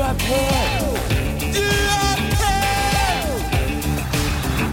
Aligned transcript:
Er 0.00 0.14
på! 0.22 0.40
Du 1.52 1.64
er 1.64 2.22
på! 2.40 2.52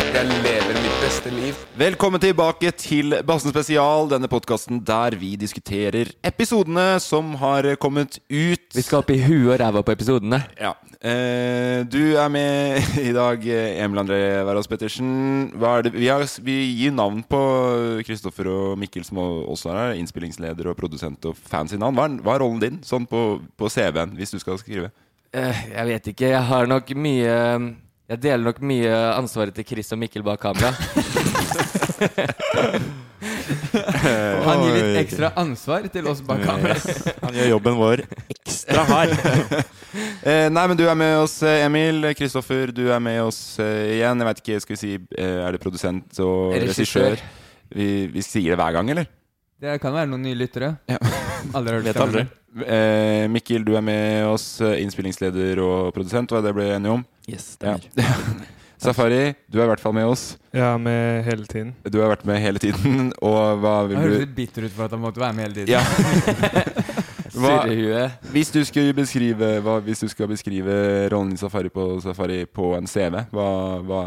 Jeg 0.09 0.25
lever 0.43 0.77
mitt 0.81 0.95
beste 1.03 1.31
liv. 1.31 1.57
Velkommen 1.79 2.19
tilbake 2.19 2.71
til 2.75 3.13
Bassen 3.27 3.53
spesial, 3.53 4.09
denne 4.11 4.27
podkasten 4.31 4.81
der 4.83 5.15
vi 5.19 5.35
diskuterer 5.39 6.11
episodene 6.25 6.97
som 7.03 7.35
har 7.39 7.67
kommet 7.79 8.17
ut. 8.27 8.65
Vi 8.75 8.83
skal 8.83 9.03
opp 9.03 9.11
i 9.13 9.19
huet 9.21 9.53
og 9.53 9.59
ræva 9.61 9.83
på 9.85 9.93
episodene. 9.95 10.41
Ja. 10.59 10.73
Eh, 10.99 11.85
du 11.87 12.17
er 12.19 12.27
med 12.27 12.83
i 12.99 13.13
dag, 13.15 13.45
eh, 13.47 13.79
Emil 13.83 14.01
André 14.01 14.19
Wærås 14.43 14.67
Pettersen. 14.67 15.53
Hva 15.55 15.77
er 15.77 15.87
det? 15.87 15.93
Vi, 15.95 16.09
har, 16.11 16.25
vi 16.43 16.57
gir 16.81 16.91
navn 16.91 17.21
på 17.23 17.39
Kristoffer 18.07 18.49
og 18.51 18.79
Mikkel, 18.81 19.05
som 19.07 19.21
også 19.21 19.71
er 19.71 19.79
her. 19.79 19.99
Innspillingsleder 20.01 20.67
og 20.67 20.75
produsent 20.79 21.29
og 21.29 21.37
fancy 21.39 21.79
navn. 21.79 21.95
Hva 21.95 22.09
er, 22.09 22.17
hva 22.25 22.35
er 22.35 22.43
rollen 22.43 22.65
din 22.65 22.81
sånn 22.83 23.07
på, 23.07 23.39
på 23.55 23.71
CV-en, 23.71 24.17
hvis 24.19 24.35
du 24.35 24.41
skal 24.43 24.59
skrive? 24.59 24.91
Eh, 25.35 25.59
jeg 25.75 25.85
vet 25.91 26.07
ikke. 26.13 26.31
Jeg 26.33 26.41
har 26.49 26.69
nok 26.69 26.89
mye 26.97 27.33
Jeg 28.09 28.21
deler 28.23 28.41
nok 28.41 28.61
mye 28.65 28.93
ansvaret 29.13 29.53
til 29.53 29.67
Chris 29.67 29.93
og 29.93 29.99
Mikkel 30.01 30.23
bak 30.25 30.41
kamera. 30.41 30.73
Han 33.19 34.63
gir 34.63 34.75
litt 34.75 34.97
ekstra 35.03 35.31
ansvar 35.39 35.85
til 35.93 36.07
oss 36.09 36.23
bak 36.25 36.41
kamera. 36.45 36.77
Han 37.25 37.35
gjør 37.37 37.51
jobben 37.53 37.77
vår 37.79 38.05
ekstra 38.29 38.87
hard. 38.89 39.13
Eh, 39.89 40.45
nei, 40.51 40.63
men 40.69 40.77
du 40.77 40.83
er 40.85 40.93
med 40.99 41.15
oss, 41.17 41.39
eh, 41.41 41.63
Emil. 41.65 42.03
Kristoffer, 42.13 42.69
du 42.75 42.91
er 42.93 42.99
med 43.01 43.23
oss 43.23 43.57
eh, 43.63 43.95
igjen. 43.95 44.21
Jeg 44.21 44.27
vet 44.27 44.41
ikke, 44.43 44.59
skal 44.61 44.75
vi 44.75 44.77
si 44.77 44.91
eh, 44.99 45.39
Er 45.47 45.55
det 45.55 45.61
produsent 45.63 46.19
og 46.21 46.53
regissør? 46.53 47.23
Vi, 47.73 47.87
vi 48.13 48.21
sier 48.21 48.53
det 48.53 48.59
hver 48.59 48.75
gang, 48.77 48.91
eller? 48.93 49.09
Det 49.57 49.79
kan 49.81 49.95
være 49.95 50.11
noen 50.11 50.27
nye 50.27 50.37
lyttere. 50.37 50.75
Ja. 50.91 50.99
Aldri 51.55 51.75
hørt 51.79 51.87
Vet 51.89 51.95
aldri. 52.03 52.27
Eh, 52.65 53.25
Mikkel, 53.29 53.63
du 53.65 53.75
er 53.77 53.81
med 53.85 54.25
oss. 54.25 54.61
eh, 54.61 54.79
Innspillingsleder 54.83 55.59
og 55.63 55.93
produsent, 55.93 56.29
hva 56.33 56.41
det 56.43 56.53
ble 56.57 56.69
enige 56.75 56.95
om? 56.99 57.05
Yes, 57.29 57.57
Ja. 57.61 57.75
stemmer. 57.77 58.47
Safari, 58.79 59.35
du 59.51 59.57
er 59.59 59.65
i 59.65 59.67
hvert 59.73 59.81
fall 59.83 59.91
med 59.93 60.05
oss. 60.07 60.37
Ja, 60.55 60.77
med 60.79 61.25
hele 61.25 61.43
tiden. 61.45 61.73
Du 61.83 61.97
har 61.99 62.13
vært 62.15 62.23
med 62.25 62.39
hele 62.39 62.59
tiden. 62.63 63.09
Og 63.21 63.59
hva 63.59 63.73
Jeg 63.81 63.89
vil 63.89 63.97
høres 64.05 64.19
litt 64.23 64.35
bitter 64.37 64.63
ut 64.69 64.71
for 64.71 64.85
at 64.85 64.91
han 64.95 65.01
måtte 65.03 65.19
være 65.19 65.35
med 65.35 65.49
hele 65.49 65.57
tiden. 65.57 65.73
Ja. 65.75 65.83
Hva, 67.39 67.59
hvis, 68.33 68.49
du 68.51 68.63
skulle 68.65 68.93
beskrive, 68.97 69.59
hva, 69.61 69.75
hvis 69.85 69.99
du 70.01 70.07
skal 70.09 70.27
beskrive 70.31 70.73
rollen 71.13 71.35
i 71.35 71.37
Safari 71.37 71.69
på 71.69 71.83
Safari 72.01 72.39
på 72.49 72.71
en 72.79 72.87
CV, 72.89 73.19
hva, 73.31 73.49
hva 73.85 74.01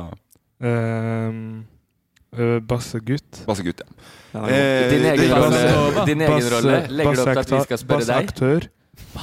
Um, 0.62 1.64
uh, 2.38 2.59
Bassegutt. 2.69 3.43
Bassegutt, 3.48 3.82
ja. 3.84 3.88
Ja, 4.32 4.47
Eh, 4.48 4.91
Din 4.91 5.04
egen 5.04 5.34
rolle. 5.37 6.04
Din 6.09 6.20
egen 6.25 6.47
rolle. 6.54 6.76
Legger 6.88 7.19
du 7.19 7.20
opp 7.20 7.32
til 7.32 7.43
at 7.43 7.50
vi 7.53 7.60
skal 7.66 7.82
spørre 7.82 8.06
deg? 8.09 8.32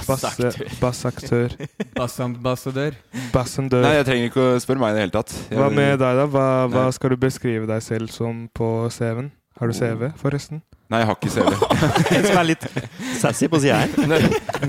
Bassaktør. 0.08 0.64
Bassaktør. 0.81 1.56
Bassambassadør. 1.96 2.96
Bassendør. 3.36 3.84
Nei, 3.86 3.96
jeg 4.00 4.06
trenger 4.08 4.30
ikke 4.31 4.46
å 4.46 4.62
spørre 4.62 4.81
meg 4.84 4.94
i 4.94 4.98
det 4.98 5.03
hele 5.08 5.16
tatt. 5.18 5.34
Jeg, 5.50 5.58
Hva 5.59 5.69
med 5.74 5.96
deg, 6.02 6.19
da? 6.22 6.25
Hva, 6.30 6.46
hva 6.74 6.86
skal 6.96 7.14
du 7.14 7.19
beskrive 7.22 7.69
deg 7.69 7.81
selv 7.86 8.14
som 8.14 8.48
på 8.53 8.69
CV-en? 8.94 9.31
Har 9.59 9.68
du 9.68 9.75
CV, 9.75 10.06
forresten? 10.16 10.62
Nei, 10.90 11.02
jeg 11.02 11.09
har 11.09 11.18
ikke 11.19 11.31
CV. 11.34 11.50
En 12.16 12.24
som 12.25 12.38
er 12.40 12.46
litt 12.48 12.64
sassy 13.19 13.50
på 13.52 13.59
sida 13.62 13.81
her. 13.84 13.90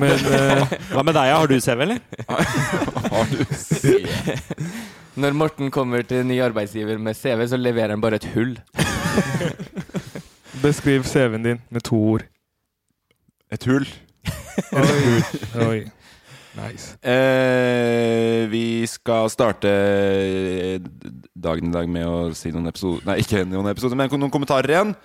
Men 0.00 0.24
uh, 0.26 0.72
Hva 0.90 1.04
med 1.06 1.14
deg, 1.16 1.28
ja? 1.30 1.36
har 1.38 1.48
du 1.48 1.60
CV, 1.62 1.84
eller? 1.86 2.00
har 3.14 3.30
du 3.30 3.44
CV? 3.54 4.10
Når 5.20 5.34
Morten 5.36 5.68
kommer 5.74 6.04
til 6.06 6.24
ny 6.24 6.38
arbeidsgiver 6.40 6.96
med 7.02 7.16
CV, 7.18 7.44
så 7.50 7.58
leverer 7.60 7.92
han 7.92 8.00
bare 8.00 8.16
et 8.16 8.28
hull. 8.32 8.54
beskriv 10.64 11.04
CV-en 11.04 11.44
din 11.44 11.60
med 11.68 11.84
to 11.84 11.96
ord. 11.96 12.24
Et 13.52 13.64
hull. 13.68 13.84
Oi. 14.80 15.66
Oi. 15.66 15.80
Nice. 16.56 16.96
Eh, 17.06 18.48
vi 18.50 18.86
skal 18.90 19.30
starte 19.30 19.70
dagen 21.34 21.68
i 21.68 21.74
dag 21.74 21.88
med 21.88 22.08
å 22.08 22.16
si 22.34 22.50
noen 22.50 22.72
episoder 22.72 23.06
Nei, 23.06 23.20
ikke 23.22 23.44
noen 23.46 23.70
episoder, 23.70 23.98
men 24.00 24.10
noen 24.16 24.32
kommentarer 24.34 24.72
igjen. 24.72 24.96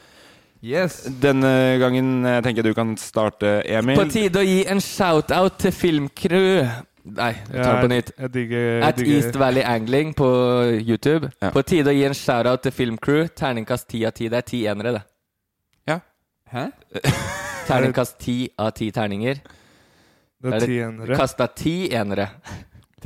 Yes. 0.66 1.04
Denne 1.22 1.76
gangen 1.82 2.26
eh, 2.26 2.40
tenker 2.42 2.64
jeg 2.64 2.72
du 2.72 2.78
kan 2.78 2.96
starte, 2.98 3.60
Emil. 3.68 4.00
På 4.00 4.08
tide 4.10 4.42
å 4.42 4.48
gi 4.48 4.64
en 4.72 4.82
shout-out 4.82 5.60
til 5.62 5.76
filmcrew. 5.76 6.66
Nei, 7.06 7.34
jeg 7.38 7.62
tar 7.62 7.76
det 7.76 7.82
på 7.84 7.90
nytt. 7.92 8.08
Jeg 8.18 8.32
digger, 8.34 8.84
At 8.88 8.98
digger 8.98 9.16
East 9.20 9.36
Valley 9.38 9.62
Angling 9.62 10.16
på 10.18 10.28
YouTube. 10.80 11.30
Ja. 11.42 11.52
På 11.54 11.62
tide 11.62 11.92
å 11.92 11.94
gi 11.94 12.02
en 12.08 12.16
shout-out 12.18 12.64
til 12.66 12.74
filmcrew. 12.74 13.28
Terningkast 13.38 13.88
ti 13.92 14.02
av 14.10 14.16
ti. 14.18 14.30
Det 14.32 14.40
er 14.40 14.48
ti 14.48 14.64
enere, 14.72 14.96
det. 14.98 15.04
Ja. 15.92 16.00
Hæ? 16.50 16.66
Terningkast 17.70 18.18
ti 18.22 18.38
av 18.58 18.72
ti 18.78 18.90
terninger. 18.96 19.38
det 20.42 20.54
er 20.58 20.66
er 20.66 20.76
enere. 20.88 21.16
Kasta 21.22 21.48
ti 21.54 21.76
enere. 21.94 22.28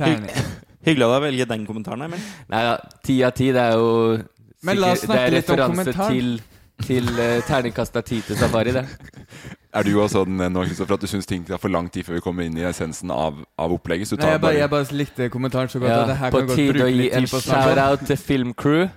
Hyggelig 0.00 1.04
av 1.04 1.10
deg 1.12 1.18
å 1.20 1.24
velge 1.26 1.48
den 1.52 1.66
kommentaren. 1.68 2.08
Emil. 2.08 2.28
Nei 2.48 2.64
da, 2.64 2.76
ti 3.04 3.20
av 3.26 3.36
ti, 3.36 3.50
det 3.52 3.66
er 3.68 3.76
jo 3.76 3.90
Men 4.64 4.80
la 4.80 4.94
oss 4.94 5.02
sikkert- 5.02 5.10
snakke 5.10 5.20
Det 5.20 5.26
er 5.26 5.36
litt 5.36 5.50
om 5.50 5.56
referanse 5.56 5.92
kommentaren. 5.92 6.12
til, 6.16 6.86
til 6.86 7.08
uh, 7.20 7.40
terningkast 7.44 7.96
av 8.00 8.02
ti 8.08 8.20
til 8.24 8.36
Safari, 8.40 8.72
det. 8.72 8.86
Er 9.70 9.86
du 9.86 9.92
også 10.00 10.24
sånn 10.24 10.40
nå, 10.50 10.64
Kristoffer, 10.66 10.96
at 10.98 11.04
du 11.04 11.10
syns 11.10 11.28
ting 11.30 11.44
tar 11.46 11.60
for 11.62 11.70
lang 11.70 11.86
tid 11.94 12.06
før 12.06 12.16
vi 12.18 12.22
kommer 12.24 12.46
inn 12.48 12.56
i 12.58 12.64
essensen 12.66 13.12
av, 13.14 13.36
av 13.54 13.74
opplegget? 13.76 14.10
Så 14.10 14.16
du 14.18 14.24
Nei, 14.24 14.26
tar 14.26 14.34
jeg 14.34 14.42
bare, 14.42 14.56
jeg 14.58 14.72
bare 14.72 14.96
likte 14.98 15.28
kommentaren 15.30 15.70
så 15.70 15.82
godt 15.82 15.92
Ja, 15.92 16.00
at 16.02 16.10
det 16.10 16.16
her 16.18 16.32
på 16.34 16.40
kan 16.40 16.50
godt 16.50 16.58
tide 16.58 16.86
å 16.86 16.90
gi 16.90 17.06
en 17.14 17.28
shout-out 17.30 18.02
til 18.08 18.18
filmcrew. 18.18 18.88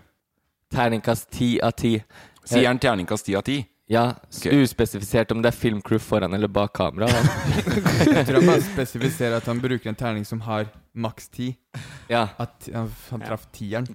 Terningkast 0.74 1.30
ti 1.36 1.52
av 1.62 1.76
ti. 1.78 1.94
Sier 2.42 2.66
han 2.72 2.82
terningkast 2.82 3.30
ti 3.30 3.38
av 3.38 3.46
ti? 3.46 3.60
Ja, 3.92 4.16
okay. 4.32 4.64
uspesifisert 4.64 5.32
om 5.36 5.44
det 5.44 5.52
er 5.52 5.58
filmcrew 5.60 6.00
foran 6.02 6.34
eller 6.34 6.50
bak 6.50 6.74
kamera. 6.74 7.12
da. 7.12 7.22
Jeg 8.18 8.26
tror 8.26 8.40
han 8.40 8.50
bare 8.50 8.66
spesifiserer 8.66 9.38
at 9.38 9.50
han 9.52 9.62
bruker 9.62 9.92
en 9.92 10.00
terning 10.00 10.26
som 10.26 10.42
har 10.48 10.72
maks 10.96 11.30
ti. 11.30 11.52
Ja. 12.10 12.30
At 12.42 12.66
han, 12.74 12.90
han 13.12 13.26
traff 13.28 13.46
tieren. 13.54 13.86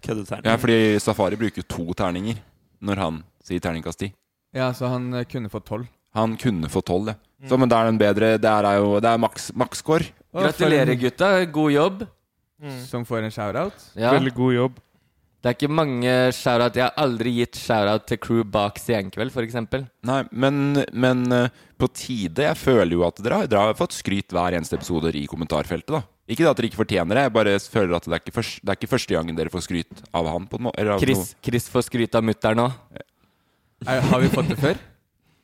Ja, 0.45 0.55
fordi 0.61 0.99
Safari 1.03 1.41
bruker 1.41 1.67
to 1.67 1.91
terninger 1.99 2.39
når 2.79 3.03
han 3.03 3.23
sier 3.43 3.65
terningkast 3.65 4.05
ti. 4.05 4.13
Ja, 4.55 4.71
så 4.77 4.93
han 4.93 5.11
eh, 5.17 5.27
kunne 5.29 5.51
fått 5.51 5.67
tolv. 5.73 5.89
Han 6.17 6.37
kunne 6.41 6.71
fått 6.73 6.89
tolv. 6.89 7.13
Så, 7.47 7.59
men 7.61 7.71
det 7.71 7.77
er 7.79 7.87
den 7.91 7.99
bedre. 8.01 8.33
Det 8.43 8.51
er 8.51 8.81
jo 8.81 8.99
Det 9.01 9.11
er 9.13 9.21
maks 9.23 9.53
maksscore. 9.55 10.09
Gratulerer, 10.35 10.95
gutta. 10.99 11.33
God 11.47 11.73
jobb. 11.73 12.05
Som 12.89 13.05
får 13.07 13.23
en 13.29 13.31
shout-out. 13.35 13.89
Ja. 13.95 14.13
Veldig 14.17 14.35
god 14.35 14.55
jobb. 14.57 14.79
Det 15.39 15.47
er 15.47 15.55
ikke 15.55 15.71
mange 15.71 16.13
shout-out 16.35 16.75
Jeg 16.75 16.83
har 16.83 16.97
aldri 16.99 17.31
gitt 17.37 17.55
shout-out 17.61 18.09
til 18.11 18.19
crew 18.19 18.43
bak 18.43 18.81
Senkveld, 18.83 19.31
f.eks. 19.31 19.55
Nei, 20.09 20.17
men, 20.33 20.81
men 20.91 21.21
eh, 21.33 21.53
på 21.79 21.87
tide. 21.95 22.43
Jeg 22.49 22.59
føler 22.59 22.97
jo 22.97 23.05
at 23.07 23.23
dere 23.23 23.45
har, 23.45 23.51
dere 23.53 23.69
har 23.69 23.79
fått 23.79 23.95
skryt 23.95 24.35
hver 24.35 24.57
eneste 24.59 24.75
episode 24.81 25.15
i 25.15 25.29
kommentarfeltet. 25.31 25.95
da 25.95 26.03
Ikke 26.27 26.43
det 26.43 26.51
at 26.51 26.59
dere 26.59 26.71
ikke 26.73 26.83
fortjener 26.83 27.21
det, 27.21 27.27
jeg 27.29 27.37
bare 27.39 27.55
føler 27.63 27.95
at 28.01 28.09
det 28.11 28.17
er 28.19 28.25
ikke, 28.25 28.35
først, 28.41 28.59
det 28.65 28.75
er 28.75 28.81
ikke 28.81 28.91
første 28.97 29.15
gangen 29.15 29.39
dere 29.39 29.55
får 29.55 29.67
skryt 29.69 30.03
av 30.11 30.33
han. 30.33 30.51
på 30.51 30.59
en 30.59 30.67
måte 30.67 30.83
eller 30.83 30.97
av 30.97 31.07
Chris. 31.07 31.37
Chris 31.47 31.71
får 31.71 31.87
skryt 31.87 32.19
av 32.19 32.27
mutter'n 32.27 32.59
nå. 32.59 32.67
Er, 33.87 34.03
har 34.11 34.25
vi 34.25 34.35
fått 34.35 34.51
det 34.51 34.59
før? 34.59 34.83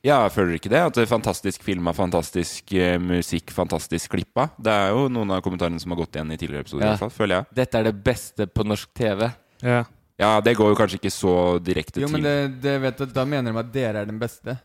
Ja, 0.04 0.18
jeg 0.26 0.32
føler 0.34 0.58
ikke 0.58 0.68
det? 0.68 0.80
At 0.84 0.94
det 0.98 1.02
er 1.06 1.08
fantastisk 1.08 1.62
filma, 1.64 1.94
fantastisk 1.96 2.74
eh, 2.76 2.98
musikk, 3.00 3.50
fantastisk 3.56 4.10
klippa. 4.12 4.50
Det 4.60 4.68
er 4.72 4.90
jo 4.92 5.06
noen 5.08 5.30
av 5.32 5.40
kommentarene 5.44 5.80
som 5.80 5.94
har 5.94 6.02
gått 6.02 6.18
igjen 6.18 6.34
i 6.34 6.36
tidligere 6.36 6.66
episoder, 6.66 6.84
i 6.84 6.86
Ja. 6.90 6.92
hvert 6.92 7.04
fall, 7.06 7.14
føler 7.16 7.34
jeg. 7.40 7.46
Dette 7.54 7.78
er 7.80 7.84
det 7.88 7.94
beste 8.04 8.46
på 8.46 8.66
norsk 8.68 8.92
TV. 8.94 9.30
Ja. 9.64 9.84
Ja, 10.20 10.40
det 10.44 10.52
går 10.56 10.68
jo 10.70 10.76
kanskje 10.78 11.00
ikke 11.00 11.10
så 11.10 11.32
direkte 11.64 12.00
Jo, 12.04 12.06
men 12.12 12.20
til 12.22 12.28
det, 12.28 12.60
det 12.62 12.74
vet 12.84 12.98
du, 13.00 13.06
da 13.06 13.24
mener 13.24 13.50
de 13.52 13.58
at 13.58 13.72
dere 13.72 14.02
er 14.04 14.06
den 14.06 14.18
beste. 14.20 14.58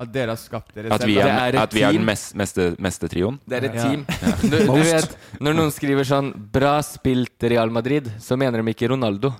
At 0.00 0.10
dere 0.10 0.32
har 0.32 0.36
skapt 0.40 0.72
dere 0.74 0.90
at 0.90 1.00
selv. 1.02 1.06
vi 1.10 1.14
da. 1.14 1.26
er, 1.26 1.26
Det 1.26 1.42
er 1.42 1.54
et 1.58 1.62
at 1.62 1.74
vi 1.74 1.82
er 1.82 1.92
den 1.92 1.98
team. 2.00 2.06
mest, 2.06 2.34
meste, 2.34 2.64
meste 2.82 3.08
trioen. 3.08 3.36
Det 3.46 3.58
er 3.58 3.66
et 3.68 3.74
Ja. 3.74 3.82
team. 3.90 4.06
Du, 4.50 4.56
du 4.58 4.72
vet, 4.82 5.16
når 5.40 5.54
noen 5.54 5.70
skriver 5.70 6.04
sånn 6.08 6.32
'Bra 6.34 6.78
spilt 6.82 7.42
Real 7.42 7.68
Madrid', 7.70 8.10
så 8.18 8.36
mener 8.38 8.62
de 8.62 8.70
ikke 8.74 8.88
Ronaldo. 8.90 9.34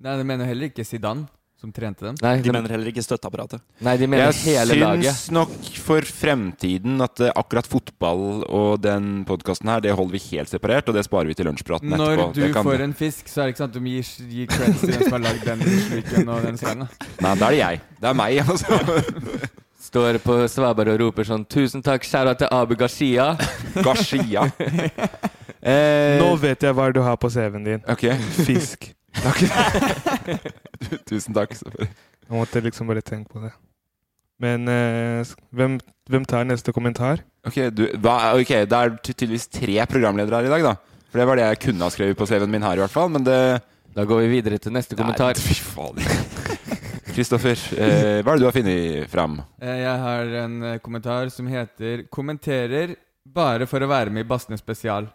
Nei, 0.00 0.16
de 0.16 0.24
mener 0.24 0.46
heller 0.46 0.66
ikke 0.70 0.84
Zidane, 0.86 1.28
som 1.58 1.72
trente 1.74 2.04
dem. 2.06 2.14
Nei, 2.22 2.36
De 2.38 2.42
de, 2.46 2.52
mener 2.54 2.70
heller 2.70 2.86
ikke 2.92 3.02
støtteapparatet. 3.02 3.60
nei, 3.82 3.96
de 3.98 4.06
mener 4.06 4.30
Jeg 4.30 4.54
hele 4.54 4.76
laget. 4.78 5.04
Jeg 5.08 5.14
syns 5.14 5.30
nok 5.34 5.50
for 5.82 6.00
fremtiden 6.06 7.00
at 7.02 7.20
eh, 7.20 7.32
akkurat 7.34 7.66
fotball 7.66 8.44
og 8.46 8.80
den 8.84 9.24
podkasten 9.26 9.68
her, 9.68 9.80
det 9.82 9.90
holder 9.98 10.12
vi 10.14 10.22
helt 10.30 10.48
separert, 10.52 10.88
og 10.88 10.94
det 10.94 11.04
sparer 11.08 11.26
vi 11.26 11.34
til 11.34 11.46
lunsjpraten 11.50 11.90
etterpå. 11.92 12.28
Når 12.28 12.34
du 12.38 12.52
kan- 12.54 12.64
får 12.64 12.80
en 12.86 12.94
fisk, 12.94 13.26
så 13.26 13.42
er 13.42 13.44
det 13.50 13.54
ikke 13.56 13.64
sant 13.64 13.74
at 13.76 13.82
du 13.82 13.88
gir, 13.88 14.04
gir 14.30 14.46
creds 14.46 14.80
til 14.80 14.92
den 14.94 15.02
som 15.02 15.12
har 15.18 15.24
lagd 15.26 15.44
den 15.44 15.60
sluken 15.88 16.28
og 16.28 16.42
den 16.46 16.56
slangen. 16.58 16.88
Nei, 17.20 17.34
da 17.34 17.46
er 17.46 17.50
det 17.50 17.58
jeg. 17.64 17.80
Det 18.00 18.08
er 18.08 18.14
meg, 18.14 18.38
altså. 18.46 18.66
Står 19.88 20.18
på 20.20 20.34
Svaberg 20.50 20.90
og 20.94 21.00
roper 21.00 21.24
sånn 21.24 21.44
'Tusen 21.48 21.82
takk, 21.82 22.02
skjæra 22.04 22.36
til 22.36 22.48
Abu 22.50 22.74
Gashia'. 22.76 23.34
Gashia. 23.86 24.46
Eh, 25.60 26.20
Nå 26.22 26.36
vet 26.38 26.62
jeg 26.62 26.72
hva 26.72 26.84
du 26.94 27.00
har 27.02 27.16
på 27.18 27.26
CV-en 27.28 27.64
din. 27.66 27.80
Okay. 27.90 28.14
Fisk. 28.46 28.92
Takk. 29.22 29.40
Tusen 31.08 31.34
takk. 31.36 31.54
Jeg 31.58 32.34
måtte 32.34 32.62
liksom 32.64 32.90
bare 32.90 33.02
tenke 33.04 33.32
på 33.32 33.42
det. 33.42 33.52
Men 34.38 34.68
eh, 34.70 35.26
hvem, 35.50 35.78
hvem 36.10 36.26
tar 36.28 36.44
neste 36.46 36.72
kommentar? 36.74 37.24
Ok, 37.48 37.56
du, 37.74 37.88
hva, 37.98 38.34
okay, 38.38 38.66
Det 38.70 38.78
er 38.78 38.92
tydeligvis 39.02 39.48
tre 39.50 39.80
programledere 39.90 40.38
her 40.42 40.46
i 40.46 40.52
dag, 40.52 40.66
da. 40.68 41.00
For 41.08 41.18
det 41.22 41.26
var 41.26 41.40
det 41.40 41.46
jeg 41.48 41.60
kunne 41.64 41.86
ha 41.86 41.90
skrevet 41.94 42.18
på 42.20 42.26
CV-en 42.28 42.52
min 42.52 42.62
her, 42.66 42.78
i 42.78 42.84
hvert 42.84 42.94
fall. 42.94 43.10
Men 43.10 43.24
det 43.26 43.38
Da 43.96 44.04
går 44.06 44.20
vi 44.26 44.28
videre 44.36 44.58
til 44.62 44.74
neste 44.76 44.94
kommentar. 44.94 45.32
Nei, 45.34 45.42
fy 45.42 45.56
faen. 45.58 45.98
Kristoffer, 47.16 47.58
eh, 47.74 48.20
hva 48.22 48.30
er 48.30 48.38
det 48.38 48.44
du 48.44 48.46
har 48.46 48.54
funnet 48.54 49.10
fram? 49.10 49.40
Eh, 49.58 49.78
Jeg 49.80 49.98
har 50.04 50.34
en 50.44 50.62
eh, 50.62 50.78
kommentar 50.78 51.32
som 51.34 51.48
heter 51.50 52.04
'Kommenterer 52.06 52.94
bare 53.26 53.66
for 53.66 53.80
å 53.80 53.88
være 53.90 54.10
med 54.10 54.22
i 54.26 54.28
Bassene 54.28 54.58
spesial'. 54.60 55.08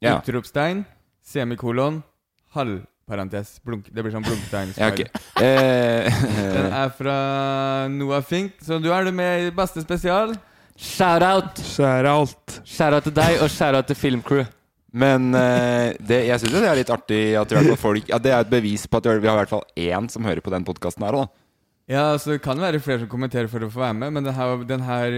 Ja. 0.00 0.20
Utropstegn, 0.20 0.84
semikolon, 1.24 2.02
halvparentes. 3.02 3.60
Blunk. 3.64 3.88
Det 3.92 4.02
blir 4.02 4.12
sånn 4.12 4.24
blunketegn. 4.24 4.72
Ja, 4.76 4.90
ok. 4.92 5.00
Eh, 5.42 6.22
Den 6.56 6.72
er 6.72 6.90
fra 6.96 7.88
Noah 7.90 8.22
Fink, 8.22 8.54
så 8.62 8.78
du 8.78 8.90
er 8.92 9.04
du 9.04 9.12
med 9.12 9.48
i 9.48 9.50
beste 9.54 9.82
spesial. 9.82 10.34
Shout-out! 10.76 11.60
Shout-out 11.60 12.60
Shout-out 12.64 13.04
til 13.04 13.14
deg, 13.14 13.38
og 13.42 13.50
shout-out 13.52 13.86
til 13.86 13.96
Filmcrew. 13.96 14.44
Men 14.92 15.32
uh, 15.32 15.92
det, 16.04 16.26
jeg 16.28 16.40
syns 16.40 16.52
det 16.52 16.68
er 16.68 16.76
litt 16.76 16.90
artig 16.92 17.20
at 17.40 17.48
i 17.48 17.56
hvert 17.56 17.70
fall 17.70 17.78
folk 17.80 18.10
Ja, 18.10 18.18
Det 18.20 18.28
er 18.28 18.42
et 18.44 18.50
bevis 18.50 18.82
på 18.84 18.98
at 19.00 19.06
vi 19.08 19.24
har 19.24 19.38
i 19.38 19.40
hvert 19.40 19.52
fall 19.54 19.62
én 19.72 20.08
som 20.12 20.26
hører 20.28 20.44
på 20.44 20.52
den 20.52 20.66
podkasten 20.68 21.06
her 21.06 21.16
òg, 21.16 21.24
da. 21.24 21.38
Ja, 21.92 22.02
så 22.20 22.34
det 22.34 22.42
kan 22.44 22.60
være 22.60 22.80
flere 22.80 23.02
som 23.02 23.08
kommenterer 23.10 23.48
for 23.50 23.64
å 23.64 23.70
få 23.72 23.80
være 23.82 23.96
med, 23.98 24.12
men 24.14 24.24
den 24.24 24.36
her, 24.36 24.52
den 24.68 24.84
her 24.86 25.16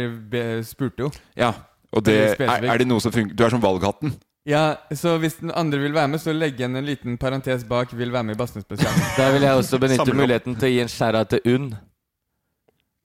spurte 0.66 1.04
jo. 1.04 1.10
Ja, 1.38 1.52
og 1.94 2.06
det, 2.06 2.16
er, 2.38 2.66
er 2.70 2.80
det 2.80 2.86
noe 2.88 3.02
som 3.02 3.12
funker 3.14 3.36
Du 3.36 3.44
er 3.46 3.52
som 3.52 3.62
valghatten. 3.62 4.14
Ja, 4.44 4.76
så 4.92 5.16
hvis 5.18 5.38
den 5.40 5.50
andre 5.56 5.78
vil 5.80 5.94
være 5.96 6.08
med, 6.12 6.20
så 6.20 6.32
legg 6.36 6.58
igjen 6.60 6.76
en 6.76 6.84
liten 6.84 7.16
parentes 7.18 7.64
bak 7.64 7.92
'vil 7.96 8.12
være 8.12 8.22
med 8.28 8.34
i 8.34 8.38
Bassene 8.38 8.62
spesial'. 8.62 8.92
Da 9.18 9.30
vil 9.32 9.42
jeg 9.42 9.56
også 9.56 9.78
benytte 9.80 10.04
Samle 10.04 10.20
muligheten 10.20 10.56
til 10.60 10.68
å 10.68 10.72
gi 10.72 10.80
en 10.84 10.88
shout-out 10.92 11.28
til 11.32 11.40
Unn. 11.54 11.74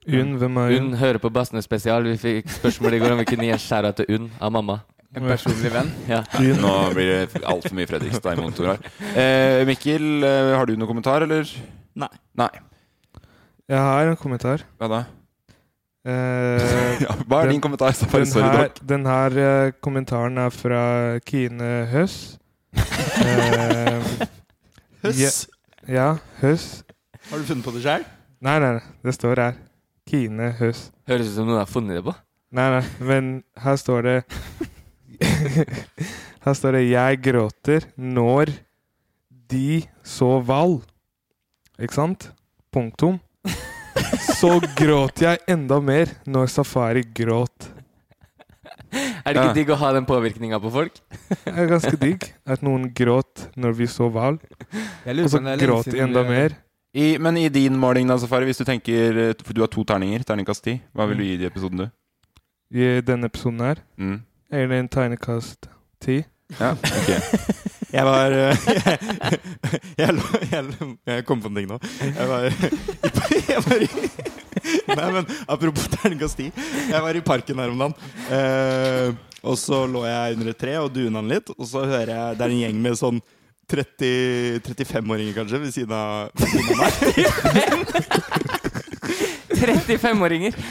Unn, 0.10 0.36
hvem 0.42 0.58
er 0.58 0.76
Unn 0.78 0.88
Unn? 0.90 0.94
hører 1.00 1.18
på 1.18 1.30
Bassene 1.32 1.62
spesial. 1.62 2.04
Vi 2.04 2.18
fikk 2.18 2.50
spørsmål 2.50 2.94
i 2.94 3.00
går 3.00 3.12
om 3.16 3.22
vi 3.22 3.26
kunne 3.26 3.48
gi 3.48 3.54
en 3.56 3.62
shout-out 3.62 3.96
til 4.02 4.06
Unn 4.18 4.32
av 4.42 4.52
mamma. 4.52 4.82
En 5.16 5.26
personlig 5.26 5.72
venn. 5.74 5.88
Ja. 6.08 6.22
Nå 6.38 6.74
blir 6.94 7.08
det 7.10 7.42
altfor 7.42 7.74
mye 7.74 7.88
Fredrikstad 7.90 8.36
i 8.36 8.42
monitor 8.42 8.74
her. 8.74 8.92
Eh, 9.16 9.66
Mikkel, 9.66 10.24
eh, 10.24 10.52
har 10.54 10.66
du 10.70 10.76
noen 10.76 10.88
kommentar, 10.92 11.24
eller? 11.26 11.50
Nei. 11.96 12.12
Nei. 12.38 12.50
Jeg 13.70 13.80
har 13.80 14.12
en 14.12 14.18
kommentar. 14.18 14.62
Hva 14.78 14.90
da? 14.92 15.00
Eh, 16.06 17.00
Ja, 17.04 17.14
hva 17.28 17.42
er 17.42 17.50
Den- 17.50 17.52
din 17.58 17.62
kommentar? 17.62 17.92
Så 17.96 18.06
bare 18.12 18.24
den 18.24 18.32
sorry, 18.32 18.48
her, 18.48 18.68
dere. 18.70 18.88
den 18.88 19.06
her 19.06 19.72
kommentaren 19.84 20.38
er 20.38 20.50
fra 20.50 20.84
Kine 21.26 21.86
Høss. 21.92 22.38
Eh, 23.20 24.04
Høss. 25.04 25.48
ja, 25.88 26.18
Høss. 26.42 26.84
Har 27.30 27.38
du 27.40 27.44
funnet 27.48 27.64
på 27.66 27.72
det 27.76 27.82
sjøl? 27.84 28.04
Nei, 28.42 28.56
nei, 28.60 28.72
nei, 28.78 28.84
det 29.04 29.14
står 29.16 29.40
her. 29.44 29.58
Kine 30.10 30.52
Høss. 30.60 30.86
Høres 31.08 31.28
ut 31.32 31.36
som 31.36 31.48
noen 31.50 31.60
har 31.60 31.70
funnet 31.70 32.00
det 32.00 32.04
på. 32.08 32.14
Nei, 32.56 32.68
nei, 32.78 32.84
men 33.06 33.30
her 33.62 33.76
står 33.80 34.02
det 34.08 34.16
Her 36.46 36.54
står 36.56 36.72
det 36.80 36.84
'Jeg 36.90 37.20
gråter 37.22 37.86
når 37.98 38.54
de 39.52 39.84
så 40.04 40.40
Val'. 40.42 40.80
Ikke 41.80 41.94
sant? 41.96 42.32
Punktum. 42.74 43.20
Så 44.40 44.52
gråt 44.78 45.20
jeg 45.24 45.42
enda 45.52 45.80
mer 45.84 46.12
når 46.30 46.48
Safari 46.54 47.04
gråt. 47.16 47.68
Er 49.26 49.34
det 49.34 49.36
ikke 49.36 49.44
Ja. 49.50 49.54
digg 49.54 49.70
å 49.70 49.76
ha 49.78 49.92
den 49.94 50.06
påvirkninga 50.06 50.60
på 50.62 50.72
folk? 50.72 50.96
Det 51.30 51.54
er 51.54 51.68
ganske 51.70 51.98
digg 52.00 52.24
at 52.48 52.62
noen 52.66 52.88
gråt 52.96 53.50
når 53.60 53.76
vi 53.78 53.86
så 53.88 54.08
hval. 54.10 54.40
Og 54.40 55.30
så 55.30 55.42
gråt 55.60 55.92
de 55.92 56.00
enda 56.02 56.24
mer. 56.24 56.56
I, 56.96 57.18
men 57.22 57.38
i 57.38 57.50
din 57.54 57.76
måling, 57.78 58.08
da, 58.10 58.18
Safari, 58.18 58.46
hvis 58.50 58.58
du 58.58 58.66
tenker 58.66 59.36
For 59.46 59.54
du 59.54 59.62
har 59.62 59.68
to 59.70 59.84
terninger. 59.84 60.24
Terningkast 60.26 60.64
ti. 60.66 60.82
Hva 60.96 61.06
vil 61.08 61.18
du 61.18 61.24
gi 61.24 61.36
i 61.38 61.46
episoden, 61.46 61.78
du? 61.78 61.90
I 62.74 63.02
denne 63.02 63.26
episoden 63.30 63.60
her 63.62 63.76
Mm. 63.98 64.22
er 64.52 64.68
det 64.68 64.80
en 64.80 64.90
terningkast 64.90 65.68
ti. 66.02 66.24
Ja, 66.60 66.72
ok. 66.74 67.10
Jeg 67.90 68.06
var 68.06 68.34
jeg, 68.38 69.00
jeg, 69.98 70.10
jeg, 70.52 70.90
jeg 71.10 71.26
kom 71.26 71.42
på 71.42 71.50
en 71.50 71.58
ting 71.58 71.70
nå. 71.72 71.80
Jeg 72.04 72.28
var, 72.30 72.50
jeg 73.54 73.64
var 73.66 73.86
i 73.88 73.90
Nei, 74.90 75.10
men 75.14 75.26
apropos 75.48 75.88
terningkast 75.94 76.40
ti. 76.40 76.50
Jeg 76.90 77.02
var 77.04 77.18
i 77.18 77.24
parken 77.26 77.62
her 77.62 77.74
om 77.74 77.84
dagen. 77.84 77.96
Eh, 78.34 79.18
og 79.40 79.58
så 79.60 79.86
lå 79.88 80.04
jeg 80.08 80.38
under 80.38 80.52
et 80.52 80.60
tre 80.60 80.78
og 80.82 80.92
duna 80.94 81.22
den 81.22 81.34
litt. 81.34 81.52
Og 81.56 81.66
så 81.70 81.86
hører 81.88 82.14
jeg 82.14 82.40
det 82.40 82.48
er 82.48 82.56
en 82.56 82.64
gjeng 82.66 82.82
med 82.84 83.00
sånn 83.00 83.22
30 83.70 84.64
35-åringer 84.66 85.36
kanskje 85.38 85.62
ved 85.62 85.76
siden 85.76 85.94
av, 85.94 86.32
ved 86.34 86.48
siden 86.56 86.74
av 86.74 86.90
meg. 86.90 88.56
35-åringer! 89.60 90.54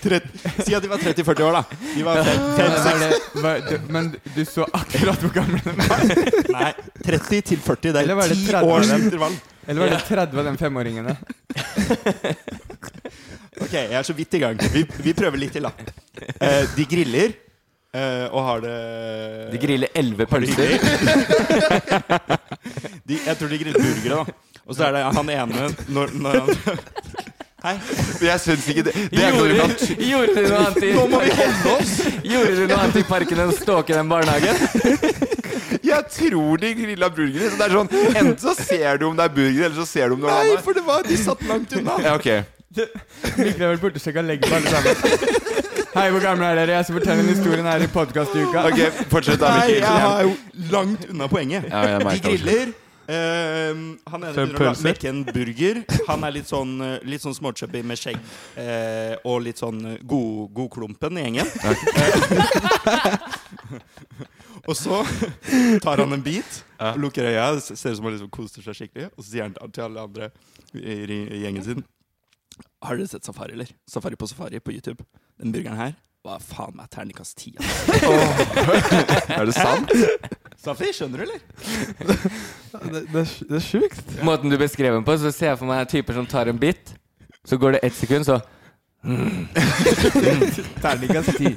Si 0.00 0.74
at 0.74 0.82
de 0.82 0.88
var 0.88 0.98
30-40 0.98 1.42
år, 1.44 1.52
da. 1.58 1.62
De 1.94 2.02
var 2.06 2.22
fem, 2.24 2.40
fem, 2.56 3.12
Men, 3.42 3.60
du, 3.66 3.92
men 3.92 4.08
du 4.34 4.40
så 4.48 4.64
akkurat 4.72 5.20
hvor 5.20 5.32
gamle 5.34 5.60
de 5.64 5.74
var? 5.76 6.04
Nei, 6.56 6.70
30 7.04 7.42
til 7.52 7.60
40. 7.60 7.92
Det 7.92 8.00
er 8.00 8.06
ti 8.32 8.38
10 8.46 8.62
års 8.64 8.92
intervall. 8.96 9.36
Eller 9.66 9.84
var 9.84 9.92
det 9.92 10.00
30 10.08 10.40
av 10.40 10.48
de 10.48 10.56
femåringene? 10.64 11.16
Ok, 13.60 13.74
jeg 13.76 13.92
er 13.92 14.04
så 14.06 14.14
vidt 14.16 14.34
i 14.38 14.40
gang. 14.40 14.60
Vi, 14.72 14.86
vi 15.04 15.12
prøver 15.12 15.36
litt 15.42 15.52
til, 15.52 15.66
da. 15.66 15.72
Eh, 16.40 16.62
de 16.72 16.84
griller 16.88 17.34
eh, 17.92 18.24
og 18.30 18.40
har 18.46 18.62
det 18.64 18.76
De 19.52 19.60
griller 19.60 19.92
elleve 20.00 20.24
pølser. 20.30 20.78
de, 23.04 23.18
jeg 23.18 23.36
tror 23.36 23.52
de 23.52 23.58
griller 23.60 23.84
burgere, 23.84 24.22
da. 24.22 24.38
Og 24.64 24.78
så 24.78 24.86
er 24.86 24.96
det 24.96 25.04
han 25.12 25.30
ene 25.34 25.68
når, 25.92 26.16
når 26.24 26.40
han 26.40 26.48
Hei. 27.60 27.74
Jeg 28.30 28.40
syns 28.40 28.68
ikke 28.72 28.86
det 28.86 28.94
Det 29.12 29.20
er 29.20 29.34
Gjorde, 29.36 29.64
gjorde 30.00 30.34
du 30.34 30.46
noe 30.48 30.60
annet 30.64 30.84
i 30.86 30.92
Nå 30.96 31.02
må 31.12 31.18
vi 31.24 31.32
holde 31.36 31.74
oss! 31.74 31.90
Gjorde 32.24 32.54
du 32.56 32.62
noe 32.70 32.78
annet 32.78 32.96
i 32.96 33.04
parken 33.08 33.42
enn 33.42 33.52
å 33.52 33.56
stalke 33.56 33.96
den 33.96 34.08
barnehagen? 34.08 34.56
Jeg 35.90 36.06
tror 36.12 36.60
de 36.60 36.70
grilla 36.76 37.08
burgere. 37.12 37.50
Så 37.50 37.58
det 37.58 37.66
er 37.66 37.74
sånn 37.74 37.90
Enten 38.14 38.38
så 38.40 38.54
ser 38.56 39.00
du 39.00 39.06
om 39.10 39.18
det 39.18 39.26
er 39.26 39.34
burger, 39.34 39.64
eller 39.66 39.76
så 39.76 39.86
ser 39.88 40.10
du 40.10 40.16
om 40.16 40.24
det 40.24 40.32
er 40.32 40.48
Nei, 40.50 40.56
for 40.64 40.76
det 40.76 40.84
var 40.86 41.06
De 41.06 41.18
satt 41.20 41.44
langt 41.48 41.76
unna. 41.76 41.96
Ja, 42.04 42.16
ok. 42.16 42.30
Likevel 43.40 43.80
og 43.90 43.96
sjekka 43.98 44.22
legg 44.22 44.44
på 44.46 44.54
alle 44.54 44.70
sammen. 44.70 45.40
Hei, 45.90 46.04
hvor 46.14 46.22
gamle 46.22 46.46
er 46.52 46.60
dere? 46.60 46.76
Jeg 46.78 46.86
skal 46.86 47.00
fortelle 47.00 47.24
en 47.24 47.32
historien 47.32 47.66
her 47.66 47.82
i 47.82 47.88
podkastuka. 47.90 48.62
Ok, 48.68 49.00
Fortsett, 49.10 49.40
da, 49.42 49.56
Nei, 49.58 49.80
jeg 49.80 50.04
er 50.04 50.28
jo 50.28 50.36
langt 50.70 51.08
unna 51.10 51.26
poenget. 51.32 51.66
Ja, 51.66 51.82
jeg 51.96 52.04
De 52.06 52.20
griller. 52.28 52.70
Eh, 53.10 53.74
han 54.12 54.24
ene 54.24 54.32
begynner 54.36 54.70
å 54.70 54.74
mekke 54.86 55.08
en 55.10 55.20
burger. 55.26 55.80
Han 56.08 56.24
er 56.28 56.34
litt 56.38 56.48
sånn, 56.50 56.76
eh, 56.86 56.96
litt 57.10 57.22
sånn 57.24 57.34
småchubby 57.36 57.82
med 57.86 57.98
skjegg 58.00 58.18
eh, 58.60 59.14
og 59.26 59.42
litt 59.46 59.58
sånn 59.62 59.80
eh, 59.94 59.98
god- 60.06 60.50
godklumpen 60.56 61.18
i 61.18 61.26
gjengen. 61.26 61.48
Og 64.68 64.76
så 64.76 65.00
tar 65.82 66.02
han 66.02 66.12
en 66.12 66.22
bit, 66.22 66.58
lukker 67.00 67.24
øya, 67.30 67.46
ser 67.62 67.94
ut 67.94 67.96
som 67.96 68.04
han 68.06 68.14
liksom 68.16 68.30
koser 68.34 68.62
seg 68.66 68.76
skikkelig. 68.76 69.08
Og 69.16 69.24
så 69.24 69.30
sier 69.32 69.46
han 69.48 69.54
til 69.72 69.86
alle 69.86 70.04
andre 70.04 70.28
i, 70.76 71.16
gjengen 71.42 71.64
sin 71.66 71.80
Har 72.84 72.96
dere 73.00 73.08
sett 73.10 73.24
Safari, 73.26 73.56
eller? 73.56 73.70
Safari 73.90 74.16
på 74.20 74.28
Safari 74.30 74.60
på 74.60 74.74
YouTube. 74.76 75.04
Den 75.40 75.52
burgeren 75.54 75.80
her 75.80 75.96
var 76.24 76.42
faen 76.44 76.74
meg 76.76 76.90
terningkast 76.92 77.38
ti. 77.40 77.54
altså. 77.56 78.12
Er 79.38 79.48
det 79.48 79.56
sant? 79.56 79.94
Safi, 80.60 80.90
skjønner 80.92 81.22
du, 81.22 81.24
eller? 81.24 81.40
Det, 82.70 83.00
det, 83.10 83.22
det 83.48 83.56
er 83.58 83.64
sjukt. 83.64 84.10
Måten 84.22 84.52
du 84.52 84.54
beskrev 84.60 84.94
den 84.94 85.04
på, 85.04 85.16
så 85.18 85.32
ser 85.34 85.50
jeg 85.50 85.58
for 85.58 85.66
meg 85.66 85.88
typer 85.90 86.14
som 86.14 86.26
tar 86.28 86.46
en 86.52 86.58
bit, 86.60 86.92
så 87.48 87.58
går 87.58 87.74
det 87.76 87.80
ett 87.88 87.96
sekund, 87.96 88.28
så 88.28 88.36
Terningkast 90.84 91.34
ti. 91.40 91.50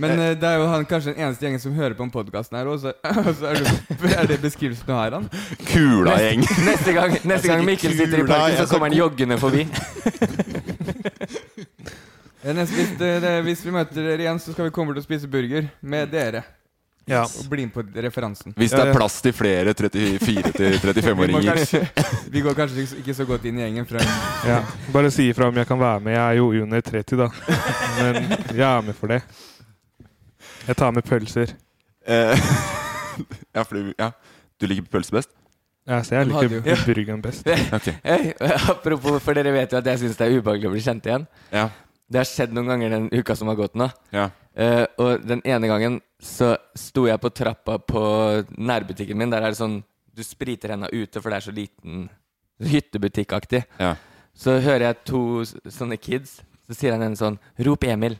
Men 0.00 0.10
eh, 0.18 0.32
det 0.38 0.48
er 0.48 0.62
jo 0.62 0.70
han 0.70 0.86
kanskje 0.88 1.12
den 1.12 1.20
eneste 1.26 1.44
gjengen 1.46 1.62
som 1.62 1.74
hører 1.76 1.94
på 1.98 2.06
den 2.06 2.14
podkasten 2.14 2.58
her, 2.58 2.70
så, 2.78 2.94
så 3.38 3.50
er, 3.50 3.60
det, 3.60 4.14
er 4.14 4.30
det 4.30 4.40
beskrivelsen 4.42 4.88
du 4.88 4.94
har 4.94 5.12
av 5.12 5.20
han? 5.20 5.28
Kula 5.68 6.16
gjeng. 6.22 6.46
Neste 6.70 6.96
gang, 6.96 7.14
neste 7.26 7.52
gang 7.52 7.68
Mikkel 7.68 7.94
sitter 7.98 8.24
i 8.24 8.26
parken, 8.30 8.58
så 8.62 8.66
kommer 8.70 8.88
han 8.90 8.98
joggende 8.98 9.38
forbi. 9.42 9.66
Eh, 12.44 12.52
Neste, 12.54 12.74
hvis, 12.76 12.90
det, 13.00 13.14
det, 13.24 13.38
hvis 13.46 13.62
vi 13.64 13.72
møter 13.72 14.02
dere 14.04 14.20
igjen, 14.26 14.40
så 14.42 14.52
skal 14.52 14.68
vi 14.68 14.74
komme 14.74 14.92
til 14.96 15.00
å 15.00 15.06
spise 15.06 15.30
burger 15.30 15.70
med 15.80 16.10
dere. 16.12 16.42
Ja. 17.06 17.22
Og 17.26 17.48
bli 17.52 17.66
med 17.66 17.74
på 17.74 17.82
referansen. 18.00 18.54
Hvis 18.56 18.72
det 18.72 18.80
er 18.80 18.94
plass 18.96 19.18
til 19.24 19.34
flere 19.36 19.74
34 19.78 20.52
til 20.56 20.70
Vi, 20.72 20.78
må 20.78 21.40
35-åringer. 21.42 21.88
vi, 22.34 22.40
går 22.40 22.54
kanskje 22.56 22.86
ikke 23.02 23.14
så- 23.14 23.26
godt 23.28 23.44
inn 23.50 23.58
i 23.60 23.64
gjengen. 23.66 23.86
Fra, 23.88 24.00
Ja. 24.50 24.62
Bare 24.92 25.10
si 25.12 25.28
ifra 25.28 25.48
om 25.52 25.56
jeg 25.60 25.68
kan 25.68 25.80
være 25.80 26.00
med. 26.00 26.16
Jeg 26.16 26.24
er 26.24 26.38
jo 26.40 26.48
under 26.64 26.80
30, 26.80 27.16
da. 27.20 27.28
Men 28.00 28.20
jeg 28.56 28.64
er 28.70 28.80
med 28.88 28.96
for 28.96 29.12
det. 29.12 29.20
Jeg 30.66 30.76
tar 30.80 30.92
med 30.96 31.04
pølser. 31.04 31.52
Eh, 32.08 32.38
ja, 33.54 33.62
for 33.62 33.74
du, 33.76 33.92
ja. 33.98 34.10
du 34.60 34.66
liker 34.68 34.88
pølse 34.92 35.12
best? 35.12 35.30
Ja, 35.84 35.98
så 36.00 36.14
jeg 36.16 36.30
liker 36.30 36.48
jo- 36.56 36.76
burgeren 36.88 37.20
best. 37.24 37.44
Hei, 38.04 38.32
apropos, 38.72 39.20
for 39.20 39.36
dere 39.36 39.52
vet 39.52 39.72
jo 39.72 39.78
at 39.82 39.86
jeg 39.92 40.00
syns 40.06 40.16
det 40.16 40.24
er 40.30 40.38
ubehagelig 40.40 40.70
å 40.70 40.72
bli 40.72 40.80
kjent 40.84 41.04
igjen. 41.10 41.26
Ja. 41.52 41.66
Det 42.08 42.20
har 42.20 42.28
skjedd 42.28 42.52
noen 42.56 42.68
ganger 42.68 42.92
den 42.92 43.06
uka 43.12 43.36
som 43.36 43.48
har 43.52 43.56
gått 43.60 43.76
nå. 43.76 43.90
ja. 44.16 44.30
Uh, 44.54 44.84
og 45.02 45.24
den 45.26 45.40
ene 45.50 45.66
gangen 45.66 45.96
så 46.24 46.54
sto 46.78 47.04
jeg 47.08 47.20
på 47.20 47.30
trappa 47.36 47.78
på 47.84 48.02
nærbutikken 48.56 49.18
min. 49.18 49.32
Der 49.32 49.44
er 49.44 49.52
det 49.52 49.60
sånn 49.60 49.82
Du 50.14 50.22
spriter 50.22 50.70
henda 50.70 50.86
ute, 50.92 51.18
for 51.18 51.26
det 51.32 51.36
er 51.40 51.44
så 51.48 51.52
liten 51.52 52.04
hyttebutikkaktig. 52.62 53.64
Ja. 53.80 53.96
Så 54.30 54.60
hører 54.62 54.84
jeg 54.86 55.00
to 55.10 55.22
sånne 55.44 55.98
kids. 55.98 56.36
Så 56.68 56.76
sier 56.78 56.94
han 56.94 57.02
en 57.02 57.16
sånn 57.18 57.38
'Rop 57.58 57.82
Emil'. 57.84 58.16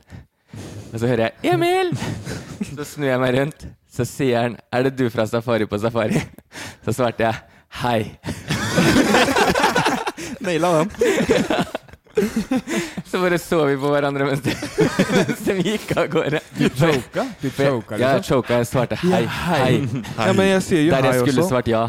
Og 0.91 0.99
så 0.99 1.07
hører 1.07 1.31
jeg 1.31 1.53
'Emil!' 1.53 1.95
Så 2.75 2.83
snur 2.83 3.07
jeg 3.07 3.19
meg 3.19 3.39
rundt. 3.39 3.65
Så 3.87 4.03
sier 4.03 4.41
han 4.41 4.57
'Er 4.71 4.83
det 4.83 4.97
du 4.97 5.09
fra 5.09 5.25
Safari 5.25 5.65
på 5.65 5.79
Safari?' 5.79 6.21
Så 6.83 6.91
svarte 6.91 7.23
jeg 7.23 7.35
'Hei'. 7.71 8.17
Naila 10.43 10.83
den. 10.83 10.91
Så 13.09 13.19
bare 13.21 13.37
så 13.41 13.59
vi 13.67 13.75
på 13.77 13.89
hverandre 13.91 14.25
mens 14.27 14.41
de, 14.45 14.53
mens 15.15 15.41
de 15.45 15.55
gikk 15.61 15.91
av 15.97 16.07
gårde. 16.13 16.39
du 16.57 16.69
choka? 16.69 17.25
Du 17.41 17.49
choka, 17.49 17.97
Ja, 17.99 18.09
jeg 18.15 18.21
liksom? 18.21 18.23
choka. 18.41 18.57
Jeg 18.61 18.67
svarte 18.67 18.95
hei, 19.03 19.23
hei. 19.25 19.71
Ja, 20.17 20.33
men 20.33 20.47
jeg 20.49 20.61
sier 20.63 20.81
jo 20.85 20.91
Der 20.95 21.03
jeg 21.09 21.13
hei 21.13 21.19
skulle 21.25 21.41
også. 21.43 21.49
svart 21.49 21.67
ja. 21.71 21.83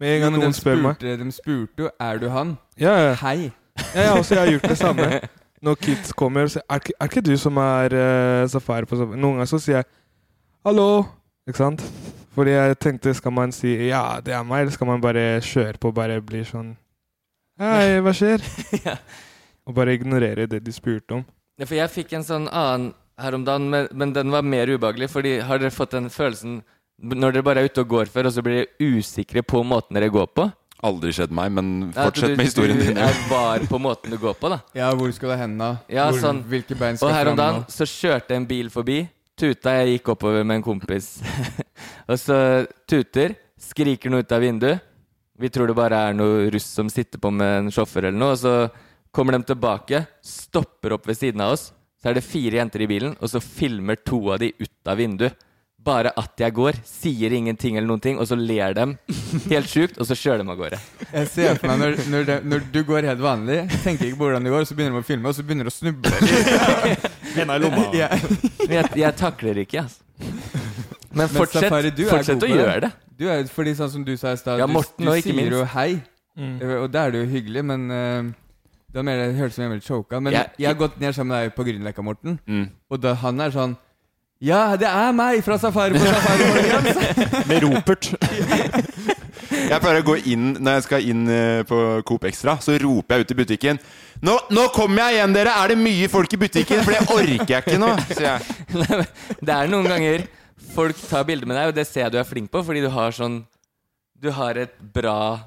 Med 0.00 0.16
en 0.16 0.22
gang 0.26 0.36
noen 0.38 0.52
spør 0.56 0.80
meg. 0.82 1.00
de 1.00 1.32
spurte 1.32 1.82
jo 1.86 1.90
'Er 2.00 2.18
du 2.18 2.28
han?' 2.28 2.56
Ja, 2.80 2.94
ja. 3.08 3.14
Hei. 3.14 3.52
Ja, 3.94 4.00
jeg, 4.00 4.10
også, 4.18 4.34
jeg 4.34 4.44
har 4.44 4.50
gjort 4.50 4.62
det 4.70 4.78
samme. 4.78 5.20
Når 5.62 5.74
kids 5.74 6.12
kommer 6.12 6.42
og 6.42 6.50
sier 6.50 6.62
er, 6.70 6.78
er 7.00 7.04
ikke 7.08 7.20
du 7.20 7.36
som 7.36 7.56
er 7.56 7.94
uh, 7.94 8.48
safari 8.48 8.84
på 8.84 8.96
safari? 8.96 9.16
Noen 9.18 9.34
ganger 9.38 9.46
så 9.46 9.58
sier 9.58 9.76
jeg 9.76 9.84
'hallo', 10.66 11.04
ikke 11.48 11.56
sant? 11.58 11.82
Fordi 12.34 12.50
jeg 12.50 12.78
tenkte 12.78 13.14
skal 13.14 13.32
man 13.32 13.52
si 13.52 13.74
'ja, 13.88 14.20
det 14.26 14.34
er 14.34 14.42
meg', 14.42 14.60
eller 14.60 14.72
skal 14.72 14.86
man 14.86 15.00
bare 15.00 15.40
kjøre 15.40 15.78
på 15.80 15.88
og 15.88 15.94
bare 15.94 16.20
bli 16.20 16.42
sånn 16.44 16.76
'hei, 17.60 18.00
hva 18.00 18.12
skjer?' 18.12 18.42
Ja. 18.86 18.96
Og 19.66 19.74
bare 19.76 19.94
ignorere 19.96 20.46
det 20.50 20.60
de 20.64 20.72
spurte 20.74 21.20
om. 21.20 21.24
Ja, 21.58 21.66
For 21.66 21.78
jeg 21.78 21.92
fikk 21.92 22.12
en 22.18 22.26
sånn 22.26 22.48
annen 22.50 22.92
her 23.20 23.36
om 23.36 23.44
dagen, 23.46 23.68
men, 23.70 23.86
men 23.94 24.12
den 24.12 24.32
var 24.34 24.42
mer 24.42 24.66
ubehagelig. 24.68 25.08
Fordi 25.12 25.38
har 25.46 25.60
dere 25.62 25.70
fått 25.74 25.94
den 25.96 26.10
følelsen 26.10 26.60
når 27.02 27.32
dere 27.34 27.46
bare 27.46 27.62
er 27.64 27.70
ute 27.70 27.82
og 27.82 27.88
går 27.90 28.10
før, 28.12 28.28
og 28.28 28.34
så 28.36 28.42
blir 28.44 28.60
dere 28.62 28.92
usikre 28.98 29.42
på 29.42 29.62
måten 29.66 29.96
dere 29.98 30.10
går 30.14 30.28
på? 30.36 30.46
Aldri 30.84 31.14
skjedd 31.16 31.32
meg, 31.34 31.50
men 31.54 31.68
Ja, 31.94 32.04
fortsett 32.10 32.34
du- 32.34 32.36
med 32.36 32.46
historien 32.46 32.78
din. 32.78 32.94
Du 32.94 33.00
er 33.00 33.14
var 33.30 33.58
på 33.70 33.78
måten 33.80 34.10
du 34.10 34.18
går 34.20 34.34
på, 34.36 34.50
da. 34.52 34.60
Ja, 34.76 34.90
hvor 34.94 35.10
skal 35.16 35.30
det 35.32 35.38
hende? 35.38 35.58
da? 35.58 35.78
Ja, 35.88 36.10
hvor, 36.10 36.20
sånn. 36.20 36.42
Hvilke 36.44 36.76
bein 36.78 36.96
skal 36.98 37.08
Og 37.08 37.14
her 37.14 37.30
om 37.30 37.36
dagen 37.36 37.64
så 37.72 37.86
kjørte 37.88 38.36
en 38.36 38.46
bil 38.46 38.68
forbi. 38.70 39.08
Tuta, 39.38 39.72
jeg 39.80 39.98
gikk 39.98 40.12
oppover 40.14 40.44
med 40.44 40.60
en 40.60 40.62
kompis. 40.62 41.22
og 42.10 42.18
så 42.20 42.66
tuter, 42.86 43.34
skriker 43.58 44.10
noe 44.12 44.22
ut 44.22 44.32
av 44.32 44.40
vinduet. 44.44 44.80
Vi 45.38 45.48
tror 45.50 45.66
det 45.66 45.74
bare 45.74 45.98
er 46.10 46.14
noe 46.14 46.50
russ 46.52 46.66
som 46.76 46.88
sitter 46.92 47.18
på 47.18 47.32
med 47.32 47.64
en 47.64 47.70
sjåfør 47.74 48.10
eller 48.10 48.18
noe. 48.20 48.36
Og 48.36 48.38
så 48.38 48.70
kommer 49.14 49.36
de 49.38 49.42
tilbake, 49.52 50.04
stopper 50.26 50.96
opp 50.98 51.06
ved 51.08 51.18
siden 51.20 51.40
av 51.44 51.54
oss. 51.56 51.68
Så 52.02 52.10
er 52.10 52.18
det 52.18 52.26
fire 52.26 52.58
jenter 52.60 52.82
i 52.84 52.88
bilen, 52.90 53.14
og 53.22 53.30
så 53.32 53.40
filmer 53.40 53.96
to 54.04 54.18
av 54.34 54.42
de 54.42 54.50
ut 54.60 54.90
av 54.90 54.98
vinduet. 55.00 55.38
Bare 55.84 56.10
at 56.16 56.40
jeg 56.40 56.52
går, 56.56 56.78
sier 56.88 57.32
ingenting 57.36 57.76
eller 57.76 57.88
noen 57.90 58.00
ting, 58.00 58.16
og 58.20 58.24
så 58.28 58.36
ler 58.40 58.72
dem 58.76 58.94
helt 59.50 59.68
sjukt, 59.68 59.98
og 60.00 60.06
så 60.08 60.16
kjører 60.16 60.40
de 60.40 60.48
av 60.54 60.56
gårde. 60.60 60.78
Jeg 61.12 61.28
ser 61.28 61.58
for 61.60 61.68
meg 61.68 61.82
når, 61.82 61.98
når, 62.12 62.24
de, 62.30 62.36
når 62.54 62.62
du 62.72 62.78
går 62.88 63.08
helt 63.10 63.20
vanlig, 63.20 63.58
tenker 63.84 64.08
ikke 64.08 64.16
på 64.22 64.28
hvordan 64.30 64.48
det 64.48 64.54
går, 64.54 64.64
så 64.70 64.76
begynner 64.78 64.96
de 64.96 65.02
å 65.04 65.08
filme, 65.10 65.28
og 65.28 65.36
så 65.36 65.44
begynner 65.44 65.68
de 65.68 65.72
å 65.72 65.76
snuble. 65.76 66.12
Henda 67.36 67.58
i 67.58 67.64
lomma. 67.66 67.84
Ja. 68.00 68.08
Men 68.64 68.78
jeg, 68.78 68.90
jeg 69.02 69.16
takler 69.20 69.60
ikke, 69.64 69.84
altså. 69.84 70.00
Men 71.14 71.20
Men 71.26 71.28
fortsett, 71.36 71.68
Safari, 71.68 71.92
er 71.92 72.08
fortsett 72.10 72.42
å 72.48 72.48
gjøre 72.50 72.78
det. 72.86 72.90
Du 73.20 73.28
er, 73.30 73.44
fordi 73.52 73.76
sånn 73.78 73.92
som 73.92 74.06
du 74.08 74.14
sa 74.18 74.32
i 74.34 74.38
stad, 74.40 74.58
Ja, 74.64 74.66
du, 74.66 74.80
du 74.98 75.10
sier 75.20 75.52
jo 75.58 75.62
hei, 75.76 75.92
Mm. 76.34 76.56
og 76.82 76.88
da 76.90 77.04
er 77.06 77.12
det 77.14 77.20
jo 77.20 77.26
hyggelig, 77.30 77.62
men 77.62 77.82
eh, 77.94 78.30
det 78.94 79.00
var 79.00 79.06
mer, 79.08 79.16
det 79.24 79.34
hørtes 79.40 79.56
ut 79.56 79.58
som 79.58 79.64
jeg 79.64 79.72
ble 79.74 79.82
choka. 79.82 80.20
Men 80.22 80.32
Jeg- 80.36 80.50
jeg 80.62 80.66
har 80.70 80.74
gått 80.78 81.00
ned 81.02 81.14
sammen 81.16 81.34
med 81.34 81.42
deg 81.48 81.54
på 81.56 81.64
Grünerløkka, 81.66 82.02
Morten, 82.06 82.38
Mm. 82.46 82.68
og 82.90 83.00
da 83.02 83.14
han 83.14 83.40
er 83.40 83.50
sånn 83.50 83.76
Ja, 84.40 84.76
det 84.76 84.86
er 84.86 85.12
meg 85.12 85.42
fra 85.44 85.56
Safari 85.58 85.94
på 85.98 86.04
Safari 86.04 87.46
Med 87.48 87.62
ropert. 87.62 88.08
Jeg 89.54 89.80
pleier 89.80 90.02
å 90.02 90.04
gå 90.04 90.16
inn 90.26 90.54
Når 90.60 90.74
jeg 90.78 90.82
skal 90.86 91.06
inn 91.08 91.22
eh, 91.30 91.62
på 91.68 91.78
Coop 92.04 92.24
Extra, 92.28 92.56
så 92.60 92.74
roper 92.80 93.16
jeg 93.16 93.24
ut 93.24 93.30
i 93.30 93.38
butikken 93.38 93.78
nå, 94.24 94.34
nå 94.50 94.68
kommer 94.72 95.02
jeg 95.10 95.16
igjen, 95.18 95.32
dere! 95.34 95.52
Er 95.64 95.68
det 95.68 95.78
mye 95.78 96.08
folk 96.08 96.32
i 96.32 96.36
butikken? 96.40 96.82
For 96.84 96.92
det 96.92 97.00
orker 97.12 97.50
jeg 97.50 97.64
ikke 97.64 97.78
nå. 97.82 97.90
jeg. 98.14 99.06
Det 99.44 99.52
er 99.54 99.68
noen 99.68 99.88
ganger 99.90 100.26
folk 100.74 100.96
tar 101.10 101.24
bilder 101.28 101.46
med 101.50 101.56
deg, 101.58 101.68
og 101.68 101.74
det 101.76 101.84
ser 101.86 102.06
jeg 102.06 102.12
du 102.14 102.18
er 102.22 102.24
flink 102.28 102.48
på, 102.50 102.62
fordi 102.64 102.80
du 102.80 102.88
har 102.94 103.10
sånn 103.12 103.40
Du 104.20 104.30
har 104.32 104.56
et 104.56 104.74
bra 104.94 105.40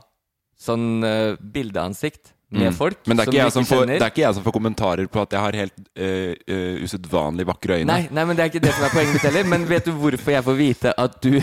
sånn 0.60 1.04
uh, 1.04 1.36
bildeansikt 1.42 2.34
med 2.50 2.70
Mm. 2.70 2.74
folk 2.74 2.98
Men 3.06 3.18
det 3.18 3.24
er, 3.24 3.27
ikke 3.27 3.44
jeg 3.44 3.51
som 3.51 3.66
får, 3.68 3.86
det 3.89 4.01
er 4.01 4.12
ikke 4.12 4.22
jeg 4.22 4.36
som 4.38 4.44
får 4.46 4.54
kommentarer 4.56 5.08
på 5.12 5.20
at 5.22 5.34
jeg 5.36 5.42
har 5.44 5.56
helt 5.60 5.74
uh, 6.00 6.32
uh, 6.48 6.84
usedvanlig 6.84 7.46
vakre 7.48 7.82
øyne. 7.82 7.88
Nei, 7.89 8.08
nei, 8.08 8.24
men 8.24 8.38
det 8.38 8.46
er 8.46 8.51
ikke 8.54 8.62
det 8.63 8.72
som 8.72 8.86
er 8.88 8.94
poenget 8.94 9.18
mitt 9.18 9.25
heller. 9.27 9.50
Men 9.51 9.66
vet 9.68 9.89
du 9.89 9.92
hvorfor 9.92 10.32
jeg 10.32 10.46
får 10.46 10.56
vite 10.56 10.94
at 11.04 11.18
du 11.24 11.42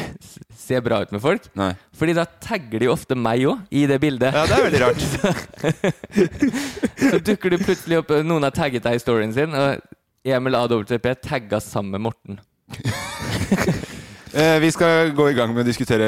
ser 0.56 0.80
bra 0.86 1.02
ut 1.04 1.12
med 1.12 1.20
folk? 1.20 1.50
Nei. 1.60 1.74
Fordi 1.92 2.14
da 2.16 2.24
tagger 2.24 2.80
de 2.80 2.88
ofte 2.88 3.18
meg 3.20 3.44
òg 3.50 3.68
i 3.68 3.84
det 3.90 4.00
bildet. 4.00 4.32
Ja, 4.32 4.46
det 4.48 4.56
er 4.56 4.64
veldig 4.64 4.82
rart. 4.86 5.02
Så 7.10 7.20
dukker 7.26 7.52
du 7.52 7.58
plutselig 7.60 8.00
opp 8.00 8.14
Noen 8.24 8.48
har 8.48 8.54
tagget 8.56 8.86
deg 8.86 8.96
i 8.96 9.02
storyen 9.02 9.34
sin, 9.36 9.52
og 9.52 9.84
Emil 10.24 10.56
AWP 10.56 11.10
tagga 11.20 11.60
sammen 11.60 11.98
med 11.98 12.08
Morten. 12.08 12.40
Eh, 14.34 14.56
vi 14.58 14.70
skal 14.74 15.12
gå 15.14 15.28
i 15.30 15.34
gang 15.36 15.52
med 15.54 15.62
å 15.62 15.66
diskutere 15.68 16.06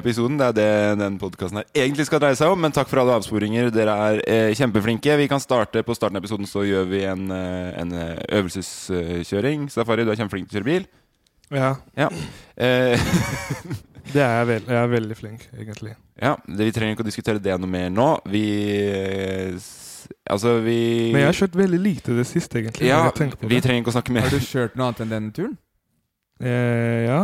episoden. 0.00 0.38
Det 0.40 0.46
er 0.48 0.54
det 0.56 0.70
den 0.98 1.18
podkasten 1.22 1.60
her 1.60 1.68
egentlig 1.84 2.08
skal 2.08 2.18
dreie 2.22 2.38
seg 2.38 2.50
om. 2.50 2.58
Men 2.58 2.74
takk 2.74 2.88
for 2.90 2.98
alle 3.02 3.14
avsporinger. 3.20 3.68
Dere 3.70 3.94
er 4.08 4.22
eh, 4.26 4.54
kjempeflinke. 4.58 5.14
Vi 5.20 5.28
kan 5.30 5.42
starte 5.42 5.84
På 5.86 5.94
starten 5.94 6.18
av 6.18 6.24
episoden 6.24 6.50
så 6.50 6.64
gjør 6.66 6.88
vi 6.90 7.04
en, 7.06 7.28
eh, 7.30 7.70
en 7.78 7.94
øvelseskjøring. 8.40 9.68
Safari, 9.70 10.02
du 10.02 10.10
er 10.10 10.18
kjempeflink 10.18 10.50
til 10.50 10.58
å 10.58 10.60
kjøre 10.60 10.70
bil. 10.72 10.88
Ja, 11.54 11.70
Ja. 11.98 12.10
Eh, 12.58 12.98
det 14.14 14.22
er 14.22 14.36
jeg, 14.40 14.46
vel, 14.50 14.66
jeg 14.66 14.78
er 14.80 14.90
veldig 14.90 15.16
flink, 15.18 15.46
egentlig. 15.54 15.94
ja 16.18 16.34
det, 16.46 16.64
vi 16.66 16.72
trenger 16.74 16.96
ikke 16.96 17.04
å 17.04 17.10
diskutere 17.10 17.42
det 17.42 17.54
noe 17.60 17.70
mer 17.70 17.90
nå. 17.94 18.10
Vi 18.30 18.44
eh, 18.82 19.54
Altså, 20.30 20.56
vi 20.64 21.10
Men 21.14 21.22
jeg 21.22 21.28
har 21.28 21.36
kjørt 21.38 21.56
veldig 21.58 21.78
lite 21.78 22.14
det 22.16 22.24
siste, 22.26 22.58
egentlig. 22.58 22.88
Ja, 22.88 23.04
vi 23.14 23.54
det. 23.54 23.62
trenger 23.62 23.82
ikke 23.84 23.92
å 23.92 23.94
snakke 23.94 24.14
mer. 24.14 24.26
Har 24.26 24.34
du 24.34 24.42
kjørt 24.42 24.74
noe 24.78 24.88
annet 24.88 25.02
enn 25.04 25.12
denne 25.12 25.34
turen? 25.34 25.52
Eh, 26.40 27.06
ja. 27.06 27.20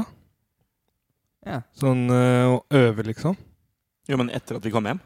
Ja. 1.47 1.61
Sånn 1.79 2.07
eh, 2.11 2.51
å 2.51 2.61
øve, 2.75 3.05
liksom. 3.07 3.37
Jo, 4.11 4.17
men 4.21 4.31
etter 4.35 4.59
at 4.59 4.65
vi 4.67 4.71
kom 4.75 4.87
hjem? 4.91 5.01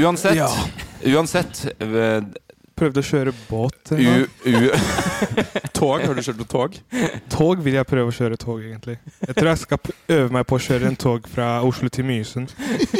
Uansett, 0.00 0.36
Ja. 0.38 0.48
uansett 1.16 1.64
eh, 1.82 2.20
Prøvde 2.80 3.02
å 3.02 3.04
kjøre 3.04 3.32
båt. 3.50 3.90
u, 3.92 4.26
u, 4.48 4.52
Tog? 5.76 6.00
Har 6.00 6.14
du 6.16 6.22
kjørt 6.24 6.38
på 6.40 6.46
tog? 6.48 6.78
Tog 7.28 7.60
vil 7.60 7.74
jeg 7.76 7.84
prøve 7.90 8.08
å 8.08 8.14
kjøre 8.14 8.38
tog, 8.40 8.62
egentlig. 8.64 8.94
Jeg 9.26 9.34
tror 9.36 9.50
jeg 9.50 9.60
skal 9.66 9.80
p- 9.84 9.96
øve 10.16 10.30
meg 10.32 10.46
på 10.48 10.56
å 10.56 10.62
kjøre 10.64 10.88
en 10.88 10.96
tog 10.96 11.28
fra 11.28 11.48
Oslo 11.66 11.90
til 11.92 12.06
Mysen. 12.08 12.48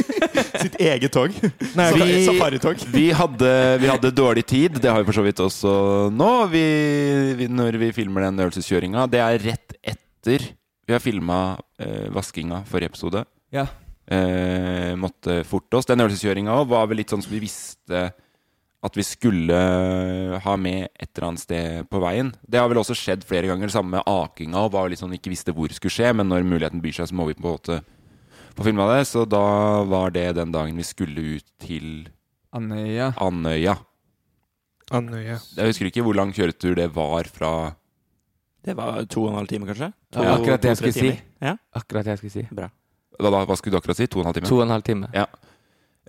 Sitt 0.61 0.77
eget 0.85 1.15
tog? 1.17 1.33
Nei, 1.79 1.87
vi- 1.97 2.05
vi, 2.11 2.21
Safaritog? 2.29 2.85
Vi 2.93 3.07
hadde, 3.17 3.53
vi 3.81 3.89
hadde 3.89 4.13
dårlig 4.13 4.45
tid, 4.53 4.77
det 4.85 4.93
har 4.93 5.01
vi 5.01 5.09
for 5.09 5.17
så 5.23 5.25
vidt 5.25 5.41
også 5.47 5.73
nå. 6.13 6.31
Vi, 6.53 6.65
vi, 7.41 7.49
når 7.49 7.81
vi 7.81 7.91
filmer 7.97 8.29
den 8.29 8.45
øvelseskjøringa. 8.45 9.07
Det 9.17 9.23
er 9.25 9.41
rett 9.49 9.79
etter 9.81 10.51
Vi 10.91 10.95
har 10.97 11.03
filma 11.05 11.55
eh, 11.79 12.09
vaskinga 12.11 12.65
forrige 12.67 12.91
episode. 12.91 13.21
Ja. 13.55 13.63
Eh, 14.11 14.97
måtte 14.99 15.45
forte 15.47 15.79
oss. 15.79 15.87
Den 15.87 16.03
øvelseskjøringa 16.03 16.57
òg 16.59 16.65
var 16.73 16.89
vel 16.91 16.99
litt 16.99 17.13
sånn 17.15 17.23
som 17.23 17.31
vi 17.31 17.39
visste 17.45 18.01
at 18.83 18.99
vi 18.99 19.05
skulle 19.07 19.61
ha 20.43 20.57
med 20.59 20.89
et 20.89 21.13
eller 21.13 21.29
annet 21.29 21.45
sted 21.45 21.87
på 21.87 22.01
veien. 22.03 22.33
Det 22.43 22.59
har 22.59 22.67
vel 22.73 22.81
også 22.83 22.97
skjedd 22.99 23.23
flere 23.29 23.47
ganger. 23.47 23.71
Det 23.71 23.77
samme 23.77 24.01
med 24.01 24.11
akinga. 24.11 24.65
Og 24.65 24.75
var 24.75 24.91
litt 24.91 24.99
sånn 24.99 25.15
ikke 25.15 25.31
visste 25.31 25.55
hvor 25.55 25.71
det 25.71 25.79
skulle 25.79 25.95
skje, 25.95 26.11
men 26.11 26.27
når 26.27 26.43
muligheten 26.49 26.83
byr 26.83 26.99
seg, 26.99 27.13
så 27.13 27.21
må 27.21 27.29
vi 27.29 27.39
på 27.39 27.45
en 27.45 27.53
måte 27.53 27.79
få 28.59 28.67
filma 28.67 28.91
det. 28.91 29.05
Så 29.13 29.23
da 29.31 29.47
var 29.87 30.11
det 30.19 30.27
den 30.41 30.51
dagen 30.51 30.83
vi 30.83 30.91
skulle 30.91 31.37
ut 31.37 31.47
til 31.63 32.09
Andøya. 32.51 33.13
Andøya. 33.15 33.79
Andøya. 34.91 35.39
Jeg 35.55 35.71
husker 35.71 35.87
ikke 35.93 36.03
hvor 36.03 36.19
lang 36.19 36.35
kjøretur 36.35 36.75
det 36.83 36.91
var 36.99 37.31
fra 37.31 37.77
Det 38.65 38.75
var 38.77 39.05
to 39.09 39.23
og 39.25 39.31
en 39.33 39.39
halv 39.41 39.49
time, 39.49 39.67
kanskje? 39.69 39.93
To, 40.13 40.23
Ja, 40.25 40.35
akkurat 40.37 40.63
det 40.63 40.69
jeg 40.75 40.81
skulle 40.83 40.93
si. 40.93 41.13
Ja. 41.41 41.55
Akkurat 41.75 42.05
det 42.05 42.13
jeg 42.17 42.19
skulle 42.19 42.35
si. 42.35 42.47
Bra. 42.53 42.69
Hva, 43.21 43.31
da, 43.31 43.45
hva 43.49 43.57
skulle 43.57 43.77
du 43.77 43.81
akkurat 43.81 43.97
si? 43.97 44.07
To 44.07 44.21
og 44.21 44.25
en 44.27 44.31
halv 44.33 44.37
time? 44.41 44.51
To 44.51 44.59
og 44.61 44.67
en 44.67 44.75
halv 44.75 44.85
time. 44.87 45.09
Ja. 45.17 45.27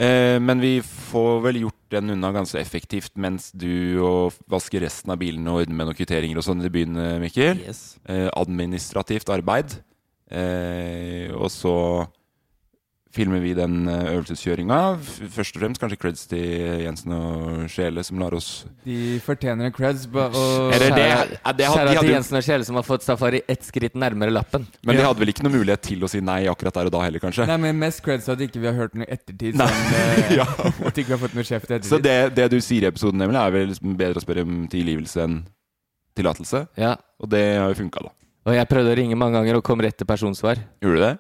Eh, 0.02 0.38
men 0.42 0.62
vi 0.64 0.74
får 0.82 1.42
vel 1.46 1.60
gjort 1.66 1.80
den 1.92 2.10
unna 2.16 2.32
ganske 2.36 2.60
effektivt 2.60 3.12
mens 3.20 3.52
du 3.52 4.00
og 4.02 4.34
vasker 4.50 4.82
resten 4.86 5.12
av 5.12 5.20
bilen 5.22 5.48
og 5.52 5.62
ordner 5.62 5.76
med 5.76 5.90
noen 5.90 5.98
kvitteringer 6.00 6.40
og 6.40 6.46
sånn 6.48 6.64
i 6.66 6.72
byen, 6.74 6.96
eh, 6.98 7.20
Mikkel. 7.24 7.60
Yes. 7.68 7.98
Eh, 8.08 8.28
administrativt 8.36 9.30
arbeid. 9.30 9.78
Eh, 10.32 11.28
og 11.36 11.52
så 11.52 11.76
filmer 13.12 13.42
vi 13.44 13.52
den 13.58 13.88
eh, 13.92 14.14
øvelseskjøringa. 14.14 14.78
Først 15.36 15.58
og 15.58 15.64
fremst 15.64 15.82
kanskje 15.82 15.98
creds 16.00 16.24
til 16.32 16.84
Jensen 16.86 17.14
og 17.16 17.66
Sjele, 17.72 18.04
som 18.08 18.20
lar 18.22 18.36
oss 18.38 18.50
De 18.86 19.18
fortjener 19.26 19.68
en 19.68 19.76
creds. 19.76 20.06
Og 20.08 20.72
de 20.76 21.68
til 22.00 22.12
Jensen 22.14 22.40
og 22.40 22.46
Sjele, 22.46 22.68
som 22.68 22.80
har 22.80 22.86
fått 22.88 23.04
safari 23.06 23.42
ett 23.52 23.66
skritt 23.68 23.98
nærmere 24.00 24.34
lappen. 24.34 24.68
Men 24.88 25.00
de 25.00 25.06
hadde 25.06 25.24
vel 25.24 25.34
ikke 25.34 25.46
noe 25.48 25.56
mulighet 25.58 25.84
til 25.92 26.04
å 26.08 26.12
si 26.12 26.24
nei 26.24 26.46
akkurat 26.52 26.80
der 26.80 26.92
og 26.92 26.96
da 26.96 27.04
heller, 27.06 27.24
kanskje? 27.24 27.48
Nei, 27.50 27.60
men 27.68 27.82
mest 27.82 28.04
creds 28.06 28.30
at 28.32 28.42
ikke 28.48 28.62
vi 28.64 28.70
har 28.72 28.78
hørt 28.80 28.96
noe 28.98 29.08
ettertid. 29.12 29.60
Nei. 29.60 29.72
Eh, 29.72 30.36
Ja. 30.42 30.46
At 30.88 30.96
ikke 30.96 31.12
vi 31.12 31.16
har 31.18 31.22
fått 31.22 31.36
noe 31.36 31.44
kjeft 31.46 31.68
ettertid. 31.68 31.90
Så 31.90 32.00
det, 32.02 32.16
det 32.38 32.48
du 32.54 32.60
sier 32.64 32.86
i 32.86 32.90
episoden, 32.92 33.20
nemlig, 33.20 33.40
er 33.42 33.52
vel 33.54 33.68
liksom 33.74 33.98
bedre 34.00 34.22
å 34.22 34.24
spørre 34.24 34.46
om 34.48 34.64
tilgivelse 34.72 35.26
enn 35.26 35.42
tillatelse? 36.18 36.66
Ja. 36.80 36.96
Og 37.22 37.30
det 37.32 37.44
har 37.60 37.72
jo 37.72 37.78
funka, 37.84 38.04
da. 38.08 38.14
Og 38.50 38.56
jeg 38.58 38.70
prøvde 38.72 38.94
å 38.94 38.98
ringe 38.98 39.18
mange 39.20 39.38
ganger 39.38 39.60
og 39.60 39.66
kom 39.68 39.82
rett 39.84 40.00
til 40.00 40.08
personsvar. 40.10 40.64
Gjorde 40.82 40.98
du 40.98 41.04
det? 41.04 41.12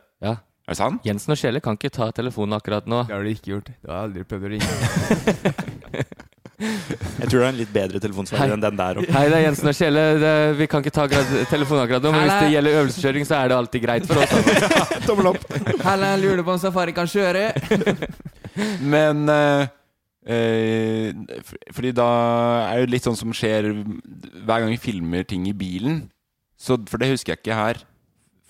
Er 0.71 0.77
det 0.77 0.79
sant? 0.79 1.01
Jensen 1.03 1.33
og 1.33 1.35
Kjelle 1.35 1.59
kan 1.59 1.75
ikke 1.75 1.89
ta 1.91 2.05
telefonen 2.15 2.55
akkurat 2.55 2.85
nå. 2.87 3.01
Det 3.09 3.11
har 3.11 3.25
du 3.25 3.29
ikke 3.33 3.49
gjort. 3.49 3.71
Du 3.83 3.89
har 3.91 4.05
aldri 4.05 4.21
prøvd 4.23 4.45
å 4.47 4.51
ringe. 4.53 4.67
Jeg 6.61 7.27
tror 7.27 7.41
det 7.41 7.41
er 7.41 7.49
en 7.49 7.57
litt 7.57 7.73
bedre 7.73 7.99
telefonsvarer 7.99 8.53
enn 8.55 8.63
den 8.63 8.77
der. 8.79 9.01
oppe. 9.01 9.11
Hei, 9.17 9.23
det 9.33 9.35
er 9.35 9.43
Jensen 9.49 9.67
og 9.67 9.75
Kjelle. 9.75 10.05
Det, 10.21 10.31
vi 10.61 10.67
kan 10.71 10.85
ikke 10.85 10.93
ta 10.95 11.09
telefonen 11.49 11.83
akkurat 11.83 12.07
nå, 12.07 12.13
men 12.15 12.23
hvis 12.23 12.37
det 12.37 12.53
gjelder 12.53 12.77
øvelseskjøring, 12.83 13.27
så 13.27 13.37
er 13.41 13.51
det 13.51 13.57
alltid 13.57 13.83
greit 13.83 14.07
for 14.07 14.21
oss. 14.23 14.31
Tommel 15.09 15.31
opp. 15.33 15.43
Halla, 15.83 16.13
lurer 16.21 16.45
på 16.47 16.55
om 16.55 16.63
Safari 16.63 16.95
kan 16.95 17.11
kjøre? 17.11 17.43
Men 18.95 19.27
eh, 19.31 19.67
eh, 20.37 21.45
Fordi 21.75 21.91
da 21.99 22.09
er 22.69 22.85
det 22.85 22.95
litt 22.95 23.11
sånn 23.11 23.19
som 23.19 23.35
skjer 23.35 23.73
hver 23.73 24.55
gang 24.63 24.71
vi 24.71 24.79
filmer 24.87 25.27
ting 25.27 25.51
i 25.51 25.57
bilen. 25.57 26.05
Så, 26.55 26.79
for 26.87 27.01
det 27.01 27.11
husker 27.11 27.35
jeg 27.35 27.43
ikke 27.43 27.59
her. 27.59 27.83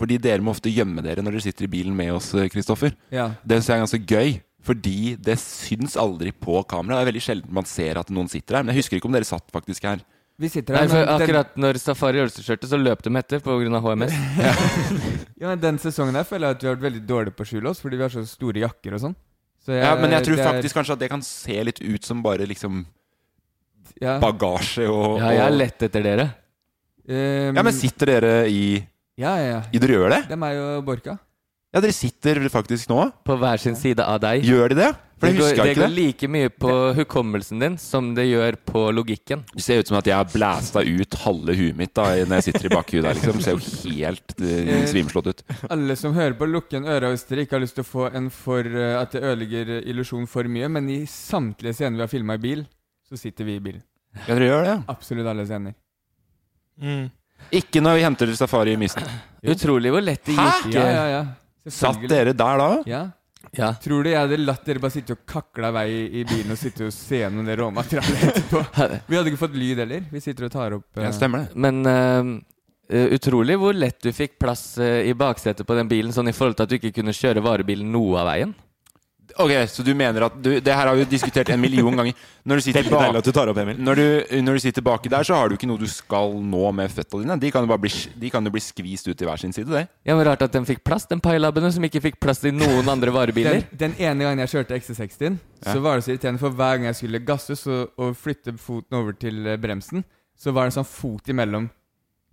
Fordi 0.01 0.17
dere 0.21 0.41
må 0.41 0.55
ofte 0.55 0.71
gjemme 0.73 1.03
dere 1.05 1.21
når 1.21 1.37
dere 1.37 1.45
sitter 1.45 1.67
i 1.67 1.73
bilen 1.75 1.93
med 1.97 2.15
oss, 2.15 2.31
Kristoffer. 2.53 2.95
Ja. 3.13 3.31
Det 3.45 3.59
synes 3.59 3.69
jeg 3.69 3.77
er 3.77 3.83
ganske 3.85 4.05
gøy. 4.09 4.39
Fordi 4.61 5.15
det 5.17 5.39
syns 5.41 5.95
aldri 5.97 6.31
på 6.37 6.59
kamera. 6.69 6.99
Det 6.99 7.05
er 7.05 7.09
veldig 7.11 7.23
sjelden 7.25 7.53
man 7.57 7.65
ser 7.69 7.97
at 8.01 8.11
noen 8.13 8.29
sitter 8.29 8.59
her. 8.59 8.65
Men 8.65 8.75
jeg 8.75 8.83
husker 8.83 8.99
ikke 8.99 9.09
om 9.09 9.15
dere 9.15 9.25
satt 9.29 9.47
faktisk 9.53 9.87
her. 9.89 10.03
Vi 10.41 10.49
sitter 10.49 10.73
Nei, 10.73 10.85
her, 10.85 10.89
for 10.89 11.09
akkurat 11.15 11.57
når 11.59 11.77
Safari 11.81 12.21
øvelseskjørte, 12.21 12.69
så 12.69 12.77
løp 12.79 13.03
de 13.05 13.11
etter 13.19 13.41
pga. 13.45 13.81
HMS. 13.83 14.13
ja, 15.41 15.51
men 15.51 15.59
den 15.61 15.77
sesongen 15.81 16.17
her 16.17 16.25
føler 16.25 16.49
jeg 16.49 16.57
at 16.57 16.63
vi 16.63 16.69
har 16.69 16.77
vært 16.77 16.85
veldig 16.87 17.01
dårlige 17.09 17.35
på 17.37 17.45
å 17.45 17.49
skjule 17.51 17.73
oss, 17.73 17.81
fordi 17.83 17.99
vi 17.99 18.05
har 18.05 18.13
så 18.13 18.23
store 18.29 18.63
jakker 18.63 18.97
og 18.97 19.03
sånn. 19.03 19.17
Så 19.61 19.77
Ja, 19.77 19.93
Men 20.01 20.15
jeg 20.17 20.25
tror 20.25 20.39
er- 20.39 20.47
faktisk 20.49 20.77
kanskje 20.79 20.95
at 20.97 21.03
det 21.03 21.09
kan 21.11 21.21
se 21.25 21.57
litt 21.63 21.81
ut 21.81 22.05
som 22.05 22.23
bare 22.25 22.47
liksom 22.49 22.85
ja. 24.01 24.17
bagasje 24.21 24.87
og 24.89 25.19
Ja, 25.19 25.29
jeg 25.37 25.45
er 25.45 25.57
lett 25.57 25.85
etter 25.89 26.05
dere. 26.05 26.27
Um, 27.05 27.57
Ja, 27.57 27.61
men 27.61 27.73
sitter 27.73 28.15
dere 28.15 28.33
i 28.49 28.81
Ja, 29.19 29.35
ja, 29.37 29.51
ja. 29.57 29.61
Dere 29.75 29.97
gjør 29.97 30.13
det? 30.15 30.23
Det 30.29 30.37
er 30.37 30.61
og 30.61 30.85
Borka. 30.87 31.17
Ja, 31.71 31.79
dere 31.79 31.95
sitter 31.95 32.41
faktisk 32.51 32.89
nå. 32.91 33.05
På 33.23 33.37
hver 33.39 33.61
sin 33.61 33.77
side 33.79 34.03
av 34.03 34.19
deg. 34.23 34.43
Gjør 34.43 34.73
de 34.73 34.77
det? 34.81 34.91
For 35.21 35.29
Det 35.29 35.37
husker 35.37 35.59
går, 35.59 35.67
det 35.69 35.77
går 35.77 35.91
like 35.93 36.27
mye 36.33 36.49
på 36.49 36.71
hukommelsen 36.97 37.61
din 37.61 37.75
som 37.79 38.07
det 38.17 38.25
gjør 38.25 38.57
på 38.65 38.81
logikken. 38.91 39.43
Det 39.53 39.61
ser 39.63 39.83
ut 39.83 39.91
som 39.91 39.99
at 39.99 40.09
jeg 40.09 40.17
har 40.17 40.25
blæsta 40.31 40.81
ut 40.81 41.17
halve 41.21 41.53
huet 41.59 41.77
mitt 41.77 41.93
da 41.95 42.07
når 42.25 42.39
jeg 42.39 42.47
sitter 42.47 42.67
i 42.67 42.73
bakhuet 42.73 43.05
der. 43.05 43.19
liksom 43.19 43.37
Det 43.37 43.45
ser 43.45 43.59
jo 43.59 43.93
helt 43.93 44.35
uh, 44.41 44.71
svimslått 44.89 45.29
ut. 45.29 45.45
Alle 45.69 45.95
som 46.01 46.17
hører 46.17 46.35
på, 46.39 46.49
lukk 46.49 46.73
igjen 46.73 46.89
øra 46.89 47.13
hvis 47.13 47.27
dere 47.29 47.45
ikke 47.45 47.59
har 47.59 47.63
lyst 47.67 47.77
til 47.77 47.85
å 47.85 47.91
få 47.91 48.09
en 48.09 48.31
for 48.33 48.65
eh, 48.65 48.97
at 48.97 49.13
det 49.13 49.21
ødelegger 49.21 49.75
illusjonen 49.77 49.93
illusjon 49.93 50.27
for 50.33 50.49
mye. 50.57 50.73
Men 50.73 50.89
i 50.89 50.99
samtlige 51.05 51.77
scener 51.77 52.01
vi 52.01 52.07
har 52.07 52.11
filma 52.11 52.39
i 52.39 52.43
bil, 52.49 52.65
så 53.05 53.19
sitter 53.21 53.47
vi 53.47 53.59
i 53.59 53.63
bilen. 53.63 53.85
Ja, 54.25 54.33
dere 54.33 54.49
gjør 54.49 54.67
det? 54.67 54.77
Absolutt 54.91 55.29
alle 55.29 55.45
scener. 55.47 55.77
Mm. 56.81 57.11
Ikke 57.51 57.81
når 57.83 57.97
vi 57.97 58.03
henter 58.05 58.33
safari 58.37 58.75
i 58.75 58.79
Mysen. 58.79 59.07
Utrolig 59.51 59.91
hvor 59.93 60.03
lett 60.05 60.23
det 60.27 60.37
Hæ? 60.37 60.45
gikk. 60.65 60.75
Ja, 60.75 60.85
ja, 60.91 61.07
ja. 61.15 61.71
Satt 61.71 62.05
dere 62.09 62.33
der 62.33 62.61
da? 62.61 62.69
Ja. 62.89 63.01
Ja. 63.57 63.73
Tror 63.83 64.05
du 64.05 64.11
jeg 64.11 64.19
hadde 64.19 64.37
latt 64.39 64.63
dere 64.67 64.79
bare 64.79 64.93
sitte 64.93 65.15
og 65.17 65.25
kakle 65.27 65.73
vei 65.75 65.87
i 66.21 66.23
bilen 66.27 66.53
og 66.53 66.59
sitte 66.59 66.85
og 66.87 66.93
se 66.95 67.19
gjennom 67.19 67.47
det 67.47 67.57
råmaterialet 67.59 68.23
etterpå? 68.29 68.61
Vi 69.09 69.17
hadde 69.17 69.33
ikke 69.33 69.41
fått 69.41 69.57
lyd 69.59 69.81
heller. 69.83 70.05
Vi 70.11 70.21
sitter 70.23 70.47
og 70.47 70.53
tar 70.53 70.77
opp 70.77 70.87
uh... 70.95 71.03
Ja, 71.03 71.11
stemmer 71.15 71.43
det. 71.43 71.59
Men 71.65 71.81
eh, 71.89 72.31
eh, 72.95 73.15
utrolig 73.17 73.57
hvor 73.59 73.75
lett 73.75 73.99
du 74.05 74.11
fikk 74.15 74.37
plass 74.39 74.63
uh, 74.79 75.01
i 75.03 75.11
baksetet 75.17 75.67
på 75.67 75.75
den 75.75 75.91
bilen, 75.91 76.15
sånn 76.15 76.31
i 76.31 76.35
forhold 76.37 76.59
til 76.59 76.67
at 76.67 76.71
du 76.71 76.77
ikke 76.79 76.93
kunne 77.01 77.15
kjøre 77.17 77.43
varebilen 77.43 77.91
noe 77.91 78.21
av 78.21 78.31
veien. 78.31 78.55
Ok, 79.41 79.53
Så 79.69 79.83
du 79.83 79.91
mener 79.97 80.27
at 80.27 80.35
du, 80.41 80.49
Det 80.59 80.73
her 80.73 80.87
har 80.87 80.95
vi 80.95 81.03
jo 81.03 81.09
diskutert 81.09 81.49
en 81.49 81.61
million 81.61 81.95
ganger. 81.95 82.13
Når 82.45 82.61
du 82.61 82.65
sitter 82.65 82.89
bak 82.89 83.15
at 83.19 83.25
du 83.25 83.31
tar 83.31 83.49
opp, 83.51 83.57
Emil. 83.61 83.77
når 83.77 83.95
du, 83.99 84.05
når 84.41 84.57
du 84.57 84.59
sitter 84.63 84.81
baki 84.85 85.09
der, 85.09 85.23
så 85.27 85.35
har 85.37 85.49
du 85.49 85.55
ikke 85.55 85.69
noe 85.69 85.81
du 85.81 85.87
skal 85.89 86.33
nå 86.33 86.71
med 86.73 86.93
føttene 86.93 87.25
dine. 87.25 87.37
De 87.41 87.51
kan 87.53 87.65
jo 87.65 87.69
bare 87.69 87.83
bli, 87.83 87.91
de 88.21 88.31
kan 88.33 88.45
jo 88.45 88.53
bli 88.53 88.63
skvist 88.63 89.09
ut 89.09 89.17
til 89.17 89.29
hver 89.29 89.41
sin 89.41 89.53
side, 89.53 89.69
det. 89.69 89.83
Ja, 90.07 90.15
men 90.15 90.25
Rart 90.25 90.41
at 90.41 90.53
den 90.55 90.65
fikk 90.65 90.83
plass, 90.87 91.05
den 91.09 91.21
pailabene 91.21 91.69
som 91.73 91.85
ikke 91.85 92.01
fikk 92.01 92.17
plass 92.23 92.41
i 92.47 92.53
noen 92.55 92.89
andre 92.89 93.13
varebiler. 93.13 93.61
Den, 93.71 93.93
den 93.93 93.99
ene 93.99 94.25
gangen 94.25 94.45
jeg 94.45 94.53
kjørte 94.55 94.79
XC60, 94.79 95.37
så 95.67 95.77
var 95.83 95.99
det 95.99 96.07
så 96.07 96.15
irriterende, 96.15 96.41
for 96.41 96.57
hver 96.57 96.79
gang 96.79 96.89
jeg 96.89 97.01
skulle 97.03 97.21
gasse 97.27 97.59
så, 97.59 97.83
og 97.97 98.17
flytte 98.17 98.55
foten 98.57 98.97
over 98.97 99.13
til 99.17 99.45
eh, 99.45 99.59
bremsen, 99.61 100.05
så 100.37 100.55
var 100.55 100.65
det 100.65 100.73
en 100.73 100.81
sånn 100.81 100.89
fot 100.89 101.29
imellom 101.29 101.69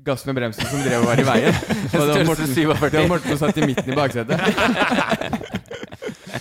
gassen 0.07 0.31
og 0.31 0.37
bremsen 0.39 0.67
som 0.71 0.83
drev 0.85 1.03
og 1.03 1.09
var 1.11 1.21
i 1.21 1.27
veien. 1.27 1.57
Og 1.99 2.05
det 2.07 2.15
var 2.15 2.29
Morten, 2.29 2.53
47. 2.55 2.91
det 2.93 3.01
var 3.01 3.09
Morten 3.11 3.33
som 3.35 3.41
satt 3.43 3.59
i 3.59 3.67
midten 3.67 3.93
i 3.93 3.97
baksetet. 3.99 4.39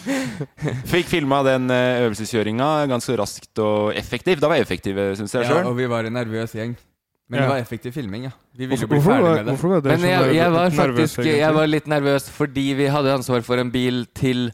Fikk 0.93 1.09
filma 1.11 1.41
den 1.47 1.69
eh, 1.73 2.01
øvelseskjøringa 2.05 2.67
ganske 2.91 3.15
raskt 3.19 3.61
og 3.63 3.93
effektivt. 3.97 4.41
Da 4.43 4.49
var 4.51 4.59
jeg 4.59 4.67
effektiv, 4.67 4.99
syns 5.19 5.33
jeg 5.35 5.47
Ja, 5.49 5.63
og 5.67 5.75
vi 5.77 5.87
var 5.91 6.07
en 6.07 6.15
nervøs 6.17 6.53
gjeng. 6.57 6.75
Men 7.27 7.41
Ja. 7.41 7.43
det 7.43 7.49
var 7.51 7.59
effektiv 7.59 7.91
filming, 7.91 8.23
ja. 8.29 8.31
Vi 8.55 8.65
ville 8.71 8.79
jo 8.85 8.87
bli 8.87 9.01
ferdig 9.03 9.23
var, 9.25 9.35
med 9.35 9.45
det. 9.45 9.53
hvorfor 9.53 9.69
var 9.73 9.81
dere 9.83 9.97
Men 9.97 9.99
så 9.99 10.11
jeg, 10.13 10.35
jeg 10.37 10.51
var 10.53 10.69
faktisk 10.77 11.17
jeg 11.27 11.53
var 11.57 11.67
litt 11.67 11.87
nervøs 11.91 12.29
fordi 12.31 12.67
vi 12.79 12.85
hadde 12.87 13.15
ansvar 13.17 13.41
for 13.43 13.59
en 13.59 13.71
bil 13.73 14.05
til 14.15 14.45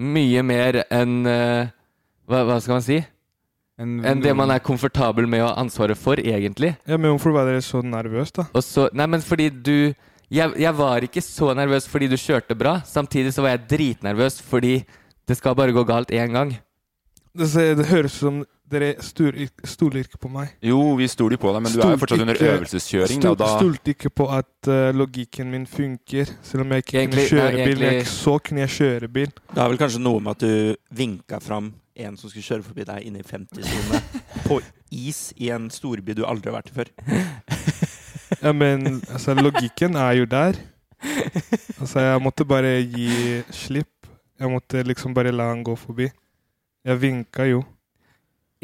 mye 0.00 0.42
mer 0.42 0.78
enn 0.90 1.18
uh, 1.28 1.66
hva, 2.26 2.40
hva 2.48 2.56
skal 2.64 2.78
man 2.78 2.86
si? 2.86 2.96
En- 3.78 4.00
Enn 4.08 4.22
det 4.24 4.32
man 4.38 4.50
er 4.54 4.62
komfortabel 4.64 5.26
med 5.28 5.42
å 5.44 5.50
ha 5.50 5.60
ansvaret 5.60 5.98
for, 6.00 6.16
egentlig. 6.16 6.72
Ja, 6.88 6.96
men 6.96 7.10
hvorfor 7.12 7.34
var 7.36 7.44
dere 7.50 7.60
så 7.60 7.82
nervøse, 7.84 8.32
da? 8.40 8.46
Og 8.54 8.62
så, 8.64 8.88
nei, 8.96 9.06
men 9.10 9.20
fordi 9.20 9.50
du 9.50 9.76
jeg, 10.32 10.54
jeg 10.60 10.76
var 10.78 11.04
ikke 11.06 11.22
så 11.24 11.52
nervøs 11.56 11.88
fordi 11.90 12.08
du 12.10 12.16
kjørte 12.20 12.56
bra. 12.58 12.78
Samtidig 12.86 13.34
så 13.34 13.44
var 13.44 13.56
jeg 13.56 13.66
dritnervøs 13.74 14.40
fordi 14.44 14.78
det 15.28 15.36
skal 15.38 15.56
bare 15.56 15.72
gå 15.74 15.84
galt 15.88 16.12
én 16.14 16.32
gang. 16.32 16.56
Det, 17.34 17.50
det 17.78 17.86
høres 17.90 18.14
ut 18.14 18.20
som 18.20 18.42
dere 18.70 18.94
stoler, 19.04 20.00
ikke 20.04 20.18
på 20.22 20.30
meg. 20.32 20.54
Jo, 20.64 20.78
vi 20.98 21.06
stoler 21.10 21.38
på 21.40 21.52
deg, 21.52 21.62
men 21.64 21.74
du 21.74 21.80
er 21.84 21.92
jo 21.94 22.00
fortsatt 22.00 22.24
under 22.24 22.40
øvelseskjøring. 22.40 23.20
Stol, 23.20 23.36
Da, 23.36 23.44
da 23.44 23.58
Stolte 23.60 23.92
ikke 23.94 24.10
på 24.10 24.26
at 24.32 24.70
uh, 24.70 24.88
logikken 24.96 25.50
min 25.52 25.66
funker. 25.68 26.30
Selv 26.46 26.64
om 26.64 26.72
jeg 26.72 26.84
ikke 26.84 26.98
Egentlig- 27.02 27.28
kunne 27.28 27.40
kjøre 27.40 27.58
nei, 27.58 27.66
bil. 27.68 27.84
Jeg 27.84 28.00
ikke 28.02 28.12
så, 28.14 28.36
kunne 28.38 28.64
jeg 28.64 28.74
kjøre 28.78 29.10
bil. 29.18 29.34
Det 29.52 29.62
er 29.62 29.72
vel 29.74 29.82
kanskje 29.84 30.02
noe 30.02 30.22
med 30.24 30.36
at 30.36 30.46
du 30.46 30.96
vinka 31.02 31.40
fram 31.44 31.72
en 31.94 32.16
som 32.18 32.30
skulle 32.30 32.46
kjøre 32.48 32.66
forbi 32.66 32.86
deg 32.88 33.04
inne 33.06 33.20
i 33.22 33.26
50-sone 33.28 34.00
på 34.48 34.58
is 34.94 35.28
i 35.38 35.50
en 35.54 35.68
storby 35.70 36.16
du 36.16 36.24
aldri 36.26 36.50
har 36.50 36.58
vært 36.58 36.72
i 36.72 36.78
før. 36.80 36.90
Ja, 38.44 38.52
men 38.52 39.00
altså, 39.08 39.34
logikken 39.38 39.96
er 39.96 40.18
jo 40.20 40.26
der. 40.28 40.58
Altså, 41.80 42.00
jeg 42.00 42.20
måtte 42.24 42.44
bare 42.48 42.76
gi 42.84 43.42
slipp. 43.52 44.08
Jeg 44.40 44.50
måtte 44.52 44.82
liksom 44.84 45.14
bare 45.16 45.32
la 45.32 45.50
han 45.52 45.62
gå 45.64 45.76
forbi. 45.78 46.10
Jeg 46.84 47.00
vinka 47.00 47.46
jo. 47.48 47.62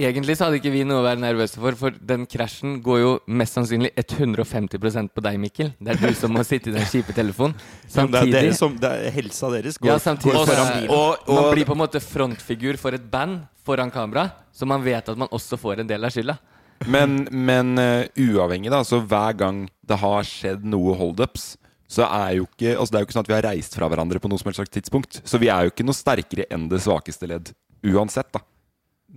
Egentlig 0.00 0.36
så 0.38 0.46
hadde 0.46 0.56
ikke 0.60 0.70
vi 0.72 0.80
noe 0.88 1.02
å 1.02 1.04
være 1.04 1.20
nervøse 1.20 1.60
for, 1.60 1.76
for 1.76 1.96
den 2.08 2.22
krasjen 2.30 2.78
går 2.84 3.00
jo 3.02 3.10
mest 3.36 3.56
sannsynlig 3.58 3.90
150% 4.00 5.10
på 5.12 5.24
deg, 5.26 5.36
Mikkel. 5.42 5.72
Det 5.76 5.92
er 5.92 6.00
du 6.00 6.16
som 6.16 6.32
må 6.32 6.44
sitte 6.46 6.70
i 6.70 6.76
den 6.76 6.86
kjipe 6.88 7.12
telefonen. 7.16 7.56
Det 7.58 7.88
er, 7.90 7.96
Samtidig 7.98 8.32
dere 8.36 8.54
som, 8.56 8.76
det 8.80 8.92
er 8.96 9.12
helsa 9.18 9.50
deres 9.52 9.76
går, 9.76 9.90
Ja, 9.90 9.98
samtidig 10.00 10.38
går 10.38 10.48
foran 10.48 10.70
bilen. 10.76 10.94
og, 10.94 11.28
Man 11.36 11.50
blir 11.52 11.68
på 11.68 11.76
en 11.76 11.82
måte 11.82 12.00
frontfigur 12.00 12.80
for 12.80 12.96
et 12.96 13.04
band 13.12 13.42
foran 13.66 13.92
kamera, 13.92 14.30
så 14.56 14.68
man 14.68 14.80
vet 14.84 15.12
at 15.12 15.20
man 15.20 15.28
også 15.36 15.60
får 15.60 15.82
en 15.84 15.92
del 15.92 16.08
av 16.08 16.14
skylda. 16.14 16.38
Men 16.86 17.26
men 17.30 17.74
uh, 17.78 18.06
uavhengig, 18.16 18.70
da, 18.72 18.82
så 18.86 19.00
hver 19.02 19.36
gang 19.36 19.64
det 19.86 19.98
har 20.00 20.24
skjedd 20.26 20.64
noe 20.64 20.94
holdups, 20.96 21.54
så 21.90 22.06
er 22.06 22.36
jo 22.38 22.46
ikke 22.46 22.76
altså 22.76 22.92
Det 22.92 22.98
er 22.98 23.02
jo 23.02 23.08
ikke 23.08 23.16
sånn 23.16 23.24
at 23.26 23.30
vi 23.32 23.36
har 23.36 23.46
reist 23.48 23.74
fra 23.74 23.88
hverandre 23.90 24.22
på 24.22 24.30
noe 24.30 24.38
som 24.38 24.48
helst 24.48 24.60
slags 24.62 24.74
tidspunkt. 24.76 25.20
Så 25.26 25.40
vi 25.42 25.50
er 25.50 25.66
jo 25.66 25.74
ikke 25.74 25.86
noe 25.86 25.98
sterkere 25.98 26.46
enn 26.54 26.68
det 26.70 26.78
svakeste 26.84 27.26
ledd 27.26 27.50
uansett, 27.90 28.30
da. 28.36 28.44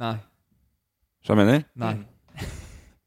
Nei. 0.01 0.15
Skjønner 1.23 1.45
du 1.45 1.51
hva 1.51 1.55
jeg 1.57 1.63
mener? 1.63 1.69
Nei. 1.85 2.49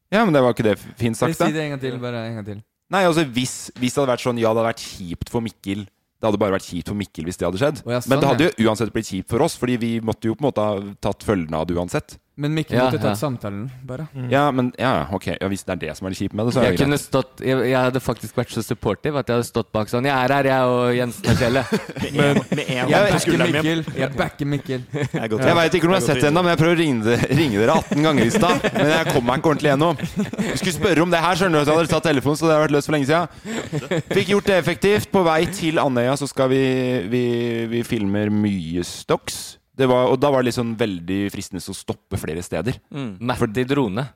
Ja, 0.07 0.21
men 0.23 0.31
det 0.31 0.39
var 0.39 0.53
ikke 0.55 0.63
det 0.63 0.77
fint 0.79 1.17
sagt, 1.19 1.35
da. 1.35 1.49
Si 1.49 1.51
det 1.51 1.65
en 1.65 1.73
gang 1.73 1.81
til. 1.83 1.97
Bare 1.99 2.21
en 2.29 2.37
gang 2.37 2.45
til. 2.47 2.59
Nei, 2.95 3.01
altså 3.03 3.25
hvis, 3.27 3.55
hvis 3.75 3.91
det 3.91 3.99
hadde 3.99 4.13
vært 4.13 4.23
sånn 4.23 4.37
Ja, 4.39 4.53
det 4.53 4.61
hadde 4.61 4.69
vært 4.69 4.83
kjipt 4.85 5.31
for 5.33 5.43
Mikkel 5.43 5.81
Det 5.83 6.23
hadde 6.29 6.39
bare 6.39 6.55
vært 6.55 6.69
kjipt 6.69 6.87
for 6.87 6.95
Mikkel 6.95 7.27
hvis 7.27 7.39
det 7.41 7.43
hadde 7.43 7.59
skjedd. 7.59 7.81
Oh, 7.83 7.91
ja, 7.91 7.99
sånn, 7.99 8.13
Men 8.13 8.21
det 8.23 8.29
hadde 8.29 8.47
jo 8.47 8.69
uansett 8.69 8.93
blitt 8.95 9.09
kjipt 9.11 9.27
for 9.33 9.43
oss, 9.43 9.57
Fordi 9.59 9.75
vi 9.81 9.89
måtte 9.99 10.29
jo 10.29 10.37
på 10.37 10.45
en 10.45 10.47
måte 10.47 10.63
ha 10.63 10.77
tatt 11.03 11.27
følgene 11.27 11.59
av 11.59 11.67
det 11.67 11.75
uansett. 11.75 12.15
Men 12.37 12.53
Mikkel 12.53 12.77
Ja, 12.77 12.83
måtte 12.85 12.99
tatt 13.01 13.17
samtalen, 13.17 13.63
bare. 13.89 14.03
Ja, 14.29 14.43
men 14.53 14.67
ja, 14.77 15.07
ok 15.11 15.25
ja, 15.31 15.47
Hvis 15.49 15.63
det 15.65 15.73
er 15.73 15.79
det 15.87 15.93
som 15.97 16.05
er 16.05 16.13
det 16.13 16.19
kjipe 16.19 16.37
med 16.37 16.45
det, 16.45 16.53
så 16.53 16.59
er 16.61 16.67
Jeg 16.67 16.75
det 16.77 16.81
kunne 16.83 16.97
greit. 16.99 17.05
stått 17.07 17.41
jeg, 17.41 17.63
jeg 17.71 17.77
hadde 17.87 18.01
faktisk 18.05 18.37
vært 18.37 18.51
så 18.53 18.61
supportive 18.61 19.17
at 19.17 19.31
jeg 19.31 19.39
hadde 19.39 19.47
stått 19.47 19.71
bak 19.73 19.89
sånn 19.89 20.05
Jeg 20.05 20.13
er 20.13 20.33
her, 20.35 20.49
jeg 20.51 20.67
og 20.69 20.91
Jensen 20.99 21.31
og 21.33 21.41
Kjelle. 21.41 21.63
Med 22.17 22.21
en, 22.27 22.41
med 22.53 22.69
en 22.69 22.91
Jeg 22.93 23.09
backer. 23.17 23.41
Mikkel. 23.41 23.81
Jeg 24.03 24.11
backer 24.19 24.45
Mikkel. 24.53 24.85
Jeg 24.93 25.31
Jeg 25.33 25.57
veit 25.57 25.73
ikke 25.79 25.89
om 25.89 25.95
jeg 25.95 25.99
har 26.01 26.05
sett 26.07 26.21
det 26.21 26.29
ennå, 26.29 26.43
men 26.45 26.53
jeg 26.53 26.61
prøver 26.61 26.77
å 26.77 26.79
ringe, 26.83 27.17
ringe 27.41 27.57
dere 27.63 27.75
18 27.81 28.05
ganger 28.07 28.25
i 28.29 28.31
stad. 28.37 28.63
Men 28.77 28.91
jeg 28.93 29.09
kom 29.11 29.25
meg 29.27 29.41
ikke 29.41 29.51
ordentlig 29.55 29.73
gjennom. 29.73 29.97
Du 29.97 30.57
skulle 30.61 30.75
spørre 30.77 31.01
om 31.07 31.11
det 31.13 31.21
her, 31.25 31.35
skjønner 31.41 31.57
du. 31.57 31.61
at 31.65 31.71
jeg 31.73 31.81
hadde 31.81 31.93
tatt 31.95 32.07
telefonen, 32.11 32.37
så 32.39 32.47
det 32.49 32.55
har 32.55 32.63
vært 32.67 32.75
løst 32.77 32.89
for 32.91 32.97
lenge 32.97 33.09
siden. 33.09 34.07
Fikk 34.13 34.31
gjort 34.35 34.49
det 34.53 34.57
effektivt. 34.61 35.09
På 35.13 35.25
vei 35.25 35.41
til 35.57 35.81
Andøya 35.81 36.13
så 36.21 36.29
skal 36.29 36.53
vi 36.53 36.61
Vi, 37.11 37.23
vi 37.73 37.83
filmer 37.87 38.29
mye 38.33 38.83
stocks. 38.85 39.56
Det 39.77 39.87
var, 39.89 40.07
og 40.11 40.17
da 40.19 40.31
var 40.33 40.41
det 40.41 40.49
liksom 40.51 40.71
veldig 40.79 41.19
fristende 41.33 41.61
å 41.61 41.75
stoppe 41.77 42.17
flere 42.17 42.41
steder. 42.45 42.79
Mm. 42.89 43.11
Matt 43.29 43.59
i 43.61 43.65
drone. 43.69 44.07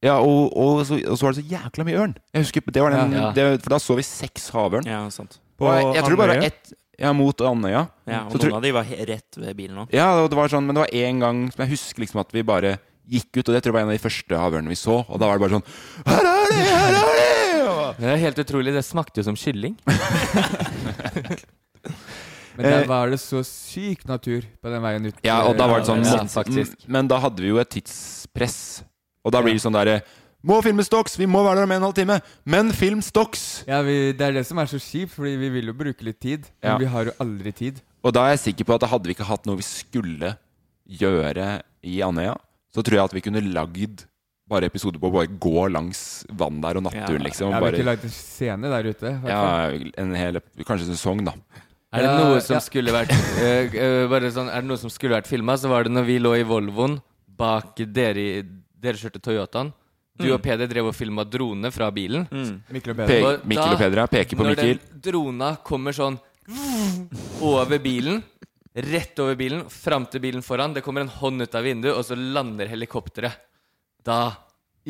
Ja, 0.00 0.14
og, 0.24 0.54
og, 0.56 0.78
så, 0.88 0.96
og 1.04 1.18
så 1.20 1.26
var 1.26 1.34
det 1.36 1.42
så 1.42 1.50
jækla 1.50 1.84
mye 1.84 1.98
ørn. 2.00 2.14
Jeg 2.32 2.46
husker, 2.46 2.64
det 2.72 2.80
var 2.80 2.94
den, 2.96 3.12
Ja. 3.18 3.30
det, 3.36 3.48
For 3.60 3.74
da 3.74 3.78
så 3.84 3.96
vi 3.98 4.04
seks 4.08 4.48
havørn. 4.54 4.86
Ja, 4.88 5.02
sant. 5.12 5.36
På 5.60 5.68
jeg, 5.76 5.90
jeg 5.98 6.04
tror 6.06 6.14
det 6.16 6.20
bare 6.22 6.36
var 6.38 6.46
ett 6.48 6.72
ja, 7.00 7.12
mot 7.16 7.36
Andøya. 7.44 7.82
Ja, 8.08 8.22
og 8.24 8.32
Så 8.32 8.38
noen 8.38 8.46
tror- 8.46 8.56
av 8.56 8.62
de 8.64 8.72
var 8.72 8.84
rett 9.12 9.36
ved 9.36 9.56
bilen 9.58 9.82
òg. 9.84 9.92
Ja, 9.92 10.08
det 10.28 10.36
var 10.40 10.48
sånn, 10.52 10.64
men 10.64 10.74
det 10.78 10.86
var 10.86 10.94
en 11.04 11.20
gang 11.20 11.42
som 11.52 11.64
jeg 11.66 11.74
husker 11.76 12.00
liksom 12.06 12.20
at 12.24 12.32
vi 12.32 12.42
bare 12.48 12.78
gikk 13.10 13.28
ut, 13.40 13.48
og 13.48 13.54
det 13.56 13.60
tror 13.64 13.72
jeg 13.72 13.76
var 13.76 13.84
en 13.84 13.92
av 13.92 13.96
de 13.98 14.04
første 14.08 14.40
havørnene 14.40 14.72
vi 14.72 14.78
så, 14.78 15.00
og 15.04 15.18
da 15.20 15.26
var 15.28 15.36
det 15.36 15.44
bare 15.44 15.56
sånn 15.58 15.68
Her 16.06 16.28
er 16.30 16.48
de! 16.48 16.64
Her 16.64 16.96
er 16.96 17.08
de! 17.20 17.30
Det 18.00 18.08
er 18.14 18.20
helt 18.22 18.38
utrolig. 18.40 18.72
Det 18.72 18.84
smakte 18.86 19.20
jo 19.20 19.26
som 19.28 19.36
kylling. 19.36 19.74
Men 22.60 22.70
der 22.70 22.82
Eh, 22.84 22.88
var 22.90 23.10
det 23.10 23.18
så 23.22 23.40
syk 23.46 24.04
natur 24.08 24.44
på 24.62 24.70
den 24.72 24.82
veien 24.84 25.06
ut. 25.08 25.14
Ja, 25.24 25.42
og 25.48 25.56
da 25.56 25.66
var 25.70 25.80
det 25.80 25.88
sånn 25.88 26.04
Ja, 26.04 26.24
faktisk. 26.28 26.84
Men 26.86 27.08
da 27.08 27.18
hadde 27.22 27.40
vi 27.42 27.48
jo 27.48 27.58
et 27.62 27.70
tidspress, 27.72 28.82
og 29.24 29.32
da 29.32 29.40
blir 29.42 29.56
det 29.56 29.62
sånn 29.64 29.76
derre 29.76 30.00
Må 30.42 30.62
filme 30.64 30.80
stocks! 30.82 31.18
Vi 31.20 31.26
må 31.28 31.42
være 31.44 31.56
der 31.60 31.66
om 31.68 31.72
en 31.72 31.82
halv 31.84 31.94
time! 31.94 32.14
Men 32.48 32.70
film 32.72 33.02
stocks! 33.04 33.62
Ja, 33.68 33.82
vi, 33.84 34.12
Det 34.16 34.24
er 34.24 34.32
det 34.38 34.46
som 34.48 34.56
er 34.58 34.64
så 34.70 34.78
kjipt, 34.80 35.12
fordi 35.12 35.34
vi 35.36 35.50
vil 35.52 35.66
jo 35.68 35.74
bruke 35.76 36.00
litt 36.06 36.18
tid. 36.20 36.46
Men 36.62 36.70
Ja. 36.72 36.78
vi 36.78 36.86
har 36.86 37.04
jo 37.04 37.12
aldri 37.20 37.52
tid. 37.52 37.82
Og 38.02 38.14
da 38.14 38.24
er 38.24 38.36
jeg 38.36 38.54
sikker 38.54 38.64
på 38.64 38.74
at 38.80 38.88
hadde 38.88 39.04
vi 39.04 39.12
ikke 39.12 39.26
hatt 39.28 39.44
noe 39.44 39.56
vi 39.60 39.62
skulle 39.68 40.36
gjøre 40.88 41.60
i 41.84 42.00
Andøya, 42.00 42.36
så 42.72 42.82
tror 42.82 42.96
jeg 42.96 43.04
at 43.04 43.12
vi 43.12 43.20
kunne 43.20 43.42
lagd 43.52 44.06
bare 44.50 44.66
episoder 44.66 44.98
på 44.98 45.10
å 45.10 45.12
bare 45.14 45.28
gå 45.38 45.68
langs 45.70 46.24
vann 46.32 46.60
der 46.64 46.76
og 46.80 46.82
naturen, 46.88 47.22
liksom. 47.22 47.50
Ja, 47.52 47.60
vi 47.60 47.64
har 47.66 47.72
ikke 47.72 47.84
bare, 47.84 47.90
lagd 47.92 48.04
en 48.08 48.10
scene 48.16 48.70
der 48.72 48.88
ute. 48.90 49.12
ja, 49.28 49.70
en 50.02 50.14
hel, 50.18 50.40
kanskje 50.64 50.88
en 50.88 50.96
sesong, 50.96 51.22
da. 51.28 51.34
Er 51.90 52.06
det 52.06 52.10
noe 52.20 52.40
som 52.44 52.60
skulle 52.62 52.92
vært 52.94 53.10
uh, 53.10 53.74
eh, 53.74 54.04
Bare 54.10 54.30
sånn, 54.30 54.46
Er 54.46 54.62
det 54.62 54.70
noe 54.70 54.78
som 54.78 54.92
skulle 54.92 55.16
vært 55.16 55.26
filma, 55.30 55.56
så 55.58 55.70
var 55.72 55.88
det 55.88 55.94
når 55.94 56.06
vi 56.06 56.18
lå 56.22 56.36
i 56.38 56.46
Volvoen 56.46 57.00
bak 57.40 57.80
dere 57.90 58.44
Dere 58.80 59.00
kjørte 59.00 59.22
Toyotaen. 59.22 59.72
Du 60.20 60.26
Mm. 60.28 60.34
og 60.34 60.42
Peder 60.44 60.68
drev 60.68 60.86
og 60.90 60.94
filma 60.94 61.24
drone 61.24 61.70
fra 61.72 61.90
bilen. 61.90 62.26
Mm. 62.28 62.62
Mikkel 62.76 62.92
og 62.92 62.96
Pe 62.96 63.06
Peder. 63.08 63.38
Pe 63.40 63.48
Mikkel 63.48 63.72
og 63.72 63.78
Peder 63.80 64.00
ja, 64.02 64.06
peker 64.06 64.36
på 64.36 64.44
Mikkel. 64.44 64.74
Når 64.74 64.80
den 64.80 65.00
drona 65.06 65.50
kommer 65.64 65.96
sånn 65.96 66.18
over 67.52 67.80
bilen, 67.80 68.22
rett 68.74 69.22
over 69.22 69.38
bilen, 69.40 69.64
fram 69.72 70.06
til 70.12 70.20
bilen 70.20 70.44
foran, 70.44 70.74
det 70.76 70.82
kommer 70.84 71.06
en 71.06 71.12
hånd 71.20 71.42
ut 71.42 71.56
av 71.56 71.64
vinduet, 71.64 71.96
og 71.96 72.04
så 72.04 72.18
lander 72.18 72.68
helikopteret. 72.68 73.32
Da 74.04 74.20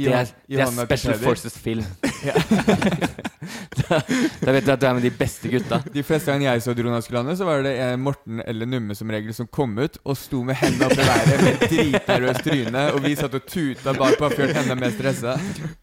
Det 0.07 0.15
er, 0.17 0.31
det 0.49 0.61
er 0.65 0.73
Special 0.87 1.19
Forces-film. 1.21 1.85
da, 3.81 3.99
da 4.41 4.55
vet 4.55 4.67
du 4.67 4.73
at 4.75 4.81
du 4.81 4.87
er 4.89 4.97
med 4.97 5.05
de 5.05 5.11
beste 5.15 5.51
gutta. 5.53 5.81
De 5.93 6.05
fleste 6.07 6.31
gangene 6.31 6.55
jeg 6.55 6.65
så 6.65 6.75
drona 6.79 7.01
skulle 7.05 7.23
lande, 7.23 7.37
så 7.39 7.49
var 7.49 7.65
det 7.67 7.75
eh, 7.81 7.95
Morten 8.01 8.43
eller 8.45 8.69
Numme 8.71 8.97
som 8.99 9.11
regel 9.13 9.35
som 9.37 9.49
kom 9.51 9.75
ut 9.81 9.99
og 10.05 10.19
sto 10.19 10.43
med 10.47 10.59
hendene 10.61 10.89
opp 10.89 10.97
i 10.97 11.09
været 11.09 11.45
med 11.45 11.65
dritnervøst 11.67 12.47
tryne, 12.47 12.85
og 12.95 13.05
vi 13.07 13.15
satt 13.19 13.37
og 13.39 13.47
tuta 13.51 13.95
bakpå 13.97 14.29
og 14.31 14.37
følte 14.39 14.65
enda 14.65 14.79
mer 14.79 14.95
stressa. 14.95 15.37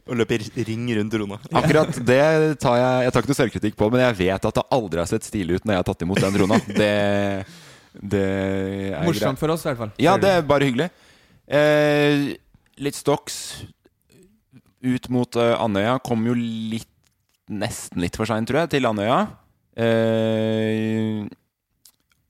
Og 0.07 0.25
i 0.37 0.67
ring 0.67 0.87
rundt 0.97 1.13
drona. 1.13 1.39
Akkurat 1.55 1.99
det 2.07 2.23
tar 2.61 2.77
jeg 2.79 3.07
Jeg 3.07 3.13
tar 3.13 3.23
ikke 3.23 3.31
noe 3.31 3.41
selvkritikk 3.41 3.77
på, 3.79 3.89
men 3.93 4.03
jeg 4.05 4.19
vet 4.23 4.49
at 4.49 4.59
det 4.59 4.65
aldri 4.77 5.03
har 5.03 5.09
sett 5.09 5.27
stilig 5.27 5.59
ut 5.59 5.67
når 5.67 5.77
jeg 5.77 5.83
har 5.83 5.89
tatt 5.91 6.05
imot 6.07 6.21
den 6.23 6.37
drona. 6.39 6.59
Det, 6.67 6.91
det 8.15 8.25
er 8.93 9.05
Morsomt 9.05 9.35
greit. 9.35 9.41
for 9.41 9.53
oss, 9.53 9.65
i 9.65 9.69
hvert 9.71 9.81
fall. 9.83 9.93
Ja, 10.01 10.17
det 10.21 10.33
er 10.39 10.47
bare 10.47 10.67
hyggelig. 10.69 10.89
Eh, 11.47 12.35
litt 12.83 12.97
stocks 12.97 13.37
ut 14.85 15.09
mot 15.13 15.39
eh, 15.39 15.55
Andøya. 15.57 15.97
Kom 16.05 16.27
jo 16.27 16.35
litt 16.37 16.91
Nesten 17.47 18.01
litt 18.03 18.17
for 18.19 18.27
seint, 18.27 18.43
tror 18.49 18.65
jeg, 18.65 18.73
til 18.73 18.87
Andøya. 18.89 19.21
Eh, 19.79 21.21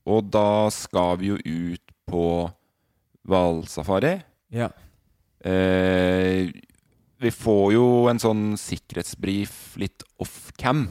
og 0.06 0.28
da 0.30 0.68
skal 0.70 1.18
vi 1.18 1.32
jo 1.32 1.38
ut 1.42 1.94
på 2.06 2.26
hvalsafari. 3.26 4.12
Ja. 4.54 4.70
Eh, 5.42 6.54
vi 7.18 7.32
får 7.34 7.66
jo 7.74 7.88
en 8.12 8.22
sånn 8.22 8.44
sikkerhetsbrif 8.60 9.74
litt 9.82 10.06
off-cam. 10.22 10.86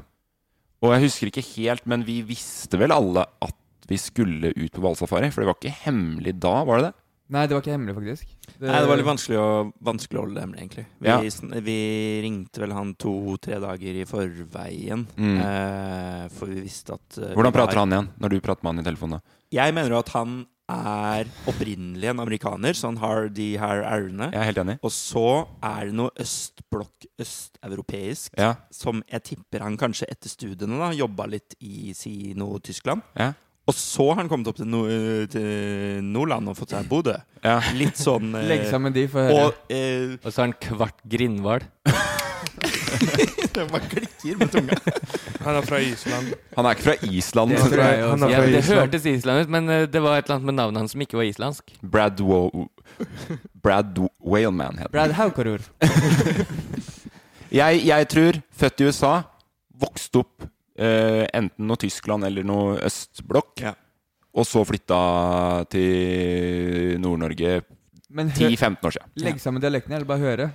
Og 0.83 0.91
jeg 0.93 1.07
husker 1.07 1.31
ikke 1.31 1.47
helt, 1.55 1.87
men 1.89 2.03
vi 2.05 2.19
visste 2.27 2.77
vel 2.83 2.91
alle 2.93 3.23
at 3.41 3.55
vi 3.87 3.97
skulle 4.01 4.51
ut 4.51 4.73
på 4.75 4.83
hvalsafari? 4.83 5.31
For 5.31 5.41
det 5.41 5.49
var 5.49 5.59
ikke 5.61 5.83
hemmelig 5.87 6.35
da, 6.43 6.57
var 6.67 6.81
det 6.81 6.89
det? 6.89 6.95
Nei, 7.29 7.45
det 7.45 7.55
var 7.57 7.61
ikke 7.61 7.73
hemmelig, 7.75 7.93
faktisk. 7.97 8.27
Nei, 8.61 8.79
det 8.79 8.87
var 8.87 8.95
litt 8.97 9.05
vanskelig 9.05 9.37
å, 9.37 9.47
vanskelig 9.83 10.17
å 10.17 10.21
holde 10.23 10.35
det 10.37 10.43
hemmelig, 10.45 10.61
egentlig. 10.63 10.85
Vi, 11.01 11.07
Ja. 11.09 11.17
sn- 11.27 11.61
vi 11.61 12.21
ringte 12.23 12.59
vel 12.63 12.71
han 12.71 12.93
to-tre 12.95 13.59
dager 13.59 13.99
i 14.01 14.05
forveien, 14.05 15.05
Mm. 15.17 15.37
eh, 15.41 16.27
for 16.29 16.45
vi 16.47 16.61
visste 16.61 16.93
at 16.93 17.17
eh, 17.17 17.33
Hvordan 17.35 17.51
vi 17.51 17.57
var- 17.59 17.67
prater 17.67 17.75
han 17.83 17.89
igjen, 17.91 18.09
når 18.19 18.29
du 18.29 18.39
prater 18.41 18.63
med 18.63 18.75
han 18.75 18.79
i 18.79 18.89
telefonen? 18.89 19.19
da? 19.19 19.21
Jeg 19.51 19.73
mener 19.73 19.89
jo 19.89 19.99
at 19.99 20.09
han 20.09 20.47
er 20.69 21.25
opprinnelig 21.47 22.09
en 22.09 22.19
amerikaner, 22.19 22.73
så 22.75 22.87
han 22.87 22.97
har 22.97 23.29
de 23.29 23.55
her 23.57 23.83
ærene. 23.83 24.31
Jeg 24.31 24.39
er 24.41 24.43
helt 24.51 24.57
enig. 24.57 24.79
Og 24.83 24.91
så 24.91 25.47
er 25.63 25.85
det 25.85 25.93
noe 25.93 26.09
østblokk, 26.19 27.05
østeuropeisk, 27.19 28.31
Ja. 28.37 28.55
som 28.71 29.03
jeg 29.09 29.23
tipper 29.23 29.59
han 29.61 29.77
kanskje 29.77 30.05
etter 30.09 30.27
studiene 30.29 30.77
da 30.77 30.91
jobba 30.91 31.25
litt 31.29 31.55
i 31.61 31.93
si 31.93 32.33
noe 32.35 32.59
Tyskland. 32.59 33.01
Ja. 33.17 33.33
Og 33.67 33.75
så 33.75 34.05
har 34.13 34.21
han 34.21 34.29
kommet 34.31 34.47
opp 34.47 34.59
til, 34.59 34.67
no 34.71 34.85
til 35.31 36.03
Nordland 36.05 36.47
og 36.47 36.55
fått 36.55 36.71
seg 36.71 36.87
Bodø. 36.87 37.17
Ja. 37.43 37.59
Litt 37.75 37.99
sånn 37.99 38.31
eh, 38.39 38.47
Legg 38.47 38.67
sammen 38.71 38.95
de, 38.95 39.07
få 39.11 39.25
høre. 39.25 39.47
Og 39.47 39.73
eh, 39.73 40.15
Og 40.21 40.29
så 40.31 40.41
har 40.41 40.47
han 40.47 40.55
kvart 40.63 41.03
grindhval. 41.03 41.65
det 43.57 43.65
bare 43.71 43.89
klikker 43.91 44.39
med 44.39 44.53
tunga. 44.53 44.77
Han 45.43 45.59
er 45.59 45.67
fra 45.67 45.81
Island. 45.83 46.31
Han 46.55 46.67
er 46.69 46.77
ikke 46.77 46.85
fra 46.87 46.95
Island. 47.09 47.53
Det 47.53 47.81
jeg. 47.81 48.07
Han 48.07 48.25
er 48.27 48.33
Ja, 48.33 48.41
det 48.55 48.63
hørtes 48.69 49.07
Island 49.09 49.45
ut, 49.45 49.53
men 49.57 49.69
eh, 49.73 49.85
det 49.91 50.03
var 50.03 50.17
et 50.17 50.27
eller 50.27 50.39
annet 50.39 50.51
med 50.51 50.59
navnet 50.61 50.83
hans 50.85 50.95
som 50.95 51.03
ikke 51.03 51.19
var 51.19 51.27
islandsk. 51.27 51.75
Brad, 51.83 52.23
Wo 52.23 52.67
Brad 53.63 53.99
Whaleman 54.23 54.79
heter 54.79 54.87
han. 54.87 54.95
Brad 54.95 55.17
Haukarur. 55.19 55.67
Jeg, 57.47 57.79
jeg 57.87 58.07
tror 58.11 58.37
født 58.59 58.81
i 58.83 58.87
USA, 58.89 59.11
vokst 59.79 60.17
opp 60.19 60.43
eh, 60.43 60.49
enten 60.77 61.67
noe 61.67 61.79
Tyskland 61.81 62.23
eller 62.27 62.45
noe 62.45 62.77
østblokk, 62.85 63.61
Ja. 63.63 63.73
og 64.37 64.45
så 64.45 64.61
flytta 64.67 64.99
til 65.73 66.99
Nord-Norge 67.01 67.61
10-15 68.13 68.77
år 68.85 68.93
siden. 68.97 69.09
legg 69.25 69.39
sammen 69.41 69.61
dialekten, 69.61 69.93
eller 69.97 70.05
bare 70.05 70.19
høre. 70.23 70.49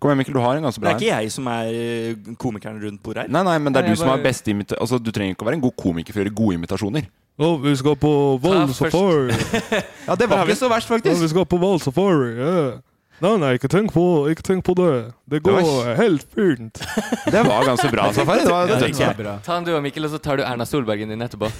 Kom 0.00 0.10
igjen, 0.10 0.18
Mikkel, 0.24 0.34
du 0.34 0.40
har 0.42 0.56
en 0.58 0.64
ganske 0.66 0.80
bra 0.82 0.90
Det 0.92 0.96
er 0.96 1.00
ikke 1.06 1.22
jeg 1.22 1.32
som 1.32 1.46
er 1.48 1.68
eh, 1.72 2.34
komikeren 2.36 2.80
rundt 2.82 3.00
bordet 3.02 3.22
her. 3.24 3.28
Nei, 3.32 3.42
nei, 3.46 3.58
men 3.62 3.72
det 3.72 3.80
er 3.80 3.86
Nei, 3.86 3.94
du 3.94 4.00
som 4.00 4.10
er 4.12 4.22
best 4.24 4.48
imita... 4.50 4.76
Altså, 4.82 4.98
du 5.00 5.10
trenger 5.14 5.36
ikke 5.36 5.46
å 5.46 5.48
være 5.48 5.56
en 5.60 5.62
god 5.64 5.76
komiker 5.80 6.12
for 6.12 6.20
å 6.20 6.24
gjøre 6.24 6.34
gode 6.34 6.56
imitasjoner. 6.58 7.06
Å, 7.38 7.48
vi 7.62 7.74
skal 7.78 7.96
på 8.02 8.10
hvalsafari. 8.42 9.36
Ja, 10.08 10.16
det 10.18 10.28
var 10.28 10.44
ikke 10.44 10.58
så 10.58 10.68
verst, 10.70 10.90
faktisk. 10.90 11.16
Oh, 11.16 11.22
vi 11.24 11.30
skal 11.32 11.46
på 11.48 11.58
hvalsafari. 11.62 12.28
Ja. 12.36 12.58
Nei, 13.22 13.36
nei, 13.38 13.52
ikke 13.54 13.68
tenk 13.70 13.92
på, 13.94 14.02
ikke 14.32 14.42
tenk 14.42 14.64
på 14.66 14.74
det. 14.78 14.88
Det 15.30 15.38
går 15.46 15.60
helt 16.00 16.24
fint. 16.34 16.80
Det 17.34 17.42
var 17.46 17.66
ganske 17.68 17.90
bra, 17.92 18.08
Safari. 18.12 18.42
Det 18.42 18.50
var, 18.50 18.66
det 18.66 18.74
Ja, 18.74 18.78
det 18.88 19.06
var 19.06 19.20
bra. 19.20 19.34
Ta 19.46 19.54
han 19.54 19.66
du 19.66 19.70
og 19.76 19.82
Mikkel, 19.84 20.04
og 20.08 20.12
så 20.16 20.20
tar 20.22 20.40
du 20.40 20.44
Erna 20.44 20.66
Solbergen 20.66 21.08
din 21.12 21.22
etterpå. 21.22 21.50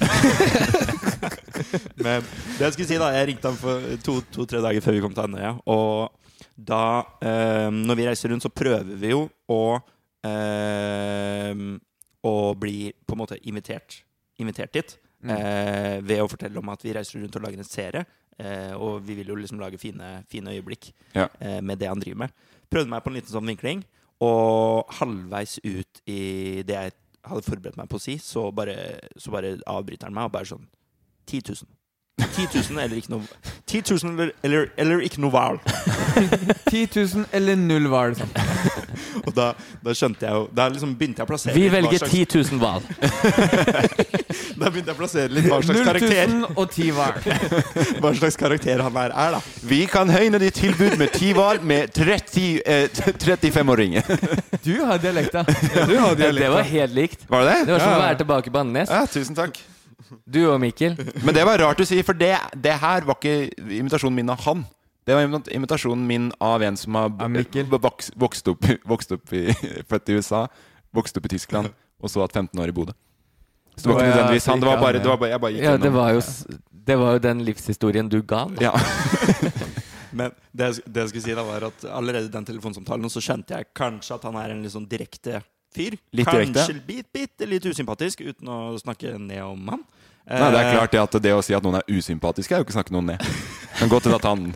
Men 2.04 2.24
det 2.58 2.66
jeg 2.66 2.74
skulle 2.74 2.88
si 2.88 2.98
da 3.00 3.10
Jeg 3.14 3.28
ringte 3.30 3.50
ham 3.50 3.58
for 3.58 3.86
to-tre 4.34 4.60
dager 4.64 4.84
før 4.84 4.96
vi 4.96 5.02
kom 5.04 5.14
til 5.14 5.26
Andøya. 5.28 5.52
Og 5.70 6.10
da, 6.54 6.82
eh, 7.22 7.70
når 7.70 8.00
vi 8.00 8.08
reiser 8.08 8.34
rundt, 8.34 8.44
så 8.44 8.52
prøver 8.52 8.96
vi 8.98 9.14
jo 9.14 9.24
å 9.50 9.62
eh, 10.26 11.54
Å 12.24 12.36
bli 12.56 12.78
på 13.04 13.16
en 13.16 13.20
måte 13.20 13.38
invitert, 13.46 14.00
invitert 14.40 14.72
dit. 14.74 14.94
Mm. 15.24 15.32
Eh, 15.32 15.96
ved 16.04 16.22
å 16.22 16.28
fortelle 16.28 16.60
om 16.60 16.70
at 16.72 16.84
vi 16.84 16.94
reiser 16.96 17.20
rundt 17.20 17.36
og 17.36 17.44
lager 17.46 17.60
en 17.60 17.68
serie. 17.68 18.04
Eh, 18.38 18.72
og 18.74 19.02
vi 19.06 19.14
vil 19.14 19.28
jo 19.30 19.36
liksom 19.38 19.60
lage 19.60 19.78
fine, 19.78 20.24
fine 20.28 20.50
øyeblikk 20.56 20.92
Ja. 21.14 21.28
eh, 21.40 21.60
med 21.60 21.78
det 21.78 21.88
han 21.88 22.00
driver 22.00 22.18
med. 22.24 22.32
Prøvde 22.70 22.88
meg 22.90 23.02
på 23.04 23.10
en 23.12 23.14
liten 23.20 23.30
sånn 23.32 23.46
vinkling, 23.46 23.84
og 24.20 24.86
halvveis 24.98 25.58
ut 25.64 26.00
i 26.06 26.62
det 26.66 26.74
jeg 26.74 26.92
hadde 27.24 27.42
forberedt 27.46 27.76
meg 27.76 27.88
på 27.88 27.96
å 27.96 28.00
si, 28.02 28.16
så 28.18 28.50
bare, 28.54 28.98
så 29.16 29.30
bare 29.30 29.54
avbryter 29.66 30.04
han 30.08 30.14
meg 30.14 30.24
og 30.28 30.32
bare 30.32 30.44
sånn 30.50 30.66
10 31.26 31.40
000. 31.50 31.68
10 32.18 32.46
000 32.70 32.78
eller 32.82 32.96
ikke 33.00 33.10
noe 33.10 33.22
10 33.66 33.80
000 33.90 34.12
eller, 34.14 34.30
eller, 34.46 34.68
eller 34.78 35.00
ikke 35.02 35.18
noe 35.22 35.30
hval. 35.34 35.56
10 36.70 36.86
000 36.94 37.24
eller 37.34 37.56
null 37.58 37.88
hval. 37.90 38.14
Sånn. 38.18 38.30
Og 39.24 39.32
da, 39.34 39.48
da 39.82 39.92
skjønte 39.96 40.26
jeg 40.26 40.34
jo 40.36 40.42
Da 40.54 40.66
liksom 40.70 40.92
begynte 40.98 41.22
jeg 41.22 41.26
å 41.26 41.28
plassere 41.30 41.54
Vi 41.56 41.62
litt 41.64 41.72
velger 41.74 42.02
slags- 42.02 42.12
10 42.12 42.44
000 42.52 42.60
hval. 42.62 42.82
Da 44.54 44.70
begynte 44.70 44.90
jeg 44.90 44.94
å 44.94 44.98
plassere 44.98 45.32
litt 45.34 45.48
hva 45.50 45.58
slags 45.64 45.80
0 45.80 45.86
karakter 45.88 46.30
000 46.30 46.54
og 46.54 46.70
10 46.70 46.90
hval. 46.94 47.18
Hva 48.04 48.12
slags 48.20 48.38
karakter 48.38 48.82
han 48.84 48.98
her 49.00 49.14
er, 49.24 49.36
da. 49.36 49.42
Vi 49.66 49.80
kan 49.90 50.10
høyne 50.12 50.38
ditt 50.42 50.54
tilbud 50.60 50.94
med 51.00 51.10
10 51.18 51.34
hval 51.38 51.60
med 51.66 51.92
30, 51.96 52.46
eh, 52.62 52.86
35-åringer. 53.24 54.06
Du 54.64 54.74
har 54.84 55.02
dialekta. 55.02 55.42
Du 55.88 55.96
har 55.98 56.14
Det 56.14 56.50
var 56.54 56.62
helt 56.70 56.94
likt. 56.94 57.26
Var 57.30 57.46
det 57.48 57.54
Det 57.64 57.66
det? 57.66 57.72
var 57.72 57.80
som 57.86 57.90
Ja. 57.90 57.98
å 57.98 58.04
være 58.06 58.18
tilbake 58.22 58.50
på 58.54 58.62
Andenes. 58.62 58.90
Ja, 58.94 59.06
tusen 59.10 59.34
takk. 59.38 59.58
Du 60.26 60.40
og 60.50 60.60
Mikkel. 60.62 60.96
Men 61.24 61.34
det 61.36 61.44
var 61.46 61.58
rart 61.62 61.78
du 61.80 61.84
sier, 61.88 62.02
for 62.06 62.14
det, 62.18 62.32
det 62.60 62.74
her 62.82 63.06
var 63.08 63.16
ikke 63.20 63.50
invitasjonen 63.78 64.14
min 64.20 64.30
av 64.34 64.42
han. 64.44 64.64
Det 65.04 65.12
var 65.16 65.26
invita- 65.26 65.52
invitasjonen 65.52 66.06
min 66.08 66.30
av 66.40 66.62
en 66.64 66.76
som 66.80 66.94
har 66.96 67.10
Av 67.20 67.30
Mikkel. 67.30 67.66
b- 67.68 67.80
voks, 67.84 68.10
vokst 68.16 68.48
opp, 68.48 68.64
vokst 68.92 69.12
opp 69.12 69.32
i, 69.36 69.46
født 69.90 70.08
i 70.08 70.16
USA, 70.20 70.46
vokst 70.96 71.16
opp 71.20 71.26
i 71.28 71.32
Tyskland, 71.34 71.68
og 72.00 72.08
så 72.12 72.22
hatt 72.24 72.32
15 72.36 72.60
år 72.62 72.72
i 72.72 72.76
Bodø. 72.76 72.92
Så 73.76 73.88
det 73.88 73.94
var 73.94 74.00
ikke 74.04 74.10
nødvendigvis 74.14 74.46
han. 74.46 74.60
Det 74.62 74.68
var 74.70 74.80
bare, 74.80 74.98
det 75.02 75.10
var 75.10 75.16
bare, 75.18 75.30
jeg 75.34 75.40
bare 75.42 75.52
gikk 75.56 75.64
Ja, 75.66 75.76
det 75.82 75.90
var 75.92 76.12
jo, 76.14 76.20
det 76.88 76.96
var 77.00 77.16
jo 77.16 77.22
den 77.24 77.40
livshistorien 77.44 78.08
du 78.12 78.20
ga. 78.22 78.44
da. 78.54 78.68
Ja. 78.68 78.72
Men 80.14 80.30
det, 80.54 80.68
det 80.86 81.00
jeg 81.02 81.08
skulle 81.10 81.24
si, 81.24 81.34
da 81.34 81.42
var 81.42 81.64
at 81.66 81.84
allerede 81.90 82.28
i 82.28 82.32
den 82.32 82.44
telefonsamtalen 82.46 83.10
så 83.10 83.18
skjønte 83.24 83.56
jeg 83.56 83.66
kanskje 83.74 84.14
at 84.14 84.26
han 84.28 84.36
er 84.38 84.52
en 84.54 84.60
litt 84.62 84.70
sånn 84.76 84.86
direkte 84.86 85.40
fyr. 85.74 85.98
Litt 86.14 86.28
kanskje 86.28 86.52
direkte? 86.52 86.86
bit, 86.86 87.10
bitte 87.14 87.50
litt 87.50 87.66
usympatisk, 87.66 88.24
uten 88.24 88.50
å 88.50 88.60
snakke 88.80 89.16
ned 89.18 89.42
om 89.44 89.74
han. 89.74 89.84
Nei, 90.24 90.50
det 90.54 90.56
er 90.56 90.66
Eh, 90.70 90.72
klart 90.72 90.92
det 90.92 91.00
at 91.02 91.16
det 91.20 91.32
å 91.36 91.42
si 91.44 91.52
at 91.52 91.62
noen 91.62 91.82
er 91.82 91.90
usympatisk, 91.92 92.50
er 92.50 92.62
jo 92.62 92.64
ikke 92.64 92.72
å 92.72 92.78
snakke 92.78 92.94
noen 92.96 93.10
ned. 93.12 93.26
Kan 93.76 93.90
godt 93.90 94.06
at 94.08 94.24
han 94.24 94.54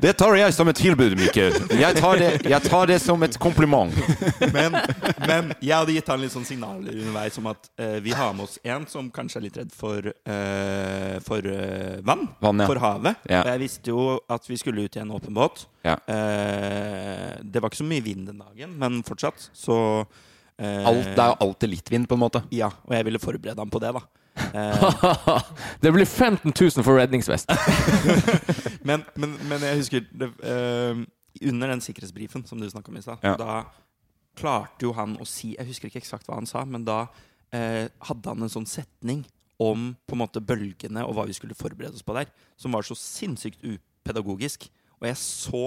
Det 0.00 0.12
tar 0.16 0.36
jeg 0.38 0.54
som 0.56 0.68
et 0.70 0.78
tilbud, 0.78 1.18
Mikkel. 1.18 1.52
Jeg 1.76 1.98
tar 1.98 2.16
det, 2.16 2.30
jeg 2.48 2.62
tar 2.64 2.86
det 2.88 2.96
som 3.02 3.20
et 3.26 3.36
kompliment. 3.36 3.92
Men, 4.54 4.78
men 5.26 5.52
jeg 5.60 5.74
hadde 5.74 5.98
gitt 5.98 6.08
han 6.08 6.22
litt 6.22 6.32
sånn 6.32 6.48
signaler 6.48 6.96
underveis 6.96 7.36
om 7.42 7.50
at 7.52 7.68
uh, 7.82 7.98
vi 8.00 8.14
har 8.16 8.32
med 8.32 8.46
oss 8.46 8.56
en 8.64 8.86
som 8.88 9.10
kanskje 9.12 9.42
er 9.42 9.46
litt 9.48 9.60
redd 9.60 9.76
for, 9.76 10.08
uh, 10.08 11.20
for 11.26 11.44
uh, 11.44 12.00
vann. 12.06 12.28
Vann, 12.40 12.64
ja. 12.64 12.70
For 12.72 12.80
havet. 12.80 13.28
Ja. 13.28 13.44
Jeg 13.52 13.64
visste 13.66 13.92
jo 13.92 14.16
at 14.32 14.48
vi 14.48 14.56
skulle 14.62 14.86
ut 14.86 14.96
i 14.96 15.02
en 15.04 15.12
åpen 15.12 15.36
båt. 15.36 15.66
Ja. 15.84 15.98
Det 16.06 17.58
var 17.58 17.68
ikke 17.68 17.82
så 17.82 17.88
mye 17.88 18.04
vind 18.04 18.28
den 18.30 18.38
dagen, 18.38 18.76
men 18.78 19.02
fortsatt 19.04 19.50
så 19.50 19.76
Alt, 20.62 21.08
det 21.16 21.22
er 21.22 21.30
jo 21.32 21.38
alltid 21.46 21.72
litt 21.72 21.90
vind, 21.92 22.08
på 22.08 22.14
en 22.18 22.22
måte. 22.22 22.42
Ja, 22.54 22.68
og 22.86 22.94
jeg 22.96 23.06
ville 23.08 23.20
forberede 23.22 23.58
ham 23.62 23.72
på 23.72 23.80
det, 23.82 23.94
da. 23.98 24.04
Eh, 24.52 25.42
det 25.80 25.90
blir 25.92 26.06
15 26.08 26.54
000 26.56 26.84
for 26.84 26.96
redningsvest. 26.96 27.50
men, 28.88 29.02
men, 29.20 29.34
men 29.48 29.64
jeg 29.66 29.80
husker 29.82 30.06
det, 30.08 30.28
eh, 30.40 31.02
Under 31.50 31.68
den 31.72 31.82
sikkerhetsbrifen 31.84 32.46
som 32.48 32.60
du 32.60 32.68
snakka 32.70 32.92
om 32.92 32.96
i 32.96 33.02
stad, 33.04 33.20
Ja. 33.24 33.34
da 33.36 33.58
klarte 34.36 34.86
jo 34.86 34.94
han 34.96 35.18
å 35.20 35.26
si 35.28 35.52
Jeg 35.58 35.68
husker 35.68 35.90
ikke 35.90 36.00
eksakt 36.00 36.28
hva 36.28 36.38
han 36.38 36.48
sa, 36.48 36.64
men 36.64 36.84
da 36.88 37.06
eh, 37.52 37.88
hadde 38.08 38.32
han 38.32 38.44
en 38.44 38.52
sånn 38.52 38.68
setning 38.68 39.24
om 39.60 39.92
på 40.08 40.16
en 40.16 40.22
måte 40.24 40.40
bølgene 40.40 41.04
og 41.04 41.14
hva 41.16 41.26
vi 41.28 41.36
skulle 41.36 41.56
forberede 41.56 41.94
oss 41.94 42.04
på 42.06 42.16
der, 42.16 42.32
som 42.56 42.72
var 42.72 42.88
så 42.88 42.96
sinnssykt 42.98 43.60
upedagogisk. 43.62 44.64
Og 45.00 45.08
jeg 45.10 45.20
så 45.20 45.64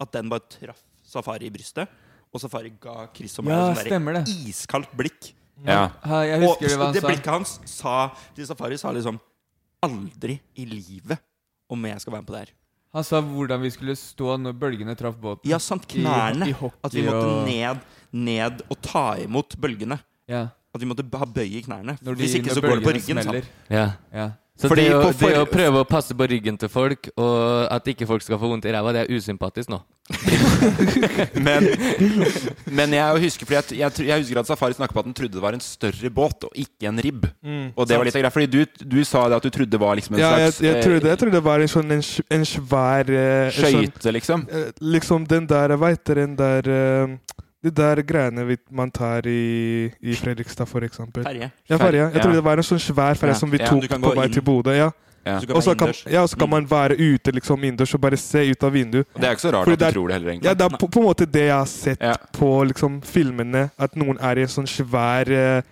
at 0.00 0.16
den 0.16 0.32
bare 0.32 0.48
traff 0.48 0.80
Safari 1.08 1.48
i 1.48 1.52
brystet, 1.52 1.88
og 2.32 2.40
Safari 2.40 2.72
ga 2.80 3.08
Chris 3.14 3.38
og 3.38 3.44
meg 3.46 3.52
Ja, 3.54 3.70
et 3.72 3.92
sånn 3.92 4.48
iskaldt 4.48 4.92
blikk. 4.96 5.32
Ja. 5.66 5.90
Ja, 6.06 6.20
jeg 6.22 6.42
Og 6.42 6.48
husker 6.52 6.68
det 6.68 6.76
hva 6.78 6.84
han 6.86 6.94
det 6.94 7.02
blikket 7.02 7.26
hans 7.32 7.58
sa 7.66 7.94
til 8.36 8.46
Safari 8.46 8.76
sa 8.78 8.92
liksom 8.94 9.18
Aldri 9.82 10.40
i 10.58 10.64
livet 10.66 11.18
om 11.70 11.84
jeg 11.86 12.00
skal 12.02 12.12
være 12.12 12.22
med 12.22 12.26
på 12.28 12.34
det 12.34 12.40
her. 12.46 12.52
Han 12.96 13.04
sa 13.04 13.20
hvordan 13.20 13.60
vi 13.62 13.70
skulle 13.70 13.94
stå 14.00 14.36
når 14.40 14.54
bølgene 14.58 14.94
traff 14.98 15.14
båten. 15.20 15.44
Ja, 15.50 15.58
sant. 15.58 15.84
Knærne. 15.86 16.48
i 16.48 16.52
hockey 16.56 16.78
At 16.84 16.94
vi 16.94 17.02
måtte 17.02 17.26
og- 17.26 17.46
ned, 17.46 17.82
ned 18.12 18.62
og 18.70 18.80
ta 18.82 19.14
imot 19.22 19.56
bølgene. 19.60 20.00
Ja. 20.28 20.48
At 20.74 20.80
vi 20.80 20.86
måtte 20.86 21.04
ha 21.18 21.24
bøy 21.24 21.46
i 21.58 21.62
knærne. 21.62 21.98
De- 22.02 22.14
Hvis 22.14 22.34
ikke 22.34 22.54
så 22.54 22.60
går 22.60 22.80
det 22.80 22.84
på 22.84 22.94
ryggen. 22.96 23.44
Ja. 23.70 23.92
Ja. 24.12 24.30
Så 24.58 24.66
Fordi 24.66 24.88
det, 24.88 24.94
å, 24.96 25.12
for- 25.14 25.30
det 25.30 25.38
å 25.38 25.46
prøve 25.46 25.82
å 25.84 25.86
passe 25.86 26.14
på 26.18 26.26
ryggen 26.26 26.56
til 26.58 26.66
folk, 26.72 27.06
og 27.14 27.68
at 27.70 27.86
ikke 27.92 28.08
folk 28.10 28.24
skal 28.26 28.40
få 28.42 28.48
vondt 28.50 28.66
i 28.66 28.72
ræva, 28.74 28.90
det 28.96 29.04
er 29.04 29.12
usympatisk 29.14 29.70
nå. 29.70 29.78
Men, 31.46 31.66
men 32.72 32.94
jeg 32.96 33.20
husker, 33.26 33.46
fordi 33.48 33.76
jeg, 33.76 33.78
jeg, 33.82 34.06
jeg 34.08 34.22
husker 34.22 34.40
at 34.40 34.48
Safari 34.48 34.74
snakket 34.74 34.96
på 34.96 35.02
at 35.02 35.08
han 35.10 35.16
trodde 35.18 35.36
det 35.36 35.42
var 35.44 35.54
en 35.56 35.62
større 35.62 36.10
båt, 36.16 36.46
og 36.48 36.56
ikke 36.58 36.88
en 36.90 36.98
ribb. 37.04 37.26
Mm. 37.44 37.68
Og 37.76 37.86
det 37.88 37.98
var 38.00 38.08
litt 38.08 38.16
av 38.18 38.24
greia, 38.24 38.32
fordi 38.34 38.48
du, 38.56 38.84
du 38.96 38.98
sa 39.06 39.26
det 39.30 39.38
at 39.38 39.46
du 39.46 39.52
trodde 39.54 39.74
det 39.76 39.80
var 39.82 39.98
liksom 40.00 40.16
en 40.16 40.22
Ja, 40.24 40.32
slags 40.34 40.58
jeg, 40.64 40.72
jeg, 40.72 40.84
trodde, 40.88 41.12
jeg 41.12 41.20
trodde 41.22 41.36
det 41.38 41.44
var 41.46 41.64
en 41.64 41.72
sånn 41.74 41.96
en, 41.98 42.04
en 42.38 42.46
svær 42.48 43.12
eh, 43.12 43.50
Skøyte, 43.52 43.68
sånn- 43.68 43.92
skøyte, 43.92 44.14
liksom. 44.18 44.46
eh, 44.50 44.68
Liksom 44.96 45.28
den 45.30 45.46
der, 45.52 45.76
veit 45.78 45.98
heter 46.00 46.22
den 46.24 46.34
der 46.40 46.72
eh, 46.72 47.18
De 47.62 47.70
der 47.74 48.02
greiene 48.06 48.44
vi, 48.46 48.56
man 48.70 48.90
tar 48.90 49.26
i, 49.26 49.90
i 50.00 50.14
Fredrikstad, 50.14 50.66
for 50.70 50.80
eksempel. 50.86 51.24
Ferje. 51.24 51.50
Ja, 51.68 51.76
ferje. 51.78 52.04
Jeg 52.04 52.14
Ja. 52.14 52.22
trodde 52.22 52.34
det 52.38 52.44
var 52.44 52.56
en 52.56 52.62
sånn 52.62 52.78
svær 52.78 53.14
ferje 53.18 53.34
Ja. 53.34 53.38
som 53.38 53.50
vi 53.50 53.58
tok 53.58 53.82
ja, 53.90 53.98
på 53.98 54.14
vei 54.14 54.26
inn. 54.26 54.32
til 54.32 54.42
Bodø. 54.42 54.70
Ja. 54.76 54.90
Ja. 55.26 55.40
Så 55.40 55.46
kan 55.46 55.56
Og 55.56 55.62
så 55.62 55.74
kan, 55.76 55.92
ja, 56.12 56.22
så 56.26 56.36
kan 56.38 56.48
man 56.48 56.64
være 56.66 56.94
ute 56.96 57.32
liksom 57.32 57.58
innendørs 57.64 57.92
og 57.94 58.00
bare 58.00 58.16
se 58.16 58.38
ut 58.50 58.62
av 58.62 58.72
vinduet. 58.72 59.06
Og 59.14 59.20
det 59.20 59.28
er 59.28 59.32
ikke 59.34 59.40
så 59.48 59.52
rart 59.52 59.64
Fordi 59.66 59.72
at 59.74 59.78
du 59.78 59.84
det 59.84 59.88
er- 59.88 59.92
tror 59.92 60.06
det 60.08 60.14
heller, 60.14 60.30
egentlig. 60.30 60.44
Ja, 60.44 60.54
det 60.54 60.64
er 60.72 60.76
på, 60.78 60.88
på 60.88 61.00
en 61.00 61.06
måte 61.06 61.26
det 61.30 61.42
jeg 61.48 61.52
har 61.58 61.66
sett 61.66 61.98
Ja. 62.00 62.14
på 62.32 62.64
liksom, 62.66 63.00
filmene. 63.02 63.70
At 63.78 63.94
noen 63.96 64.16
er 64.22 64.38
i 64.38 64.42
en 64.42 64.48
sånn 64.48 64.66
svær 64.70 65.28
eh, 65.28 65.62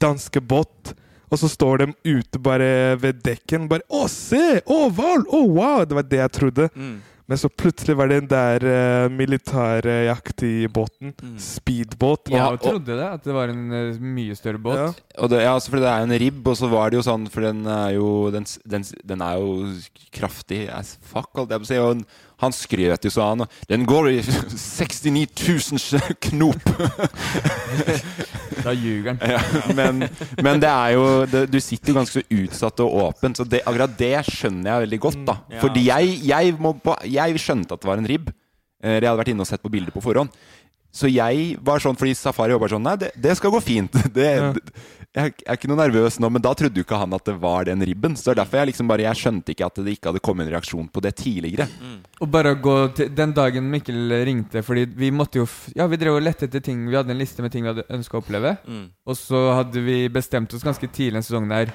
danskebåt, 0.00 0.94
og 1.30 1.38
så 1.38 1.48
står 1.48 1.78
de 1.78 1.86
ute 2.04 2.38
bare 2.42 2.96
ved 3.00 3.22
dekken. 3.22 3.68
Bare 3.68 3.82
'Å, 3.90 4.08
se! 4.08 4.60
Å, 4.66 4.90
hval! 4.90 5.24
Å, 5.26 5.40
wow!' 5.48 5.84
Det 5.84 5.94
var 5.94 6.02
det 6.02 6.18
jeg 6.18 6.32
trodde. 6.32 6.68
Mm. 6.74 7.00
Men 7.24 7.40
så 7.40 7.48
plutselig 7.48 7.94
var 7.96 8.10
det 8.10 8.18
den 8.20 8.28
der 8.28 9.08
uh, 9.08 10.42
i 10.44 10.66
båten. 10.68 11.14
Mm. 11.22 11.38
Speedbåt. 11.40 12.28
Jeg 12.28 12.42
Og- 12.42 12.60
trodde 12.60 12.98
det, 12.98 13.06
at 13.06 13.24
det 13.24 13.32
var 13.32 13.48
en 13.48 13.64
uh, 13.72 14.00
mye 14.00 14.36
større 14.36 14.58
båt. 14.60 14.76
Ja. 14.76 14.90
Og 15.22 15.30
det, 15.30 15.40
ja, 15.40 15.54
altså, 15.54 15.70
for 15.72 15.80
det 15.80 15.88
er 15.88 16.02
jo 16.02 16.10
en 16.10 16.20
ribb, 16.20 16.46
og 16.46 16.56
så 16.56 16.68
var 16.68 16.90
det 16.90 16.98
jo 16.98 17.06
sånn 17.06 17.24
For 17.32 17.40
den 17.40 17.64
er 17.70 17.94
jo 17.94 18.30
Den, 18.34 18.44
den, 18.68 18.84
den 19.06 19.22
er 19.24 19.38
jo 19.38 19.72
kraftig 20.12 20.68
as 20.68 20.98
fuck, 21.00 21.30
holdt 21.38 21.54
jeg 21.54 21.64
på 21.64 21.68
å 21.68 21.72
si. 21.72 21.80
Og 21.80 22.04
han 22.42 22.52
skrøt 22.52 23.04
jo 23.06 23.10
sånn. 23.14 23.44
Den 23.70 23.84
går 23.86 24.08
i 24.12 24.18
69 24.24 25.26
000 25.94 26.16
knop! 26.28 26.64
Da 28.64 28.72
ljuger 28.72 29.12
han. 29.14 29.20
Ja, 29.34 29.40
men, 29.76 30.04
men 30.42 30.60
det 30.62 30.70
er 30.70 30.94
jo 30.96 31.04
det, 31.30 31.44
Du 31.52 31.58
sitter 31.62 31.92
jo 31.92 31.98
ganske 32.00 32.22
utsatt 32.32 32.80
og 32.84 32.94
åpent, 33.08 33.38
så 33.40 33.46
det, 33.48 33.62
akkurat 33.66 33.94
det 33.98 34.12
skjønner 34.30 34.70
jeg 34.72 34.86
veldig 34.86 35.00
godt. 35.06 35.20
da 35.28 35.36
Ja. 35.52 35.60
Fordi 35.64 35.86
jeg, 35.88 36.14
jeg, 36.30 36.56
på- 36.58 36.98
jeg 37.12 37.40
skjønte 37.42 37.76
at 37.76 37.84
det 37.84 37.90
var 37.90 38.00
en 38.02 38.08
ribb. 38.10 38.30
Eh, 38.82 38.98
Jeg 39.00 39.08
hadde 39.08 39.18
vært 39.22 39.32
inne 39.34 39.44
og 39.46 39.50
sett 39.50 39.62
på 39.64 39.72
bilder 39.72 39.92
på 39.94 40.02
forhånd. 40.04 40.32
Så 40.94 41.08
jeg 41.10 41.56
var 41.66 41.80
sånn, 41.82 41.96
fordi 41.98 42.14
Safari 42.14 42.54
var 42.54 42.70
sånn 42.70 42.84
Nei, 42.86 42.94
det, 43.00 43.08
det 43.18 43.32
skal 43.38 43.50
gå 43.50 43.60
fint. 43.64 43.92
Det, 44.14 44.28
Ja. 44.38 44.52
Jeg 45.14 45.30
er 45.46 45.54
ikke 45.54 45.68
noe 45.70 45.78
nervøs 45.78 46.16
nå, 46.18 46.26
men 46.34 46.42
da 46.42 46.50
trodde 46.58 46.80
jo 46.80 46.82
ikke 46.82 46.98
han 46.98 47.14
at 47.14 47.22
det 47.28 47.36
var 47.38 47.68
den 47.68 47.84
ribben. 47.86 48.16
Så 48.18 48.26
det 48.26 48.32
er 48.32 48.40
derfor 48.40 48.58
jeg 48.60 48.72
liksom 48.72 48.88
bare 48.90 49.04
Jeg 49.06 49.20
skjønte 49.20 49.54
ikke 49.54 49.68
at 49.68 49.78
det 49.78 49.94
ikke 49.94 50.10
hadde 50.10 50.22
kommet 50.26 50.48
en 50.48 50.54
reaksjon 50.56 50.88
på 50.90 51.02
det 51.04 51.12
tidligere. 51.20 51.68
Og 52.18 52.30
bare 52.34 52.54
å 52.56 52.58
gå 52.58 52.74
til 52.98 53.12
Den 53.14 53.34
dagen 53.36 53.68
Mikkel 53.70 54.10
ringte 54.26 54.62
Fordi 54.66 54.84
vi 54.98 55.10
måtte 55.14 55.38
jo 55.38 55.46
f 55.46 55.68
Ja, 55.76 55.86
vi 55.90 55.98
drev 56.00 56.18
og 56.18 56.24
lette 56.24 56.48
etter 56.48 56.62
ting 56.64 56.84
Vi 56.88 56.96
hadde 56.96 57.14
en 57.14 57.20
liste 57.20 57.44
med 57.44 57.52
ting 57.54 57.64
vi 57.66 57.70
hadde 57.70 57.86
ønska 57.94 58.18
å 58.18 58.22
oppleve. 58.24 58.56
Mm. 58.66 58.86
Og 59.06 59.18
så 59.18 59.42
hadde 59.60 59.82
vi 59.86 59.98
bestemt 60.12 60.54
oss 60.54 60.66
ganske 60.66 60.90
tidlig 60.90 61.20
en 61.20 61.26
sesong 61.26 61.46
der 61.52 61.70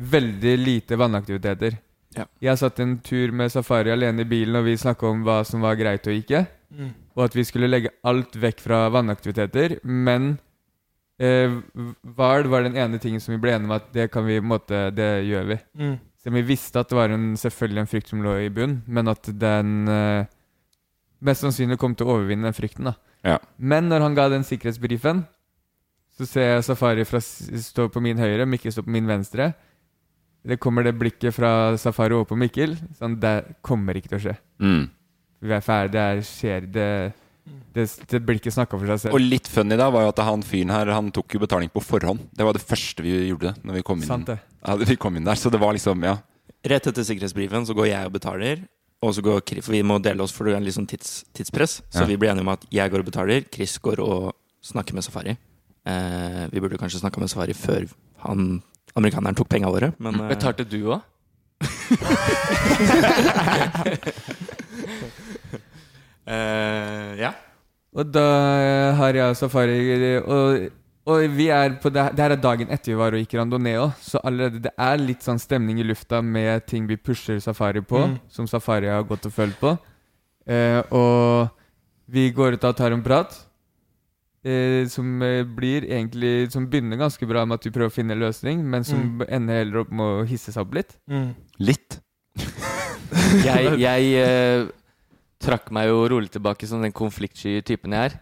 veldig 0.00 0.52
lite 0.58 0.96
vannaktiviteter. 0.96 1.74
Ja. 2.16 2.26
Jeg 2.42 2.58
satt 2.58 2.80
en 2.82 2.96
tur 3.04 3.34
med 3.36 3.52
Safari 3.52 3.92
alene 3.92 4.24
i 4.24 4.28
bilen, 4.28 4.56
og 4.58 4.66
vi 4.66 4.78
snakka 4.80 5.10
om 5.10 5.24
hva 5.26 5.40
som 5.46 5.62
var 5.62 5.76
greit 5.78 6.06
og 6.10 6.16
ikke. 6.16 6.44
Mm. 6.70 6.94
Og 7.18 7.26
at 7.26 7.36
vi 7.36 7.44
skulle 7.46 7.68
legge 7.70 7.92
alt 8.06 8.38
vekk 8.38 8.62
fra 8.64 8.84
vannaktiviteter. 8.94 9.78
Men 9.84 10.32
eh, 11.20 11.56
Vard 12.16 12.48
var 12.50 12.64
den 12.64 12.78
ene 12.80 13.00
tingen 13.02 13.22
som 13.22 13.34
vi 13.34 13.40
ble 13.42 13.54
enige 13.54 13.68
om 13.68 13.76
at 13.76 13.90
det 13.94 14.08
kan 14.12 14.24
vi 14.26 14.40
måte 14.40 14.88
Det 14.96 15.10
gjør 15.28 15.50
vi. 15.52 15.58
Mm. 15.78 15.96
Så 16.20 16.32
vi 16.34 16.42
visste 16.44 16.80
at 16.82 16.90
det 16.90 16.98
var 16.98 17.12
en, 17.14 17.32
selvfølgelig 17.40 17.80
en 17.84 17.90
frykt 17.90 18.10
som 18.12 18.24
lå 18.24 18.34
i 18.42 18.50
bunn, 18.52 18.82
men 18.86 19.08
at 19.08 19.30
den 19.40 19.88
eh, 19.88 20.28
mest 21.24 21.44
sannsynlig 21.44 21.78
kom 21.80 21.94
til 21.96 22.08
å 22.08 22.16
overvinne 22.18 22.48
den 22.48 22.56
frykten. 22.56 22.90
da. 22.90 22.96
Ja. 23.24 23.38
Men 23.56 23.88
når 23.88 24.04
han 24.04 24.16
ga 24.18 24.28
den 24.32 24.44
sikkerhetsbrifen, 24.44 25.24
så 26.20 26.28
ser 26.28 26.50
jeg 26.50 26.66
Safari 26.66 27.06
fra, 27.08 27.20
stå 27.20 27.88
på 27.88 28.02
min 28.04 28.20
høyre, 28.20 28.44
Mikkel 28.48 28.72
står 28.74 28.84
på 28.84 28.92
min 28.92 29.08
venstre. 29.08 29.52
Det 30.44 30.60
kommer 30.60 30.84
det 30.84 30.96
blikket 31.00 31.36
fra 31.36 31.76
Safari 31.80 32.16
over 32.16 32.28
på 32.28 32.38
Mikkel. 32.40 32.76
Sånn, 32.98 33.16
det 33.20 33.56
kommer 33.64 33.96
ikke 33.96 34.12
til 34.12 34.20
å 34.20 34.24
skje. 34.26 34.36
Mm. 34.60 34.84
Vi 35.40 35.56
er 35.56 35.64
ferdig, 35.64 35.92
det 35.96 36.04
er, 36.04 36.22
skjer 36.28 36.68
Det, 36.68 36.88
det, 37.74 37.84
det 38.10 38.20
ikke 38.36 38.52
snakka 38.52 38.78
for 38.78 38.86
seg 38.90 39.00
selv. 39.04 39.14
Og 39.16 39.22
litt 39.22 39.48
funny 39.50 39.76
da 39.78 39.88
var 39.90 40.04
jo 40.04 40.10
at 40.12 40.20
han 40.26 40.42
fyren 40.46 40.70
her 40.74 40.90
Han 40.94 41.08
tok 41.14 41.34
jo 41.34 41.40
betaling 41.42 41.70
på 41.72 41.82
forhånd. 41.82 42.20
Det 42.36 42.44
var 42.46 42.54
det 42.56 42.62
første 42.62 43.02
vi 43.02 43.14
gjorde 43.30 43.54
Når 43.64 43.78
vi 43.78 43.82
kom 43.86 44.02
inn, 44.02 44.08
Sant 44.10 44.26
det. 44.30 44.38
ja, 44.66 44.74
vi 44.76 44.96
kom 45.00 45.16
inn 45.16 45.26
der. 45.28 45.38
Så 45.38 45.50
det 45.50 45.60
var 45.62 45.72
liksom 45.76 46.02
Ja. 46.04 46.16
Rett 46.66 46.86
etter 46.90 47.04
sikkerhetsbrifen 47.06 47.64
så 47.66 47.74
går 47.74 47.86
jeg 47.88 48.06
og 48.06 48.12
betaler. 48.12 48.66
Og 49.00 49.14
så 49.16 49.22
går 49.24 49.40
Chris, 49.48 49.64
for 49.64 49.72
vi 49.72 49.80
må 49.82 49.96
dele 50.02 50.20
oss, 50.22 50.32
for 50.36 50.44
det 50.44 50.58
er 50.58 50.60
litt 50.60 50.74
sånn 50.76 50.86
tids, 50.90 51.24
tidspress. 51.32 51.80
Så 51.88 52.02
Ja. 52.02 52.06
vi 52.06 52.16
blir 52.16 52.28
enige 52.30 52.42
om 52.44 52.48
at 52.52 52.66
jeg 52.70 52.90
går 52.90 52.98
og 53.00 53.06
betaler, 53.06 53.44
Chris 53.50 53.78
går 53.78 53.98
og 54.04 54.34
snakker 54.62 54.92
med 54.92 55.02
Safari. 55.04 55.38
Eh, 55.86 56.46
vi 56.52 56.60
burde 56.60 56.76
kanskje 56.76 57.00
snakka 57.00 57.18
med 57.18 57.30
Safari 57.30 57.54
før 57.54 57.88
han 58.26 58.62
amerikaneren 58.94 59.34
tok 59.34 59.48
penga 59.48 59.70
våre, 59.72 59.94
men 59.98 60.14
eh, 60.20 60.28
Betalte 60.34 60.68
du 60.68 60.84
òg? 60.92 61.00
eh, 66.30 67.14
Ja. 67.20 67.32
Og 67.90 68.06
da 68.14 68.22
har 68.94 69.16
jeg 69.18 69.34
Safari 69.34 70.18
Og, 70.22 70.68
og 71.10 71.24
vi 71.34 71.48
er 71.50 71.72
på 71.82 71.90
det, 71.90 72.04
det 72.14 72.22
her 72.22 72.30
er 72.36 72.42
dagen 72.44 72.68
etter 72.70 72.92
vi 72.92 72.98
var 73.00 73.16
og 73.16 73.18
gikk 73.24 73.34
randonee 73.40 73.80
òg, 73.82 73.96
så 73.98 74.20
allerede 74.22 74.60
det 74.62 74.70
er 74.78 74.96
litt 75.02 75.24
sånn 75.26 75.40
stemning 75.42 75.80
i 75.82 75.86
lufta 75.88 76.20
med 76.22 76.66
ting 76.70 76.86
vi 76.86 76.96
pusher 76.96 77.40
Safari 77.42 77.82
på, 77.82 77.98
Mm. 78.06 78.18
som 78.30 78.46
Safari 78.46 78.86
har 78.86 79.02
gått 79.08 79.26
og 79.26 79.32
følt 79.34 79.58
på. 79.58 79.74
Uh, 80.50 80.82
og 80.94 81.50
vi 82.10 82.30
går 82.34 82.54
ut 82.58 82.64
og 82.64 82.76
tar 82.78 82.92
en 82.94 83.02
prat. 83.02 83.34
Eh, 84.42 84.86
som 84.88 85.20
eh, 85.22 85.42
blir 85.44 85.84
egentlig 85.84 86.50
Som 86.50 86.64
begynner 86.70 86.96
ganske 86.96 87.26
bra 87.28 87.42
med 87.44 87.58
at 87.58 87.62
du 87.66 87.70
prøver 87.74 87.90
å 87.90 87.92
finne 87.92 88.14
en 88.16 88.22
løsning, 88.22 88.62
men 88.64 88.84
som 88.88 89.18
Mm. 89.18 89.26
ender 89.28 89.58
heller 89.58 89.80
opp 89.82 89.90
med 89.92 90.06
å 90.22 90.24
hisse 90.26 90.50
seg 90.54 90.62
opp 90.64 90.72
litt. 90.74 90.96
Mm. 91.10 91.34
Litt. 91.58 91.98
Jeg, 93.44 93.74
jeg 93.82 94.12
eh, 94.22 94.64
trakk 95.40 95.70
meg 95.74 95.88
jo 95.88 96.02
rolig 96.12 96.30
tilbake 96.34 96.68
som 96.68 96.82
den 96.84 96.92
konfliktsky 96.96 97.58
typen 97.66 97.94
jeg 97.96 98.10
er. 98.10 98.16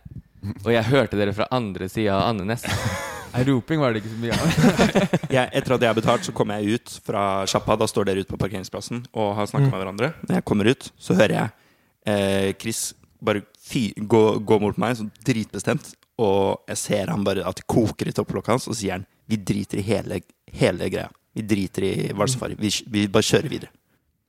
Og 0.65 0.71
jeg 0.73 0.87
hørte 0.87 1.19
dere 1.19 1.35
fra 1.35 1.49
andre 1.55 1.89
sida 1.91 2.15
av 2.21 2.29
Andenes. 2.33 2.63
Roping 3.49 3.81
var 3.83 3.93
det 3.93 4.01
ikke 4.01 4.13
så 4.15 4.21
mye 4.23 4.37
av. 4.37 4.47
jeg, 5.37 5.51
etter 5.61 5.75
at 5.75 5.83
jeg 5.85 5.91
har 5.91 5.99
betalt, 5.99 6.25
så 6.27 6.33
kommer 6.35 6.59
jeg 6.63 6.79
ut 6.79 6.95
fra 7.05 7.25
sjappa. 7.51 7.77
Da 7.79 7.89
står 7.91 8.09
dere 8.09 8.23
ute 8.25 8.33
på 8.33 8.39
parkeringsplassen 8.41 9.03
og 9.13 9.35
har 9.39 9.51
snakka 9.51 9.67
Mm. 9.69 9.73
med 9.75 9.83
hverandre. 9.83 10.09
Når 10.29 10.39
jeg 10.39 10.47
kommer 10.49 10.71
ut, 10.71 10.89
så 10.99 11.15
hører 11.19 11.35
jeg 11.37 11.51
eh, 12.09 12.53
Chris 12.63 12.81
bare 13.21 13.43
fy, 13.59 13.89
gå, 13.99 14.23
gå 14.47 14.59
mot 14.63 14.79
meg 14.81 14.97
sånn 14.97 15.11
dritbestemt. 15.27 15.93
Og 16.23 16.65
jeg 16.71 16.81
ser 16.81 17.13
han 17.13 17.23
bare 17.27 17.45
at 17.47 17.61
det 17.61 17.67
koker 17.71 18.09
i 18.11 18.15
topplokket 18.17 18.55
hans, 18.57 18.69
og 18.71 18.75
så 18.75 18.81
sier 18.81 18.97
han 18.97 19.05
Vi 19.29 19.37
driter 19.37 19.79
i 19.83 19.85
hele, 19.85 20.23
hele 20.57 20.89
greia. 20.91 21.11
Vi 21.37 21.43
driter 21.47 21.85
i 21.85 21.93
Hvalsafari. 22.17 22.57
Vi, 22.59 22.71
vi 22.89 23.05
bare 23.13 23.27
kjører 23.29 23.51
videre. 23.53 23.71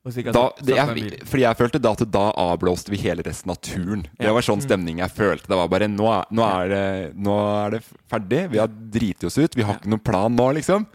Da, 0.07 0.45
det, 0.63 0.77
jeg, 0.77 1.19
fordi 1.27 1.43
jeg 1.43 1.57
følte 1.59 1.79
da 1.83 1.91
at 1.91 2.01
da 2.07 2.21
avblåste 2.39 2.93
vi 2.93 3.01
hele 3.01 3.23
resten 3.25 3.51
av 3.51 3.57
turen. 3.59 4.05
Det 4.15 4.31
var 4.31 4.45
sånn 4.47 4.63
stemning 4.63 5.01
jeg 5.03 5.12
følte. 5.12 5.49
Det 5.51 5.57
var 5.59 5.67
bare 5.71 5.89
Nå 5.91 6.07
nå 6.31 6.45
er, 6.45 6.71
det, 6.71 6.83
nå 7.19 7.35
er 7.65 7.75
det 7.75 7.81
ferdig. 8.09 8.45
Vi 8.53 8.62
har 8.62 8.71
driti 8.71 9.27
oss 9.27 9.38
ut. 9.38 9.57
Vi 9.59 9.65
har 9.67 9.75
ikke 9.75 9.91
noen 9.91 10.05
plan 10.07 10.31
nå, 10.35 10.47
liksom. 10.55 10.88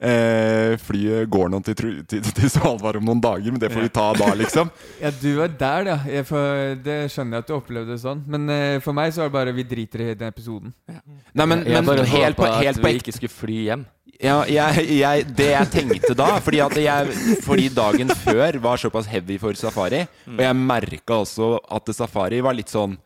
Eh, 0.00 0.78
flyet 0.80 1.28
går 1.28 1.50
nå 1.52 1.58
til, 1.60 1.76
til, 2.08 2.24
til 2.24 2.48
Svalbard 2.48 2.96
om 2.96 3.04
noen 3.04 3.18
dager, 3.20 3.52
men 3.52 3.60
det 3.60 3.68
får 3.68 3.84
vi 3.84 3.90
ta 3.92 4.06
da, 4.16 4.30
liksom. 4.38 4.70
Ja, 5.02 5.10
du 5.12 5.28
var 5.36 5.52
der, 5.60 5.90
ja. 5.92 5.96
Jeg 6.08 6.26
får, 6.30 6.46
det 6.86 6.96
skjønner 7.12 7.36
jeg 7.36 7.44
at 7.44 7.50
du 7.50 7.54
opplevde 7.58 7.92
det 7.92 8.00
sånn. 8.00 8.22
Men 8.32 8.48
eh, 8.54 8.78
for 8.80 8.96
meg 8.96 9.12
så 9.12 9.26
var 9.26 9.28
det 9.28 9.36
bare 9.36 9.54
vi 9.58 9.66
driter 9.68 10.06
i 10.06 10.14
den 10.14 10.32
episoden. 10.32 10.72
Nei, 10.88 11.44
men, 11.44 11.66
jeg 11.68 11.76
men 11.76 11.90
bare 11.90 12.08
helt 12.08 12.40
på, 12.40 12.48
helt 12.48 12.80
at 12.80 12.80
på 12.80 12.94
vi 12.94 13.02
ikke 13.02 13.16
skulle 13.18 13.34
fly 13.34 13.60
hjem. 13.66 13.84
Ja, 14.20 14.40
jeg, 14.48 14.88
jeg, 15.00 15.28
det 15.36 15.52
jeg 15.52 15.70
tenkte 15.72 16.16
da 16.16 16.32
fordi, 16.44 16.58
at 16.64 16.76
jeg, 16.76 17.36
fordi 17.44 17.68
dagen 17.72 18.12
før 18.24 18.58
var 18.64 18.80
såpass 18.80 19.08
heavy 19.08 19.38
for 19.40 19.56
Safari, 19.56 20.02
og 20.28 20.42
jeg 20.44 20.56
merka 20.58 21.22
også 21.22 21.54
at 21.72 21.92
Safari 21.96 22.40
var 22.44 22.56
litt 22.56 22.72
sånn 22.72 22.96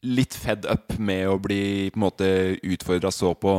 Litt 0.00 0.32
fed 0.32 0.64
up 0.64 0.94
med 0.96 1.26
å 1.28 1.34
bli 1.36 1.90
på 1.92 1.98
en 1.98 2.04
måte 2.06 2.28
utfordra 2.64 3.10
så 3.12 3.34
på, 3.36 3.58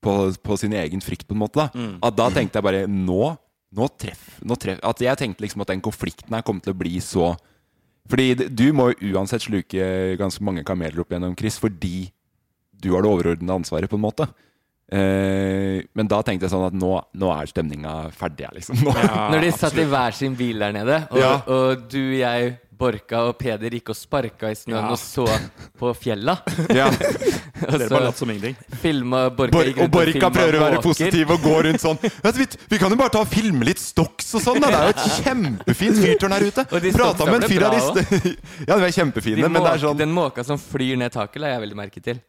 på, 0.00 0.14
på 0.42 0.56
sin 0.60 0.72
egen 0.76 1.00
frykt, 1.04 1.26
på 1.28 1.36
en 1.36 1.42
måte. 1.42 1.60
Da. 1.60 1.70
Mm. 1.76 1.94
At 2.06 2.16
da 2.18 2.28
tenkte 2.34 2.58
jeg 2.60 2.66
bare 2.66 2.84
Nå, 2.90 3.36
nå 3.76 3.88
treff, 4.00 4.38
nå 4.42 4.56
treff 4.58 4.80
At 4.86 5.02
jeg 5.04 5.18
tenkte 5.20 5.44
liksom 5.44 5.62
at 5.62 5.70
den 5.70 5.82
konflikten 5.84 6.34
her 6.34 6.42
kom 6.46 6.58
til 6.64 6.72
å 6.74 6.78
bli 6.80 6.96
så 7.04 7.34
Fordi 8.10 8.48
du 8.48 8.64
må 8.74 8.88
jo 8.94 9.12
uansett 9.14 9.44
sluke 9.44 10.16
ganske 10.18 10.42
mange 10.46 10.64
kameler 10.66 11.02
opp 11.04 11.12
gjennom, 11.12 11.36
Chris, 11.38 11.60
fordi 11.62 12.08
du 12.80 12.94
har 12.94 13.04
det 13.04 13.10
overordnede 13.12 13.58
ansvaret, 13.60 13.90
på 13.92 13.98
en 13.98 14.02
måte. 14.06 14.24
Eh, 14.90 15.84
men 15.94 16.08
da 16.10 16.18
tenkte 16.24 16.48
jeg 16.48 16.52
sånn 16.54 16.64
at 16.70 16.74
nå, 16.74 16.94
nå 17.20 17.28
er 17.34 17.50
stemninga 17.50 17.92
ferdig, 18.16 18.48
liksom. 18.56 18.80
Nå. 18.88 18.94
Når 19.34 19.44
de 19.44 19.50
satt 19.54 19.76
i 19.78 19.84
hver 19.86 20.16
sin 20.16 20.34
bil 20.38 20.58
der 20.64 20.72
nede, 20.74 20.96
og, 21.12 21.20
Ja. 21.20 21.34
og 21.46 21.84
du, 21.92 22.00
jeg, 22.18 22.56
Borka 22.80 23.20
og 23.28 23.36
Peder 23.40 23.74
gikk 23.76 23.92
og 23.92 23.98
sparka 23.98 24.50
i 24.50 24.56
snøen 24.56 24.86
Ja. 24.86 24.90
og 24.94 24.98
så 25.00 25.26
på 25.78 25.92
fjella. 26.00 26.38
Ja. 26.80 26.88
Dere 27.60 27.90
bare 27.92 28.06
latt 28.08 28.16
som 28.16 28.30
ingenting. 28.32 28.56
Borka 29.36 29.52
Bor 29.52 29.68
og 29.84 29.90
Borka 29.92 30.30
prøver 30.32 30.56
å 30.56 30.62
være 30.64 30.82
positiv 30.84 31.34
og 31.36 31.44
gå 31.44 31.54
rundt 31.68 31.82
sånn 31.82 31.98
Vet 32.24 32.34
du, 32.34 32.40
vi, 32.40 32.46
vi 32.72 32.78
kan 32.80 32.92
jo 32.92 32.96
bare 33.00 33.12
ta 33.12 33.20
og 33.26 33.28
filme 33.30 33.68
litt 33.68 33.82
stocks 33.82 34.32
og 34.38 34.44
sånn. 34.46 34.60
Da. 34.64 34.70
Det 34.72 34.80
er 34.80 34.88
jo 34.88 34.96
et 34.96 35.24
kjempefint 35.26 36.00
fyrtårn 36.00 36.36
her 36.38 36.48
ute. 36.48 36.66
Og 36.72 36.84
de 36.86 36.92
Prata 36.96 37.28
med 37.28 37.42
en 37.44 37.52
fyr 37.52 37.68
av 37.68 37.76
disse. 37.76 38.34
Ja, 38.64 38.74
de 38.80 38.88
er 38.88 38.96
kjempefine, 38.96 39.42
De 39.44 39.48
men 39.52 39.60
det 39.60 39.72
er 39.76 39.82
sånn 39.84 40.00
Den 40.00 40.12
måka 40.16 40.44
som 40.46 40.60
flyr 40.60 40.96
ned 41.00 41.12
taket, 41.14 41.40
la 41.44 41.52
jeg 41.54 41.66
veldig 41.68 41.78
merke 41.84 42.02
til. 42.04 42.22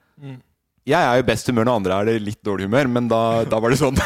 Jeg 0.82 0.98
er 0.98 1.20
jo 1.20 1.22
i 1.22 1.26
best 1.28 1.46
humør 1.46 1.68
når 1.70 1.78
andre 1.78 1.98
er 2.02 2.10
i 2.16 2.22
litt 2.26 2.40
dårlig 2.44 2.66
humør, 2.66 2.88
men 2.90 3.08
da, 3.10 3.20
da 3.46 3.60
var 3.62 3.70
det 3.70 3.78
sånn. 3.78 4.00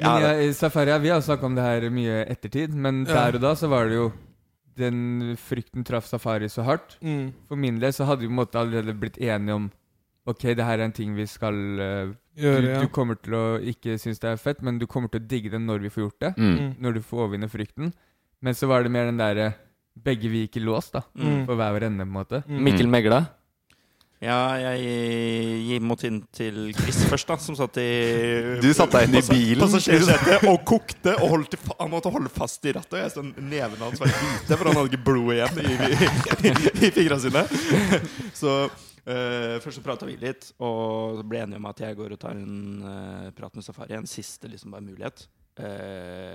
Ja, 0.00 0.14
Men 0.16 0.22
ja, 0.24 0.52
Safari, 0.56 0.88
ja, 0.94 0.96
vi 1.02 1.10
har 1.12 1.20
snakka 1.24 1.44
om 1.50 1.54
det 1.58 1.64
her 1.66 1.84
mye 1.92 2.22
ettertid, 2.32 2.72
men 2.72 3.02
der 3.04 3.36
og 3.36 3.42
da 3.44 3.52
så 3.60 3.68
var 3.68 3.90
det 3.92 3.98
jo 4.00 4.06
Den 4.78 5.36
frykten 5.38 5.84
traff 5.86 6.08
Safari 6.08 6.48
så 6.50 6.64
hardt. 6.66 6.96
Mm. 7.04 7.32
For 7.48 7.60
min 7.60 7.80
del 7.82 7.94
så 7.94 8.06
hadde 8.08 8.24
vi 8.24 8.30
på 8.30 8.34
en 8.34 8.42
måte 8.42 8.60
allerede 8.60 8.96
blitt 8.98 9.20
enige 9.22 9.58
om 9.60 9.72
Ok, 10.24 10.46
det 10.56 10.64
her 10.64 10.80
er 10.80 10.86
en 10.86 10.94
ting 10.96 11.10
vi 11.12 11.26
skal 11.28 11.52
uh, 11.76 12.12
Gjøre, 12.40 12.60
du, 12.64 12.68
ja. 12.70 12.78
du 12.80 12.88
kommer 12.88 13.18
til 13.20 13.34
å 13.36 13.42
ikke 13.60 13.98
synes 14.00 14.22
det 14.22 14.30
er 14.30 14.40
fett, 14.40 14.62
men 14.64 14.78
du 14.80 14.86
kommer 14.88 15.12
til 15.12 15.20
å 15.20 15.26
digge 15.28 15.52
det 15.52 15.60
når 15.60 15.84
vi 15.84 15.90
får 15.92 16.02
gjort 16.06 16.24
det. 16.24 16.30
Mm. 16.40 16.70
Når 16.80 16.96
du 16.96 17.00
får 17.04 17.20
overvinne 17.26 17.50
frykten. 17.52 17.92
Men 18.40 18.56
så 18.56 18.70
var 18.70 18.82
det 18.82 18.92
mer 18.94 19.10
den 19.10 19.20
derre 19.20 19.52
Begge 19.94 20.26
vi 20.26 20.40
gikk 20.42 20.56
i 20.58 20.64
lås, 20.64 20.88
da. 20.90 21.04
Mm. 21.14 21.44
For 21.46 21.54
hver 21.54 21.76
vår 21.76 21.84
ende, 21.86 22.02
på 22.02 22.10
en 22.10 22.16
måte. 22.16 22.40
Mm. 22.48 22.62
Mikkel 22.66 22.88
Megla. 22.90 23.20
Ja, 24.24 24.38
jeg, 24.56 24.84
gir 25.66 25.82
måtte 25.84 26.08
inn 26.08 26.22
til 26.32 26.70
Chris 26.76 27.02
først, 27.10 27.28
da, 27.28 27.36
som 27.42 27.56
satt 27.58 27.76
i 27.82 27.88
Du 28.62 28.70
satte 28.76 29.02
deg 29.02 29.10
inn 29.10 29.18
i 29.20 29.24
bilen. 29.28 29.76
Og 30.48 30.64
kokte 30.68 31.16
og 31.18 31.34
holdt 31.34 31.58
Han 31.74 31.92
måtte 31.92 32.12
holde 32.14 32.32
fast 32.32 32.64
i 32.64 32.72
rattet. 32.76 32.96
og 32.96 33.02
Jeg 33.02 33.12
stod 33.12 33.42
Nevene 33.44 33.84
hans 33.84 34.00
var 34.00 34.12
hvite, 34.14 34.56
for 34.56 34.70
han 34.70 34.80
hadde 34.80 34.92
ikke 34.92 35.04
blod 35.10 35.34
igjen 35.36 35.60
i, 35.60 35.76
i, 36.48 36.54
i 36.88 36.92
fingrene 36.94 37.20
sine. 37.26 37.44
Så 38.36 38.56
uh, 38.64 39.56
først 39.60 39.78
så 39.78 39.84
prata 39.84 40.08
vi 40.08 40.16
litt, 40.20 40.48
og 40.58 41.20
så 41.20 41.28
ble 41.28 41.44
enige 41.44 41.60
om 41.60 41.70
at 41.70 41.84
jeg 41.84 42.00
går 42.00 42.16
og 42.16 42.22
tar 42.24 42.38
en 42.38 42.84
uh, 42.84 43.30
prat 43.36 43.60
med 43.60 43.66
Safari. 43.66 43.98
En 43.98 44.08
siste 44.10 44.48
liksom 44.50 44.72
bare 44.74 44.86
mulighet. 44.86 45.26
Eh, 45.54 46.34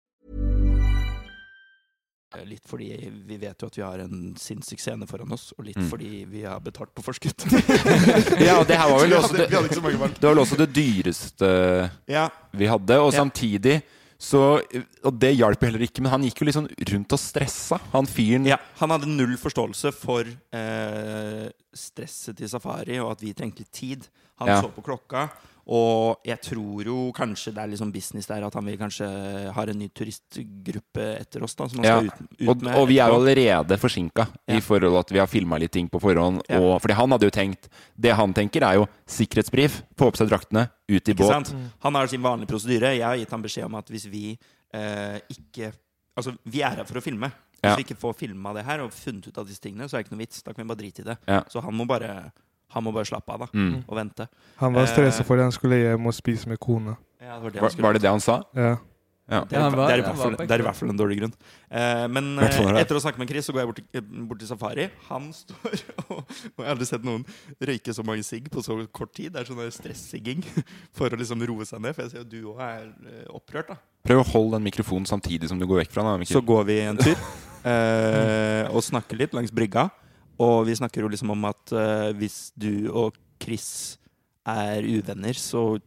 Litt 2.47 2.63
fordi 2.65 3.11
vi 3.27 3.35
vet 3.37 3.59
jo 3.59 3.67
at 3.67 3.75
vi 3.75 3.81
har 3.83 3.99
en 4.05 4.33
sinnssyk 4.39 4.79
scene 4.79 5.05
foran 5.09 5.31
oss, 5.35 5.49
og 5.57 5.65
litt 5.67 5.75
Mm. 5.77 5.89
fordi 5.89 6.25
vi 6.31 6.43
har 6.47 6.59
betalt 6.63 6.93
på 6.95 7.03
forskudd. 7.03 7.43
ja, 8.47 8.55
og 8.59 8.67
det 8.67 8.77
her 8.79 8.87
var 8.89 9.01
vel 9.03 9.13
også 9.17 9.35
det, 9.35 9.49
det 9.49 9.81
var 10.23 10.31
vel 10.31 10.39
også 10.45 10.57
det 10.61 10.69
dyreste 10.73 11.49
Ja. 12.07 12.29
vi 12.53 12.65
hadde. 12.71 12.99
Og 13.01 13.11
Ja. 13.13 13.19
samtidig 13.23 13.81
så 14.21 14.61
Og 15.03 15.17
det 15.19 15.35
hjalp 15.35 15.59
heller 15.65 15.81
ikke, 15.81 15.99
men 15.99 16.11
han 16.11 16.21
gikk 16.21 16.41
jo 16.45 16.51
sånn 16.53 16.69
rundt 16.93 17.11
og 17.11 17.19
stressa, 17.19 17.79
han 17.91 18.05
fyren. 18.05 18.45
Ja, 18.45 18.57
han 18.77 18.89
hadde 18.91 19.07
null 19.09 19.35
forståelse 19.35 19.91
for 19.93 20.21
eh, 20.53 21.49
stresset 21.73 22.37
til 22.37 22.47
Safari, 22.47 22.99
og 23.01 23.11
at 23.15 23.21
vi 23.21 23.33
trengte 23.33 23.65
tid. 23.71 24.07
Han 24.39 24.47
Ja. 24.47 24.61
så 24.61 24.69
på 24.71 24.83
klokka, 24.83 25.29
og 25.71 26.25
jeg 26.27 26.41
tror 26.43 26.83
jo 26.89 26.95
kanskje 27.15 27.53
det 27.55 27.61
er 27.63 27.69
liksom 27.71 27.91
business 27.95 28.27
der 28.27 28.43
at 28.43 28.53
han 28.57 28.65
vil 28.67 28.75
kanskje 28.81 29.07
har 29.55 29.69
en 29.71 29.79
ny 29.79 29.87
turistgruppe 29.95 31.05
etter 31.21 31.43
oss, 31.45 31.55
da, 31.55 31.67
som 31.71 31.79
han 31.79 31.85
Ja. 31.87 31.97
skal 31.99 32.07
ut, 32.07 32.31
ut 32.41 32.49
Og, 32.49 32.61
med. 32.63 32.75
og 32.75 32.87
vi 32.89 32.97
er 32.99 33.07
jo 33.07 33.15
allerede 33.21 33.77
forsinka 33.79 34.27
Ja. 34.47 34.55
i 34.57 34.59
forhold 34.61 34.99
at 34.99 35.11
vi 35.11 35.19
har 35.19 35.27
filma 35.27 35.57
litt 35.57 35.71
ting 35.71 35.87
på 35.89 35.99
forhånd. 36.01 36.41
Ja. 36.49 36.59
Og, 36.59 36.81
fordi 36.81 36.93
han 36.93 37.09
hadde 37.11 37.23
jo 37.23 37.29
tenkt 37.31 37.69
Det 37.99 38.13
han 38.15 38.33
tenker, 38.33 38.61
er 38.63 38.75
jo 38.75 38.87
sikkerhetsbrief, 39.07 39.81
få 39.97 40.11
på 40.11 40.17
seg 40.17 40.27
draktene, 40.29 40.69
ut 40.89 41.07
i 41.07 41.11
Ikke 41.13 41.17
båt. 41.23 41.31
sant? 41.47 41.55
Han 41.81 41.93
har 41.95 42.07
sin 42.07 42.21
vanlige 42.21 42.47
prosedyre. 42.49 42.95
Jeg 42.97 43.03
har 43.03 43.15
gitt 43.17 43.31
ham 43.31 43.41
beskjed 43.41 43.65
om 43.65 43.75
at 43.75 43.87
hvis 43.87 44.05
vi 44.09 44.37
eh, 44.73 45.19
ikke 45.29 45.73
Altså, 46.17 46.35
vi 46.45 46.59
er 46.61 46.75
her 46.75 46.83
for 46.83 46.99
å 46.99 47.01
filme. 47.01 47.31
Hvis 47.31 47.63
Ja. 47.63 47.75
vi 47.77 47.83
ikke 47.85 47.97
får 47.97 48.13
filma 48.17 48.53
det 48.53 48.65
her 48.65 48.81
og 48.81 48.91
funnet 48.91 49.27
ut 49.29 49.37
av 49.37 49.47
disse 49.47 49.61
tingene, 49.61 49.87
så 49.87 49.93
er 49.95 50.03
det 50.03 50.07
ikke 50.09 50.11
noe 50.17 50.25
vits. 50.25 50.43
Da 50.43 50.51
kan 50.51 50.65
vi 50.67 50.75
bare 50.75 50.77
drite 50.83 50.99
i 50.99 51.03
det. 51.03 51.17
Ja. 51.25 51.41
Så 51.47 51.61
han 51.63 51.73
må 51.73 51.87
bare 51.87 52.33
Han 52.73 52.83
må 52.85 52.93
bare 52.95 53.05
slappe 53.09 53.33
av 53.33 53.39
da 53.45 53.47
Mm. 53.53 53.83
og 53.87 53.97
vente. 53.97 54.27
Han 54.61 54.73
var 54.73 54.83
Eh, 54.87 54.93
stressa 54.93 55.23
fordi 55.27 55.41
han 55.43 55.51
skulle 55.51 55.75
hjem 55.81 56.05
og 56.07 56.13
spise 56.13 56.47
med 56.47 56.59
kona. 56.59 56.97
Ja, 57.21 57.35
det 57.35 57.43
var, 57.43 57.49
det 57.51 57.61
Var, 57.61 57.69
skulle 57.69 57.83
var 57.89 57.93
det 57.93 58.01
det 58.01 58.09
han 58.11 58.19
sa? 58.23 58.43
Ja. 58.55 58.77
Ja. 59.31 59.45
Det 59.47 59.53
er, 59.55 59.59
Ja, 59.61 59.63
han 59.69 59.77
var- 59.77 59.87
det, 59.87 59.93
er 59.93 59.99
i 59.99 60.01
han 60.01 60.11
hvert 60.11 60.17
var 60.17 60.23
fall, 60.25 60.35
på 60.35 60.47
det 60.47 60.51
er 60.51 60.59
i 60.59 60.63
hvert 60.65 60.75
fall 60.75 60.89
en 60.89 60.97
dårlig 60.97 61.17
grunn. 61.21 61.33
Eh, 61.71 62.07
men 62.11 62.35
Hvert 62.35 62.53
fall 62.53 62.65
eh, 62.65 62.69
er 62.69 62.73
det. 62.73 62.81
etter 62.87 62.95
å 62.97 63.01
snakke 63.01 63.17
med 63.21 63.29
Chris, 63.29 63.45
så 63.47 63.53
går 63.53 63.59
jeg 63.61 63.67
bort 63.67 63.79
til, 63.93 64.01
bort 64.27 64.39
til 64.39 64.47
Safari. 64.49 64.89
Han 65.07 65.29
står 65.31 65.83
og, 66.09 66.17
og 66.17 66.25
Jeg 66.57 66.65
har 66.65 66.73
aldri 66.75 66.85
sett 66.89 67.03
noen 67.05 67.23
røyke 67.61 67.93
så 67.95 68.03
mange 68.03 68.23
sigg 68.27 68.49
på 68.51 68.59
så 68.65 68.75
kort 68.91 69.13
tid. 69.13 69.31
Det 69.31 69.39
er 69.41 69.45
sånn 69.47 69.61
der 69.61 69.71
stressigging 69.71 70.43
for 70.97 71.07
å 71.07 71.15
liksom 71.17 71.39
roe 71.47 71.63
seg 71.63 71.79
ned. 71.79 71.95
For 71.95 72.01
jeg 72.03 72.11
ser 72.11 72.17
jo 72.17 72.27
du 72.27 72.49
òg 72.51 72.59
er 72.59 72.89
eh, 73.07 73.25
opprørt, 73.31 73.67
da. 73.71 73.75
Prøv 74.03 74.19
å 74.19 74.27
holde 74.33 74.57
den 74.59 74.63
mikrofonen 74.67 75.07
samtidig 75.07 75.47
som 75.47 75.59
du 75.59 75.65
går 75.67 75.85
vekk 75.85 75.91
fra 75.93 76.03
den. 76.03 76.11
da, 76.11 76.17
Mikkel. 76.17 76.41
Så 76.41 76.45
går 76.45 76.65
vi 76.65 76.79
en 76.81 76.97
tur 76.97 77.15
eh, 77.71 78.67
og 78.73 78.83
snakker 78.83 79.15
litt 79.21 79.33
langs 79.37 79.51
brygga. 79.53 79.89
Og 80.41 80.65
vi 80.67 80.75
snakker 80.79 81.05
jo 81.05 81.11
liksom 81.13 81.33
om 81.35 81.47
at 81.49 81.73
uh, 81.75 82.09
hvis 82.17 82.51
du 82.59 82.89
og 82.89 83.17
Chris 83.41 83.97
er 84.47 84.85
uvenner, 84.87 85.37
så, 85.37 85.77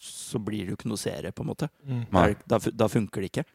så 0.00 0.40
blir 0.40 0.64
det 0.64 0.72
jo 0.74 0.78
ikke 0.78 0.90
noe 0.90 1.00
serie, 1.00 1.32
på 1.36 1.44
en 1.44 1.50
måte. 1.52 1.68
Mm. 1.84 2.04
Da, 2.48 2.60
da, 2.72 2.88
funker 2.88 3.24
det 3.24 3.32
ikke. 3.34 3.48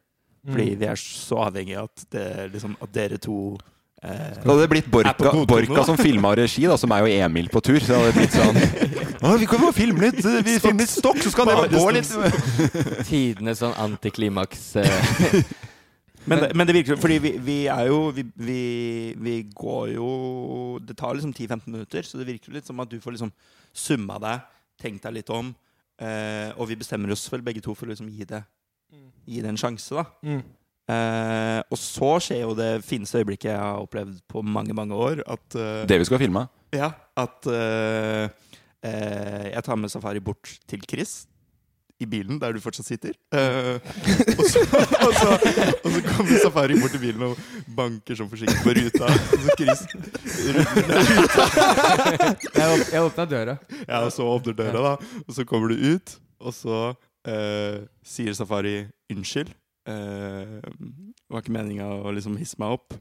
Fordi 0.46 0.66
Mm. 0.76 0.80
vi 0.80 0.86
er 0.86 1.00
så 1.02 1.39
avhengige 1.48 1.80
av 1.82 1.88
at, 1.89 2.04
det, 2.14 2.26
liksom, 2.54 2.76
at 2.78 2.91
dere 2.93 3.18
to 3.18 3.58
eh, 4.04 4.36
Da 4.43 4.52
hadde 4.52 4.62
det 4.62 4.70
blitt 4.70 4.91
Borka, 4.93 5.16
er 5.32 5.48
Borka 5.50 5.86
som 5.88 5.98
filma 5.98 6.36
regi, 6.38 6.68
da, 6.70 6.78
som 6.78 6.93
er 6.93 7.02
jo 7.02 7.16
Emil 7.26 7.50
på 7.50 7.64
tur. 7.66 7.80
Så 7.82 7.98
det 8.06 8.14
blitt 8.14 8.36
sånn 8.36 8.60
Å, 9.26 9.32
vi 9.41 9.48
kan 9.50 9.64
bare 9.64 9.74
filme 9.74 10.04
litt 10.06 10.22
Vi 10.22 10.60
filmer 10.62 10.86
litt 10.86 10.93
stokk, 10.93 11.18
så 11.26 11.34
skal 11.34 11.50
det 11.50 11.56
Bare 11.58 11.72
gå 11.74 11.88
litt 11.98 12.14
Tidenes 13.10 13.64
sånn 13.64 13.74
antiklimaks 13.88 14.68
Men, 16.26 16.41
det, 16.41 16.49
men 16.57 16.67
det 16.67 16.73
virker 16.73 16.97
Fordi 16.97 17.19
vi, 17.21 17.32
vi 17.41 17.57
er 17.69 17.88
jo 17.89 18.09
vi, 18.15 18.23
vi, 18.41 18.61
vi 19.21 19.36
går 19.53 19.91
jo 19.93 20.09
Det 20.82 20.95
tar 20.97 21.13
liksom 21.13 21.34
10-15 21.34 21.69
minutter, 21.69 22.07
så 22.07 22.17
det 22.17 22.28
virker 22.32 22.55
litt 22.55 22.65
som 22.65 22.82
at 22.82 22.89
du 22.89 22.97
får 23.03 23.17
liksom 23.17 23.32
summa 23.76 24.17
deg, 24.23 24.45
tenkt 24.82 25.05
deg 25.05 25.17
litt 25.17 25.32
om, 25.36 25.49
eh, 25.99 26.49
og 26.55 26.69
vi 26.69 26.78
bestemmer 26.80 27.11
oss 27.11 27.26
vel 27.32 27.43
begge 27.45 27.63
to 27.63 27.76
for 27.76 27.88
å 27.88 27.93
liksom 27.93 28.07
gi 28.09 28.28
det 28.30 28.45
Gi 29.26 29.41
det 29.41 29.49
en 29.49 29.57
sjanse, 29.59 29.89
da. 29.97 30.03
Mm. 30.23 30.41
Eh, 30.86 31.59
og 31.73 31.80
så 31.82 32.11
skjer 32.21 32.43
jo 32.43 32.51
det 32.57 32.69
fineste 32.86 33.17
øyeblikket 33.17 33.49
jeg 33.49 33.57
har 33.57 33.82
opplevd 33.82 34.19
på 34.30 34.43
mange, 34.45 34.76
mange 34.78 34.93
år. 34.93 35.23
At 35.26 35.57
eh, 35.57 35.82
Det 35.89 35.97
vi 35.99 36.07
skal 36.07 36.21
filme. 36.21 36.45
Ja, 36.76 36.91
at 37.17 37.49
eh, 37.49 38.30
eh, 38.86 39.47
jeg 39.49 39.65
tar 39.65 39.80
med 39.82 39.91
Safari 39.93 40.21
bort 40.23 40.51
til 40.69 40.86
Chris 40.86 41.23
i 42.00 42.06
bilen 42.06 42.39
der 42.41 42.56
du 42.56 42.60
fortsatt 42.60 42.88
sitter. 42.89 43.16
Uh, 43.32 43.80
og, 44.36 44.46
så, 44.52 44.64
og, 45.06 45.14
så, 45.16 45.30
og 45.80 45.93
så 45.93 46.02
kommer 46.10 46.41
Safari 46.43 46.80
bort 46.82 46.91
til 46.96 47.04
bilen 47.06 47.24
og 47.30 47.39
banker 47.78 48.20
sånn 48.20 48.32
forsiktig 48.32 48.60
på 48.66 48.76
ruta. 48.76 49.08
Og 49.08 49.18
så 49.32 49.38
ned 49.39 50.58
ruta. 50.58 51.48
Jeg, 52.52 52.68
åp 52.68 52.91
jeg 52.91 53.06
åpna 53.08 53.28
døra. 53.32 53.58
Ja, 53.86 54.02
og 54.04 54.12
så 54.16 54.28
åpner 54.28 54.60
døra, 54.60 54.84
da. 54.89 55.22
Og 55.24 55.38
så 55.38 55.48
kommer 55.48 55.72
du 55.72 55.80
ut, 55.96 56.18
og 56.43 56.56
så 56.58 56.82
uh, 56.91 57.78
sier 58.04 58.36
Safari 58.36 58.82
unnskyld. 59.14 59.54
Eh, 59.86 60.54
det 60.66 61.30
var 61.30 61.43
ikke 61.43 61.54
meninga 61.54 61.86
å 62.02 62.12
liksom 62.16 62.39
hisse 62.41 62.58
meg 62.58 62.74
opp. 62.74 62.96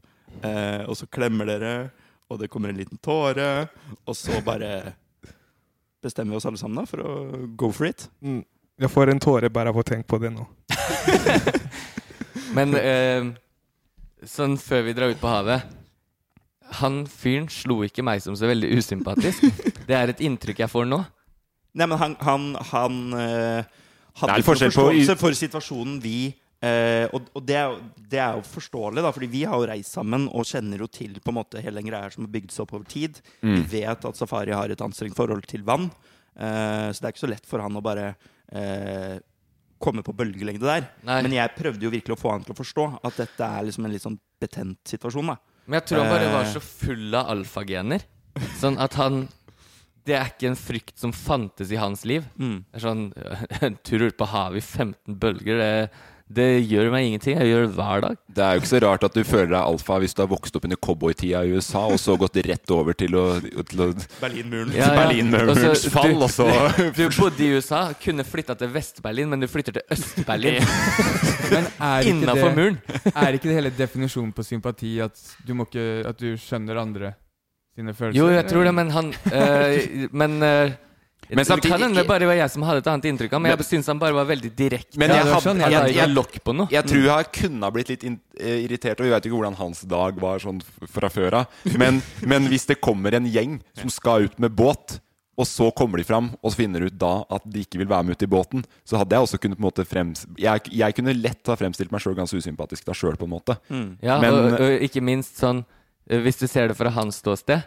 Og 0.85 0.93
så 0.99 1.07
klemmer 1.09 1.47
dere, 1.49 1.71
og 2.29 2.37
det 2.37 2.49
kommer 2.53 2.69
en 2.69 2.77
liten 2.77 2.99
tåre. 3.01 3.65
Og 4.05 4.13
så 4.13 4.37
bare 4.45 4.93
bestemmer 6.05 6.35
vi 6.35 6.37
oss 6.37 6.45
alle 6.45 6.61
sammen 6.61 6.77
da 6.77 6.85
for 6.85 7.01
å 7.01 7.13
go 7.57 7.71
for 7.73 7.89
it. 7.89 8.05
Mm. 8.21 8.43
Jeg 8.75 8.91
får 8.91 9.11
en 9.11 9.21
tåre 9.23 9.49
bare 9.53 9.71
av 9.71 9.77
å 9.79 9.85
tenke 9.87 10.07
på 10.09 10.19
det 10.19 10.33
nå. 10.35 10.43
Men 12.57 12.75
eh, 12.75 13.27
sånn 14.27 14.57
før 14.59 14.83
vi 14.87 14.95
drar 14.95 15.13
ut 15.13 15.19
på 15.21 15.29
havet 15.31 15.63
Han 16.81 17.03
fyren 17.07 17.47
slo 17.51 17.81
ikke 17.87 18.03
meg 18.05 18.23
som 18.23 18.35
så 18.35 18.49
veldig 18.49 18.73
usympatisk. 18.75 19.45
Det 19.87 19.95
er 19.95 20.11
et 20.11 20.23
inntrykk 20.23 20.65
jeg 20.65 20.71
får 20.71 20.89
nå. 20.89 20.99
Nei, 21.75 21.87
men 21.91 21.99
han, 21.99 22.13
han, 22.23 22.43
han 22.71 22.99
eh, 23.19 23.79
hadde 24.21 24.35
ikke 24.39 24.53
forståelse 24.53 25.15
for 25.19 25.35
situasjonen 25.35 25.97
vi 25.99 26.29
eh, 26.63 27.03
Og, 27.11 27.25
og 27.35 27.43
det, 27.43 27.57
er 27.59 27.73
det 27.99 28.21
er 28.23 28.37
jo 28.39 28.45
forståelig, 28.47 29.03
da, 29.03 29.11
fordi 29.15 29.27
vi 29.33 29.41
har 29.43 29.59
jo 29.59 29.67
reist 29.67 29.91
sammen 29.95 30.29
og 30.31 30.47
kjenner 30.47 30.79
jo 30.83 30.87
til 30.87 31.17
på 31.19 31.33
en 31.33 31.39
måte 31.41 31.63
hele 31.63 31.81
den 31.81 31.91
greia 31.91 32.11
som 32.13 32.23
har 32.23 32.31
bygd 32.31 32.55
seg 32.55 32.63
opp 32.63 32.77
over 32.77 32.87
tid. 32.91 33.19
Mm. 33.43 33.57
Vi 33.57 33.81
vet 33.81 34.07
at 34.07 34.19
Safari 34.19 34.55
har 34.55 34.71
et 34.71 34.83
anstrengt 34.83 35.19
forhold 35.19 35.43
til 35.51 35.67
vann, 35.67 35.89
eh, 36.35 36.87
så 36.91 36.95
det 36.95 37.09
er 37.09 37.15
ikke 37.15 37.25
så 37.25 37.33
lett 37.35 37.51
for 37.51 37.63
han 37.63 37.75
å 37.75 37.83
bare 37.83 38.13
eh, 38.51 39.15
komme 39.81 40.03
på 40.05 40.15
bølgelengde 40.15 40.65
der. 40.65 40.87
Nei. 41.05 41.19
Men 41.25 41.35
jeg 41.35 41.53
prøvde 41.57 41.85
jo 41.85 41.93
virkelig 41.93 42.15
å 42.15 42.19
få 42.19 42.33
han 42.33 42.45
til 42.45 42.55
å 42.55 42.59
forstå 42.59 42.85
at 43.05 43.19
dette 43.21 43.49
er 43.57 43.67
liksom 43.67 43.87
en 43.87 43.93
litt 43.93 44.05
sånn 44.05 44.19
betent 44.41 44.81
situasjon. 44.87 45.33
da 45.33 45.37
Men 45.65 45.79
jeg 45.79 45.87
tror 45.89 46.03
han 46.03 46.13
bare 46.13 46.31
var 46.33 46.45
Eh, 46.45 46.53
så 46.53 46.61
full 46.63 47.15
av 47.15 47.31
alfagener. 47.35 48.05
Sånn 48.59 48.77
at 48.79 48.93
han 48.99 49.27
Det 50.05 50.13
er 50.13 50.27
ikke 50.29 50.51
en 50.51 50.59
frykt 50.59 50.99
som 51.01 51.11
fantes 51.11 51.71
i 51.71 51.79
hans 51.81 52.03
liv. 52.05 52.25
Mm. 52.37 52.59
Det 52.69 52.77
er 52.77 52.83
sånn 52.83 53.05
En 53.65 53.77
tur 53.81 54.05
ut 54.05 54.17
på 54.17 54.27
havet 54.29 54.61
i 54.61 54.65
15 54.65 55.15
bølger, 55.17 55.57
det, 55.57 55.89
det 56.25 56.65
gjør 56.65 56.87
meg 56.89 57.05
ingenting. 57.05 57.35
Jeg 57.37 57.51
gjør 57.51 57.67
det 57.67 57.73
hver 57.77 58.01
dag. 58.01 58.15
Det 58.35 58.41
er 58.43 58.55
jo 58.55 58.61
ikke 58.63 58.69
så 58.71 58.79
rart 58.81 59.03
at 59.05 59.13
du 59.13 59.21
føler 59.27 59.51
deg 59.51 59.59
alfa 59.61 59.97
hvis 60.01 60.15
du 60.17 60.23
har 60.23 60.29
vokst 60.31 60.55
opp 60.57 60.63
under 60.65 60.79
cowboytida 60.81 61.43
i 61.45 61.51
USA, 61.53 61.83
og 61.85 61.99
så 62.01 62.15
gått 62.17 62.39
rett 62.47 62.71
over 62.73 62.97
til 62.97 63.13
å, 63.19 63.25
til 63.69 63.83
å 63.85 63.87
Berlinmuren. 64.23 64.71
Ja, 64.73 64.87
ja. 64.87 64.95
Berlinmurens 64.97 65.61
altså, 65.61 65.91
fall, 65.93 66.15
du- 66.17 66.23
og 66.25 66.31
så 66.33 66.47
Du 66.97 67.03
bodde 67.19 67.45
i 67.45 67.51
USA, 67.53 67.83
kunne 68.01 68.25
flytta 68.25 68.55
til 68.57 68.73
Vest-Berlin, 68.73 69.29
men 69.29 69.45
du 69.45 69.49
flytter 69.51 69.77
til 69.77 69.85
Øst-Berlin. 69.93 70.65
Men 71.53 71.67
er 71.77 72.07
Innafor 72.09 72.55
muren. 72.57 72.79
er 73.13 73.35
ikke 73.37 73.51
det 73.51 73.59
hele 73.59 73.69
definisjonen 73.77 74.31
på 74.33 74.41
sympati 74.47 74.95
at 75.05 75.19
du, 75.45 75.53
må 75.53 75.67
ikke, 75.69 75.83
at 76.09 76.17
du 76.17 76.31
skjønner 76.41 76.79
andre 76.81 77.11
sine 77.77 77.93
følelser? 77.93 78.17
Jo, 78.17 78.31
jeg 78.33 78.47
tror 78.49 78.65
det, 78.65 78.73
men 78.73 78.89
han 78.95 79.11
øh, 79.29 80.07
Men 80.09 80.37
øh, 80.41 80.73
Men 81.29 81.37
det 81.37 81.47
samtidig- 81.47 81.71
kan 81.71 81.81
hende 81.81 82.01
det 82.01 82.07
bare 82.07 82.27
var 82.29 82.37
jeg 82.37 82.51
som 82.53 82.65
hadde 82.67 82.83
et 82.83 82.87
annet 82.91 83.05
inntrykk 83.11 83.33
av 83.33 83.41
Men 83.41 83.51
jeg 83.55 83.65
syns 83.65 83.87
han 83.87 83.99
bare 83.99 84.13
var 84.13 84.25
veldig 84.29 84.51
direkte. 84.55 84.97
Men 84.97 85.09
jeg, 85.09 85.23
det 85.23 85.33
hadde, 85.33 85.45
sånn, 85.47 85.63
jeg, 85.63 85.71
jeg, 85.71 85.95
jeg, 85.95 86.13
lokk 86.13 86.35
på 86.43 86.55
noe. 86.55 86.67
jeg 86.71 86.85
tror 86.91 87.07
jeg 87.07 87.31
kunne 87.39 87.63
ha 87.63 87.71
blitt 87.71 87.89
litt 87.89 88.03
in, 88.03 88.19
eh, 88.39 88.59
irritert, 88.65 88.99
og 88.99 89.07
vi 89.07 89.13
vet 89.15 89.25
ikke 89.25 89.39
hvordan 89.39 89.57
hans 89.57 89.81
dag 89.81 90.19
var 90.21 90.39
sånn 90.39 90.61
fra 90.91 91.09
før 91.09 91.41
av. 91.41 91.47
Men, 91.77 92.01
men 92.31 92.47
hvis 92.51 92.67
det 92.69 92.79
kommer 92.81 93.13
en 93.17 93.25
gjeng 93.25 93.59
som 93.79 93.89
skal 93.89 94.29
ut 94.29 94.37
med 94.39 94.53
båt, 94.55 94.99
og 95.35 95.47
så 95.47 95.67
kommer 95.75 95.99
de 95.99 96.05
fram 96.07 96.29
og 96.41 96.53
finner 96.55 96.85
ut 96.87 96.95
da 96.95 97.25
at 97.35 97.43
de 97.43 97.65
ikke 97.65 97.81
vil 97.81 97.89
være 97.91 98.07
med 98.07 98.15
ut 98.15 98.23
i 98.23 98.29
båten, 98.31 98.61
så 98.87 99.01
hadde 99.01 99.17
jeg 99.17 99.25
også 99.25 99.39
kunnet 99.43 99.57
på 99.59 99.65
en 99.65 99.67
måte 99.67 99.83
frems... 99.87 100.25
Jeg, 100.39 100.61
jeg 100.71 100.95
kunne 100.95 101.15
lett 101.17 101.51
ha 101.51 101.57
fremstilt 101.59 101.91
meg 101.91 101.99
sjøl 102.03 102.15
ganske 102.15 102.39
usympatisk 102.39 102.85
da 102.87 102.95
sjøl, 102.95 103.17
på 103.19 103.27
en 103.27 103.33
måte. 103.33 103.57
Ja, 103.99 104.19
Men 104.23 104.31
og, 104.31 104.55
og 104.61 104.85
ikke 104.87 105.03
minst 105.03 105.41
sånn 105.41 105.65
øh, 105.65 106.21
Hvis 106.23 106.39
du 106.39 106.47
ser 106.47 106.71
det 106.71 106.77
fra 106.79 106.93
hans 106.95 107.19
ståsted, 107.19 107.65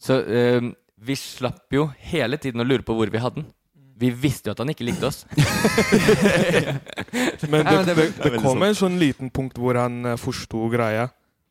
så 0.00 0.20
øh, 0.22 0.70
Vi 1.00 1.16
slapp 1.16 1.72
jo 1.72 1.86
hele 2.12 2.36
tiden 2.36 2.60
å 2.60 2.66
lure 2.68 2.84
på 2.84 2.92
hvor 2.98 3.08
vi 3.10 3.18
hadde 3.22 3.40
den. 3.42 3.48
Vi 4.00 4.08
visste 4.16 4.48
jo 4.48 4.52
at 4.54 4.60
han 4.62 4.70
ikke 4.72 4.84
likte 4.86 5.08
oss. 5.10 5.24
Men 7.50 7.64
det, 7.66 7.84
det- 7.84 7.96
det, 7.96 8.12
det 8.32 8.40
kom 8.42 8.62
en 8.64 8.74
sånn 8.76 8.98
liten 9.00 9.30
punkt 9.34 9.58
hvor 9.60 9.74
han 9.80 10.04
uh, 10.06 10.16
forsto 10.20 10.68
greia. 10.72 11.08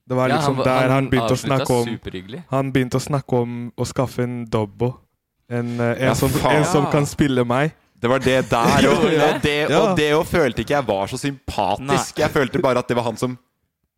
Det 0.09 0.15
var 0.17 0.29
Ja, 0.31 0.35
liksom 0.39 0.55
han 0.57 0.65
der 0.65 0.79
han 0.81 0.89
han 0.95 1.09
begynte 1.11 1.33
å 1.35 1.37
snakke 1.37 1.69
om. 1.69 1.85
Han 2.49 2.71
begynte 2.73 2.97
å 2.97 3.01
snakke 3.03 3.35
om 3.43 3.51
å 3.77 3.85
skaffe 3.85 4.23
en 4.25 4.45
dobbo. 4.49 4.93
En, 5.49 5.75
eh, 5.79 5.91
en, 5.99 6.03
Ja, 6.09 6.13
som, 6.17 6.29
en 6.49 6.65
som 6.65 6.85
kan 6.93 7.05
spille 7.09 7.43
meg. 7.45 7.71
Det 7.99 8.07
var 8.09 8.19
det 8.23 8.39
der, 8.49 8.85
og, 8.89 8.97
og 9.03 9.09
det 9.43 9.71
og 9.75 9.95
det 9.97 10.13
og 10.15 10.25
følte 10.29 10.61
ikke 10.63 10.73
jeg 10.77 10.85
var 10.87 11.07
så 11.11 11.17
sympatisk. 11.19 12.17
Jeg 12.23 12.31
følte 12.31 12.59
bare 12.63 12.79
at 12.81 12.87
det 12.89 12.95
var 12.97 13.03
han 13.09 13.17
som 13.19 13.35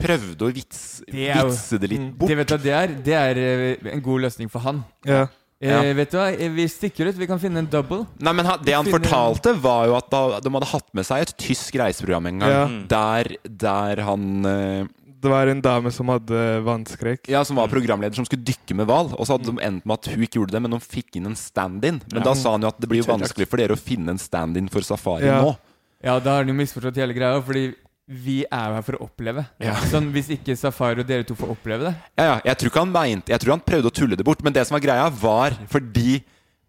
prøvde 0.01 0.41
å 0.47 0.49
vits, 0.51 1.03
Det 1.05 1.27
er 1.29 1.37
jo- 1.43 1.47
vitse 1.51 1.77
det 1.79 1.89
litt 1.91 2.01
Mm. 2.01 2.11
bort. 2.17 2.27
Det, 2.31 2.37
vet 2.39 2.47
du, 2.49 2.57
det 2.57 2.71
er, 2.73 2.87
det 3.05 3.13
er 3.13 3.37
eh, 3.37 3.77
en 3.93 4.01
god 4.01 4.21
løsning 4.25 4.49
for 4.49 4.59
han. 4.65 4.83
Ja. 5.05 5.27
Eh, 5.61 5.69
Ja. 5.69 5.93
Vet 5.93 6.09
du 6.11 6.17
hva, 6.17 6.31
Eh, 6.33 6.49
vi 6.49 6.65
stikker 6.67 7.05
ut. 7.07 7.15
Vi 7.15 7.27
kan 7.27 7.39
finne 7.39 7.59
en 7.59 7.67
double. 7.69 8.07
Nei, 8.19 8.33
men 8.33 8.45
Det 8.65 8.73
han 8.73 8.85
fortalte, 8.85 9.53
var 9.61 9.85
jo 9.87 9.95
at 9.95 10.09
da, 10.09 10.39
de 10.39 10.49
hadde 10.49 10.65
hatt 10.71 10.87
med 10.93 11.05
seg 11.05 11.21
et 11.21 11.37
tysk 11.37 11.75
reiseprogram 11.75 12.25
en 12.27 12.39
gang. 12.39 12.49
Ja. 12.49 12.65
Mm. 12.67 12.87
Der, 12.87 13.35
der 13.45 14.01
han 14.03 14.45
eh, 14.45 14.87
Det 15.21 15.29
var 15.29 15.45
en 15.47 15.61
dame 15.61 15.91
som 15.93 16.07
hadde 16.09 16.63
vannskrekk. 16.65 17.27
Ja, 17.29 17.43
som 17.45 17.55
var 17.55 17.67
programleder 17.69 18.15
som 18.15 18.25
skulle 18.25 18.41
dykke 18.43 18.73
med 18.73 18.87
hval. 18.87 19.13
Og 19.13 19.27
så 19.27 19.37
hadde 19.37 19.51
de 19.53 19.61
endt 19.61 19.85
med 19.85 19.93
at 19.99 20.07
hun 20.15 20.23
ikke 20.25 20.39
gjorde 20.41 20.51
det, 20.57 20.61
men 20.63 20.71
de 20.71 20.79
fikk 20.81 21.15
inn 21.19 21.27
en 21.27 21.35
stand-in. 21.37 22.01
Men 22.11 22.23
Ja. 22.23 22.23
da 22.23 22.33
sa 22.33 22.51
han 22.57 22.61
jo 22.61 22.67
at 22.73 22.79
det 22.81 22.89
blir 22.89 23.03
jo 23.03 23.11
vanskelig 23.11 23.47
for 23.47 23.57
dere 23.57 23.75
å 23.75 23.77
finne 23.77 24.09
en 24.09 24.17
stand-in 24.17 24.67
for 24.67 24.81
safari 24.81 25.25
Ja. 25.29 25.43
nå. 25.43 25.57
Ja, 26.03 26.17
da 26.17 26.31
har 26.31 26.37
han 26.43 26.47
jo 26.47 26.55
misforstått 26.57 26.95
hele 26.95 27.13
greia, 27.13 27.39
fordi 27.39 27.75
vi 28.07 28.41
er 28.43 28.67
jo 28.71 28.75
her 28.75 28.83
for 28.83 28.97
å 28.97 29.05
oppleve. 29.05 29.45
Ja. 29.61 29.75
Sånn, 29.87 30.09
Hvis 30.11 30.29
ikke 30.33 30.55
Safari 30.57 30.99
og 31.03 31.07
dere 31.07 31.23
to 31.23 31.35
får 31.37 31.51
oppleve 31.53 31.85
det 31.85 31.93
Ja, 32.17 32.23
ja, 32.25 32.37
jeg 32.49 32.57
tror 32.57 32.71
ikke 32.71 32.81
han 32.83 32.91
mente 32.91 33.31
Jeg 33.31 33.39
tror 33.39 33.53
han 33.53 33.61
prøvde 33.63 33.87
å 33.87 33.93
tulle 33.93 34.17
det 34.19 34.25
bort, 34.27 34.41
men 34.43 34.53
det 34.53 34.65
som 34.67 34.75
var 34.75 34.83
greia, 34.83 35.05
var 35.09 35.55
fordi 35.71 36.21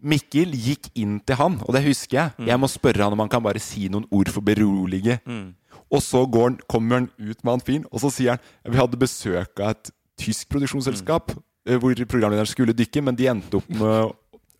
Mikkel 0.03 0.51
gikk 0.51 0.89
inn 0.99 1.19
til 1.23 1.37
han, 1.39 1.53
og 1.63 1.71
det 1.75 1.81
husker 1.85 2.17
jeg. 2.17 2.31
Mm. 2.37 2.47
Jeg 2.51 2.59
må 2.59 2.67
spørre 2.67 3.05
han 3.05 3.13
om 3.15 3.21
han 3.23 3.29
kan 3.31 3.43
bare 3.43 3.61
si 3.63 3.85
noen 3.87 4.03
ord 4.11 4.27
for 4.35 4.43
berolige. 4.43 5.15
Mm. 5.23 5.53
Og 5.95 6.01
så 6.03 6.25
går 6.27 6.49
han, 6.49 6.57
kommer 6.67 6.99
han 6.99 7.05
ut 7.15 7.39
med 7.39 7.51
han 7.53 7.63
fyren, 7.63 7.85
og 7.87 8.01
så 8.03 8.11
sier 8.11 8.35
han 8.35 8.73
Vi 8.73 8.79
hadde 8.81 8.99
besøk 8.99 9.61
av 9.63 9.69
et 9.77 9.93
tysk 10.19 10.49
produksjonsselskap 10.51 11.31
Mm. 11.63 11.71
eh, 11.71 11.77
hvor 11.79 11.95
programlederen 12.11 12.47
skulle 12.51 12.75
dykke, 12.75 13.01
men 13.01 13.15
de 13.15 13.29
endte 13.31 13.55
opp 13.61 13.69
med 13.71 13.87
å, 13.87 14.11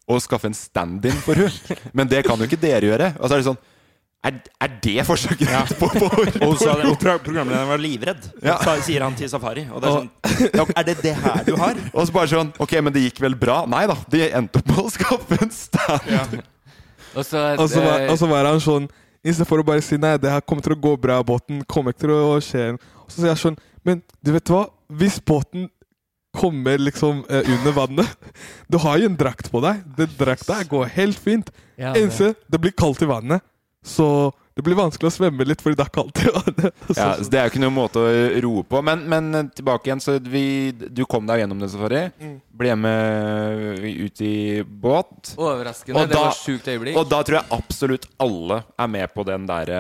å 0.07 0.19
skaffe 0.24 0.47
en 0.47 0.55
stand-in 0.55 1.19
for 1.26 1.36
hun 1.36 1.51
Men 1.97 2.07
det 2.07 2.24
kan 2.24 2.39
jo 2.39 2.47
ikke 2.47 2.61
dere 2.63 2.88
gjøre. 2.88 3.09
Og 3.19 3.28
så 3.28 3.36
er 3.36 3.43
det 3.43 3.47
sånn 3.49 3.59
Er, 4.24 4.38
er 4.63 4.76
det 4.84 5.03
forsøket 5.03 5.49
på, 5.76 5.88
på, 5.99 6.07
på, 6.07 6.45
Og 6.47 6.53
så 6.61 6.71
programlederen 6.95 7.67
var 7.67 7.82
livredd, 7.82 8.24
Ja. 8.43 8.55
sier 8.80 9.03
han 9.03 9.15
til 9.19 9.28
Safari. 9.28 9.65
Og 9.67 9.84
det 9.84 9.89
er 9.89 9.97
sånn 9.97 10.53
ja, 10.61 10.65
Er 10.80 10.88
det 10.88 10.95
det 11.03 11.15
her 11.19 11.43
du 11.43 11.57
har? 11.59 11.76
Og 11.97 12.07
så 12.07 12.15
bare 12.15 12.32
sånn 12.32 12.53
Ok, 12.63 12.78
men 12.80 12.95
det 12.95 13.03
gikk 13.09 13.19
vel 13.26 13.36
bra? 13.36 13.63
Nei 13.67 13.84
da, 13.91 13.97
de 14.13 14.24
endte 14.32 14.61
opp 14.63 14.71
med 14.71 14.80
å 14.80 14.88
skaffe 14.93 15.39
en 15.43 15.51
stand. 15.51 16.39
Og 17.13 17.28
så 17.28 17.43
Og 17.59 17.67
så 17.67 17.84
var, 17.84 17.99
eh, 17.99 18.13
og 18.13 18.21
så 18.24 18.32
var 18.32 18.47
han 18.47 18.63
sånn 18.63 18.88
Istedenfor 19.24 19.61
å 19.61 19.67
bare 19.67 19.84
si 19.84 19.99
nei, 19.99 20.15
det 20.19 20.32
her 20.32 20.41
kommer 20.43 20.63
til 20.65 20.76
å 20.76 20.82
gå 20.88 20.95
bra, 21.03 21.19
båten 21.24 21.61
kommer 21.67 21.93
ikke 21.93 22.05
til 22.07 22.15
å 22.15 22.39
skje 22.43 22.71
Og 22.80 23.11
så 23.11 23.19
sier 23.19 23.32
jeg 23.34 23.43
sånn 23.43 23.59
Men 23.84 24.01
du 24.24 24.32
vet 24.36 24.55
hva? 24.55 24.65
Hvis 24.88 25.19
båten 25.19 25.67
kommer 26.34 26.80
liksom 26.82 27.26
eh, 27.30 27.43
under 27.59 27.76
vannet 27.76 28.32
Du 28.71 28.80
har 28.82 29.03
jo 29.03 29.11
en 29.11 29.19
drakt 29.19 29.51
på 29.51 29.59
deg. 29.63 29.84
Den 29.99 30.15
drakta 30.17 30.63
går 30.65 30.88
helt 30.95 31.19
fint. 31.19 31.51
Ja, 31.78 31.91
Eneste, 31.91 32.34
det 32.49 32.59
blir 32.63 32.74
kaldt 32.74 33.03
i 33.03 33.09
vannet. 33.09 33.43
Så 33.84 34.31
det 34.53 34.61
blir 34.61 34.77
vanskelig 34.77 35.09
å 35.09 35.13
svømme 35.15 35.45
litt 35.47 35.61
fordi 35.63 35.79
det 35.79 35.86
er 35.88 35.93
kaldt 35.93 36.19
i 36.21 36.29
vannet. 36.29 36.84
Ja, 36.99 37.07
Det 37.17 37.39
er 37.39 37.47
jo 37.47 37.53
ikke 37.53 37.63
noen 37.63 37.75
måte 37.75 38.01
å 38.03 38.11
roe 38.45 38.63
på. 38.69 38.81
Men, 38.86 39.03
men 39.09 39.49
tilbake 39.57 39.89
igjen, 39.89 40.03
så 40.03 40.19
vi, 40.21 40.45
du 40.71 41.03
kom 41.09 41.25
deg 41.29 41.41
gjennom 41.41 41.61
det, 41.63 41.71
Safari. 41.73 42.03
Mm. 42.21 42.36
Ble 42.61 42.75
med 42.77 43.84
ut 43.84 44.23
i 44.23 44.36
båt. 44.63 45.34
Overraskende. 45.36 46.05
Det 46.09 46.19
var 46.19 46.31
et 46.31 46.41
sjukt 46.43 46.69
øyeblikk. 46.69 46.99
Og 47.01 47.09
da 47.09 47.23
tror 47.25 47.39
jeg 47.41 47.57
absolutt 47.57 48.09
alle 48.23 48.61
er 48.77 48.91
med 48.93 49.13
på 49.15 49.25
den 49.27 49.47
derre 49.49 49.79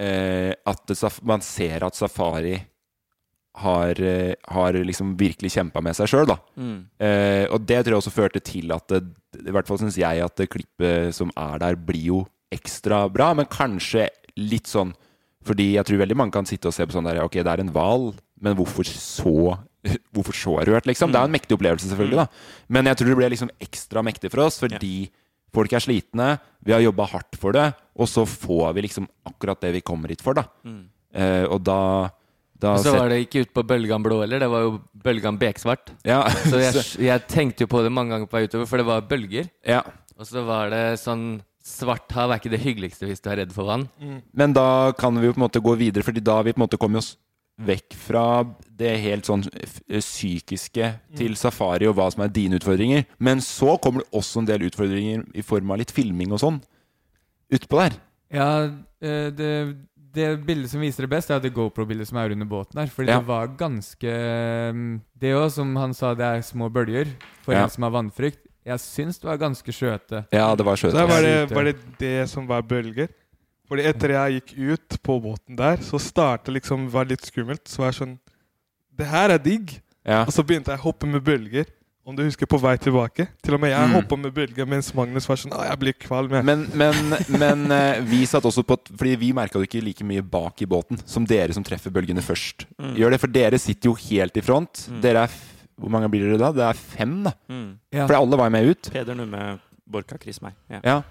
eh, 0.00 0.52
At 0.66 0.86
det, 0.88 0.98
man 1.22 1.44
ser 1.44 1.84
at 1.84 2.00
Safari 2.00 2.56
har, 3.54 4.00
har 4.50 4.76
liksom 4.82 5.12
virkelig 5.20 5.52
kjempa 5.54 5.78
med 5.84 5.94
seg 5.94 6.10
sjøl, 6.10 6.26
da. 6.26 6.40
Mm. 6.58 6.78
Eh, 6.98 7.44
og 7.54 7.62
det 7.68 7.84
tror 7.84 7.94
jeg 7.94 8.02
også 8.02 8.14
førte 8.16 8.42
til 8.42 8.72
at 8.74 8.88
det, 8.90 9.04
I 9.44 9.52
hvert 9.54 9.68
fall 9.68 9.78
syns 9.78 9.98
jeg 10.00 10.24
at 10.24 10.34
det 10.40 10.48
klippet 10.50 11.14
som 11.14 11.30
er 11.38 11.60
der, 11.62 11.78
blir 11.78 12.08
jo 12.08 12.24
ekstra 12.54 13.04
bra, 13.12 13.32
men 13.36 13.50
kanskje 13.50 14.08
litt 14.40 14.70
sånn 14.70 14.94
fordi 15.44 15.74
jeg 15.74 15.84
tror 15.84 16.00
veldig 16.00 16.16
mange 16.16 16.32
kan 16.32 16.46
sitte 16.48 16.70
og 16.70 16.76
se 16.76 16.86
på 16.86 16.94
sånn 16.94 17.04
der 17.04 17.20
Ok, 17.20 17.36
det 17.36 17.50
er 17.50 17.60
en 17.60 17.72
hval, 17.74 18.14
men 18.40 18.56
hvorfor 18.58 18.88
så 18.88 19.58
Hvorfor 20.16 20.32
så 20.32 20.54
rørt, 20.64 20.86
liksom? 20.88 21.12
Det 21.12 21.20
er 21.20 21.28
en 21.28 21.34
mektig 21.34 21.58
opplevelse, 21.58 21.90
selvfølgelig, 21.90 22.22
da. 22.22 22.62
Men 22.72 22.88
jeg 22.88 22.96
tror 22.96 23.10
det 23.10 23.18
ble 23.18 23.28
liksom 23.34 23.50
ekstra 23.60 24.00
mektig 24.06 24.30
for 24.32 24.46
oss 24.46 24.56
fordi 24.62 25.10
folk 25.54 25.74
er 25.76 25.84
slitne, 25.84 26.28
vi 26.64 26.74
har 26.74 26.82
jobba 26.82 27.06
hardt 27.12 27.36
for 27.38 27.54
det, 27.54 27.68
og 27.94 28.08
så 28.10 28.24
får 28.26 28.72
vi 28.74 28.88
liksom 28.88 29.06
akkurat 29.28 29.60
det 29.62 29.74
vi 29.76 29.84
kommer 29.86 30.10
hit 30.10 30.24
for, 30.24 30.34
da. 30.34 30.48
Mm. 30.66 30.80
Eh, 31.14 31.44
og 31.46 31.60
da, 31.62 32.10
da 32.58 32.72
så 32.82 32.96
var 32.96 33.12
det 33.12 33.20
ikke 33.26 33.44
ut 33.44 33.52
på 33.54 33.62
bølgan 33.74 34.02
blå 34.02 34.18
heller, 34.24 34.42
det 34.42 34.50
var 34.50 34.64
jo 34.64 34.72
bølgan 35.04 35.38
beksvart. 35.38 35.92
Ja. 36.02 36.24
Så 36.48 36.58
jeg, 36.58 36.86
jeg 37.10 37.26
tenkte 37.30 37.68
jo 37.68 37.70
på 37.70 37.84
det 37.84 37.92
mange 37.94 38.16
ganger 38.16 38.30
på 38.30 38.40
vei 38.40 38.48
utover, 38.48 38.66
for 38.72 38.82
det 38.82 38.88
var 38.88 39.06
bølger. 39.10 39.52
Ja. 39.68 39.84
Og 40.18 40.26
så 40.26 40.42
var 40.48 40.72
det 40.74 40.84
sånn 41.02 41.36
Svart 41.64 42.12
hav 42.12 42.30
er 42.34 42.40
ikke 42.42 42.50
det 42.52 42.60
hyggeligste 42.60 43.06
hvis 43.08 43.22
du 43.24 43.30
er 43.32 43.38
redd 43.40 43.52
for 43.56 43.64
vann. 43.70 43.86
Men 44.36 44.52
da 44.52 44.92
kan 44.92 45.16
vi 45.16 45.26
jo 45.30 45.32
på 45.32 45.40
en 45.40 45.46
måte 45.46 45.62
gå 45.64 45.76
videre, 45.80 46.04
Fordi 46.04 46.20
da 46.20 46.34
har 46.36 46.44
vi 46.44 46.52
på 46.52 46.60
en 46.60 46.66
måte 46.66 46.76
kommet 46.80 46.98
oss 47.00 47.14
vekk 47.64 47.94
fra 47.94 48.24
det 48.76 48.96
helt 49.00 49.24
sånn 49.24 49.44
psykiske 50.02 50.88
til 51.16 51.36
safari 51.38 51.86
og 51.86 51.94
hva 51.98 52.08
som 52.12 52.24
er 52.24 52.32
dine 52.34 52.58
utfordringer. 52.58 53.04
Men 53.22 53.40
så 53.44 53.76
kommer 53.80 54.02
det 54.02 54.10
også 54.18 54.42
en 54.42 54.48
del 54.50 54.66
utfordringer 54.68 55.24
i 55.38 55.44
form 55.46 55.70
av 55.70 55.78
litt 55.80 55.94
filming 55.94 56.34
og 56.34 56.42
sånn 56.42 56.60
utpå 57.54 57.78
der. 57.84 57.96
Ja, 58.34 58.48
eh, 59.04 59.28
det, 59.30 59.50
det 60.14 60.28
bildet 60.46 60.72
som 60.72 60.82
viser 60.82 61.06
det 61.06 61.12
best, 61.14 61.30
er 61.30 61.42
det 61.44 61.52
GoPro-bildet 61.54 62.08
som 62.10 62.18
er 62.18 62.34
under 62.34 62.48
båten 62.50 62.80
her. 62.82 62.90
Fordi 62.90 63.12
Ja. 63.12 63.20
det 63.20 63.28
var 63.28 63.46
ganske 63.56 64.14
mm, 64.74 65.00
Det 65.16 65.32
òg, 65.34 65.50
som 65.54 65.76
han 65.76 65.94
sa, 65.94 66.14
det 66.14 66.24
er 66.26 66.42
små 66.42 66.68
bølger 66.72 67.06
for 67.42 67.54
Ja. 67.54 67.64
en 67.64 67.70
som 67.70 67.84
har 67.86 67.94
vannfrykt. 67.94 68.42
Jeg 68.64 68.80
syns 68.80 69.18
det 69.20 69.28
var 69.28 69.36
ganske 69.42 69.72
skjøte. 69.76 70.22
Ja, 70.32 70.46
det 70.56 70.64
var 70.64 70.76
skjøte. 70.80 70.96
Så 70.96 71.06
var 71.10 71.20
det, 71.26 71.34
var 71.52 71.64
det 71.68 71.76
det 72.00 72.14
som 72.32 72.46
var 72.48 72.62
bølger? 72.64 73.08
Fordi 73.68 73.84
etter 73.88 74.12
jeg 74.12 74.40
gikk 74.40 74.50
ut 74.74 74.96
på 75.04 75.18
båten 75.24 75.56
der, 75.56 75.76
så 75.84 76.00
startet 76.00 76.52
liksom 76.56 76.88
var 76.92 77.06
litt 77.08 77.24
skummelt. 77.24 77.64
Så 77.68 77.80
var 77.82 77.92
jeg 77.92 78.00
sånn 78.02 78.18
Det 78.94 79.06
her 79.10 79.32
er 79.34 79.40
digg. 79.42 79.72
Ja. 80.06 80.22
Og 80.28 80.32
så 80.36 80.44
begynte 80.46 80.70
jeg 80.72 80.78
å 80.80 80.86
hoppe 80.88 81.08
med 81.08 81.24
bølger. 81.24 81.64
Om 82.04 82.12
du 82.18 82.20
husker 82.26 82.44
på 82.46 82.58
vei 82.60 82.74
tilbake. 82.76 83.24
Til 83.42 83.54
og 83.56 83.60
med 83.62 83.70
jeg 83.72 83.88
Mm. 83.88 83.94
hoppa 83.96 84.16
med 84.20 84.34
bølger 84.36 84.66
mens 84.68 84.90
Magnus 84.94 85.24
var 85.26 85.36
sånn 85.40 85.54
Å, 85.56 85.62
jeg 85.64 85.78
blir 85.80 85.94
kvalm. 85.96 86.30
jeg». 86.36 86.44
Men, 86.44 86.66
men, 86.76 87.16
men 87.32 87.64
eh, 87.72 88.00
vi 88.04 88.26
satt 88.28 88.44
også 88.44 88.62
på 88.62 88.76
Fordi 88.92 89.14
vi 89.16 89.32
merka 89.32 89.58
det 89.58 89.70
ikke 89.70 89.80
like 89.82 90.04
mye 90.04 90.20
bak 90.22 90.60
i 90.60 90.66
båten 90.68 91.00
som 91.08 91.24
dere 91.24 91.52
som 91.56 91.64
treffer 91.64 91.90
bølgene 91.90 92.20
først. 92.20 92.66
Mm. 92.78 92.94
Gjør 93.00 93.10
det, 93.16 93.20
For 93.20 93.32
dere 93.32 93.58
sitter 93.58 93.88
jo 93.88 93.94
helt 93.94 94.36
i 94.36 94.42
front. 94.44 94.84
Mm. 94.92 95.00
Dere 95.00 95.24
er 95.24 95.30
Hvor 95.80 95.90
mange 95.90 96.08
blir 96.12 96.30
det 96.32 96.38
da? 96.40 96.52
Det 96.54 96.62
er 96.68 96.74
fem, 96.78 97.22
da. 97.24 97.32
Mm. 97.50 97.78
Ja. 97.92 98.06
For 98.06 98.14
alle 98.20 98.36
var 98.38 98.46
jo 98.50 98.54
med 98.58 98.68
ut. 98.70 98.90
Peder 98.94 99.14
Numme, 99.18 99.58
Borka, 99.86 100.16
Chris, 100.22 100.40
meg. 100.42 100.54
Ja. 100.70 100.80
Ja. 100.84 101.02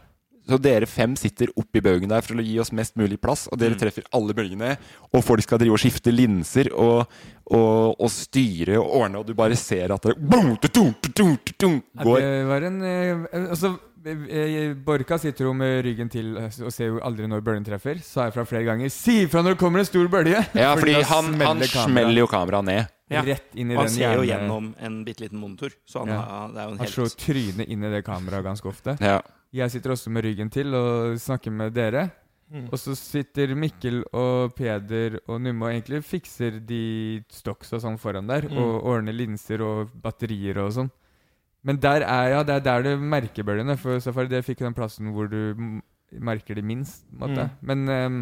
Så 0.44 0.58
dere 0.60 0.84
fem 0.92 1.14
sitter 1.16 1.48
oppi 1.56 1.80
baugen 1.80 2.10
der 2.12 2.20
for 2.22 2.36
å 2.36 2.44
gi 2.44 2.58
oss 2.60 2.72
mest 2.76 2.98
mulig 3.00 3.16
plass, 3.22 3.46
og 3.48 3.58
dere 3.62 3.76
Mm. 3.78 3.80
treffer 3.80 4.04
alle 4.12 4.34
bølgene, 4.36 4.74
og 5.14 5.24
folk 5.24 5.42
skal 5.46 5.58
drive 5.62 5.72
og 5.72 5.80
skifte 5.80 6.12
linser 6.12 6.68
og, 6.76 7.08
og, 7.48 7.96
og 8.00 8.10
styre 8.12 8.76
og 8.82 8.90
ordne, 9.04 9.20
og 9.22 9.26
du 9.28 9.34
bare 9.40 9.56
ser 9.56 9.94
at 9.96 10.02
det 10.04 10.18
boom, 10.20 10.58
tudum, 10.60 11.82
Ja, 11.96 12.04
går. 12.04 12.20
det 12.20 12.46
var 12.50 12.62
en 12.68 12.82
eh, 12.84 13.26
Altså, 13.50 13.78
Borka 14.04 15.18
sitter 15.22 15.48
jo 15.48 15.54
med 15.56 15.84
ryggen 15.86 16.10
til 16.12 16.36
eh, 16.38 16.50
og 16.66 16.74
ser 16.74 16.92
jo 16.92 17.00
aldri 17.06 17.28
når 17.30 17.44
bølgen 17.46 17.66
treffer. 17.68 18.02
Sa 18.04 18.28
jeg 18.28 18.36
fra 18.36 18.46
flere 18.48 18.66
ganger 18.68 18.90
'Si 18.92 19.24
ifra 19.24 19.44
når 19.44 19.56
det 19.56 19.60
kommer 19.60 19.80
en 19.80 19.86
stor 19.86 20.08
bølge!' 20.08 20.42
Ja, 20.54 20.74
fordi 20.76 20.94
fordi 20.94 21.08
han, 21.08 21.26
han 21.34 21.62
kameraet 21.62 21.90
smeller 21.90 22.20
jo 22.20 22.28
kameraet 22.28 22.66
ned. 22.66 22.92
Rett 23.14 23.56
inn 23.56 23.72
i 23.72 23.76
han 23.76 23.86
den 23.86 23.94
ser 23.94 24.16
jo 24.18 24.26
gjennom 24.26 24.74
en 24.80 25.04
bitte 25.06 25.22
liten 25.22 25.40
monitor, 25.40 25.70
så 25.86 26.00
han 26.00 26.10
Ja. 26.10 26.22
har, 26.22 26.48
det 26.50 26.58
er 26.58 26.64
jo 26.64 26.72
en 26.72 26.78
Han 26.78 26.86
helt 26.88 26.96
slår 26.96 27.16
trynet 27.18 27.68
inn 27.70 27.84
i 27.84 27.92
det 27.94 28.04
kameraet 28.04 28.44
ganske 28.44 28.68
ofte. 28.68 28.98
Ja. 29.00 29.22
Jeg 29.54 29.70
sitter 29.72 29.92
også 29.94 30.10
med 30.10 30.24
ryggen 30.26 30.50
til 30.50 30.74
og 30.74 31.20
snakker 31.20 31.52
med 31.52 31.74
dere. 31.74 32.10
Mm. 32.52 32.68
Og 32.72 32.78
så 32.78 32.94
sitter 32.98 33.56
Mikkel 33.56 34.04
og 34.14 34.54
Peder 34.56 35.20
og 35.28 35.42
Numme 35.42 35.66
og 35.66 35.72
egentlig 35.74 36.04
fikser 36.06 36.60
de 36.60 37.24
stocks 37.32 37.72
og 37.74 37.82
sånn 37.82 37.98
foran 37.98 38.28
der. 38.28 38.48
Mm. 38.50 38.58
Og 38.58 38.84
ordner 38.84 39.14
linser 39.14 39.62
og 39.62 39.90
batterier 40.04 40.58
og 40.62 40.74
sånn. 40.74 40.92
Men 41.64 41.80
der 41.80 42.04
er 42.04 42.30
ja, 42.34 42.44
det 42.44 42.56
er 42.58 42.64
der 42.66 42.84
du 42.84 42.98
merker 43.00 43.44
bølgene. 43.48 43.78
For 43.80 44.00
Safari 44.04 44.28
det 44.32 44.44
fikk 44.46 44.60
den 44.66 44.76
plassen 44.76 45.14
hvor 45.16 45.30
du 45.32 45.54
merker 46.20 46.56
det 46.56 46.64
minst. 46.64 47.06
måte. 47.12 47.50
Mm. 47.62 47.70
Men 47.70 47.90
um, 47.90 48.18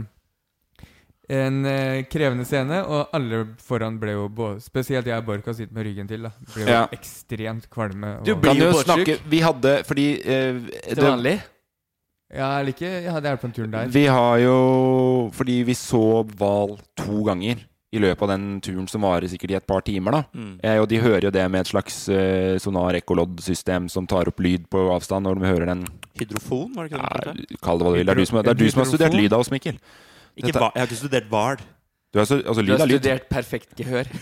en 1.31 1.57
uh, 1.65 2.03
krevende 2.11 2.45
scene, 2.45 2.81
og 2.85 3.09
alle 3.15 3.45
foran 3.63 3.97
ble 4.01 4.11
jo 4.17 4.27
både 4.27 4.59
Spesielt 4.61 5.07
jeg 5.07 5.17
og 5.17 5.25
Borka 5.25 5.53
sitter 5.55 5.73
med 5.73 5.85
ryggen 5.87 6.07
til. 6.09 6.27
da 6.27 6.31
Ble 6.53 6.65
jo 6.65 6.69
Ja. 6.69 6.83
ekstremt 6.91 7.69
kvalme. 7.71 8.17
Du 8.25 8.35
blir 8.35 8.59
jo 8.61 8.71
snakke 8.83 9.17
Vi 9.31 9.39
hadde 9.39 9.83
Fordi 9.87 10.07
uh, 10.21 10.61
Til 10.89 11.03
vanlig? 11.03 11.39
Ja, 12.31 12.59
eller 12.59 12.71
ikke. 12.71 12.87
Jeg 12.87 13.11
hadde 13.11 13.27
hjulpet 13.27 13.41
på 13.41 13.47
den 13.47 13.55
turen 13.57 13.73
der. 13.73 13.87
Vi 13.91 14.05
har 14.05 14.37
jo 14.39 15.29
Fordi 15.33 15.57
vi 15.67 15.73
så 15.73 16.23
hval 16.37 16.77
to 16.97 17.23
ganger 17.27 17.65
i 17.91 17.99
løpet 17.99 18.21
av 18.23 18.29
den 18.31 18.61
turen 18.63 18.87
som 18.87 19.01
varer 19.03 19.27
sikkert 19.27 19.51
i 19.51 19.55
et 19.59 19.67
par 19.67 19.81
timer. 19.81 20.11
da 20.11 20.23
Mm. 20.33 20.59
eh, 20.63 20.77
Og 20.79 20.87
de 20.87 20.97
hører 20.99 21.23
jo 21.23 21.29
det 21.31 21.49
med 21.51 21.61
et 21.61 21.67
slags 21.67 22.07
eh, 22.09 22.55
sonar-ekkolodd-system 22.57 23.89
som 23.89 24.07
tar 24.07 24.27
opp 24.29 24.39
lyd 24.39 24.69
på 24.69 24.79
avstand 24.95 25.25
når 25.25 25.35
de 25.39 25.45
hører 25.47 25.65
den 25.65 25.85
Hydrofon, 26.15 26.73
var 26.75 26.87
det 26.87 26.91
ikke 26.93 27.01
det? 27.01 27.45
ja, 27.51 27.57
Kall 27.61 27.77
det 27.79 27.85
hva 27.85 27.91
du 27.91 27.97
vil. 27.97 28.05
Det 28.05 28.11
er 28.11 28.15
du 28.21 28.25
som, 28.25 28.41
det 28.43 28.51
er 28.51 28.53
du 28.59 28.69
som 28.71 28.79
har 28.83 28.85
studert 28.91 29.13
lyd 29.13 29.33
av 29.33 29.39
oss, 29.39 29.49
Mikkel. 29.51 29.77
Ikke 30.37 30.47
Dette- 30.51 30.59
hva, 30.61 30.71
jeg 30.75 30.81
har 30.81 30.87
ikke 30.87 31.01
studert 31.03 31.29
hval. 31.29 31.57
Du 32.13 32.19
har, 32.19 32.25
så- 32.25 32.43
altså, 32.45 32.65
Du 32.65 32.71
har 32.71 32.79
er 32.81 32.87
lyd. 32.87 33.01
studert 33.01 33.29
perfekt 33.29 33.75
gehør. 33.75 34.07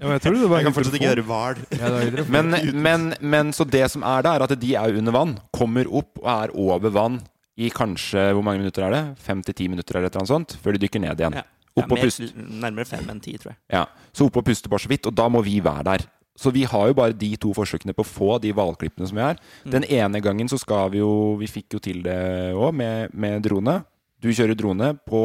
Ja, 0.00 0.08
men 0.08 0.18
jeg 0.18 0.22
tror 0.22 0.34
det 0.40 0.48
var 0.50 0.58
Jeg 0.58 0.64
kan 0.64 0.74
fortsatt 0.74 0.94
ikke 0.94 1.12
høre 1.12 1.24
hval. 1.24 2.26
Men, 2.28 2.82
men, 2.82 3.14
men 3.20 3.52
så 3.52 3.64
det 3.68 3.90
som 3.90 4.02
er 4.02 4.22
da, 4.22 4.34
er 4.34 4.42
at 4.42 4.58
de 4.60 4.74
er 4.74 4.96
under 4.98 5.12
vann. 5.12 5.38
Kommer 5.54 5.86
opp 5.86 6.18
og 6.22 6.26
er 6.28 6.50
over 6.56 6.90
vann 6.90 7.20
i 7.56 7.68
kanskje 7.70 8.32
Hvor 8.34 8.42
mange 8.42 8.58
minutter 8.58 8.82
er 8.82 8.90
det? 8.90 9.18
Fem 9.18 9.42
til 9.42 9.54
ti 9.54 9.68
minutter 9.68 9.96
eller 9.96 10.06
et 10.08 10.16
eller 10.16 10.24
annet 10.24 10.32
sånt? 10.32 10.56
Før 10.60 10.72
de 10.76 10.78
dykker 10.88 11.00
ned 11.00 11.16
igjen. 11.20 11.34
Ja. 11.38 11.42
Opp 11.76 11.90
og 11.90 11.98
puste. 11.98 12.28
Nærmere 12.36 12.86
fem 12.86 13.08
enn 13.10 13.20
ti, 13.20 13.32
tror 13.40 13.50
jeg. 13.54 13.58
Ja, 13.74 13.84
Så 14.14 14.26
opp 14.28 14.36
og 14.38 14.44
puste 14.46 14.68
bare 14.70 14.84
så 14.84 14.88
vidt, 14.92 15.06
og 15.10 15.14
da 15.14 15.28
må 15.28 15.42
vi 15.42 15.56
være 15.64 15.84
der. 15.88 16.04
Så 16.38 16.50
vi 16.54 16.64
har 16.66 16.88
jo 16.90 16.94
bare 16.98 17.12
de 17.14 17.32
to 17.38 17.52
forsøkene 17.54 17.94
på 17.94 18.02
å 18.02 18.06
få 18.10 18.28
de 18.42 18.50
hvalklippene 18.54 19.06
som 19.06 19.16
vi 19.18 19.22
har. 19.22 19.36
Mm. 19.64 19.70
Den 19.70 19.84
ene 19.86 20.20
gangen 20.22 20.48
så 20.50 20.58
skal 20.58 20.90
vi 20.90 20.98
jo 20.98 21.36
Vi 21.38 21.46
fikk 21.46 21.74
jo 21.76 21.78
til 21.82 22.02
det 22.02 22.54
òg, 22.54 22.72
med, 22.74 23.14
med 23.14 23.42
drone. 23.42 23.84
Du 24.20 24.28
kjører 24.30 24.54
drone 24.58 24.92
på 25.06 25.20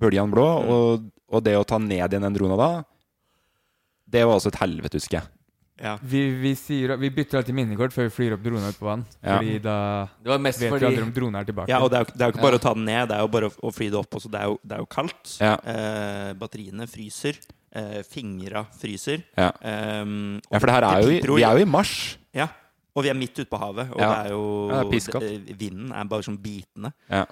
Bøljan 0.00 0.30
blå, 0.32 0.48
Mm. 0.64 0.68
og, 0.74 1.10
og 1.32 1.44
det 1.44 1.54
å 1.56 1.64
ta 1.64 1.78
ned 1.78 1.96
igjen 2.12 2.22
den 2.26 2.34
drona 2.34 2.56
da, 2.56 2.84
det 4.10 4.24
var 4.26 4.36
også 4.36 4.50
et 4.52 4.60
helvete, 4.60 4.98
husker 5.00 5.20
jeg. 5.20 5.28
Ja. 5.82 5.96
Vi, 6.02 6.20
vi, 6.38 6.52
sier, 6.54 6.96
vi 6.96 7.10
bytter 7.10 7.38
alltid 7.40 7.54
minnekort 7.56 7.92
før 7.92 8.06
vi 8.06 8.12
flyr 8.14 8.34
opp 8.36 8.42
droner 8.44 8.68
ut 8.70 8.78
på 8.78 8.86
vann. 8.86 9.04
Ja. 9.24 9.38
Fordi 9.40 9.56
da 9.64 9.76
Det 10.22 10.30
var 10.30 10.38
mest 10.38 10.60
vet 10.62 10.70
fordi- 10.70 10.80
vi 10.86 10.86
aldri 10.92 11.02
om 11.02 11.12
dronen 11.12 11.40
er 11.40 11.44
tilbake. 11.48 11.68
Ja, 11.68 11.80
og 11.82 11.90
det 11.90 11.98
er, 11.98 12.04
jo, 12.04 12.12
det 12.14 12.22
er 12.22 12.26
jo 12.30 12.32
ikke 12.36 12.46
bare 12.46 12.58
å 12.60 12.62
ta 12.62 12.74
den 12.74 12.84
ned, 12.84 13.08
det 13.08 13.16
er 13.16 13.20
jo 13.20 13.28
bare 13.34 13.50
å, 13.50 13.52
å 13.58 13.72
fly 13.74 13.88
det 13.90 13.98
opp 13.98 14.10
også. 14.14 14.30
Det 14.30 14.40
er 14.40 14.44
jo, 14.52 14.58
det 14.62 14.72
er 14.78 14.78
jo 14.84 14.86
kaldt. 14.86 15.36
Ja. 15.40 15.54
Eh, 15.66 16.32
batteriene 16.38 16.86
fryser. 16.86 17.40
Eh, 17.74 18.02
fingra 18.06 18.62
fryser. 18.78 19.24
Ja. 19.36 19.50
Ehm, 19.66 20.40
Ja, 20.50 20.58
for 20.60 20.66
det 20.70 20.74
her 20.76 20.84
er 20.84 21.02
jo 21.02 21.08
i- 21.10 21.20
vi 21.40 21.42
er 21.42 21.58
jo 21.58 21.62
i 21.66 21.70
mars. 21.70 22.18
Ja. 22.32 22.46
Og 22.94 23.02
vi 23.02 23.10
er 23.10 23.16
midt 23.18 23.34
ute 23.40 23.50
på 23.50 23.58
havet, 23.58 23.88
og 23.90 23.98
Ja. 23.98 24.08
det 24.08 24.18
er 24.26 24.30
jo 24.36 24.42
Ja, 24.70 24.82
det 24.84 25.14
er 25.18 25.54
Vinden 25.58 25.90
er 25.92 26.04
bare 26.04 26.22
sånn 26.22 26.38
bitende. 26.38 26.92
Ja. 27.10 27.24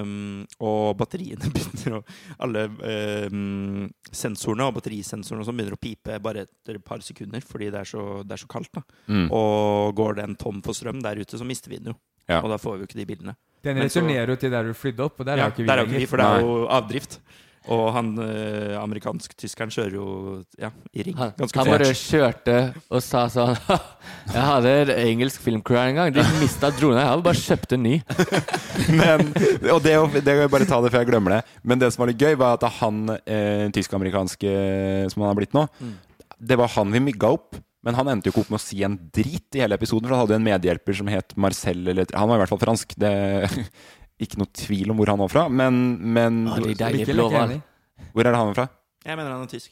Um, 0.00 0.46
og 0.58 0.96
batteriene 0.96 1.50
begynner 1.52 1.98
å 1.98 2.02
Alle 2.40 2.62
um, 3.28 3.90
sensorene 4.10 4.64
og 4.70 4.74
batterisensorene 4.78 5.42
og 5.44 5.48
sånn 5.50 5.58
begynner 5.58 5.76
å 5.76 5.82
pipe 5.82 6.16
bare 6.24 6.46
etter 6.46 6.78
et 6.78 6.84
par 6.86 7.04
sekunder 7.04 7.44
fordi 7.44 7.68
det 7.74 7.82
er 7.82 7.90
så, 7.92 8.06
det 8.24 8.38
er 8.38 8.42
så 8.44 8.48
kaldt. 8.48 8.72
da 8.72 8.82
Mm. 9.12 9.28
Og 9.34 9.94
går 9.98 10.14
den 10.20 10.34
tom 10.38 10.60
for 10.64 10.72
strøm 10.72 11.00
der 11.02 11.18
ute, 11.20 11.36
så 11.36 11.44
mister 11.44 11.68
vi 11.72 11.78
den 11.82 11.92
jo. 11.92 11.96
Ja. 12.28 12.40
Og 12.40 12.48
da 12.52 12.56
får 12.56 12.76
vi 12.78 12.84
jo 12.84 12.88
ikke 12.88 13.00
de 13.00 13.06
bildene. 13.06 13.34
Den 13.62 13.76
returnerer 13.82 14.30
jo 14.32 14.36
til 14.40 14.50
der 14.54 14.64
du 14.64 14.72
flydde 14.74 15.04
opp, 15.04 15.20
og 15.20 15.26
der 15.26 15.36
ja, 15.38 15.44
er 15.44 15.50
jo 15.50 15.52
ikke 15.52 15.62
vi 15.62 15.68
der 15.68 15.78
er 15.78 15.82
ikke 15.82 15.92
lenger. 15.92 16.00
vi, 16.00 16.06
for 16.10 16.16
det 16.22 16.26
er 16.26 16.40
jo 16.46 16.54
avdrift. 16.78 17.18
Og 17.70 17.82
han 17.94 18.08
eh, 18.24 18.72
amerikansk-tyskeren 18.80 19.70
kjører 19.70 19.94
jo 19.94 20.06
ja, 20.58 20.70
i 20.98 21.04
ring. 21.06 21.14
Han, 21.20 21.30
Ganske 21.38 21.60
han 21.60 21.70
bare 21.70 21.86
fort. 21.92 22.00
kjørte 22.10 22.56
og 22.90 23.02
sa 23.06 23.20
sånn 23.30 23.52
Jeg 24.34 24.42
hadde 24.48 24.72
en 24.80 24.90
engelsk 24.96 25.44
filmcrew 25.44 25.78
en 25.78 26.00
gang. 26.00 26.14
De 26.16 26.24
mista 26.40 26.72
drona. 26.74 27.04
Jeg 27.04 27.10
hadde 27.12 27.26
bare 27.28 27.42
kjøpt 27.44 27.76
en 27.78 27.84
ny. 27.86 27.94
Men, 29.00 29.28
og 29.70 29.82
det, 29.84 29.94
det 30.18 30.26
kan 30.26 30.42
jeg 30.42 30.52
bare 30.58 30.66
ta 30.68 30.80
det 30.82 30.90
før 30.94 31.04
jeg 31.04 31.10
glemmer 31.12 31.36
det. 31.36 31.42
Men 31.62 31.78
det 31.82 31.92
som 31.94 32.02
var 32.02 32.10
litt 32.10 32.22
gøy, 32.26 32.34
var 32.40 32.58
at 32.58 32.66
han 32.80 33.04
eh, 33.22 33.68
tysk-amerikanske 33.78 34.56
som 35.14 35.22
han 35.22 35.30
har 35.32 35.38
blitt 35.38 35.54
nå, 35.56 35.68
Mm. 35.82 35.94
det 36.50 36.56
var 36.58 36.70
han 36.74 36.90
vi 36.94 37.00
mygga 37.12 37.30
opp. 37.36 37.56
Men 37.82 37.96
han 37.98 38.06
endte 38.12 38.28
jo 38.28 38.32
ikke 38.34 38.44
opp 38.44 38.50
med 38.54 38.60
å 38.60 38.62
si 38.62 38.82
en 38.86 38.94
drit 39.14 39.56
i 39.58 39.62
hele 39.62 39.74
episoden, 39.74 40.06
for 40.06 40.14
han 40.14 40.20
hadde 40.22 40.36
jo 40.36 40.38
en 40.38 40.44
medhjelper 40.46 40.94
som 40.94 41.08
het 41.10 41.32
Marcel, 41.34 41.80
eller 41.90 42.06
Han 42.14 42.28
var 42.30 42.38
i 42.38 42.42
hvert 42.44 42.52
fall 42.52 42.60
fransk. 42.62 42.92
Det 42.94 43.10
Ikke 44.22 44.38
noe 44.38 44.50
tvil 44.54 44.90
om 44.92 44.98
hvor 45.00 45.10
han 45.10 45.18
var 45.24 45.30
fra, 45.32 45.44
men, 45.50 45.78
men 46.14 46.42
ah, 46.48 46.58
de 46.62 46.74
deilige 46.78 47.12
blå 47.16 47.28
hval. 47.32 47.56
Hvor 48.12 48.22
er 48.26 48.30
det 48.30 48.38
han 48.38 48.50
er 48.52 48.58
fra? 48.60 48.68
Jeg 49.06 49.16
mener 49.18 49.32
han 49.34 49.42
er 49.46 49.50
tysk. 49.50 49.70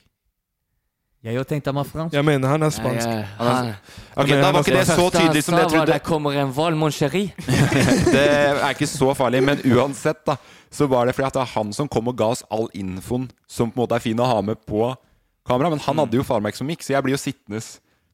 Jeg 1.20 1.36
jo 1.36 1.42
tenkte 1.44 1.68
han 1.68 1.76
var 1.76 1.84
fransk. 1.84 2.14
Jeg 2.16 2.24
mener 2.24 2.48
han 2.48 2.62
er 2.64 2.70
spansk. 2.72 3.03
spansk. 3.05 3.09
eh, 3.09 3.34
Han 3.36 3.46
er- 3.46 3.53
han- 3.53 3.74
Ok, 4.16 4.28
men 4.30 4.40
Da 4.42 4.53
var 4.53 4.62
ikke 4.64 4.76
det 4.78 4.86
så 4.88 5.11
tydelig 5.12 5.42
som 5.44 5.55
det 5.55 5.61
jeg 5.62 5.70
trodde. 5.74 5.92
Der 5.92 5.98
kommer 5.98 6.32
en 6.32 6.53
hval, 6.57 6.76
mon 6.76 6.90
chéri. 6.90 7.22
Det 8.14 8.24
er 8.30 8.70
ikke 8.72 8.86
så 8.88 9.12
farlig, 9.14 9.42
men 9.44 9.61
uansett, 9.68 10.24
da, 10.26 10.36
så 10.72 10.88
var 10.88 11.05
det 11.07 11.14
fordi 11.14 11.26
at 11.26 11.34
det 11.34 11.42
er 11.42 11.53
han 11.55 11.72
som 11.76 11.88
kom 11.88 12.09
og 12.09 12.16
ga 12.16 12.24
oss 12.32 12.42
all 12.51 12.68
infoen 12.74 13.28
som 13.46 13.70
på 13.70 13.76
en 13.76 13.82
måte 13.84 13.94
er 13.98 14.01
fin 14.01 14.16
å 14.16 14.24
ha 14.26 14.40
med 14.40 14.57
på 14.66 14.94
kamera. 15.46 15.68
Men 15.70 15.78
han 15.84 15.98
hadde 15.98 16.16
jo 16.16 16.22
faen 16.24 16.53
som 16.57 16.66
gikk, 16.72 16.80
så 16.82 16.96
jeg 16.96 17.03
blir 17.05 17.12
jo 17.12 17.20
sittende 17.20 17.61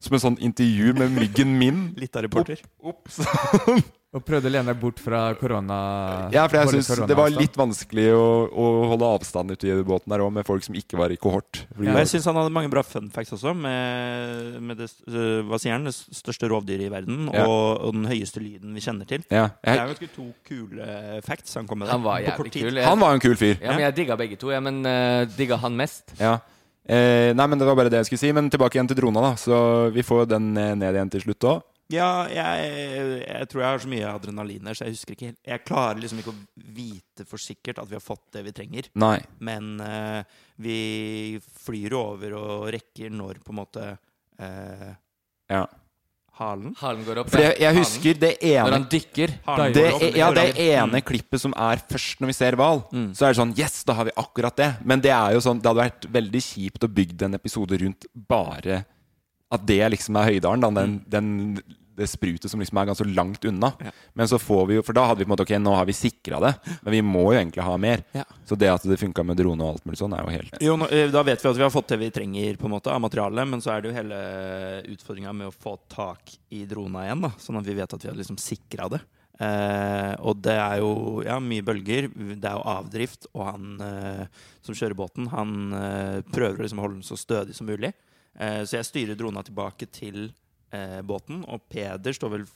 som 0.03 0.17
en 0.17 0.25
sånn 0.29 0.41
intervju 0.45 0.97
med 0.99 1.15
myggen 1.17 1.59
min. 1.59 1.85
Litt 2.03 2.17
av 2.17 2.27
reporter. 2.29 2.63
Opp, 2.85 3.07
sånn. 3.13 3.85
Og 4.17 4.23
prøvde 4.25 4.49
å 4.49 4.53
lene 4.55 4.71
deg 4.71 4.79
bort 4.81 5.01
fra 5.03 5.19
korona... 5.37 5.77
Ja, 6.33 6.47
for 6.49 6.57
jeg 6.57 6.79
syns 6.79 7.03
det 7.11 7.17
var 7.19 7.29
litt 7.35 7.57
vanskelig 7.59 8.07
å, 8.17 8.29
å 8.49 8.69
holde 8.93 9.11
avstand 9.19 9.53
ute 9.53 9.69
i 9.69 9.75
båten 9.85 10.15
der 10.15 10.23
òg, 10.25 10.31
med 10.39 10.47
folk 10.49 10.65
som 10.65 10.79
ikke 10.79 10.97
var 10.97 11.13
i 11.13 11.19
kohort. 11.21 11.67
Ja, 11.77 11.99
jeg 12.01 12.09
syns 12.15 12.29
han 12.31 12.39
hadde 12.39 12.55
mange 12.55 12.71
bra 12.73 12.81
fun 12.87 13.11
facts 13.13 13.35
også, 13.37 13.53
med, 13.59 14.57
med 14.71 14.81
det, 14.81 14.89
øh, 15.11 15.43
hva 15.51 15.61
sier 15.61 15.77
han, 15.77 15.85
det 15.91 15.93
største 15.93 16.49
rovdyret 16.49 16.87
i 16.87 16.93
verden, 16.95 17.27
Ja. 17.35 17.45
og, 17.45 17.83
og 17.91 17.99
den 17.99 18.09
høyeste 18.09 18.41
lyden 18.41 18.73
vi 18.79 18.87
kjenner 18.87 19.11
til. 19.11 19.27
Ja, 19.29 19.51
Det 19.61 19.75
er 19.75 19.83
jeg, 19.83 19.83
jo 19.83 19.93
ganske 19.93 20.13
to 20.17 20.29
kule 20.49 21.23
facts 21.27 21.61
han 21.61 21.69
kom 21.69 21.83
med 21.83 21.91
der. 21.91 21.99
Han 21.99 22.07
var 22.07 22.25
jævlig 22.25 22.57
kul. 22.57 22.73
Jeg, 22.73 22.89
han 22.89 23.05
var 23.05 23.19
en 23.19 23.25
kul 23.27 23.37
fyr. 23.37 23.57
Ja, 23.59 23.75
men 23.75 23.85
jeg 23.85 23.99
digga 24.01 24.21
begge 24.23 24.41
to. 24.41 24.55
Ja, 24.55 24.65
men 24.65 24.81
uh, 24.87 25.27
digga 25.37 25.61
han 25.61 25.77
mest. 25.77 26.17
Ja. 26.17 26.39
Eh, 26.87 27.33
nei, 27.35 27.47
men 27.51 27.59
det 27.59 27.67
var 27.67 27.79
bare 27.79 27.91
det 27.91 28.03
jeg 28.05 28.11
skulle 28.11 28.25
si. 28.25 28.35
Men 28.37 28.51
tilbake 28.53 28.79
igjen 28.79 28.91
til 28.91 29.01
drona, 29.01 29.25
da. 29.31 29.33
Så 29.41 29.57
vi 29.95 30.05
får 30.07 30.29
den 30.31 30.53
eh, 30.61 30.75
ned 30.79 30.95
igjen 30.99 31.13
til 31.17 31.27
slutt 31.27 31.49
òg. 31.51 31.65
Ja, 31.93 32.27
jeg, 32.27 32.71
jeg 33.23 33.47
tror 33.51 33.63
jeg 33.63 33.71
har 33.71 33.83
så 33.85 33.91
mye 33.91 34.11
adrenalin 34.11 34.67
her, 34.67 34.75
så 34.75 34.89
jeg 34.89 34.97
husker 34.97 35.15
ikke 35.15 35.29
helt 35.29 35.51
Jeg 35.53 35.63
klarer 35.69 36.01
liksom 36.03 36.19
ikke 36.19 36.33
å 36.33 36.65
vite 36.75 37.27
for 37.31 37.39
sikkert 37.39 37.79
at 37.79 37.87
vi 37.87 37.95
har 37.95 38.03
fått 38.03 38.25
det 38.35 38.43
vi 38.49 38.55
trenger. 38.57 38.89
Nei. 38.99 39.21
Men 39.39 39.77
eh, 39.85 40.39
vi 40.67 40.79
flyr 41.63 41.95
over 41.95 42.35
og 42.41 42.69
rekker 42.75 43.15
når 43.15 43.39
på 43.45 43.55
en 43.55 43.61
måte 43.61 43.89
eh, 44.43 44.89
Ja. 45.53 45.63
Halen 46.39 46.75
Halen 46.81 47.05
går 47.07 47.19
opp. 47.23 47.31
For 47.33 47.41
jeg, 47.41 47.55
jeg 47.63 47.75
husker 47.79 48.19
det 48.21 48.33
ene 48.45 48.65
Når 48.67 48.75
han 48.77 48.87
dykker. 48.93 49.33
Det, 49.73 49.85
opp, 49.95 50.03
ja, 50.17 50.31
det 50.37 50.45
ene 50.59 51.01
Mm. 51.01 51.05
klippet 51.09 51.41
som 51.41 51.55
er 51.57 51.81
først 51.89 52.21
når 52.21 52.27
vi 52.33 52.37
ser 52.37 52.57
hval, 52.61 52.83
Mm. 52.93 53.09
så 53.17 53.27
er 53.27 53.33
det 53.33 53.39
sånn 53.41 53.55
Yes, 53.59 53.83
da 53.85 53.95
har 53.95 54.05
vi 54.05 54.13
akkurat 54.17 54.57
det. 54.57 54.71
Men 54.85 55.01
det 55.01 55.11
er 55.11 55.33
jo 55.33 55.41
sånn 55.41 55.61
Det 55.63 55.71
hadde 55.71 55.85
vært 55.91 56.07
veldig 56.13 56.43
kjipt 56.43 56.85
å 56.85 56.93
bygge 56.93 57.23
en 57.25 57.35
episode 57.35 57.79
rundt 57.81 58.05
bare 58.15 58.85
at 59.51 59.65
det 59.65 59.81
liksom 59.93 60.17
er 60.19 60.31
Høydalen. 60.33 60.61
Da, 60.61 60.71
den, 60.83 61.05
den, 61.09 61.63
det 61.97 62.09
sprutet 62.11 62.51
som 62.51 62.61
liksom 62.61 62.79
er 62.81 62.89
ganske 62.91 63.07
langt 63.09 63.45
unna. 63.49 63.73
Ja. 63.83 63.93
Men 64.19 64.29
så 64.29 64.39
får 64.39 64.67
vi 64.69 64.79
jo 64.79 64.85
For 64.87 64.97
da 64.97 65.07
hadde 65.11 65.23
vi 65.23 65.27
på 65.27 65.31
en 65.31 65.35
måte 65.35 65.47
Ok, 65.47 65.55
nå 65.63 65.75
har 65.77 65.89
vi 65.89 65.97
sikra 65.97 66.41
det, 66.43 66.53
men 66.83 66.95
vi 66.95 67.03
må 67.05 67.25
jo 67.31 67.39
egentlig 67.41 67.65
ha 67.67 67.77
mer. 67.81 68.05
Ja. 68.17 68.25
Så 68.47 68.59
det 68.59 68.71
at 68.73 68.87
det 68.87 69.01
funka 69.01 69.25
med 69.27 69.41
drone 69.41 69.65
og 69.65 69.77
alt 69.77 69.89
mulig 69.89 70.01
sånn, 70.01 70.15
er 70.17 70.25
jo 70.25 70.35
helt 70.37 70.61
Jo, 70.65 70.77
nå, 70.81 70.91
eh, 70.93 71.09
Da 71.13 71.25
vet 71.27 71.43
vi 71.43 71.51
at 71.51 71.61
vi 71.61 71.67
har 71.67 71.75
fått 71.75 71.93
det 71.95 72.01
vi 72.05 72.13
trenger 72.15 72.61
på 72.61 72.69
en 72.69 72.77
måte 72.77 72.93
av 72.93 73.03
materialet, 73.05 73.49
men 73.49 73.65
så 73.65 73.75
er 73.75 73.83
det 73.83 73.91
jo 73.91 73.99
hele 73.99 74.23
utfordringa 74.95 75.35
med 75.37 75.51
å 75.51 75.55
få 75.55 75.77
tak 75.93 76.37
i 76.55 76.65
drona 76.69 77.07
igjen, 77.07 77.27
da, 77.27 77.33
sånn 77.41 77.61
at 77.61 77.67
vi 77.67 77.77
vet 77.77 77.95
at 77.97 78.05
vi 78.05 78.11
har 78.11 78.19
liksom 78.19 78.39
sikra 78.41 78.89
det. 78.93 79.03
Eh, 79.37 80.13
og 80.25 80.41
det 80.41 80.57
er 80.57 80.81
jo 80.81 81.21
ja, 81.27 81.37
mye 81.43 81.65
bølger, 81.65 82.09
det 82.09 82.49
er 82.49 82.57
jo 82.57 82.65
avdrift, 82.73 83.29
og 83.35 83.45
han 83.51 83.85
eh, 83.85 84.43
som 84.65 84.77
kjører 84.77 84.97
båten, 84.97 85.29
han 85.33 85.57
eh, 85.77 86.21
prøver 86.33 86.61
å 86.61 86.67
liksom 86.67 86.81
holde 86.83 87.01
den 87.01 87.07
så 87.07 87.19
stødig 87.21 87.57
som 87.57 87.69
mulig. 87.69 87.93
Eh, 88.39 88.63
så 88.65 88.79
jeg 88.79 88.89
styrer 88.89 89.19
drona 89.19 89.45
tilbake 89.45 89.89
til 89.93 90.31
eh, 90.77 91.01
båten, 91.07 91.43
og 91.49 91.65
Peder 91.73 92.17
står 92.17 92.33
vel 92.37 92.47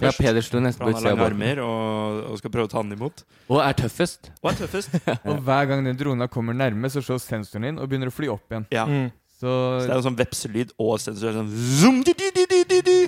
Ja. 0.00 0.08
Peder 0.16 0.40
står 0.40 0.62
nesten 0.64 0.80
på 0.80 0.88
han 0.88 0.94
utsida 0.96 1.10
har 1.10 1.18
av 1.18 1.18
lange 1.20 1.36
båten. 1.36 1.42
armer 1.42 1.64
og, 1.64 2.20
og 2.32 2.38
skal 2.40 2.52
prøve 2.54 2.68
å 2.68 2.72
ta 2.72 2.80
den 2.84 2.94
imot. 2.96 3.24
Og 3.52 3.58
er 3.60 3.74
tøffest. 3.76 4.30
Og 4.40 4.52
er 4.52 4.60
tøffest. 4.62 4.94
Og 5.28 5.42
hver 5.44 5.66
gang 5.68 5.84
den 5.84 5.98
drona 6.00 6.28
kommer 6.32 6.56
nærme, 6.56 6.88
så 6.92 7.02
slår 7.04 7.20
sensoren 7.20 7.68
inn 7.68 7.80
og 7.82 7.90
begynner 7.90 8.08
å 8.08 8.14
fly 8.14 8.30
opp 8.32 8.54
igjen. 8.54 8.64
Ja. 8.72 8.86
Mm. 8.88 9.10
Så 9.42 9.52
Så 9.52 9.86
det 9.88 9.90
er 9.90 9.98
jo 9.98 10.06
sånn 10.06 10.18
vepselyd 10.18 10.72
og 10.80 10.94
sensor. 11.02 11.34
Sånn 11.34 11.50
zoom, 11.50 12.00
di, 12.06 12.14
di, 12.14 12.30
di, 12.34 12.46
di, 12.46 12.62
di, 12.70 12.80
di. 12.86 12.98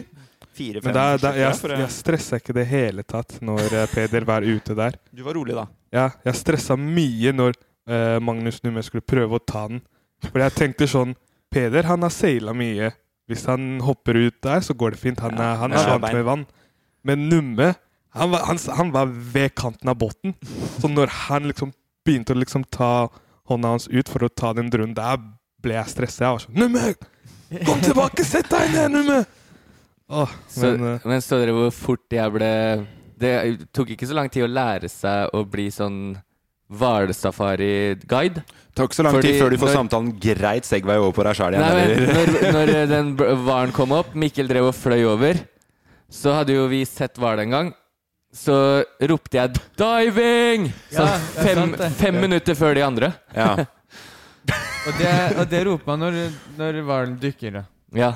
Fire, 0.54 0.80
fem 0.80 0.90
Men 0.90 0.96
da, 0.96 1.04
da, 1.18 1.30
jeg, 1.38 1.54
jeg 1.72 1.90
stressa 1.94 2.38
ikke 2.38 2.54
det 2.54 2.64
hele 2.70 3.02
tatt 3.06 3.36
når 3.42 3.74
eh, 3.74 3.86
Peder 3.90 4.26
var 4.28 4.46
ute 4.46 4.76
der. 4.78 4.98
Du 5.10 5.24
var 5.26 5.38
rolig, 5.38 5.54
da. 5.56 5.66
Ja, 5.94 6.08
jeg 6.26 6.38
stressa 6.38 6.76
mye 6.78 7.32
når 7.34 7.56
uh, 7.56 8.18
Magnus 8.22 8.60
Numme 8.64 8.82
skulle 8.86 9.06
prøve 9.06 9.38
å 9.38 9.42
ta 9.42 9.64
den. 9.70 9.80
For 10.26 10.42
jeg 10.42 10.54
tenkte 10.58 10.90
sånn 10.90 11.14
Peder 11.54 11.86
han 11.86 12.02
har 12.02 12.10
seila 12.14 12.54
mye. 12.56 12.90
Hvis 13.30 13.46
han 13.48 13.80
hopper 13.80 14.18
ut 14.20 14.36
der, 14.44 14.60
så 14.60 14.74
går 14.76 14.94
det 14.94 15.00
fint. 15.00 15.22
Han 15.24 15.38
er, 15.40 15.56
han 15.62 15.72
er 15.72 15.88
vant 15.94 16.10
med 16.12 16.26
vann. 16.26 16.46
Men 17.04 17.28
Numme 17.30 17.72
han 18.14 18.30
var, 18.30 18.44
han, 18.46 18.58
han 18.76 18.92
var 18.94 19.08
ved 19.10 19.54
kanten 19.58 19.90
av 19.90 19.96
båten. 19.98 20.36
Så 20.78 20.86
når 20.88 21.10
han 21.26 21.48
liksom 21.50 21.72
begynte 22.06 22.34
å 22.34 22.38
liksom 22.38 22.62
ta 22.70 23.08
hånda 23.50 23.72
hans 23.74 23.88
ut 23.90 24.08
for 24.12 24.22
å 24.24 24.30
ta 24.30 24.52
den 24.54 24.70
drunnen, 24.70 24.94
der 24.94 25.18
ble 25.64 25.74
jeg 25.74 25.90
stressa. 25.90 26.22
Jeg 26.28 26.36
var 26.36 26.44
sånn 26.44 26.60
Numme! 26.62 26.92
Kom 27.66 27.80
tilbake! 27.82 28.24
Sett 28.26 28.46
deg 28.52 28.70
ned, 28.74 28.94
Numme! 28.94 29.18
Åh, 30.14 30.30
Så, 30.52 30.68
men, 30.76 30.84
eh, 30.94 31.08
men 31.08 31.24
så 31.24 31.40
dere 31.40 31.54
hvor 31.56 31.70
fort 31.72 32.12
jeg 32.12 32.28
ble 32.34 32.48
Det 33.16 33.30
tok 33.72 33.94
ikke 33.94 34.04
så 34.10 34.12
lang 34.18 34.28
tid 34.28 34.44
å 34.44 34.50
lære 34.52 34.90
seg 34.92 35.32
å 35.32 35.40
bli 35.48 35.70
sånn 35.72 36.18
hvalsafari-guide. 36.72 38.42
Tar 38.74 38.88
så 38.90 39.04
lang 39.06 39.14
Fordi 39.14 39.30
tid 39.30 39.40
før 39.40 39.50
du 39.50 39.56
får 39.60 39.68
når- 39.70 39.76
samtalen 39.78 40.10
greit 40.20 40.64
Segway 40.66 40.96
over 40.98 41.12
på 41.14 41.22
deg 41.24 41.36
sjæl 41.38 41.54
igjen. 41.54 41.62
Nei, 41.62 41.86
men 41.86 42.14
når, 42.16 42.52
når 42.56 42.72
den 42.90 43.12
hvalen 43.46 43.72
kom 43.72 43.92
opp, 43.94 44.14
Mikkel 44.18 44.48
drev 44.50 44.70
og 44.72 44.74
fløy 44.74 45.04
over, 45.06 45.38
så 46.10 46.34
hadde 46.40 46.56
jo 46.56 46.66
vi 46.68 46.84
sett 46.88 47.16
hval 47.18 47.38
en 47.44 47.50
gang. 47.54 47.72
Så 48.34 48.82
ropte 48.98 49.38
jeg 49.38 49.54
'diving!' 49.78 50.72
Ja, 50.90 51.04
Sånn 51.06 51.20
fem, 51.46 51.76
sant 51.78 51.94
fem 52.00 52.18
minutter 52.18 52.54
før 52.58 52.74
de 52.74 52.82
andre. 52.82 53.12
Ja. 53.34 53.54
Og 54.84 54.92
det, 54.98 55.10
og 55.40 55.46
det 55.48 55.60
roper 55.64 55.86
man 55.94 56.00
når, 56.02 56.16
når 56.58 56.78
hvalen 56.84 57.14
dykker. 57.16 57.54
da. 57.54 57.62
Ja. 57.96 58.10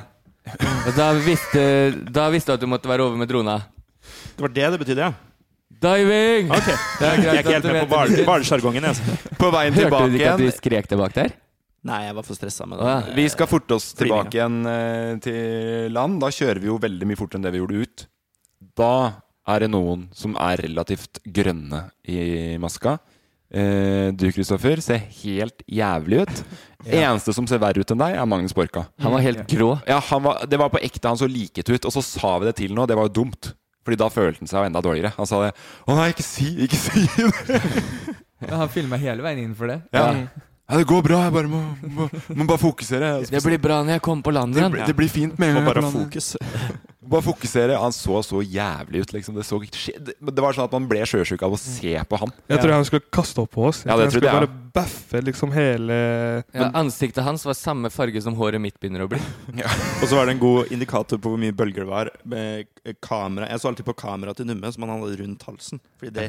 Og 0.84 0.90
da 0.98 1.06
visste, 1.16 1.62
da 2.12 2.26
visste 2.28 2.50
du 2.52 2.54
at 2.58 2.60
du 2.60 2.66
måtte 2.68 2.90
være 2.90 3.06
over 3.06 3.16
med 3.16 3.30
drona. 3.30 3.54
Det 4.36 4.42
var 4.44 4.52
det 4.52 4.66
det 4.74 4.80
betydde, 4.82 5.06
ja? 5.06 5.12
Diving! 5.78 6.48
Ok, 6.50 6.68
Det 6.68 7.06
er 7.06 7.12
Jeg 7.12 7.22
greit 7.22 7.34
er 7.34 7.42
ikke 7.42 7.52
helt 7.56 7.68
med 7.76 7.90
på 7.90 8.24
hvalsjargongen. 8.26 8.88
altså. 8.90 9.18
På 9.42 9.50
veien 9.54 9.76
Hørte 9.76 9.84
tilbake 9.86 10.10
du 10.10 10.16
ikke 10.18 10.32
at 10.32 10.42
du 10.42 10.50
skrek 10.56 10.88
tilbake 10.90 11.14
der? 11.20 11.36
Nei, 11.88 12.00
jeg 12.08 12.16
var 12.16 12.26
for 12.26 12.34
stressa 12.34 12.66
med 12.66 12.80
det. 12.82 12.94
Vi 13.14 13.26
skal 13.30 13.46
forte 13.48 13.76
oss 13.76 13.92
tilbake 13.96 14.34
igjen 14.34 14.56
eh, 14.66 15.12
til 15.22 15.92
land. 15.94 16.18
Da 16.20 16.32
kjører 16.34 16.58
vi 16.64 16.66
jo 16.72 16.80
veldig 16.82 17.06
mye 17.06 17.20
fortere 17.20 17.38
enn 17.38 17.46
det 17.46 17.52
vi 17.54 17.60
gjorde 17.62 17.84
ut. 17.86 18.04
Da 18.76 18.90
er 19.48 19.62
det 19.64 19.70
noen 19.72 20.08
som 20.18 20.34
er 20.42 20.60
relativt 20.66 21.22
grønne 21.24 21.84
i 22.10 22.58
maska. 22.60 22.96
Eh, 23.48 24.10
du, 24.12 24.26
Kristoffer, 24.34 24.82
ser 24.84 25.06
helt 25.22 25.62
jævlig 25.64 26.24
ut. 26.26 26.42
Eneste 26.90 27.32
som 27.32 27.46
ser 27.48 27.62
verre 27.62 27.80
ut 27.80 27.94
enn 27.94 28.02
deg, 28.02 28.18
er 28.18 28.28
Magnus 28.28 28.52
Borka. 28.58 28.88
Han 29.00 29.14
var 29.14 29.24
helt 29.24 29.46
grå. 29.48 29.70
Ja, 29.88 30.02
han 30.10 30.26
var, 30.26 30.42
Det 30.50 30.58
var 30.60 30.74
på 30.74 30.82
ekte, 30.82 31.06
han 31.08 31.20
så 31.22 31.30
liket 31.30 31.70
ut. 31.70 31.86
Og 31.88 31.94
så 31.94 32.02
sa 32.04 32.34
vi 32.42 32.50
det 32.50 32.58
til 32.60 32.74
nå, 32.76 32.84
det 32.90 32.98
var 32.98 33.08
jo 33.08 33.20
dumt. 33.22 33.52
Fordi 33.88 33.96
da 34.02 34.10
følte 34.12 34.42
han 34.42 34.50
seg 34.50 34.60
jo 34.60 34.68
enda 34.68 34.80
dårligere. 34.84 35.14
Han 35.16 35.28
sa 35.30 35.38
det. 35.46 35.54
Å 35.88 35.94
nei, 35.96 36.10
ikke 36.12 36.24
si, 36.26 36.50
ikke 36.66 36.76
si 36.76 37.06
det! 37.48 37.62
Ja, 38.38 38.52
han 38.60 38.68
filma 38.70 38.94
hele 39.00 39.24
veien 39.24 39.40
inn 39.42 39.54
for 39.58 39.66
det. 39.66 39.80
Ja. 39.96 40.12
Ja, 40.68 40.76
det 40.76 40.84
går 40.90 41.02
bra. 41.06 41.22
Jeg 41.24 41.32
bare 41.32 41.48
må, 41.48 41.62
må, 41.96 42.08
må 42.36 42.44
bare 42.48 42.60
fokusere. 42.60 43.12
Det 43.30 43.40
blir 43.44 43.58
bra 43.62 43.80
når 43.82 43.96
jeg 43.98 44.02
kommer 44.04 44.22
på 44.26 44.34
land 44.36 44.52
Det, 44.54 44.60
igjen. 44.60 44.72
blir- 44.76 44.86
det 44.86 44.96
blir 44.98 45.08
fint 45.08 45.38
med 45.40 45.48
en 45.48 45.54
Må 45.54 45.60
gang 45.62 45.68
bare 45.72 45.82
landet. 45.86 46.02
fokus. 46.04 46.36
Bare 47.08 47.24
fokusere. 47.24 47.72
Han 47.80 47.88
så 47.96 48.18
så 48.20 48.42
jævlig 48.44 49.00
ut, 49.00 49.12
liksom. 49.14 49.32
Det, 49.38 49.44
så, 49.48 49.56
det 49.64 50.12
det 50.20 50.42
var 50.44 50.52
sånn 50.52 50.66
at 50.66 50.74
man 50.76 50.84
ble 50.90 51.00
sjøsjuk 51.08 51.40
av 51.46 51.54
å 51.56 51.56
se 51.56 51.94
på 52.04 52.18
han. 52.20 52.28
Jeg 52.52 52.60
tror 52.60 52.72
han 52.74 52.84
skulle 52.84 53.06
kaste 53.16 53.40
opp 53.40 53.54
på 53.54 53.64
oss. 53.70 53.78
Jeg 53.86 53.88
Ja, 53.88 53.94
tror 53.96 54.20
det 54.20 54.28
han 54.28 54.42
skulle 54.42 54.48
bare 54.50 54.72
baffe 54.76 55.22
liksom 55.24 55.54
hele 55.56 55.96
Ja, 56.52 56.68
ansiktet 56.76 57.24
hans 57.24 57.46
var 57.48 57.56
samme 57.56 57.88
farge 57.88 58.20
som 58.20 58.36
håret 58.36 58.60
mitt 58.60 58.76
begynner 58.76 59.06
å 59.06 59.08
bli. 59.08 59.22
Og 60.02 60.04
så 60.04 60.18
var 60.18 60.28
det 60.28 60.34
en 60.36 60.42
god 60.44 60.68
indikator 60.76 61.16
på 61.16 61.32
hvor 61.32 61.40
mye 61.40 61.56
bølger 61.56 61.86
det 61.86 61.88
var. 61.94 62.12
Med 62.28 62.68
kamera. 63.00 63.48
Jeg 63.48 63.64
så 63.64 63.72
alltid 63.72 63.88
på 63.88 63.96
kameraet 64.04 64.42
til 64.42 64.50
Numme, 64.52 64.68
som 64.76 64.84
han 64.84 64.92
hadde 65.00 65.16
rundt 65.22 65.48
halsen. 65.48 65.80
Fordi 65.96 66.12
det 66.12 66.28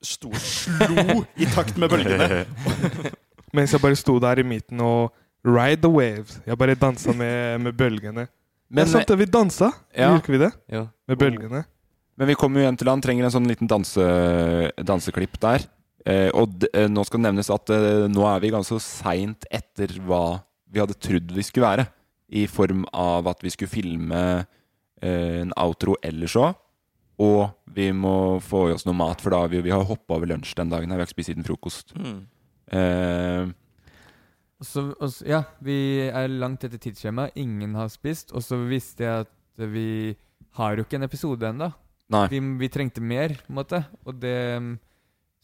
sto 0.00 0.32
slo 0.40 1.26
i 1.36 1.44
takt 1.52 1.76
med 1.76 1.92
bølgene. 1.92 2.46
Mens 3.54 3.72
jeg 3.72 3.80
bare 3.80 3.96
sto 3.96 4.18
der 4.22 4.40
i 4.40 4.42
midten 4.46 4.80
og 4.80 5.12
ride 5.46 5.80
the 5.82 5.90
waves. 5.90 6.40
Jeg 6.46 6.58
bare 6.58 6.74
dansa 6.74 7.12
med, 7.14 7.60
med 7.62 7.76
bølgene. 7.76 8.26
Men- 8.68 8.82
Men, 8.82 8.86
sant, 8.90 9.10
vi 9.18 9.24
dansa, 9.26 9.70
Ja. 9.94 10.08
gjorde 10.10 10.22
ikke 10.24 10.32
vi 10.34 10.38
det? 10.38 10.52
Ja. 10.72 10.86
Med 11.08 11.18
bølgene. 11.18 11.64
Men 12.18 12.26
vi 12.28 12.34
kommer 12.34 12.60
jo 12.60 12.66
hjem 12.66 12.76
til 12.78 12.88
han, 12.88 13.00
trenger 13.00 13.24
en 13.24 13.30
sånn 13.30 13.46
liten 13.46 13.68
danse, 13.68 14.02
danseklipp 14.82 15.38
der. 15.38 15.66
Eh, 16.06 16.30
og 16.34 16.58
d 16.58 16.66
eh, 16.72 16.86
nå 16.88 17.04
skal 17.06 17.20
det 17.20 17.26
nevnes 17.28 17.50
at 17.50 17.70
eh, 17.70 18.06
nå 18.08 18.26
er 18.30 18.40
vi 18.40 18.50
ganske 18.54 18.78
seint 18.80 19.44
etter 19.50 19.86
hva 20.06 20.40
vi 20.70 20.80
hadde 20.82 20.94
trodd 20.98 21.32
vi 21.34 21.42
skulle 21.42 21.66
være. 21.66 21.86
I 22.30 22.46
form 22.50 22.84
av 22.92 23.26
at 23.30 23.42
vi 23.42 23.50
skulle 23.50 23.70
filme 23.70 24.20
eh, 25.02 25.40
en 25.42 25.52
outro 25.56 25.94
eller 26.02 26.26
så. 26.30 26.52
Og 27.18 27.50
vi 27.72 27.90
må 27.92 28.40
få 28.44 28.68
i 28.70 28.74
oss 28.74 28.84
noe 28.86 28.94
mat, 28.98 29.20
for 29.22 29.30
da 29.30 29.46
vi, 29.46 29.60
vi 29.64 29.70
har 29.70 29.84
hoppa 29.88 30.14
over 30.18 30.26
lunsj 30.26 30.54
den 30.58 30.68
dagen. 30.72 30.90
her 30.90 30.98
Vi 30.98 31.02
har 31.04 31.06
ikke 31.06 31.16
spist 31.16 31.30
siden 31.32 31.46
frokost. 31.46 31.94
Mm. 31.96 32.26
Eh, 32.72 33.46
så, 34.64 34.86
også, 34.96 35.26
ja, 35.28 35.42
vi 35.64 35.76
er 36.08 36.32
langt 36.32 36.64
etter 36.66 36.80
tidsskjemaet. 36.80 37.36
Ingen 37.40 37.76
har 37.78 37.90
spist. 37.92 38.32
Og 38.32 38.44
så 38.44 38.58
visste 38.68 39.04
jeg 39.04 39.26
at 39.26 39.66
vi 39.72 40.16
har 40.56 40.76
jo 40.76 40.86
ikke 40.86 40.98
en 41.00 41.06
episode 41.08 41.48
ennå. 41.48 41.70
Vi, 42.30 42.40
vi 42.60 42.68
trengte 42.72 43.02
mer, 43.02 43.34
på 43.44 43.52
en 43.52 43.60
måte. 43.60 43.82
Og 44.06 44.14
det 44.22 44.36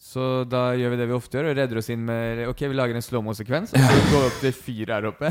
Så 0.02 0.44
da 0.50 0.72
gjør 0.74 0.94
vi 0.94 0.98
det 0.98 1.08
vi 1.10 1.14
ofte 1.14 1.38
gjør, 1.38 1.50
og 1.50 1.56
redder 1.58 1.78
oss 1.78 1.90
inn 1.94 2.04
med 2.06 2.44
Ok, 2.50 2.64
vi 2.66 2.74
lager 2.74 2.96
en 2.98 3.04
slow-mo-sekvens, 3.04 3.74
og 3.74 3.84
så 3.86 4.00
går 4.10 4.24
vi 4.24 4.28
opp 4.30 4.40
til 4.42 4.54
fyr 4.56 4.94
her 4.96 5.08
oppe. 5.12 5.30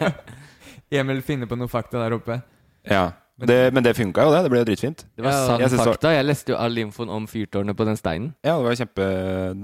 Emil 1.00 1.22
finner 1.24 1.48
på 1.48 1.56
noen 1.56 1.70
fakta 1.72 2.02
der 2.02 2.16
oppe. 2.18 2.40
ja. 2.84 3.10
Det, 3.46 3.72
men 3.72 3.82
det 3.84 3.94
funka 3.96 4.24
jo, 4.26 4.30
det. 4.34 4.42
Det 4.44 4.50
ble 4.52 4.58
jo 4.60 4.66
dritfint. 4.68 5.04
Det 5.16 5.24
var 5.24 5.32
Ja, 5.32 5.46
sann 5.46 5.60
jeg 5.62 5.70
synes 5.70 5.80
var- 5.84 5.94
fakta. 5.94 6.10
Jeg 6.12 6.26
leste 6.28 6.52
jo 6.52 6.56
all 6.60 6.76
infoen 6.82 7.08
om 7.14 7.26
fyrtårnet 7.26 7.76
på 7.78 7.86
den 7.88 7.96
steinen. 7.96 8.34
Ja, 8.44 8.58
det 8.58 8.66
var 8.66 8.76
kjempe 8.76 9.06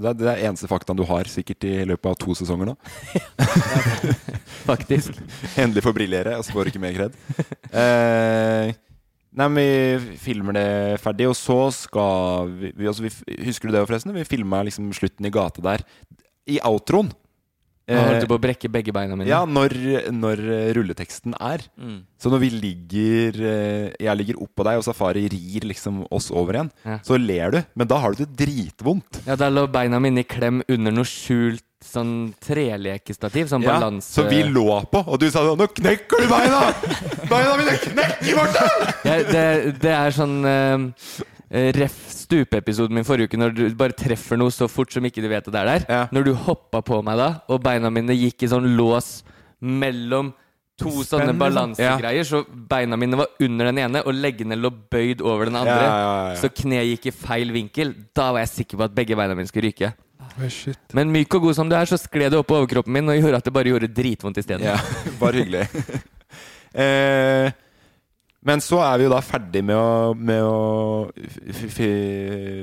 Det 0.01 0.09
er 0.09 0.13
det 0.17 0.27
er 0.33 0.43
eneste 0.49 0.67
faktaen 0.71 0.97
du 0.97 1.03
har 1.05 1.23
sikkert 1.29 1.63
i 1.63 1.85
løpet 1.85 2.05
av 2.09 2.15
to 2.17 2.33
sesonger 2.33 2.71
nå. 2.71 2.75
Faktisk. 4.67 5.13
Endelig 5.61 5.83
får 5.85 5.93
briljere, 5.97 6.35
og 6.39 6.45
så 6.45 6.55
får 6.55 6.65
du 6.67 6.71
ikke 6.73 6.81
mer 6.83 6.95
kred. 6.97 7.15
Eh, 7.71 8.73
nei, 9.37 9.47
men 9.47 9.59
vi 9.59 10.17
filmer 10.21 10.57
det 10.57 10.67
ferdig, 11.03 11.29
og 11.29 11.37
så 11.37 11.59
skal 11.75 12.49
vi, 12.57 12.73
vi, 12.75 12.89
altså 12.89 13.05
vi 13.05 13.13
Husker 13.47 13.69
du 13.69 13.75
det 13.77 13.85
forresten? 13.87 14.15
Vi 14.17 14.25
filma 14.27 14.63
liksom 14.67 14.89
slutten 14.95 15.27
i 15.29 15.33
gata 15.33 15.61
der. 15.65 15.85
I 16.47 16.59
outroen. 16.65 17.11
Jeg 17.87 18.03
holdt 18.03 18.25
du 18.25 18.27
på 18.27 18.35
å 18.35 18.41
brekke 18.43 18.69
begge 18.69 18.91
beina 18.91 19.15
mine. 19.15 19.29
ja, 19.29 19.45
når, 19.47 19.71
når 20.11 20.41
eh, 20.51 20.73
rulleteksten 20.75 21.35
er. 21.39 21.61
Mm. 21.79 22.01
Så 22.19 22.29
når 22.33 22.39
vi 22.43 22.49
ligger 22.51 23.37
eh, 23.47 23.93
Jeg 24.03 24.17
ligger 24.19 24.41
oppå 24.43 24.65
deg, 24.67 24.79
og 24.81 24.83
Safari 24.83 25.23
rir 25.31 25.67
liksom 25.71 26.01
oss 26.11 26.27
over 26.31 26.53
igjen, 26.59 26.71
Ja. 26.83 26.97
så 27.05 27.15
ler 27.21 27.51
du. 27.55 27.61
Men 27.79 27.87
da 27.87 27.97
har 28.03 28.11
du 28.11 28.25
det 28.25 28.33
dritvondt. 28.43 29.21
Ja, 29.25 29.35
Da 29.39 29.47
lå 29.49 29.67
beina 29.71 29.99
mine 30.03 30.19
i 30.19 30.27
klem 30.27 30.59
under 30.67 30.91
noe 30.91 31.07
skjult 31.07 31.63
sånn 31.87 32.33
trelekestativ. 32.43 33.47
Sånn 33.47 33.63
Ja, 33.63 33.77
balanse... 33.77 34.11
Som 34.17 34.27
vi 34.27 34.41
lå 34.43 34.67
på, 34.91 35.03
og 35.07 35.19
du 35.21 35.29
sa 35.31 35.45
sånn 35.45 35.57
'Nå 35.61 35.67
knekker 35.77 36.25
du 36.25 36.27
beina!' 36.27 36.73
Beina 37.29 37.55
mine 37.55 37.77
knekker, 37.85 38.35
borte!' 38.35 38.67
ja, 39.07 39.17
det, 39.31 39.79
det 39.79 39.93
er 39.95 40.11
sånn 40.11 40.37
eh, 40.43 41.23
ref 41.49 41.95
stupeepisoden 42.11 42.97
min 42.97 43.05
forrige 43.07 43.31
uke, 43.31 43.39
når 43.39 43.53
du 43.55 43.63
bare 43.79 43.95
treffer 43.95 44.39
noe 44.39 44.51
så 44.51 44.67
fort 44.71 44.91
som 44.91 45.05
ikke 45.07 45.23
du 45.23 45.29
vet 45.31 45.45
at 45.47 45.53
det 45.53 45.61
er 45.61 45.69
der. 45.71 45.85
Ja. 45.87 46.01
Når 46.11 46.27
du 46.27 46.33
hoppa 46.47 46.81
på 46.83 46.99
meg 47.05 47.19
da, 47.19 47.29
og 47.47 47.61
beina 47.63 47.91
mine 47.93 48.17
gikk 48.17 48.43
i 48.43 48.51
sånn 48.51 48.67
lås 48.75 49.21
mellom 49.63 50.33
to 50.77 50.91
Spennende. 50.91 51.07
sånne 51.09 51.33
balansegreier, 51.39 52.01
balansegreier, 52.03 52.27
så 52.27 52.67
beina 52.69 52.97
mine 52.99 53.17
var 53.17 53.31
under 53.41 53.71
den 53.71 53.79
ene, 53.85 54.03
og 54.05 54.13
leggene 54.13 54.57
lå 54.59 54.69
bøyd 54.91 55.23
over 55.25 55.49
den 55.49 55.57
andre. 55.57 55.77
Ja, 55.79 55.93
ja, 56.03 56.11
ja. 56.29 56.35
Så 56.41 56.51
kneet 56.53 56.91
gikk 56.91 57.07
i 57.09 57.15
feil 57.15 57.53
vinkel. 57.55 57.95
Da 58.17 58.29
var 58.35 58.43
jeg 58.45 58.53
sikker 58.53 58.81
på 58.81 58.85
at 58.85 58.97
begge 58.97 59.17
beina 59.17 59.37
mine 59.37 59.49
skulle 59.49 59.71
ryke. 59.71 59.93
Oh. 60.37 60.73
Men 60.93 61.09
myk 61.09 61.33
og 61.33 61.47
god 61.47 61.57
som 61.57 61.69
du 61.69 61.73
er, 61.77 61.89
så 61.89 61.97
skled 61.97 62.29
det 62.33 62.37
opp 62.37 62.49
på 62.51 62.59
overkroppen 62.59 62.93
min 62.93 63.09
og 63.09 63.17
gjorde 63.17 63.39
at 63.41 63.47
det 63.47 63.53
bare 63.55 63.71
gjorde 63.71 63.89
dritvondt 63.89 64.37
isteden. 64.37 64.67
Ja, 64.67 64.77
bare 65.21 65.41
hyggelig. 65.41 65.63
eh, 66.83 67.49
men 68.47 68.61
så 68.63 68.79
er 68.85 68.97
vi 69.01 69.05
jo 69.07 69.11
da 69.13 69.19
ferdig 69.25 69.61
med 69.67 69.75
å, 69.77 70.13
med 70.15 70.41
å 70.47 71.11
f 71.51 71.63
f 71.67 71.79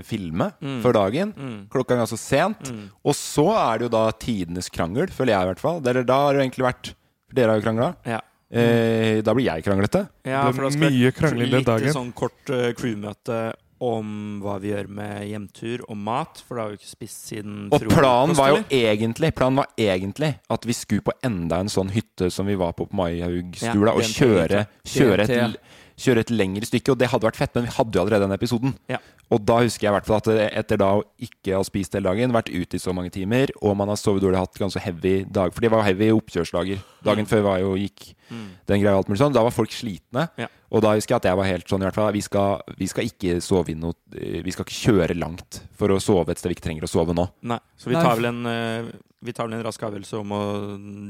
filme 0.09 0.51
Mm. 0.61 0.79
for 0.83 0.97
dagen. 0.97 1.33
Mm. 1.37 1.57
Klokka 1.73 1.95
er 1.95 2.03
ganske 2.03 2.19
sent. 2.21 2.71
Mm. 2.73 2.87
Og 3.05 3.15
så 3.19 3.47
er 3.53 3.79
det 3.83 3.89
jo 3.89 3.93
da 3.95 4.05
tidenes 4.17 4.71
krangel, 4.73 5.13
føler 5.13 5.35
jeg 5.37 5.43
i 5.47 5.51
hvert 5.53 5.63
fall. 5.63 5.83
Eller 5.85 6.07
da 6.09 6.21
har 6.25 6.33
det 6.33 6.41
jo 6.41 6.47
egentlig 6.49 6.67
vært 6.71 6.95
For 7.29 7.37
dere 7.39 7.53
har 7.55 7.61
jo 7.61 7.65
krangla. 7.67 7.91
Ja. 8.07 8.21
Eh, 8.55 9.21
da 9.27 9.33
blir 9.35 9.49
jeg 9.49 9.65
kranglete. 9.67 10.05
Ja, 10.29 10.45
for 10.53 10.67
da 10.69 10.71
skal 10.71 10.93
mye 10.93 11.11
krangling 11.17 11.51
den 11.51 11.65
litt 11.83 11.97
sånn 11.97 12.13
kort 12.15 12.53
uh, 12.55 12.69
crewmøte 12.79 13.39
om 13.85 14.39
hva 14.45 14.59
vi 14.63 14.71
gjør 14.71 14.89
med 15.01 15.27
hjemtur 15.29 15.85
og 15.89 15.99
mat, 15.99 16.41
for 16.47 16.59
da 16.59 16.67
har 16.67 16.75
vi 16.75 16.81
ikke 16.81 16.93
spist 16.93 17.29
siden 17.33 17.69
Og 17.75 17.89
planen 17.91 18.37
var 18.39 18.53
jo 18.55 18.63
egentlig 18.71 19.33
Planen 19.35 19.63
var 19.63 19.71
egentlig 19.81 20.35
at 20.55 20.67
vi 20.69 20.77
skulle 20.77 21.05
på 21.05 21.15
enda 21.27 21.59
en 21.63 21.73
sånn 21.73 21.91
hytte 21.95 22.31
som 22.31 22.47
vi 22.47 22.57
var 22.61 22.73
på 22.77 22.85
på 22.85 22.97
Maihaugstua, 22.97 23.73
Ja, 23.73 23.95
og 23.95 24.03
kjøre, 24.03 24.67
kjøre, 24.85 25.27
DNT. 25.27 25.59
Kjøre 25.97 26.25
et 26.25 26.31
lengre 26.35 26.67
stykke. 26.67 26.91
Og 26.95 26.99
det 26.99 27.09
hadde 27.13 27.27
vært 27.29 27.37
fett, 27.39 27.55
men 27.55 27.65
vi 27.69 27.75
hadde 27.77 27.95
jo 27.99 28.03
allerede 28.03 28.27
den 28.29 28.37
episoden. 28.39 28.75
Ja. 28.91 28.99
Og 29.33 29.41
da 29.47 29.57
husker 29.63 29.87
jeg 29.87 29.91
i 29.91 29.95
hvert 29.97 30.07
fall 30.07 30.19
at 30.21 30.27
eh, 30.29 30.51
etter 30.61 30.77
da 30.79 30.91
å 30.99 31.05
ikke 31.23 31.55
ha 31.57 31.63
spist 31.65 31.95
hele 31.97 32.11
dagen, 32.11 32.33
vært 32.35 32.51
ute 32.53 32.77
i 32.77 32.83
så 32.83 32.93
mange 32.95 33.11
timer, 33.15 33.51
og 33.63 33.77
man 33.77 33.89
har 33.89 33.97
sovet 33.97 34.23
dårlig, 34.23 34.37
hatt 34.39 34.59
ganske 34.61 34.83
heavy 34.85 35.25
dag 35.25 35.55
For 35.55 35.65
det 35.65 35.71
var 35.73 35.83
heavy 35.87 36.11
oppkjørsdager. 36.13 36.83
Dagen 37.05 37.25
Mm. 37.25 37.31
før 37.31 37.43
var 37.43 37.59
jo 37.61 37.75
gikk 37.77 38.15
Mm. 38.31 38.49
den 38.67 38.81
greia 38.81 38.97
alt 38.97 39.09
mulig 39.09 39.19
sånn. 39.21 39.33
Da 39.33 39.43
var 39.43 39.51
folk 39.51 39.71
slitne. 39.71 40.29
Ja. 40.39 40.47
Og 40.71 40.83
da 40.83 40.95
husker 40.95 41.15
jeg 41.15 41.17
at 41.23 41.29
jeg 41.31 41.37
var 41.37 41.45
helt 41.47 41.67
sånn 41.69 41.83
i 41.83 41.87
hvert 41.87 41.95
fall 41.95 42.13
Vi 42.13 42.21
skal, 42.23 42.63
vi 42.79 42.87
skal 42.87 43.05
ikke 43.05 43.37
sove 43.45 43.69
inn 43.71 43.81
noe 43.81 43.95
Vi 44.11 44.51
skal 44.51 44.65
ikke 44.65 44.81
kjøre 45.07 45.15
langt 45.19 45.61
for 45.77 45.89
å 45.89 46.01
sove 46.03 46.31
et 46.31 46.39
sted 46.39 46.49
vi 46.51 46.55
ikke 46.57 46.65
trenger 46.67 46.83
å 46.83 46.91
sove 46.91 47.15
nå. 47.15 47.29
Nei, 47.43 47.59
så 47.79 47.91
vi 47.93 47.95
tar 47.95 48.17
vel 48.17 48.25
en 48.33 48.47
eh, 48.47 48.93
Vi 49.23 49.33
tar 49.33 49.47
vel 49.47 49.59
en 49.59 49.65
rask 49.65 49.81
avgjørelse 49.81 50.19
om 50.21 50.33
å 50.33 50.41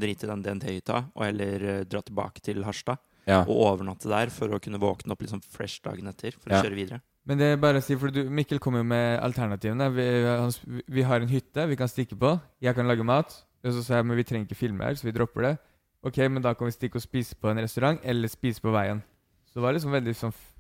drite 0.01 0.25
i 0.25 0.31
den 0.31 0.43
DNT-hytta, 0.43 1.05
og 1.17 1.25
heller 1.25 1.65
eh, 1.81 1.85
dra 1.85 2.03
tilbake 2.03 2.43
til 2.43 2.63
Harstad. 2.63 2.99
Ja. 3.27 3.41
Og 3.49 3.57
overnatte 3.71 4.09
der 4.11 4.29
for 4.35 4.53
å 4.53 4.61
kunne 4.61 4.79
våkne 4.83 5.13
opp 5.15 5.23
liksom 5.25 5.41
fresh 5.43 5.81
dagen 5.85 6.07
etter 6.11 6.35
for 6.37 6.51
Ja. 6.53 6.61
å 6.61 6.65
kjøre 6.67 6.77
videre. 6.77 7.01
Men 7.25 7.39
det 7.41 7.47
er 7.55 7.57
bare 7.57 7.79
å 7.81 7.83
si, 7.83 7.97
for 7.97 8.13
du, 8.13 8.23
Mikkel 8.29 8.59
kommer 8.61 8.83
jo 8.83 8.85
med 8.91 9.19
alternativene. 9.25 9.87
Vi, 9.97 10.83
vi 10.93 11.03
har 11.09 11.21
en 11.25 11.29
hytte 11.31 11.65
vi 11.71 11.77
kan 11.81 11.89
stikke 11.89 12.19
på. 12.21 12.35
Jeg 12.61 12.75
kan 12.77 12.87
lage 12.87 13.03
mat. 13.07 13.33
Og 13.65 13.73
så 13.73 13.81
sa 13.83 13.97
jeg 13.97 14.05
men 14.05 14.19
vi 14.19 14.25
trenger 14.29 14.45
ikke 14.45 14.59
filme 14.61 14.85
her, 14.85 14.93
så 15.01 15.07
vi 15.09 15.13
dropper 15.17 15.41
det. 15.47 15.53
Ok, 16.05 16.19
men 16.29 16.43
da 16.45 16.53
kan 16.53 16.69
vi 16.69 16.75
stikke 16.77 16.97
og 17.01 17.05
spise 17.07 17.33
på 17.41 17.49
en 17.49 17.63
restaurant, 17.65 17.99
eller 18.05 18.29
spise 18.29 18.61
på 18.61 18.69
veien. 18.75 19.01
Så 19.49 19.57
det 19.57 19.63
var 19.65 19.73
liksom 19.73 19.95
veldig 19.95 20.13
sånn 20.19 20.35
f- 20.37 20.51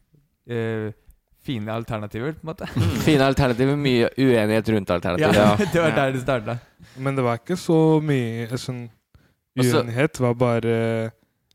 eh, 0.48 0.86
fine 1.44 1.68
alternativer, 1.68 2.32
på 2.32 2.46
en 2.46 2.48
måte. 2.54 2.64
Fine 3.04 3.26
alternativer, 3.28 3.76
mye 3.76 4.08
uenighet 4.16 4.70
rundt 4.72 4.88
alternativer. 4.96 5.36
Ja, 5.36 5.50
det 5.74 5.82
var 5.84 5.92
der 5.98 6.12
det 6.16 6.22
starta. 6.24 6.56
Men 6.96 7.14
det 7.20 7.26
var 7.26 7.42
ikke 7.42 7.58
så 7.60 7.76
mye 8.00 8.48
sånn 8.56 8.86
uenighet. 9.60 10.14
Det 10.16 10.24
var 10.24 10.34
bare 10.40 11.12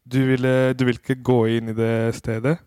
du 0.09 0.19
ville, 0.31 0.53
du 0.73 0.83
ville 0.87 0.99
ikke 1.01 1.19
gå 1.23 1.37
inn 1.57 1.69
i 1.69 1.77
det 1.77 1.93
stedet 2.17 2.57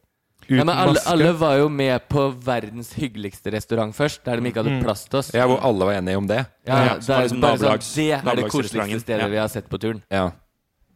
uten 0.42 0.58
Ja, 0.58 0.64
men 0.66 0.74
alle, 0.74 0.94
maske. 0.96 1.10
alle 1.12 1.32
var 1.38 1.56
jo 1.60 1.68
med 1.70 2.08
på 2.10 2.22
verdens 2.44 2.92
hyggeligste 2.98 3.52
restaurant 3.54 3.94
først, 3.94 4.24
der 4.26 4.40
de 4.40 4.50
ikke 4.50 4.62
hadde 4.62 4.72
Mm. 4.78 4.82
plass 4.84 5.04
til 5.08 5.18
oss. 5.20 5.30
Ja, 5.34 5.46
hvor 5.46 5.60
alle 5.62 5.86
var 5.86 5.94
enige 6.00 6.16
om 6.18 6.26
det. 6.26 6.40
Ja, 6.66 6.78
Ja, 6.84 6.94
det, 6.98 7.08
er 7.08 7.22
liksom 7.28 7.40
bare 7.40 7.58
sånn, 7.58 7.84
det 7.94 8.32
er 8.32 8.36
det 8.42 8.50
koseligste 8.50 9.00
stedet 9.04 9.20
Ja. 9.22 9.28
vi 9.28 9.36
har 9.42 9.48
sett 9.48 9.68
på 9.70 9.78
turen. 9.78 10.02
Ja. 10.10 10.30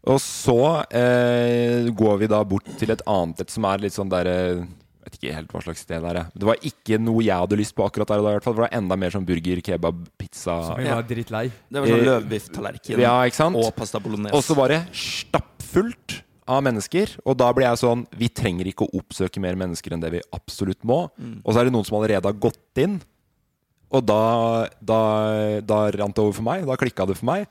Og 0.06 0.18
så 0.22 0.84
eh, 0.94 1.88
går 1.90 2.18
vi 2.18 2.26
da 2.30 2.42
bort 2.44 2.66
til 2.78 2.90
et 2.90 3.02
annet 3.06 3.40
et 3.40 3.50
som 3.50 3.64
er 3.64 3.78
litt 3.78 3.92
sånn 3.94 4.08
derre 4.10 4.66
vet 5.06 5.16
ikke 5.20 5.34
helt 5.34 5.50
hva 5.54 5.62
slags 5.62 5.82
sted 5.86 6.02
det 6.02 6.16
er. 6.16 6.26
Det 6.34 6.42
var 6.46 6.56
ikke 6.66 6.98
noe 7.00 7.22
jeg 7.22 7.38
hadde 7.38 7.56
lyst 7.58 7.74
på 7.78 7.86
akkurat 7.86 8.08
der 8.10 8.18
og 8.18 8.24
da. 8.26 8.30
i 8.30 8.34
hvert 8.36 8.42
fall 8.44 8.54
For 8.54 8.62
det 8.66 8.70
var 8.72 8.78
enda 8.82 8.96
mer 8.98 9.10
sånn 9.14 9.26
burger, 9.26 9.62
kebab, 9.62 10.04
pizza 10.18 10.56
Som 10.66 10.78
vi 10.78 10.88
var 10.90 11.02
drittlei. 11.06 11.50
Det 11.70 11.78
var 11.80 11.86
sånn 11.86 12.00
Eh, 12.02 12.06
løvbifftallerken 12.10 12.98
Ja, 12.98 13.14
og 13.54 13.74
pasta 13.76 14.00
bolognese. 14.00 14.34
Og 14.34 14.42
så 14.42 14.54
var 14.56 14.68
det 14.74 14.80
stappfullt 14.92 16.22
av 16.46 16.62
mennesker. 16.66 17.16
Og 17.26 17.36
da 17.38 17.50
ble 17.54 17.66
jeg 17.66 17.82
sånn 17.82 18.06
Vi 18.16 18.30
trenger 18.32 18.70
ikke 18.70 18.86
å 18.86 19.00
oppsøke 19.00 19.42
mer 19.42 19.58
mennesker 19.58 19.94
enn 19.94 20.02
det 20.02 20.12
vi 20.14 20.24
absolutt 20.36 20.82
må. 20.86 21.06
Mm. 21.18 21.40
Og 21.42 21.52
så 21.52 21.60
er 21.60 21.68
det 21.68 21.74
noen 21.76 21.86
som 21.88 21.98
allerede 21.98 22.30
har 22.30 22.40
gått 22.40 22.82
inn. 22.82 22.98
Og 23.94 24.02
da, 24.02 24.66
da, 24.82 25.00
da 25.62 25.80
rant 25.94 26.16
det 26.16 26.24
over 26.24 26.34
for 26.34 26.46
meg. 26.46 26.66
Da 26.66 26.78
klikka 26.80 27.06
det 27.08 27.18
for 27.20 27.28
meg. 27.28 27.46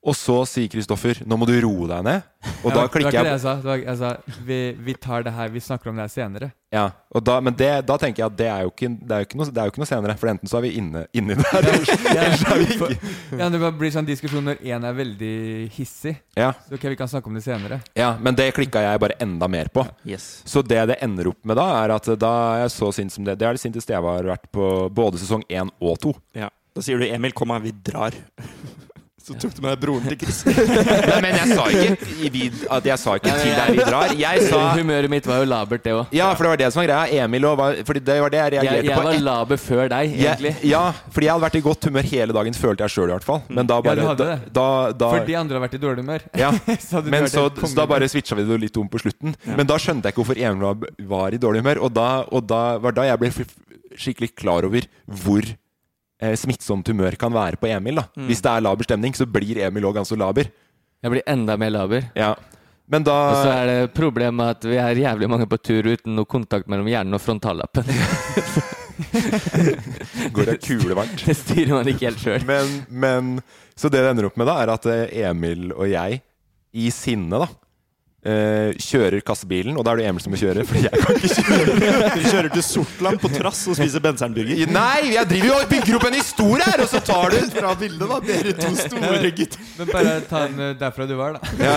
Og 0.00 0.16
så 0.16 0.38
sier 0.48 0.70
Kristoffer 0.72 1.18
'nå 1.28 1.36
må 1.36 1.44
du 1.44 1.52
roe 1.60 1.88
deg 1.90 2.04
ned'. 2.06 2.22
Og 2.64 2.70
Ja, 2.70 2.72
da 2.72 2.74
det 2.74 2.80
var 2.80 2.88
klikker 2.88 3.10
ikke 3.10 3.20
det 3.20 3.28
jeg 3.28 3.36
jeg 3.36 3.40
sa. 3.42 3.54
Det 3.60 3.68
var, 3.68 3.80
jeg 3.84 3.98
sa 3.98 4.10
vi, 4.46 4.58
vi 4.80 4.94
tar 4.94 5.22
det 5.26 5.32
her, 5.36 5.48
vi 5.52 5.60
snakker 5.60 5.90
om 5.90 5.96
det 5.96 6.06
her 6.06 6.12
senere. 6.14 6.52
Ja, 6.72 6.84
og 7.12 7.24
da, 7.24 7.40
Men 7.40 7.52
det, 7.52 7.84
da 7.84 7.96
tenker 7.98 8.22
jeg 8.22 8.30
at 8.30 8.36
det 8.38 8.46
er, 8.46 8.62
jo 8.62 8.70
ikke, 8.70 8.88
det, 8.96 9.10
er 9.12 9.18
jo 9.20 9.26
ikke 9.28 9.38
noe, 9.40 9.50
det 9.50 9.60
er 9.60 9.66
jo 9.68 9.72
ikke 9.74 9.82
noe 9.82 9.90
senere. 9.90 10.16
For 10.16 10.30
enten 10.32 10.48
så 10.48 10.56
er 10.56 10.64
vi 10.64 10.70
inne, 10.80 11.02
inni 11.12 11.34
der, 11.36 11.58
eller 11.58 12.36
så 12.38 12.54
er 12.54 12.62
vi 12.62 12.68
ikke. 12.76 13.10
Ja, 13.36 13.48
det 13.52 13.60
bare 13.60 13.76
blir 13.76 13.92
sånn 13.92 14.08
diskusjon 14.08 14.46
når 14.48 14.62
én 14.64 14.86
er 14.88 14.96
veldig 14.96 15.34
hissig. 15.76 16.14
Ja. 16.38 16.52
Så 16.64 16.78
ok, 16.78 16.86
vi 16.94 16.96
kan 16.96 17.10
snakke 17.10 17.28
om 17.28 17.36
det 17.36 17.44
senere. 17.44 17.82
Ja, 17.98 18.14
men 18.16 18.38
det 18.38 18.52
klikka 18.56 18.86
jeg 18.86 19.02
bare 19.04 19.18
enda 19.20 19.50
mer 19.52 19.68
på. 19.68 19.84
Yes. 20.08 20.40
Så 20.48 20.62
det 20.64 20.80
det 20.94 20.96
ender 21.04 21.28
opp 21.34 21.44
med 21.44 21.60
da, 21.60 21.66
er 21.82 21.92
at 21.98 22.08
da 22.16 22.32
er 22.54 22.64
jeg 22.64 22.76
så 22.78 22.88
sint 23.02 23.12
som 23.12 23.26
det. 23.28 23.36
Det 23.36 23.50
er 23.50 23.58
det 23.58 23.60
sinteste 23.66 23.92
jeg 23.92 24.00
har 24.00 24.32
vært 24.32 24.48
på 24.54 24.88
både 24.88 25.20
sesong 25.20 25.44
én 25.50 25.68
og 25.76 26.00
to. 26.00 26.14
Ja. 26.32 26.48
Da 26.72 26.80
sier 26.86 26.96
du 26.96 27.04
'Emil, 27.04 27.34
kom 27.34 27.50
her, 27.50 27.60
vi 27.60 27.74
drar'. 27.74 28.14
Så 29.20 29.34
tok 29.38 29.52
du 29.54 29.60
med 29.62 29.74
deg 29.74 29.80
broren 29.82 30.06
til 30.08 30.16
Chris. 30.22 30.38
Nei, 31.10 31.18
men 31.22 31.34
jeg 31.36 31.54
sa 31.54 31.64
ikke, 31.68 32.06
i 32.24 32.30
vid- 32.32 32.62
at 32.72 32.86
jeg 32.88 32.98
sa 33.02 33.16
ikke 33.18 33.34
til 33.36 33.50
deg 33.58 33.74
vi 33.76 33.84
drar. 33.84 34.14
Jeg 34.16 34.46
sa 34.48 34.60
Humøret 34.78 35.12
mitt 35.12 35.26
var 35.28 35.42
jo 35.42 35.48
labert, 35.50 35.82
det 35.84 35.92
òg. 35.94 36.14
Ja, 36.16 36.30
for 36.38 36.46
det 36.46 36.52
var 36.54 36.60
det 36.62 36.70
som 36.72 36.80
var 36.80 36.88
greia. 36.88 37.24
Emil 37.26 37.46
og 37.50 37.58
var, 37.60 37.76
Fordi 37.86 38.02
det 38.06 38.16
var 38.24 38.32
det 38.32 38.40
jeg 38.40 38.52
reagerte 38.56 38.72
reagerte 38.78 38.90
jeg 38.90 38.98
på. 38.98 39.04
var 39.10 39.20
laber 39.28 39.60
før 39.60 39.92
deg, 39.92 40.14
egentlig. 40.16 40.54
Jeg, 40.56 40.70
ja, 40.72 40.82
fordi 41.12 41.28
jeg 41.28 41.34
hadde 41.36 41.44
vært 41.46 41.58
i 41.60 41.62
godt 41.68 41.88
humør 41.90 42.08
hele 42.14 42.36
dagen, 42.40 42.58
følte 42.64 42.86
jeg 42.88 42.94
sjøl 42.96 43.12
i 43.12 43.14
hvert 43.18 43.28
fall. 43.28 43.42
Men 43.60 43.70
da 43.70 43.80
bare 43.84 44.06
ja, 44.08 44.14
da, 44.22 44.28
da, 44.60 44.66
da, 45.04 45.12
For 45.18 45.28
de 45.28 45.36
andre 45.44 45.60
har 45.60 45.66
vært 45.68 45.76
i 45.78 45.82
dårlig 45.84 46.04
humør. 46.06 46.26
Ja, 46.40 46.50
Så 46.88 46.98
hadde 46.98 47.12
men 47.14 47.28
så, 47.30 47.46
så 47.60 47.74
da 47.76 47.86
bare 47.92 48.08
switcha 48.10 48.38
vi 48.40 48.48
det 48.48 48.60
litt 48.64 48.80
om 48.80 48.88
på 48.90 49.02
slutten. 49.04 49.36
Men 49.52 49.68
da 49.68 49.76
skjønte 49.78 50.08
jeg 50.08 50.16
ikke 50.16 50.24
hvorfor 50.24 50.40
Emil 50.40 50.64
var, 50.70 50.94
var 51.12 51.36
i 51.36 51.42
dårlig 51.44 51.60
humør. 51.66 51.84
Og 51.86 51.92
da, 52.00 52.08
og 52.32 52.48
da 52.50 52.62
var 52.82 52.96
da 52.96 53.04
jeg 53.12 53.20
ble 53.20 53.34
skikkelig 54.00 54.32
klar 54.38 54.64
over 54.68 54.86
hvor 55.06 55.44
smittsomt 56.36 56.88
humør 56.92 57.16
kan 57.20 57.32
være 57.32 57.60
på 57.60 57.68
Emil. 57.70 58.00
da 58.00 58.08
Mm. 58.16 58.26
Hvis 58.28 58.42
det 58.44 58.52
er 58.52 58.64
laber 58.64 58.84
stemning, 58.84 59.16
så 59.16 59.26
blir 59.26 59.62
Emil 59.66 59.88
òg 59.88 60.00
ganske 60.00 60.18
laber. 60.18 60.50
Jeg 61.00 61.14
blir 61.14 61.24
enda 61.26 61.56
mer 61.56 61.70
laber. 61.70 62.10
Ja. 62.14 62.34
Men 62.90 63.04
da 63.06 63.14
Og 63.30 63.44
så 63.44 63.50
er 63.54 63.66
det 63.70 63.94
problemet 63.94 64.56
at 64.56 64.64
vi 64.66 64.76
er 64.76 64.98
jævlig 64.98 65.28
mange 65.30 65.46
på 65.46 65.56
tur 65.62 65.86
uten 65.86 66.16
noe 66.18 66.26
kontakt 66.26 66.66
mellom 66.68 66.88
hjernen 66.90 67.14
og 67.14 67.22
frontallappen. 67.22 67.86
går 70.34 70.50
det 70.50 70.58
kulevarmt. 70.64 71.22
Det 71.28 71.36
styrer 71.38 71.76
man 71.78 71.90
ikke 71.90 72.10
helt 72.10 72.24
sjøl. 72.24 72.44
Men, 72.48 72.74
men 72.90 73.30
Så 73.78 73.88
det 73.88 74.02
det 74.02 74.10
ender 74.10 74.28
opp 74.28 74.36
med, 74.40 74.50
da, 74.50 74.58
er 74.60 74.74
at 74.74 74.88
eh, 74.90 75.06
Emil 75.30 75.70
og 75.72 75.86
jeg, 75.88 76.20
i 76.74 76.90
sinne, 76.94 77.40
da 77.40 77.48
eh, 78.26 78.76
kjører 78.80 79.22
kassebilen, 79.24 79.76
og 79.78 79.86
da 79.86 79.94
er 79.94 80.00
det 80.00 80.08
Emil 80.10 80.24
som 80.24 80.34
må 80.34 80.40
kjøre, 80.40 80.64
fordi 80.68 80.84
jeg 80.86 81.02
kan 81.04 81.18
ikke 81.18 81.44
kjøre. 81.48 81.76
Du 82.10 82.26
kjører 82.26 82.50
til 82.54 82.64
Sortland 82.66 83.22
på 83.22 83.30
trass 83.32 83.62
og 83.70 83.78
spiser 83.78 84.04
bensernburger. 84.04 84.64
Nei, 84.74 85.12
jeg 85.14 85.30
driver 85.30 85.50
jo 85.50 85.56
og 85.58 85.72
bygger 85.72 85.98
opp 85.98 86.06
en 86.10 86.18
historie 86.20 86.68
her, 86.68 86.84
og 86.84 86.92
så 86.92 87.02
tar 87.04 87.34
du 87.34 87.38
Fra 87.54 87.74
bildet, 87.78 88.06
da. 88.10 88.20
Dere 88.30 88.54
to 88.58 88.70
store 88.78 89.32
gutter. 89.36 89.66
Men 89.80 89.90
bare 89.90 90.14
ta 90.28 90.44
den 90.46 90.64
eh, 90.68 90.76
derfra 90.80 91.08
du 91.08 91.16
var, 91.18 91.38
da. 91.38 91.54
Ja. 91.60 91.76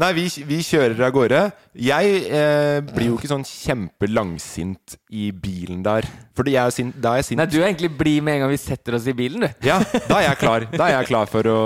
Nei, 0.00 0.10
vi, 0.16 0.26
vi 0.48 0.60
kjører 0.66 1.06
av 1.06 1.14
gårde. 1.14 1.44
Jeg 1.74 2.18
eh, 2.30 2.80
blir 2.94 3.10
jo 3.12 3.18
ikke 3.18 3.30
sånn 3.30 3.46
kjempelangsint 3.46 4.98
i 5.14 5.30
bilen 5.34 5.82
der. 5.84 6.06
Er 6.34 6.70
sint, 6.74 6.96
da 6.98 7.12
er 7.14 7.20
jeg 7.20 7.26
sint. 7.28 7.38
Nei, 7.38 7.46
du 7.46 7.60
er 7.60 7.68
egentlig 7.68 7.92
blid 7.94 8.22
med 8.26 8.36
en 8.38 8.44
gang 8.44 8.50
vi 8.50 8.58
setter 8.58 8.96
oss 8.96 9.04
i 9.06 9.14
bilen, 9.14 9.44
du. 9.44 9.66
Ja, 9.68 9.76
da 10.08 10.18
er 10.18 10.24
jeg 10.32 10.38
klar. 10.40 10.66
Da 10.72 10.88
er 10.88 10.96
jeg 10.96 11.08
klar 11.12 11.30
for 11.30 11.46
å, 11.46 11.58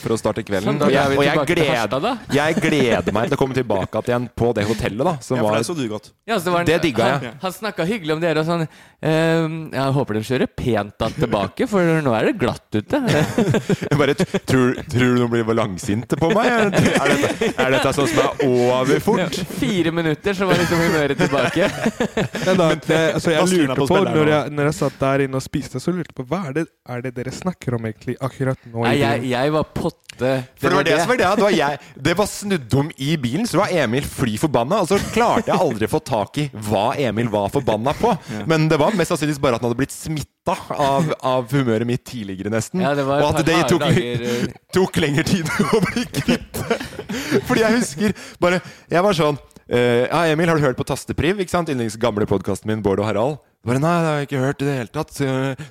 for 0.00 0.14
å 0.14 0.18
starte 0.20 0.44
kvelden. 0.46 0.72
Sånn, 0.72 0.80
da 0.80 0.88
Og 0.88 0.94
jeg, 0.94 1.18
og 1.18 1.26
jeg, 1.26 1.44
gleder, 1.50 1.82
Harstad, 1.82 2.32
jeg 2.32 2.56
gleder 2.64 3.16
meg 3.16 3.23
til 3.30 3.36
å 3.36 3.40
komme 3.40 3.56
tilbake 3.56 4.02
igjen 4.04 4.28
på 4.36 4.50
det 4.56 4.66
hotellet, 4.68 5.04
da. 5.08 5.14
Som 5.24 5.38
Ja, 5.40 5.46
for 5.46 5.56
det 5.56 5.68
så 5.68 5.76
du 5.78 5.84
godt. 5.88 6.10
Ja, 6.28 6.38
så 6.40 6.52
var 6.52 6.62
han, 6.62 6.68
Det 6.68 6.80
digga 6.84 7.08
jeg. 7.08 7.22
Han, 7.24 7.40
han 7.44 7.56
snakka 7.56 7.86
hyggelig 7.88 8.16
om 8.16 8.22
dere 8.22 8.42
og 8.42 8.48
sånn 8.48 8.64
ehm, 8.66 9.56
Jeg 9.72 9.94
håper 9.98 10.18
dere 10.18 10.28
kjører 10.28 10.52
pent 10.58 10.94
da 11.00 11.10
tilbake, 11.14 11.68
for 11.70 12.02
nå 12.04 12.14
er 12.18 12.28
det 12.30 12.34
glatt 12.40 12.78
ute. 12.78 13.00
Jeg 13.90 13.98
bare 14.00 14.16
tror, 14.20 14.76
tror 14.90 15.14
du 15.14 15.18
noen 15.22 15.32
blir 15.32 15.56
langsinte 15.56 16.18
på 16.20 16.30
meg? 16.34 16.50
Er 16.50 16.70
dette, 16.74 17.50
er 17.54 17.74
dette 17.76 17.94
sånn 17.96 18.10
som 18.10 18.22
er 18.24 18.44
over 18.46 19.02
fort? 19.04 19.40
Fire 19.58 19.94
minutter, 19.94 20.36
så 20.36 20.48
var 20.48 20.60
liksom 20.60 20.82
humøret 20.82 21.20
tilbake. 21.20 21.70
Men 22.46 22.60
da, 22.60 22.68
det, 22.74 23.00
altså 23.16 23.34
jeg 23.34 23.50
lurte 23.54 23.78
på 23.80 23.88
på, 23.94 24.00
når 24.08 24.30
jeg, 24.32 24.54
når 24.54 24.70
jeg 24.70 24.76
satt 24.78 24.96
der 25.00 25.24
inne 25.26 25.40
og 25.40 25.44
spiste, 25.44 25.82
så 25.82 25.94
lurte 25.94 26.12
jeg 26.12 26.18
på 26.18 26.26
hva 26.30 26.40
er 26.50 26.56
det, 26.58 26.64
er 26.94 27.04
det 27.04 27.14
dere 27.16 27.34
snakker 27.34 27.78
om 27.78 27.86
egentlig 27.88 28.16
akkurat 28.24 28.66
nå? 28.70 28.84
Nei, 28.86 28.96
jeg, 29.00 29.28
jeg 29.32 29.54
var 29.54 29.68
potte. 29.74 30.32
For 30.60 30.70
det 30.70 30.78
var 30.78 30.88
det 30.88 30.98
som 31.00 31.12
var 31.12 31.20
det. 31.20 31.30
Det 31.34 31.46
var, 31.46 31.56
jeg, 31.58 31.80
det 32.08 32.16
var 32.20 32.30
snudd 32.30 32.78
om 32.80 32.90
i 32.96 33.13
bilen, 33.20 33.46
så 33.48 33.60
var 33.60 33.72
Emil 33.72 34.04
fly 34.08 34.36
forbanna. 34.40 34.82
Og 34.84 34.90
så 34.90 34.98
klarte 35.14 35.52
jeg 35.52 35.60
aldri 35.60 35.88
å 35.88 35.92
få 35.92 36.00
tak 36.04 36.40
i 36.42 36.48
hva 36.68 36.86
Emil 37.00 37.30
var 37.32 37.52
forbanna 37.54 37.94
på. 37.98 38.12
Men 38.50 38.68
det 38.70 38.78
var 38.80 38.96
mest 38.98 39.14
sannsynligvis 39.14 39.40
bare 39.42 39.58
at 39.58 39.62
han 39.64 39.70
hadde 39.70 39.80
blitt 39.80 39.94
smitta 39.94 40.56
av, 40.74 41.10
av 41.24 41.48
humøret 41.54 41.88
mitt 41.88 42.04
tidligere, 42.08 42.52
nesten. 42.52 42.82
Ja, 42.84 42.92
og 42.94 43.26
at 43.30 43.42
det 43.46 43.58
tok, 43.70 43.86
tok 44.76 45.00
lengre 45.02 45.26
tid 45.28 45.48
å 45.74 45.82
bli 45.88 46.06
kvitt. 46.20 46.62
Fordi 47.48 47.62
jeg 47.62 47.76
husker 47.78 48.14
bare 48.42 48.58
Jeg 48.90 49.02
var 49.04 49.14
sånn 49.16 49.36
eh, 49.68 50.04
Ja, 50.08 50.24
Emil, 50.30 50.48
har 50.50 50.58
du 50.58 50.64
hørt 50.64 50.78
på 50.78 50.86
Tastepriv? 50.88 51.40
Ikke 51.42 51.52
sant? 51.52 51.70
Yndlings 51.72 51.96
gamle 52.00 52.26
podkasten 52.30 52.70
min, 52.70 52.82
Bård 52.84 53.02
og 53.02 53.08
Harald. 53.08 53.42
Bare, 53.64 53.80
Nei, 53.80 53.94
det 54.00 54.08
har 54.08 54.18
jeg 54.20 54.28
ikke 54.28 54.44
hørt 54.44 54.62
i 54.62 54.68
det 54.68 54.76
hele 54.78 54.92
tatt. 54.92 55.12
Så, 55.16 55.28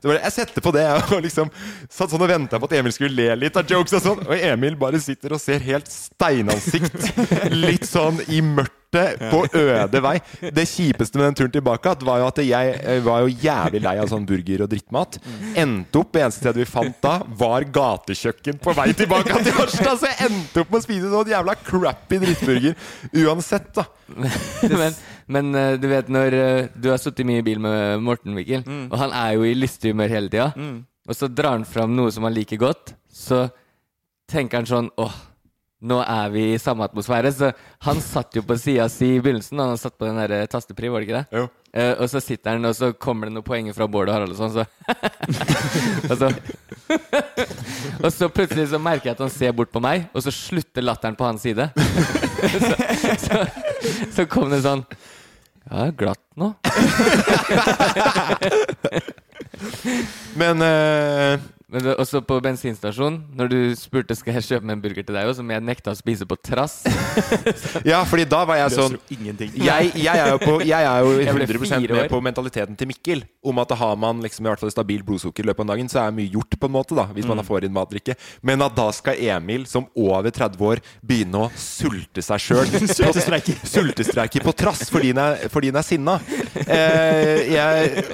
var, 0.07 0.19
jeg 0.19 0.35
setter 0.35 0.65
på 0.65 0.73
det 0.75 0.85
og 0.97 1.17
liksom 1.23 1.51
satt 1.87 2.13
sånn 2.13 2.25
og 2.25 2.31
venta 2.31 2.59
på 2.59 2.69
at 2.69 2.77
Emil 2.79 2.95
skulle 2.95 3.13
le 3.17 3.39
litt 3.45 3.57
av 3.59 3.69
jokes 3.69 3.97
og 3.99 4.05
sånn. 4.07 4.23
Og 4.27 4.47
Emil 4.51 4.77
bare 4.79 5.01
sitter 5.03 5.35
og 5.35 5.41
ser 5.43 5.63
helt 5.65 5.91
steinansikt. 5.91 7.11
Litt 7.53 7.85
sånn 7.89 8.21
i 8.33 8.41
mørket 8.45 8.79
på 8.93 9.39
øde 9.57 10.01
vei. 10.05 10.17
Det 10.53 10.65
kjipeste 10.69 11.17
med 11.17 11.31
den 11.31 11.37
turen 11.39 11.53
tilbake 11.55 11.95
var 12.05 12.21
jo 12.21 12.27
at 12.29 12.41
jeg 12.45 12.75
eh, 12.77 12.99
var 13.05 13.23
jo 13.23 13.31
jævlig 13.41 13.81
lei 13.81 13.95
av 14.01 14.09
sånn 14.11 14.27
burger 14.29 14.65
og 14.65 14.69
drittmat. 14.73 15.17
Endte 15.57 16.01
opp, 16.01 16.11
Det 16.13 16.21
eneste 16.21 16.43
stedet 16.43 16.61
vi 16.61 16.69
fant 16.69 16.99
da, 17.01 17.15
var 17.39 17.65
gatekjøkken 17.73 18.61
på 18.61 18.75
vei 18.77 18.91
tilbake 18.97 19.39
til 19.45 19.57
Harstad. 19.57 19.97
Så 19.97 20.11
jeg 20.11 20.29
endte 20.29 20.61
opp 20.61 20.73
med 20.73 20.81
å 20.81 20.85
spise 20.85 21.09
sånn 21.13 21.33
jævla 21.33 21.57
crappy 21.65 22.21
drittburger. 22.21 22.77
Uansett, 23.23 23.71
da. 23.73 23.87
men, 24.81 24.93
men 25.31 25.51
uh, 25.55 25.73
du 25.79 25.87
vet 25.91 26.09
når 26.11 26.37
uh, 26.37 26.71
du 26.75 26.89
har 26.91 27.01
sittet 27.01 27.27
mye 27.27 27.43
i 27.43 27.45
bil 27.45 27.61
med 27.63 28.03
Morten, 28.03 28.35
Mikkel, 28.35 28.65
og 28.89 28.97
han 28.99 29.15
er 29.15 29.35
jo 29.37 29.45
i 29.47 29.55
lystig 29.57 29.93
humør 29.93 30.15
hele 30.17 30.31
tida, 30.33 30.51
og 31.03 31.19
så 31.19 31.27
drar 31.27 31.57
han 31.57 31.67
fram 31.67 31.95
noe 31.95 32.11
som 32.15 32.25
han 32.27 32.35
liker 32.35 32.61
godt, 32.61 32.95
så 33.11 33.45
tenker 34.31 34.61
han 34.61 34.69
sånn 34.69 34.89
åh, 35.01 35.15
nå 35.83 35.97
er 35.99 36.29
vi 36.31 36.43
i 36.53 36.59
samme 36.61 36.85
atmosfære. 36.87 37.31
Så 37.35 37.51
han 37.83 37.99
satt 38.03 38.37
jo 38.37 38.43
på 38.47 38.57
sida 38.59 38.87
si 38.91 39.15
i 39.17 39.21
begynnelsen, 39.23 39.59
han 39.59 39.79
satt 39.79 39.97
på 39.99 40.07
den 40.07 40.19
der 40.21 40.47
tastepri, 40.47 40.87
tastepriv, 40.87 40.93
var 40.93 41.03
det 41.03 41.09
ikke 41.09 41.19
det? 41.19 41.41
Jo. 41.41 41.49
Uh, 41.73 41.93
og 42.03 42.09
så 42.11 42.21
sitter 42.21 42.53
han, 42.53 42.67
og 42.69 42.75
så 42.77 42.91
kommer 42.93 43.27
det 43.27 43.35
noen 43.35 43.45
poenger 43.47 43.73
fra 43.75 43.87
Bård 43.89 44.11
og 44.11 44.15
Harald 44.15 44.35
og 44.35 44.37
sånn, 44.37 44.53
så 44.53 44.63
og, 46.11 46.19
så 46.19 46.29
og 48.03 48.11
så 48.13 48.29
plutselig 48.29 48.67
så 48.69 48.79
merker 48.81 49.09
jeg 49.09 49.17
at 49.17 49.23
han 49.25 49.33
ser 49.33 49.55
bort 49.57 49.73
på 49.73 49.81
meg, 49.83 50.05
og 50.13 50.21
så 50.23 50.33
slutter 50.33 50.85
latteren 50.85 51.17
på 51.17 51.25
hans 51.25 51.41
side. 51.43 51.65
så, 52.67 52.75
så, 53.25 53.41
så 54.13 54.27
kom 54.29 54.53
det 54.53 54.61
sånn 54.67 54.85
Ja, 55.69 55.89
glatt 55.97 56.19
nå. 56.35 56.53
Men 60.39 60.61
eh, 60.61 61.39
Men 61.73 61.81
det, 61.87 61.95
også 61.97 62.19
på 62.21 62.35
bensinstasjonen, 62.45 63.15
når 63.33 63.49
du 63.49 63.57
spurte 63.79 64.13
skal 64.17 64.35
jeg 64.37 64.45
kjøpe 64.45 64.67
meg 64.69 64.75
en 64.77 64.83
burger 64.83 65.05
til 65.07 65.15
deg 65.17 65.25
òg, 65.29 65.33
som 65.39 65.49
jeg 65.49 65.63
nekta 65.65 65.93
å 65.95 65.97
spise 65.97 66.27
på 66.29 66.37
trass 66.45 66.83
Ja, 67.91 68.03
fordi 68.05 68.27
da 68.29 68.43
var 68.45 68.59
jeg 68.59 68.75
sånn 68.75 68.97
jeg, 69.09 69.89
jeg 69.97 70.13
er 70.13 70.29
jo, 70.35 70.37
på, 70.43 70.57
jeg 70.61 70.85
er 70.85 71.01
jo 71.01 71.15
100 71.23 71.59
fire 71.65 71.97
med 71.97 72.11
på 72.11 72.19
mentaliteten 72.23 72.77
til 72.77 72.89
Mikkel. 72.91 73.23
Om 73.43 73.61
at 73.63 73.73
har 73.79 73.95
man 73.99 74.21
liksom 74.23 74.45
i 74.45 74.51
hvert 74.51 74.61
fall 74.61 74.73
stabilt 74.73 75.05
blodsukker 75.07 75.43
i 75.43 75.49
løpet 75.49 75.65
av 75.65 75.71
dagen, 75.73 75.89
så 75.91 76.03
er 76.03 76.13
mye 76.15 76.29
gjort, 76.31 76.57
på 76.61 76.69
en 76.69 76.75
måte, 76.77 76.95
da 76.97 77.07
hvis 77.11 77.25
man 77.29 77.41
Mm. 77.43 77.47
får 77.47 77.65
inn 77.65 77.73
matdrikke. 77.73 78.13
Men 78.45 78.61
at 78.61 78.75
da 78.77 78.85
skal 78.95 79.17
Emil, 79.19 79.65
som 79.67 79.87
over 79.97 80.29
30 80.31 80.61
år, 80.63 80.79
begynne 81.03 81.47
å 81.47 81.49
sulte 81.57 82.21
seg 82.23 82.39
sjøl 82.39 82.69
Sultestreike. 82.99 83.57
Sultestreike 83.67 84.43
på 84.45 84.53
trass 84.55 84.85
fordi 84.93 85.11
han 85.15 85.23
er, 85.25 85.49
fordi 85.51 85.73
han 85.73 85.81
er 85.81 85.87
sinna. 85.87 86.19
Eh, 86.67 87.41
jeg 87.57 88.05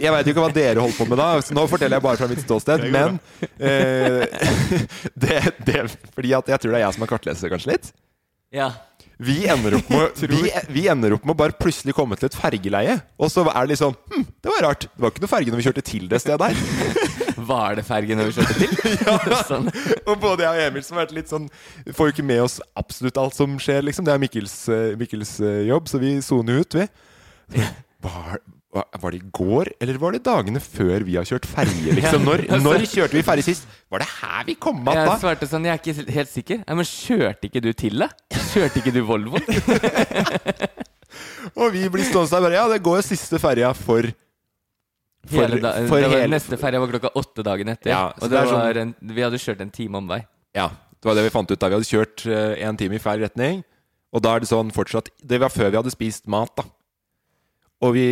jeg 0.00 0.14
veit 0.14 0.28
jo 0.28 0.34
ikke 0.34 0.44
hva 0.46 0.52
dere 0.54 0.82
holdt 0.84 0.98
på 0.98 1.06
med 1.10 1.20
da, 1.20 1.28
så 1.44 1.56
nå 1.56 1.64
forteller 1.70 1.98
jeg 1.98 2.06
bare 2.08 2.20
fra 2.20 2.28
mitt 2.30 2.42
ståsted. 2.44 2.84
Det 2.84 2.92
Men 2.94 3.18
eh, 3.58 4.26
det, 5.24 5.40
det 5.66 5.86
Fordi 6.14 6.34
at 6.38 6.52
jeg 6.54 6.62
tror 6.62 6.74
det 6.74 6.80
er 6.80 6.86
jeg 6.86 6.98
som 6.98 7.06
har 7.06 7.12
kartlest 7.14 7.46
det 7.46 7.52
kanskje 7.54 7.74
litt. 7.74 7.90
Ja. 8.54 8.72
Vi 9.18 9.48
ender, 9.50 9.74
opp 9.80 9.88
med, 9.90 10.20
vi, 10.30 10.50
vi 10.70 10.84
ender 10.88 11.16
opp 11.16 11.24
med 11.26 11.34
å 11.34 11.38
bare 11.40 11.56
plutselig 11.58 11.94
komme 11.96 12.16
til 12.18 12.28
et 12.28 12.36
fergeleie. 12.38 13.00
Og 13.18 13.32
så 13.34 13.42
er 13.50 13.66
det 13.66 13.74
liksom 13.74 13.96
hm, 14.12 14.26
Det 14.38 14.52
var 14.52 14.64
rart. 14.68 14.86
Det 14.86 15.02
var 15.02 15.14
ikke 15.14 15.24
noe 15.24 15.32
ferge 15.32 15.54
når 15.54 15.60
vi 15.60 15.66
kjørte 15.66 15.86
til 15.88 16.06
det 16.10 16.20
stedet 16.22 16.38
der. 16.46 17.06
Var 17.48 17.76
det 17.78 17.84
ferge 17.86 18.16
når 18.18 18.28
vi 18.28 18.34
kjørte 18.34 18.54
til? 18.58 19.34
sånn. 19.46 19.68
Og 20.10 20.16
både 20.22 20.42
jeg 20.42 20.58
og 20.58 20.64
Emil 20.64 20.82
som 20.84 20.98
har 20.98 21.06
vært 21.06 21.14
litt 21.14 21.30
sånn 21.30 21.44
Får 21.94 22.08
jo 22.10 22.14
ikke 22.16 22.26
med 22.26 22.42
oss 22.42 22.56
absolutt 22.78 23.20
alt 23.22 23.36
som 23.38 23.54
skjer, 23.62 23.84
liksom. 23.86 24.06
Det 24.06 24.14
er 24.14 24.22
Mikkels, 24.22 24.56
eh, 24.74 24.96
Mikkels 24.98 25.36
eh, 25.38 25.60
jobb, 25.68 25.86
så 25.90 26.00
vi 26.02 26.16
soner 26.24 26.58
jo 26.58 26.66
ut, 26.66 26.78
vi. 26.80 26.88
Var, 28.04 28.42
var, 28.74 29.10
det 29.10 29.22
i 29.22 29.30
går, 29.32 29.68
eller 29.80 29.98
var 29.98 30.12
det 30.12 30.22
dagene 30.26 30.60
før 30.60 31.00
vi 31.06 31.14
har 31.16 31.24
kjørt 31.24 31.46
ferje? 31.48 31.94
Liksom? 31.96 32.24
Når, 32.28 32.42
når 32.60 32.84
kjørte 32.84 33.16
vi 33.16 33.22
ferje 33.24 33.42
sist? 33.46 33.64
Var 33.88 33.98
det 34.04 34.08
her 34.20 34.44
vi 34.44 34.54
kom 34.60 34.82
att 34.88 34.94
Jeg 34.98 35.20
svarte 35.22 35.48
sånn, 35.48 35.64
jeg 35.64 35.72
er 35.72 35.80
ikke 35.80 36.12
helt 36.12 36.28
sikker. 36.32 36.60
Ja, 36.66 36.74
men 36.76 36.84
kjørte 36.84 37.48
ikke 37.48 37.62
du 37.64 37.72
til 37.72 37.98
det? 38.04 38.10
Kjørte 38.52 38.82
ikke 38.82 38.92
du 38.92 39.00
Volvo? 39.08 39.40
Og 41.58 41.72
vi 41.72 41.86
blir 41.88 42.04
stående 42.04 42.28
der 42.34 42.42
bare 42.44 42.58
Ja, 42.58 42.66
det 42.68 42.82
går 42.84 43.00
jo 43.00 43.04
siste 43.08 43.38
ferja 43.40 43.70
for 43.76 44.10
For, 45.28 45.40
Hele 45.42 45.58
da, 45.64 45.72
for 45.88 46.00
det 46.00 46.10
var, 46.12 46.20
hele- 46.20 46.34
neste 46.36 46.56
ferja 46.60 46.80
var 46.80 46.88
klokka 46.92 47.10
åtte 47.18 47.42
dagen 47.44 47.68
etter. 47.72 47.90
Ja, 47.90 48.04
og 48.16 48.30
sånn- 48.30 48.76
en, 48.84 48.92
vi 49.00 49.24
hadde 49.24 49.36
kjørt 49.40 49.60
en 49.64 49.70
time 49.74 49.98
omvei. 49.98 50.20
Ja, 50.56 50.68
det 50.70 51.04
var 51.08 51.14
det 51.18 51.24
vi 51.26 51.32
fant 51.34 51.50
ut 51.50 51.58
da. 51.58 51.68
Vi 51.68 51.74
hadde 51.76 51.88
kjørt 51.88 52.24
eh, 52.28 52.54
en 52.68 52.76
time 52.80 52.94
i 52.96 53.02
feil 53.02 53.20
retning. 53.20 53.64
Og 54.14 54.22
da 54.24 54.36
er 54.36 54.40
det 54.40 54.48
sånn 54.48 54.70
fortsatt 54.72 55.10
Det 55.20 55.36
var 55.42 55.50
før 55.52 55.68
vi 55.68 55.76
hadde 55.76 55.92
spist 55.92 56.24
mat, 56.30 56.48
da. 56.56 56.64
Og 57.84 57.92
vi 57.94 58.06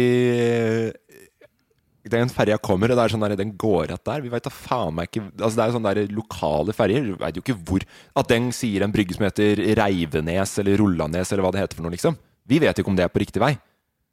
Den 2.07 2.31
ferja 2.31 2.55
kommer, 2.63 2.93
og 2.93 2.99
det 2.99 3.03
er 3.03 3.13
sånn 3.17 3.25
der, 3.25 3.35
den 3.39 3.57
går 3.59 3.91
att 3.97 4.05
der. 4.07 4.21
Vi 4.23 4.31
veit 4.31 4.45
da 4.47 4.51
faen 4.55 4.95
meg 4.95 5.09
ikke 5.11 5.25
Altså 5.43 5.57
Det 5.59 5.65
er 5.65 5.73
sånne 5.75 5.95
der 5.97 6.13
lokale 6.15 6.73
ferjer. 6.77 7.09
Du 7.09 7.17
veit 7.19 7.35
jo 7.39 7.43
ikke 7.43 7.57
hvor 7.67 7.83
At 8.15 8.29
den 8.31 8.53
sier 8.55 8.85
en 8.87 8.93
brygge 8.95 9.17
som 9.17 9.27
heter 9.27 9.59
Reivenes 9.79 10.59
eller 10.63 10.79
Rollanes 10.79 11.33
eller 11.33 11.43
hva 11.43 11.51
det 11.57 11.65
heter 11.65 11.81
for 11.81 11.87
noe, 11.89 11.97
liksom. 11.97 12.15
Vi 12.47 12.61
vet 12.63 12.79
ikke 12.79 12.93
om 12.93 12.99
det 12.99 13.05
er 13.09 13.11
på 13.11 13.19
riktig 13.25 13.43
vei. 13.43 13.57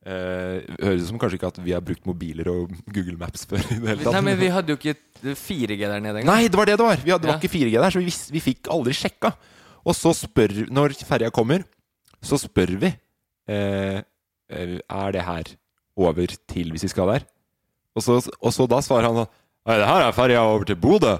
Eh, 0.03 0.65
høres 0.83 1.05
ut 1.05 1.11
som 1.13 1.19
kanskje 1.21 1.37
ikke 1.37 1.51
at 1.53 1.59
vi 1.63 1.71
har 1.71 1.83
brukt 1.85 2.03
mobiler 2.09 2.49
og 2.51 2.73
Google 2.91 3.15
Maps 3.21 3.45
før. 3.47 3.61
i 3.61 3.77
det 3.77 3.87
hele 3.87 4.01
tatt. 4.01 4.15
Nei, 4.17 4.23
men 4.25 4.39
vi 4.41 4.49
hadde 4.51 4.73
jo 4.73 4.79
ikke 4.79 4.97
4G 5.37 5.77
der 5.85 6.01
nede 6.01 6.23
engang. 6.23 6.33
Nei, 6.33 6.49
det 6.49 6.57
var 6.59 6.67
det 6.67 6.75
det 6.81 6.87
var! 6.89 6.97
Vi 7.05 7.13
hadde, 7.13 7.23
det 7.23 7.29
var 7.29 7.37
Ja. 7.37 7.39
ikke 7.39 7.53
4G 7.53 7.77
der, 7.77 7.93
så 7.93 8.01
vi, 8.01 8.15
vi 8.33 8.41
fikk 8.43 8.67
aldri 8.73 8.97
sjekka. 8.97 9.31
Og 9.85 9.95
så 9.95 10.11
spør 10.17 10.65
Når 10.73 10.97
ferja 11.07 11.29
kommer, 11.31 11.63
så 12.25 12.35
spør 12.41 12.73
vi 12.81 12.89
eh, 12.89 14.01
eh, 14.01 14.01
Er 14.53 15.11
det 15.15 15.27
her 15.27 15.53
over 15.97 16.27
til 16.49 16.71
hvis 16.73 16.87
vi 16.87 16.93
skal 16.93 17.11
der. 17.15 17.25
Og 17.93 18.01
så, 18.01 18.19
og 18.41 18.53
så 18.55 18.65
da 18.69 18.81
svarer 18.81 19.09
han 19.11 19.23
sånn 19.23 19.31
Nei, 19.63 19.77
det 19.79 19.85
her 19.87 20.01
er 20.03 20.11
ferja 20.11 20.41
over 20.43 20.65
til 20.67 20.75
Bodø. 20.75 21.13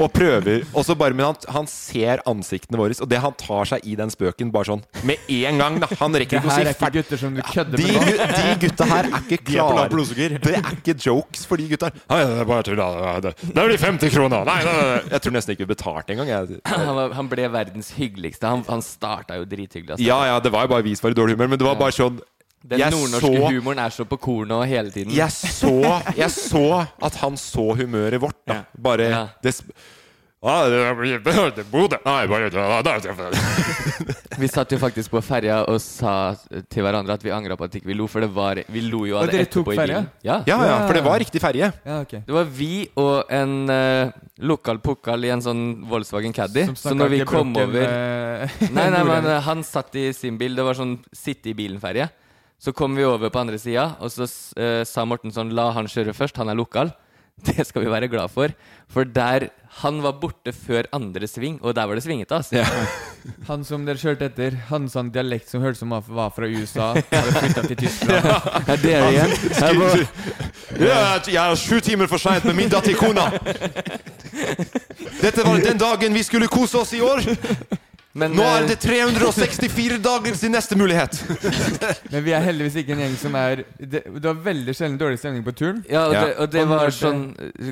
Og 0.00 0.06
prøver 0.14 0.62
Og 0.78 0.84
så 0.86 0.94
bare 0.96 1.12
Men 1.12 1.26
han, 1.26 1.36
han 1.52 1.66
ser 1.68 2.22
ansiktene 2.30 2.78
våre, 2.80 2.94
og 3.02 3.08
det 3.10 3.18
han 3.20 3.34
tar 3.36 3.66
seg 3.68 3.84
i 3.84 3.96
den 3.98 4.08
spøken 4.14 4.52
bare 4.54 4.70
sånn 4.70 4.84
med 5.04 5.18
en 5.28 5.58
gang. 5.60 5.76
da 5.82 5.88
Han 6.00 6.14
rekker 6.16 6.38
ikke 6.38 6.48
å 6.48 6.54
her 6.54 6.62
si 6.62 6.62
er 6.62 6.70
ikke 6.70 6.84
ferdig. 6.86 7.02
gutter 7.02 7.20
som 7.20 7.34
du 7.36 7.42
kødder 7.44 7.82
De, 7.82 7.88
med 7.90 8.06
nå. 8.22 8.28
de 8.38 8.54
gutta 8.62 8.86
her 8.88 9.08
er 9.10 9.18
ikke 9.18 9.40
De 9.50 9.58
er 9.58 9.74
klare. 9.74 10.38
Det 10.46 10.54
er 10.54 10.70
ikke 10.78 10.94
jokes 11.04 11.44
for 11.50 11.60
de 11.60 11.66
gutta. 11.74 11.90
Nei, 12.06 12.20
det 12.22 12.38
er 12.44 12.48
bare 12.52 12.66
tull. 12.70 12.80
Det 13.26 13.34
det 13.42 13.66
blir 13.68 13.82
50 13.84 14.14
kroner. 14.14 14.46
Nei, 14.48 14.56
nei, 14.64 14.76
nei. 14.78 15.02
Jeg 15.12 15.24
tror 15.26 15.36
nesten 15.36 15.56
ikke 15.56 15.66
vi 15.66 15.72
betalte 15.74 16.16
engang. 16.16 16.54
Han, 16.86 17.02
han 17.18 17.28
ble 17.34 17.50
verdens 17.52 17.90
hyggeligste. 17.98 18.48
Han, 18.48 18.64
han 18.70 18.80
starta 18.86 19.36
jo 19.36 19.44
drithyggelig. 19.44 19.98
altså. 19.98 20.06
Ja, 20.06 20.22
ja, 20.30 20.40
det 20.40 20.54
var 20.54 20.64
jo 20.64 20.72
bare 20.72 20.86
vi 20.86 20.96
som 20.96 21.10
var 21.10 21.18
i 21.18 21.20
dårlig 21.20 21.36
humør, 21.36 21.52
men 21.52 21.60
det 21.60 21.66
var 21.68 21.76
bare 21.82 21.92
sånn 21.98 22.22
Den 22.66 22.80
jeg 22.82 22.90
nordnorske 22.94 23.30
så- 23.36 23.50
humoren 23.52 23.78
er 23.78 23.90
så 23.94 24.04
på 24.08 24.18
kornet 24.18 24.66
hele 24.66 24.90
tiden. 24.90 25.12
Jeg 25.14 25.30
så, 25.30 26.02
jeg 26.16 26.30
så 26.34 26.64
at 27.02 27.14
han 27.22 27.36
så 27.38 27.68
humøret 27.78 28.20
vårt, 28.20 28.40
da. 28.46 28.64
Bare 28.78 29.08
Ja. 29.10 29.26
det, 29.42 29.54
sp- 29.54 29.70
ah, 30.42 30.66
Vi 34.38 34.48
satt 34.52 34.72
jo 34.74 34.78
faktisk 34.78 35.10
på 35.14 35.22
ferja 35.24 35.62
og 35.70 35.78
sa 35.80 36.34
til 36.68 36.84
hverandre 36.84 37.14
at 37.16 37.24
vi 37.24 37.32
angra 37.32 37.56
på 37.56 37.64
at 37.68 37.76
ikke 37.78 37.88
vi 37.88 37.96
lo, 37.96 38.06
for 38.10 38.20
det 38.24 38.28
var 38.34 38.60
Vi 38.68 38.82
lo 38.84 39.04
jo 39.08 39.16
av 39.20 39.30
det 39.30 39.46
etterpå 39.46 39.72
i 39.72 39.78
bilen. 39.80 40.08
Ja. 40.26 40.42
Ja, 40.46 40.58
ja, 40.66 40.76
for 40.86 40.92
det 40.98 41.04
var 41.06 41.18
riktig 41.22 41.40
ferje. 41.42 41.70
Ja, 41.86 42.00
okay. 42.02 42.20
Det 42.26 42.34
var 42.36 42.44
vi 42.44 42.88
og 43.00 43.24
en 43.32 43.56
uh, 43.70 44.12
lokal 44.44 44.78
pukkal 44.84 45.24
i 45.24 45.32
en 45.32 45.42
sånn 45.44 45.64
Volkswagen 45.88 46.34
Caddy. 46.36 46.66
Så 46.76 46.92
når 46.96 47.08
vi 47.14 47.22
kom 47.28 47.54
over 47.56 47.82
eh, 47.86 48.60
Nei, 48.76 48.90
nei, 48.92 49.02
men 49.08 49.26
eh, 49.32 49.40
han 49.46 49.64
satt 49.66 49.94
i 49.96 50.10
sin 50.16 50.36
bil. 50.40 50.56
Det 50.56 50.64
var 50.66 50.76
sånn 50.78 50.98
sitte 51.16 51.52
i 51.52 51.56
bilen-ferje. 51.56 52.10
Så 52.58 52.72
kom 52.72 52.96
vi 52.96 53.04
over 53.04 53.30
på 53.30 53.40
andre 53.42 53.58
sida, 53.60 53.90
og 54.00 54.10
så 54.12 54.24
uh, 54.24 54.82
sa 54.88 55.04
Morten 55.04 55.34
sånn 55.34 55.52
La 55.56 55.70
han 55.76 55.90
kjøre 55.90 56.16
først, 56.16 56.38
han 56.40 56.48
er 56.48 56.56
lokal. 56.58 56.94
Det 57.46 57.66
skal 57.68 57.84
vi 57.84 57.90
være 57.92 58.08
glad 58.08 58.32
for. 58.32 58.48
For 58.88 59.04
der 59.04 59.50
Han 59.82 59.98
var 60.02 60.12
borte 60.16 60.52
før 60.56 60.86
andre 60.92 61.26
sving, 61.28 61.58
og 61.60 61.74
der 61.76 61.84
var 61.84 61.94
det 61.94 62.02
svingete, 62.02 62.34
altså. 62.34 62.64
Han 63.48 63.64
som 63.64 63.84
dere 63.84 64.00
kjørte 64.00 64.30
etter, 64.30 64.54
han 64.70 64.86
sa 64.88 65.02
en 65.02 65.10
dialekt 65.12 65.50
som 65.50 65.60
hørtes 65.60 65.82
som 65.82 65.90
han 65.92 66.04
var 66.06 66.30
fra 66.32 66.46
USA. 66.48 66.94
Hadde 67.10 67.34
flytta 67.34 67.64
til 67.66 67.76
Tyskland. 67.82 68.28
Ja, 68.68 68.76
det 68.80 68.94
er 68.94 69.08
igjen. 69.10 70.06
Ja, 70.80 71.00
jeg 71.26 71.42
er 71.42 71.58
sju 71.60 71.80
timer 71.84 72.08
for 72.08 72.22
seint 72.22 72.46
med 72.48 72.56
min 72.56 72.72
datter 72.72 72.96
kona. 72.96 73.26
Dette 75.20 75.44
var 75.44 75.60
den 75.60 75.82
dagen 75.82 76.16
vi 76.16 76.22
skulle 76.24 76.48
kose 76.48 76.80
oss 76.80 76.94
i 76.96 77.02
år. 77.04 77.26
Men, 78.16 78.32
Nå 78.36 78.44
er 78.48 78.64
eh, 78.64 78.70
det 78.70 78.76
364 78.80 79.98
dager 80.04 80.36
til 80.40 80.52
neste 80.52 80.76
mulighet. 80.78 81.18
Men 82.12 82.24
vi 82.24 82.32
er 82.36 82.44
heldigvis 82.46 82.78
ikke 82.80 82.94
en 82.94 83.02
gjeng 83.04 83.16
som 83.20 83.36
er 83.36 83.64
Det, 83.76 84.02
det 84.06 84.24
var 84.24 84.38
veldig 84.46 84.74
sjelden 84.76 84.96
dårlig 85.00 85.20
stemning 85.20 85.44
på 85.44 85.52
turen. 85.56 85.82
Ja, 85.90 86.06
og 86.06 86.14
det, 86.16 86.30
og 86.40 86.52
det 86.54 86.64
var 86.70 86.94
sånn 86.96 87.26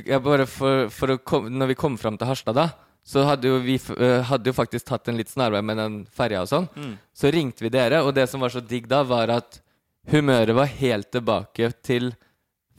ja, 0.05 0.21
bare 0.25 0.49
for, 0.51 0.91
for 0.93 1.15
å 1.15 1.19
kom, 1.25 1.49
Når 1.53 1.73
vi 1.73 1.79
kom 1.81 1.97
fram 2.01 2.19
til 2.21 2.29
Harstad, 2.29 2.59
da, 2.59 2.69
så 3.05 3.25
hadde 3.29 3.49
jo 3.49 3.63
vi 3.65 3.79
eh, 3.97 4.21
hadde 4.29 4.53
jo 4.53 4.57
faktisk 4.57 4.89
tatt 4.91 5.09
en 5.09 5.19
litt 5.21 5.33
snarvei 5.33 5.65
med 5.65 5.81
den 5.81 5.99
ferja 6.13 6.45
og 6.45 6.53
sånn. 6.53 6.69
Mm. 6.77 6.95
Så 7.17 7.33
ringte 7.33 7.65
vi 7.65 7.73
dere, 7.73 8.05
og 8.05 8.13
det 8.17 8.29
som 8.33 8.45
var 8.45 8.53
så 8.53 8.65
digg 8.65 8.89
da, 8.91 9.01
var 9.09 9.33
at 9.33 9.61
humøret 10.13 10.57
var 10.57 10.69
helt 10.77 11.09
tilbake 11.15 11.73
til 11.85 12.13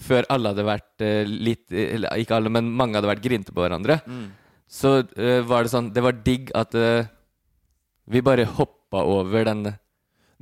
før 0.06 0.28
alle 0.30 0.52
hadde 0.52 0.66
vært 0.68 1.06
eh, 1.06 1.22
litt 1.26 1.72
ikke 1.74 2.38
alle, 2.38 2.54
men 2.54 2.70
mange 2.70 3.00
hadde 3.00 3.10
vært 3.10 3.26
grinte 3.26 3.54
på 3.56 3.64
hverandre. 3.64 4.02
Mm. 4.06 4.26
Så 4.66 4.98
uh, 5.06 5.42
var 5.46 5.66
det 5.66 5.72
sånn 5.74 5.92
Det 5.94 6.04
var 6.04 6.18
digg 6.26 6.50
at 6.58 6.74
eh, 6.78 7.06
vi 8.12 8.22
bare 8.26 8.46
hoppa 8.58 9.04
over 9.04 9.48
den 9.48 9.66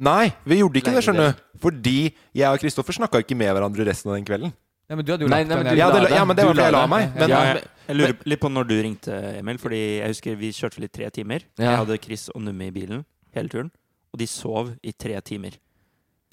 Nei, 0.03 0.31
vi 0.49 0.57
gjorde 0.57 0.79
ikke 0.81 0.91
det, 0.95 1.03
skjønner 1.05 1.27
du. 1.29 1.41
Fordi 1.61 1.97
jeg 2.33 2.49
og 2.49 2.61
Kristoffer 2.63 2.95
snakka 2.97 3.19
ikke 3.21 3.37
med 3.37 3.51
hverandre 3.53 3.85
resten 3.85 4.09
av 4.09 4.17
den 4.17 4.25
kvelden. 4.25 4.53
Ja, 4.89 4.97
men 4.97 5.05
du 5.05 5.11
hadde 5.13 5.27
jo 5.27 5.29
lagt 5.31 5.47
nei, 5.47 5.57
nei. 5.63 5.75
Ja, 5.77 5.89
det, 5.93 6.01
ja, 6.11 6.23
men 6.25 6.35
det 6.35 6.47
var 6.47 6.55
fordi 6.55 6.65
jeg 6.65 6.73
la 6.75 6.81
meg. 6.89 7.05
Men, 7.13 7.31
ja, 7.31 7.41
jeg, 7.47 7.61
jeg 7.87 7.97
lurer 7.99 8.15
litt 8.33 8.41
på 8.41 8.49
når 8.51 8.67
du 8.67 8.73
ringte, 8.83 9.19
Emil. 9.37 9.59
Fordi 9.61 9.81
jeg 10.01 10.11
husker 10.11 10.39
vi 10.41 10.49
kjørte 10.57 10.79
vel 10.79 10.87
i 10.89 10.91
tre 10.97 11.11
timer. 11.13 11.45
Ja. 11.61 11.67
Jeg 11.69 11.79
hadde 11.83 11.99
Chris 12.03 12.25
og 12.33 12.43
Numme 12.43 12.67
i 12.67 12.73
bilen 12.75 13.05
hele 13.37 13.53
turen. 13.53 13.69
Og 14.13 14.19
de 14.21 14.27
sov 14.29 14.73
i 14.81 14.93
tre 14.97 15.21
timer. 15.25 15.55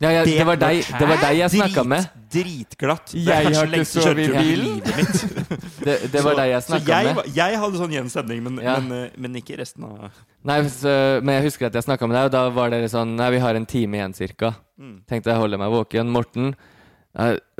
Ja, 0.00 0.10
ja, 0.16 0.20
det, 0.24 0.44
var 0.48 0.56
deg, 0.56 0.78
det 0.96 1.06
var 1.10 1.18
deg 1.20 1.34
jeg 1.36 1.52
snakka 1.52 1.82
med. 1.84 2.06
Dritglatt. 2.32 3.10
Det 3.12 3.20
Jeg 3.26 3.50
har 3.52 3.66
ikke 3.68 3.84
sovet 3.84 4.20
i 4.22 4.28
bilen. 4.32 4.78
livet 4.80 4.96
mitt. 4.96 5.50
Det, 5.84 5.94
det 6.12 6.20
var 6.24 6.32
Så- 6.32 6.36
deg 6.38 6.48
jeg 6.50 6.62
snakka 6.66 7.00
med. 7.04 7.20
jeg 7.36 7.58
hadde 7.60 7.78
sånn 7.80 7.92
jevn 7.94 8.08
stemning, 8.12 8.40
men, 8.44 8.56
Ja. 8.64 8.78
men, 8.80 8.92
eh, 9.06 9.10
men 9.20 9.36
ikke 9.36 9.58
resten 9.60 9.84
av 9.84 10.10
Nei, 10.44 10.58
så, 10.72 11.20
men 11.22 11.34
jeg 11.36 11.44
husker 11.50 11.66
at 11.68 11.76
jeg 11.76 11.84
snakka 11.84 12.08
med 12.08 12.16
deg, 12.16 12.24
og 12.30 12.32
da 12.32 12.42
var 12.50 12.70
dere 12.72 12.88
sånn 12.88 13.14
Nei, 13.16 13.30
vi 13.36 13.38
har 13.44 13.54
en 13.54 13.66
time 13.68 13.96
igjen, 14.00 14.14
cirka. 14.16 14.54
Mm. 14.80 14.96
Tenkte 15.08 15.32
jeg 15.32 15.40
holder 15.40 15.58
meg 15.60 15.70
våken. 15.72 16.08
Morten, 16.12 16.54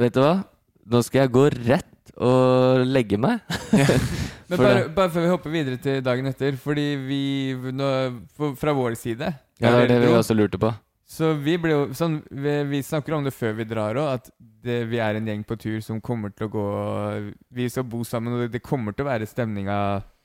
vet 0.00 0.14
du 0.16 0.20
hva? 0.24 0.44
Nå 0.90 1.02
skal 1.04 1.26
jeg 1.26 1.32
gå 1.36 1.46
rett 1.68 2.12
og 2.16 2.86
legge 2.88 3.18
meg. 3.20 3.40
Men 4.50 4.58
bare, 4.58 4.88
bare 4.88 5.10
før 5.12 5.22
vi 5.26 5.28
hopper 5.36 5.50
videre 5.54 5.76
til 5.80 6.00
dagen 6.02 6.26
etter, 6.26 6.56
fordi 6.58 6.88
vi 7.06 7.22
nå, 7.70 7.90
Fra 8.58 8.72
vår 8.74 8.96
side 8.98 9.28
Ja, 9.60 9.70
det 9.70 9.76
var 9.76 9.86
det 9.92 10.00
vi 10.02 10.14
også 10.16 10.34
lurte 10.34 10.58
på. 10.58 10.72
Så 11.10 11.32
vi 11.42 11.56
ble 11.58 11.72
jo 11.74 11.86
sånn 11.96 12.20
Vi, 12.30 12.52
vi 12.70 12.78
snakker 12.86 13.16
om 13.16 13.24
det 13.26 13.32
før 13.34 13.56
vi 13.58 13.64
drar 13.66 13.98
òg, 13.98 14.10
at 14.20 14.28
det, 14.38 14.76
vi 14.86 15.00
er 15.02 15.18
en 15.18 15.26
gjeng 15.26 15.42
på 15.48 15.56
tur 15.58 15.80
som 15.82 15.98
kommer 16.04 16.30
til 16.30 16.46
å 16.46 16.52
gå 16.52 16.66
Vi 17.56 17.66
skal 17.72 17.86
bo 17.90 18.04
sammen, 18.06 18.36
og 18.36 18.44
det, 18.44 18.52
det 18.54 18.62
kommer 18.62 18.94
til 18.94 19.06
å 19.06 19.10
være 19.10 19.26
stemninga 19.26 19.78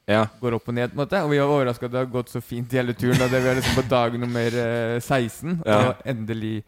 ja. 0.05 0.27
går 0.37 0.59
opp 0.59 0.69
og 0.69 0.75
ned. 0.77 0.91
på 0.91 0.99
en 0.99 1.01
måte 1.01 1.21
Og 1.25 1.31
vi 1.33 1.41
var 1.41 1.49
overraska 1.49 1.87
at 1.87 1.95
det 1.95 2.01
har 2.03 2.11
gått 2.13 2.29
så 2.29 2.41
fint 2.43 2.71
hele 2.77 2.93
turen. 2.93 3.17
Da 3.17 3.29
det 3.31 3.41
vi 3.41 3.49
er 3.49 3.57
liksom 3.57 3.79
på 3.79 3.87
dag 3.89 4.17
nummer 4.21 4.57
eh, 4.61 4.99
16, 5.01 5.63
Ja. 5.65 5.79
og 5.79 6.03
endelig 6.05 6.59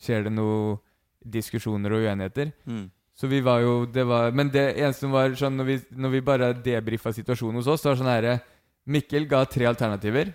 skjer 0.00 0.24
det 0.24 0.32
noe 0.32 0.78
diskusjoner 1.26 1.92
og 1.92 2.06
uenigheter. 2.06 2.52
Mm. 2.64 2.86
Så 3.16 3.28
vi 3.28 3.40
var 3.44 3.60
jo 3.64 3.84
det 3.88 4.04
var, 4.06 4.30
Men 4.32 4.48
det 4.52 4.76
eneste 4.76 5.04
som 5.06 5.12
var 5.12 5.36
sånn 5.36 5.56
når 5.60 5.68
vi, 5.68 5.76
når 5.96 6.16
vi 6.16 6.24
bare 6.24 6.50
debrifa 6.54 7.12
situasjonen 7.12 7.60
hos 7.60 7.68
oss, 7.68 7.84
så 7.84 7.92
var 7.92 8.00
sånn 8.00 8.12
herre 8.12 8.38
Mikkel 8.86 9.24
ga 9.26 9.40
tre 9.50 9.66
alternativer. 9.66 10.30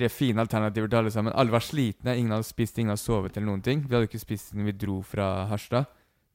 Tre 0.00 0.08
fine 0.08 0.40
alternativer 0.40 0.88
til 0.88 0.96
alle 0.96 1.10
sammen. 1.12 1.34
Alle 1.36 1.52
var 1.52 1.60
slitne, 1.60 2.14
ingen 2.16 2.32
hadde 2.32 2.48
spist, 2.48 2.78
ingen 2.78 2.94
hadde 2.94 3.02
sovet 3.02 3.36
eller 3.36 3.50
noen 3.50 3.64
ting. 3.64 3.82
Vi 3.84 3.92
hadde 3.92 4.08
ikke 4.08 4.22
spist 4.22 4.48
siden 4.48 4.64
vi 4.64 4.72
dro 4.72 5.02
fra 5.04 5.44
Harstad, 5.50 5.90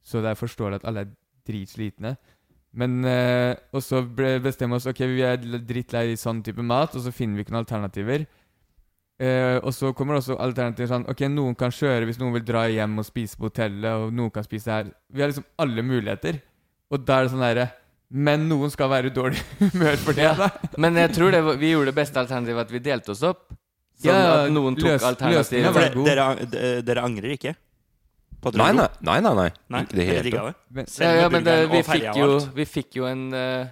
så 0.06 0.22
det 0.22 0.30
er 0.30 0.38
forståelig 0.38 0.84
at 0.84 0.86
alle 0.92 1.06
er 1.08 1.14
dritslitne. 1.50 2.16
Men 2.78 3.06
eh, 3.08 3.56
Og 3.74 3.82
så 3.82 4.02
bestemmer 4.04 4.76
vi 4.76 4.82
oss 4.82 4.90
Ok, 4.92 5.00
vi 5.08 5.24
er 5.24 5.40
drittlei 5.40 6.18
sånn 6.20 6.44
type 6.44 6.62
mat, 6.62 6.94
og 6.94 7.02
så 7.02 7.14
finner 7.16 7.40
vi 7.40 7.46
ikke 7.46 7.56
noen 7.56 7.64
alternativer. 7.64 8.28
Uh, 9.16 9.64
og 9.64 9.72
så 9.72 9.94
kommer 9.96 10.14
det 10.18 10.26
også 10.26 10.36
alternativer 10.44 10.90
sånn 10.92 11.06
Ok, 11.08 11.22
noen 11.32 11.54
kan 11.56 11.72
kjøre 11.72 12.04
hvis 12.04 12.18
noen 12.20 12.34
vil 12.36 12.44
dra 12.44 12.66
hjem 12.68 12.98
og 13.00 13.06
spise 13.08 13.40
på 13.40 13.48
hotellet, 13.48 13.88
og 13.96 14.14
noen 14.14 14.34
kan 14.36 14.44
spise 14.44 14.74
her. 14.74 14.92
Vi 15.08 15.24
har 15.24 15.32
liksom 15.32 15.48
alle 15.64 15.86
muligheter. 15.88 16.42
Og 16.92 17.02
da 17.08 17.18
er 17.18 17.26
det 17.26 17.32
sånn 17.32 17.46
derre 17.46 17.70
Men 18.12 18.48
noen 18.50 18.70
skal 18.72 18.90
være 18.90 19.10
i 19.10 19.14
dårlig 19.16 19.40
humør 19.60 19.96
for 19.98 20.14
det, 20.14 20.30
da. 20.38 20.50
Men 20.78 20.96
jeg 20.96 21.14
tror 21.16 21.32
det 21.32 21.44
var, 21.44 21.56
vi 21.58 21.72
gjorde 21.74 21.90
det 21.92 21.96
beste 21.98 22.20
alternativet 22.22 22.62
at 22.68 22.72
vi 22.72 22.80
delte 22.80 23.12
oss 23.16 23.24
opp. 23.26 23.48
Sånn 23.96 24.12
Ja, 24.12 24.44
at 24.46 24.52
noen 24.52 24.76
tok 24.76 24.90
løs- 24.92 25.06
alternativ. 25.08 25.70
For 25.72 25.80
det, 25.80 25.94
god. 25.96 26.06
dere, 26.52 26.82
dere 26.86 27.04
angrer 27.08 27.34
ikke? 27.38 27.56
På 28.44 28.52
Nei, 28.54 28.72
nei, 28.78 28.86
nei. 29.02 29.20
nei, 29.26 29.34
nei. 29.34 29.50
Nei, 29.74 29.82
Ikke 29.82 29.96
det 29.98 30.06
hele 30.06 30.32
tatt. 30.36 31.00
Ja, 31.02 31.12
ja, 31.24 31.30
men 31.34 31.44
det, 31.48 31.56
vi, 31.72 31.80
fikk 31.88 32.10
jo, 32.20 32.28
vi 32.54 32.66
fikk 32.70 32.98
jo 33.00 33.08
en 33.10 33.24
uh, 33.34 33.66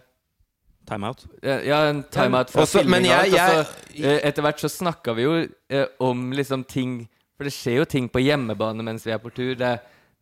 Timeout? 0.89 1.25
Ja, 1.45 1.57
ja, 1.63 1.81
en 1.91 2.01
timeout 2.11 2.49
for 2.49 2.63
Også- 2.65 2.81
men 2.83 3.03
filming 3.03 3.11
jeg- 3.11 3.67
eh, 4.01 4.19
etter 4.27 4.41
hvert 4.41 4.59
så 4.59 4.67
snakka 4.71 5.13
vi 5.15 5.21
jo 5.27 5.35
eh, 5.69 5.85
om 5.99 6.31
liksom 6.33 6.63
ting 6.67 7.07
For 7.37 7.43
det 7.45 7.53
skjer 7.53 7.77
jo 7.83 7.85
ting 7.85 8.09
på 8.09 8.19
hjemmebane 8.23 8.81
mens 8.83 9.05
vi 9.05 9.11
er 9.13 9.19
på 9.21 9.29
tur. 9.33 9.53
Det, 9.55 9.57
Det 9.59 9.79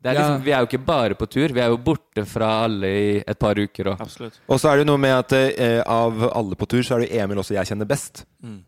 er 0.09 0.15
liksom, 0.17 0.43
Vi 0.43 0.51
er 0.51 0.59
jo 0.63 0.67
ikke 0.71 0.85
bare 0.85 1.13
på 1.19 1.27
tur, 1.29 1.53
vi 1.53 1.61
er 1.61 1.69
jo 1.69 1.77
borte 1.77 2.23
fra 2.25 2.47
alle 2.65 2.87
i 2.87 3.11
et 3.21 3.37
par 3.39 3.53
uker. 3.59 3.91
Og. 3.93 4.01
Og 4.49 4.59
så 4.59 4.71
er 4.71 4.79
det 4.79 4.85
jo 4.87 4.89
noe 4.91 4.97
med 5.03 5.13
at 5.13 5.31
eh, 5.37 5.81
av 5.85 6.23
alle 6.33 6.55
på 6.57 6.65
tur, 6.65 6.81
så 6.81 6.95
er 6.97 7.05
det 7.05 7.11
Emil 7.21 7.37
også 7.37 7.53
jeg 7.53 7.69
kjenner 7.69 7.85
best. 7.85 8.25
Mm. 8.41 8.59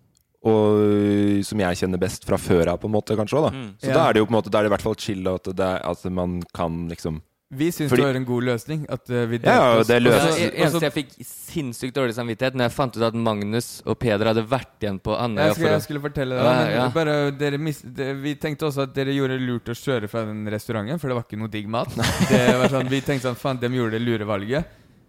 Og 0.45 0.79
eh, 0.84 1.41
som 1.47 1.59
jeg 1.63 1.79
kjenner 1.79 1.97
best 2.01 2.25
fra 2.27 2.38
før 2.38 2.73
av, 2.73 2.77
på 2.84 2.89
en 2.89 2.93
måte, 2.97 3.15
kanskje 3.17 3.39
òg, 3.39 3.47
da. 3.49 3.51
Mm. 3.57 3.69
Så 3.81 3.88
Ja. 3.89 3.93
da 3.97 4.07
er 4.09 4.13
det 4.13 4.19
jo 4.19 4.25
på 4.27 4.34
en 4.36 4.38
måte 4.41 4.51
Da 4.51 4.59
er 4.59 4.63
det 4.63 4.71
i 4.71 4.75
hvert 4.75 4.86
fall 4.86 4.99
chill 4.99 5.27
at, 5.31 5.43
det 5.55 5.65
er, 5.69 5.81
at 5.89 6.03
man 6.11 6.41
kan 6.53 6.88
liksom 6.91 7.21
Vi 7.57 7.69
syns 7.71 7.89
Fordi- 7.91 8.01
det 8.01 8.07
var 8.09 8.15
en 8.19 8.25
god 8.25 8.43
løsning. 8.43 8.85
At 8.89 9.09
eh, 9.09 9.25
vi 9.29 9.39
Ja, 9.43 9.53
ja, 9.53 9.83
det 9.83 9.97
og 10.07 10.13
så- 10.13 10.51
eneste 10.51 10.81
jeg 10.87 10.93
fikk 10.93 11.11
sinnssykt 11.27 11.93
dårlig 11.95 12.15
samvittighet 12.17 12.55
når 12.57 12.67
jeg 12.69 12.71
fant 12.75 12.97
ut 12.97 13.03
at 13.03 13.13
Magnus 13.13 13.81
og 13.85 13.99
Peder 13.99 14.25
hadde 14.31 14.43
vært 14.47 14.79
igjen 14.81 14.99
på 14.99 15.15
Andøya 15.19 15.53
Jeg 15.55 15.71
jeg 15.73 15.81
skulle 15.85 16.01
fortelle 16.01 16.35
deg 16.35 16.45
Ja, 16.45 16.83
ja. 16.83 16.89
bare, 16.89 17.31
dere 17.31 17.57
mis, 17.57 17.81
det, 17.81 18.15
Vi 18.23 18.35
tenkte 18.35 18.65
også 18.69 18.83
at 18.87 18.93
dere 18.93 19.13
gjorde 19.13 19.39
lurt 19.39 19.65
å 19.69 19.75
kjøre 19.77 20.09
fra 20.09 20.25
den 20.25 20.45
restauranten, 20.47 20.99
for 20.99 21.07
det 21.09 21.15
var 21.15 21.23
ikke 21.27 21.39
noe 21.39 21.47
digg 21.49 21.67
mat. 21.67 21.89
Det 21.93 22.57
var 22.57 22.69
sånn, 22.69 22.89
vi 22.89 23.01
tenkte 23.01 23.29
sånn, 23.29 23.35
faen, 23.39 23.59
de 23.59 23.69
gjorde 23.69 23.91
det 23.99 24.01
lure 24.01 24.25
valget. 24.25 24.65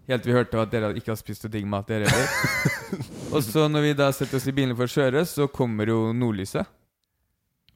Helt 0.06 0.22
til 0.22 0.32
vi 0.34 0.38
hørte 0.38 0.60
at 0.60 0.70
dere 0.70 0.92
ikke 0.94 1.12
har 1.14 1.16
spist 1.16 1.44
noe 1.46 1.50
digg 1.54 1.64
mat, 1.66 1.86
dere 1.88 2.04
heller. 2.04 2.28
Og 3.34 3.40
så 3.42 3.68
når 3.72 3.80
vi 3.86 3.92
da 3.94 4.10
setter 4.12 4.36
oss 4.36 4.46
i 4.46 4.52
bilen 4.52 4.76
for 4.76 4.84
å 4.84 4.92
kjøre, 4.92 5.24
så 5.24 5.48
kommer 5.50 5.88
jo 5.88 6.12
nordlyset. 6.12 6.66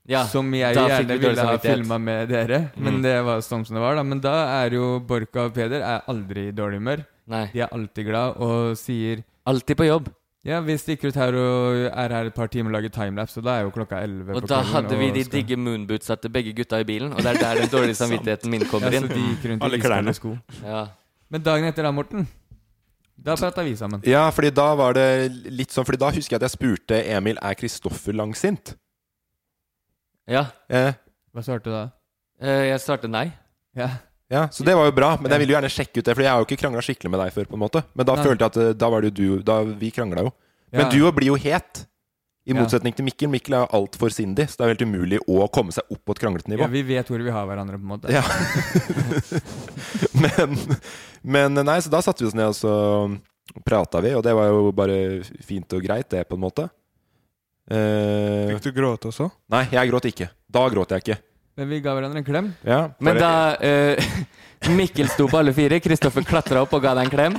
Ja, 0.09 0.23
som 0.25 0.49
jeg 0.55 0.75
gjerne 0.75 1.19
ville 1.21 1.45
ha 1.45 1.57
filma 1.61 1.99
med 2.01 2.29
dere. 2.31 2.71
Men 2.77 2.95
Mm. 2.99 3.03
det 3.03 3.17
var 3.25 3.39
sånn 3.45 3.67
som 3.67 3.75
det 3.77 3.83
var, 3.83 3.95
da. 3.97 4.03
Men 4.03 4.21
da 4.21 4.65
er 4.65 4.71
jo 4.73 5.01
Borka 5.01 5.45
og 5.47 5.55
Peder 5.55 5.83
er 5.85 6.01
aldri 6.09 6.49
i 6.49 6.53
dårlig 6.53 6.79
humør. 6.81 7.05
Nei. 7.29 7.51
De 7.53 7.61
er 7.61 7.69
alltid 7.71 8.07
glad 8.07 8.37
og 8.41 8.77
sier 8.77 9.23
Alltid 9.47 9.77
på 9.77 9.85
jobb. 9.87 10.09
Ja, 10.45 10.61
vi 10.61 10.77
stikker 10.79 11.09
ut 11.09 11.15
her 11.17 11.35
og 11.35 11.77
er 11.93 12.09
her 12.15 12.27
et 12.27 12.35
par 12.35 12.49
timer 12.49 12.71
og 12.71 12.77
lager 12.83 12.89
timelapse, 12.95 13.37
og 13.39 13.45
da 13.45 13.59
er 13.59 13.63
jo 13.65 13.71
klokka 13.71 14.01
11 14.03 14.31
Og 14.37 14.43
på 14.43 14.49
da 14.49 14.63
kvelden, 14.63 14.73
hadde 14.73 14.99
vi 14.99 15.11
de 15.11 15.25
skal- 15.25 15.33
digge 15.43 15.57
moonbootsa 15.59 16.17
til 16.21 16.31
begge 16.31 16.55
gutta 16.57 16.81
i 16.81 16.85
bilen, 16.85 17.13
og 17.13 17.19
det 17.19 17.27
er 17.27 17.39
der 17.43 17.55
den 17.61 17.69
dårlige 17.69 17.97
samvittigheten 18.03 18.49
min 18.51 18.61
kommer 18.65 18.93
ja, 18.93 19.01
inn. 19.01 19.09
Så 19.09 19.15
de 19.15 19.21
gikk 19.21 19.45
rundt 19.51 19.63
Alle 19.63 19.79
klærne. 19.79 20.15
sko. 20.15 20.39
Ja. 20.65 20.87
Men 21.31 21.43
dagen 21.43 21.65
etter 21.69 21.83
da, 21.83 21.91
Morten, 21.93 22.27
da 23.23 23.35
prata 23.37 23.63
vi 23.65 23.75
sammen. 23.77 24.01
Ja, 24.07 24.31
fordi 24.31 24.51
da 24.55 24.75
var 24.75 24.93
det 24.95 25.33
litt 25.51 25.69
sånn 25.75 25.85
Fordi 25.85 25.99
da 25.99 26.11
husker 26.13 26.39
jeg 26.39 26.43
at 26.43 26.49
jeg 26.49 26.57
spurte 26.57 27.05
Emil 27.05 27.37
er 27.43 27.55
Kristoffer 27.55 28.15
langsint. 28.15 28.75
Ja. 30.29 30.47
Eh, 30.69 30.93
Hva 31.35 31.43
svarte 31.45 31.69
du 31.69 31.73
da? 31.75 31.85
Eh, 32.41 32.69
Jeg 32.71 32.81
svarte 32.85 33.09
nei. 33.11 33.27
Ja. 33.77 33.89
ja, 34.31 34.47
Så 34.53 34.65
det 34.65 34.75
var 34.77 34.87
jo 34.89 34.93
bra. 34.97 35.17
Men 35.21 35.31
Ja. 35.31 35.37
jeg 35.37 35.41
ville 35.47 35.53
jo 35.55 35.59
gjerne 35.61 35.73
sjekke 35.75 35.99
ut 36.01 36.05
det, 36.05 36.15
Fordi 36.17 36.25
jeg 36.27 36.33
har 36.33 36.41
jo 36.41 36.47
ikke 36.49 36.61
krangla 36.63 36.83
skikkelig 36.85 37.11
med 37.11 37.21
deg 37.21 37.33
før. 37.33 37.45
på 37.51 37.55
en 37.59 37.65
måte 37.65 37.85
Men 37.95 38.07
da 38.07 38.15
Nei. 38.17 38.25
følte 38.25 38.41
jeg 38.45 38.51
at 38.53 38.57
eh, 38.57 38.73
da 38.75 38.89
var 38.91 39.01
det 39.03 39.13
jo 39.15 39.37
du 39.39 39.43
Da 39.43 39.63
Vi 39.65 39.91
krangla 39.91 40.23
jo. 40.29 40.33
Men 40.73 40.81
Ja. 40.87 40.91
du 40.91 41.13
blir 41.13 41.27
jo 41.33 41.37
het. 41.37 41.87
I 42.49 42.53
Ja. 42.55 42.63
motsetning 42.63 42.95
til 42.97 43.05
Mikkel. 43.05 43.29
Mikkel 43.29 43.55
er 43.55 43.67
jo 43.67 43.73
altfor 43.77 44.09
sindig, 44.11 44.49
så 44.49 44.57
det 44.57 44.65
er 44.65 44.69
helt 44.73 44.83
umulig 44.89 45.19
å 45.29 45.49
komme 45.53 45.71
seg 45.71 45.85
opp 45.93 46.01
på 46.07 46.13
et 46.13 46.19
kranglete 46.23 46.49
nivå. 46.49 46.61
Ja, 46.65 46.73
vi 46.73 46.81
vet 46.83 47.07
hvor 47.07 47.21
vi 47.23 47.31
har 47.31 47.45
hverandre, 47.47 47.77
på 47.77 47.85
en 47.85 47.93
måte. 47.93 48.09
Ja. 48.09 48.23
men, 50.23 50.57
men 51.23 51.59
nei, 51.67 51.77
så 51.85 51.91
da 51.93 52.01
satte 52.01 52.25
vi 52.25 52.31
oss 52.31 52.37
ned 52.39 52.49
og 52.49 52.57
så 52.57 52.73
prata 53.67 54.01
vi, 54.05 54.15
og 54.17 54.23
det 54.25 54.33
var 54.37 54.49
jo 54.49 54.71
bare 54.77 54.97
fint 55.45 55.73
og 55.77 55.85
greit, 55.85 56.09
det, 56.13 56.23
på 56.29 56.39
en 56.39 56.45
måte. 56.47 56.69
Eh, 57.69 58.55
Fikk 58.57 58.71
du 58.71 58.73
gråte 58.81 59.11
også? 59.11 59.29
nei, 59.53 59.67
jeg 59.73 59.91
gråt 59.91 60.07
ikke. 60.09 60.31
Da 60.49 60.63
gråt 60.73 60.95
jeg 60.95 61.05
ikke. 61.05 61.19
Men 61.59 61.69
vi 61.73 61.81
ga 61.83 61.93
hverandre 61.97 62.21
en 62.23 62.25
klem. 62.27 62.53
Ja, 62.65 62.81
Men 63.03 63.19
da 63.19 63.31
uh, 63.59 63.99
Mikkel 64.79 65.09
sto 65.11 65.27
på 65.29 65.41
alle 65.41 65.53
fire, 65.57 65.81
Kristoffer 65.83 66.23
klatra 66.27 66.63
opp 66.63 66.73
og 66.77 66.85
ga 66.85 66.95
deg 66.95 67.09
en 67.09 67.13
klem. 67.13 67.35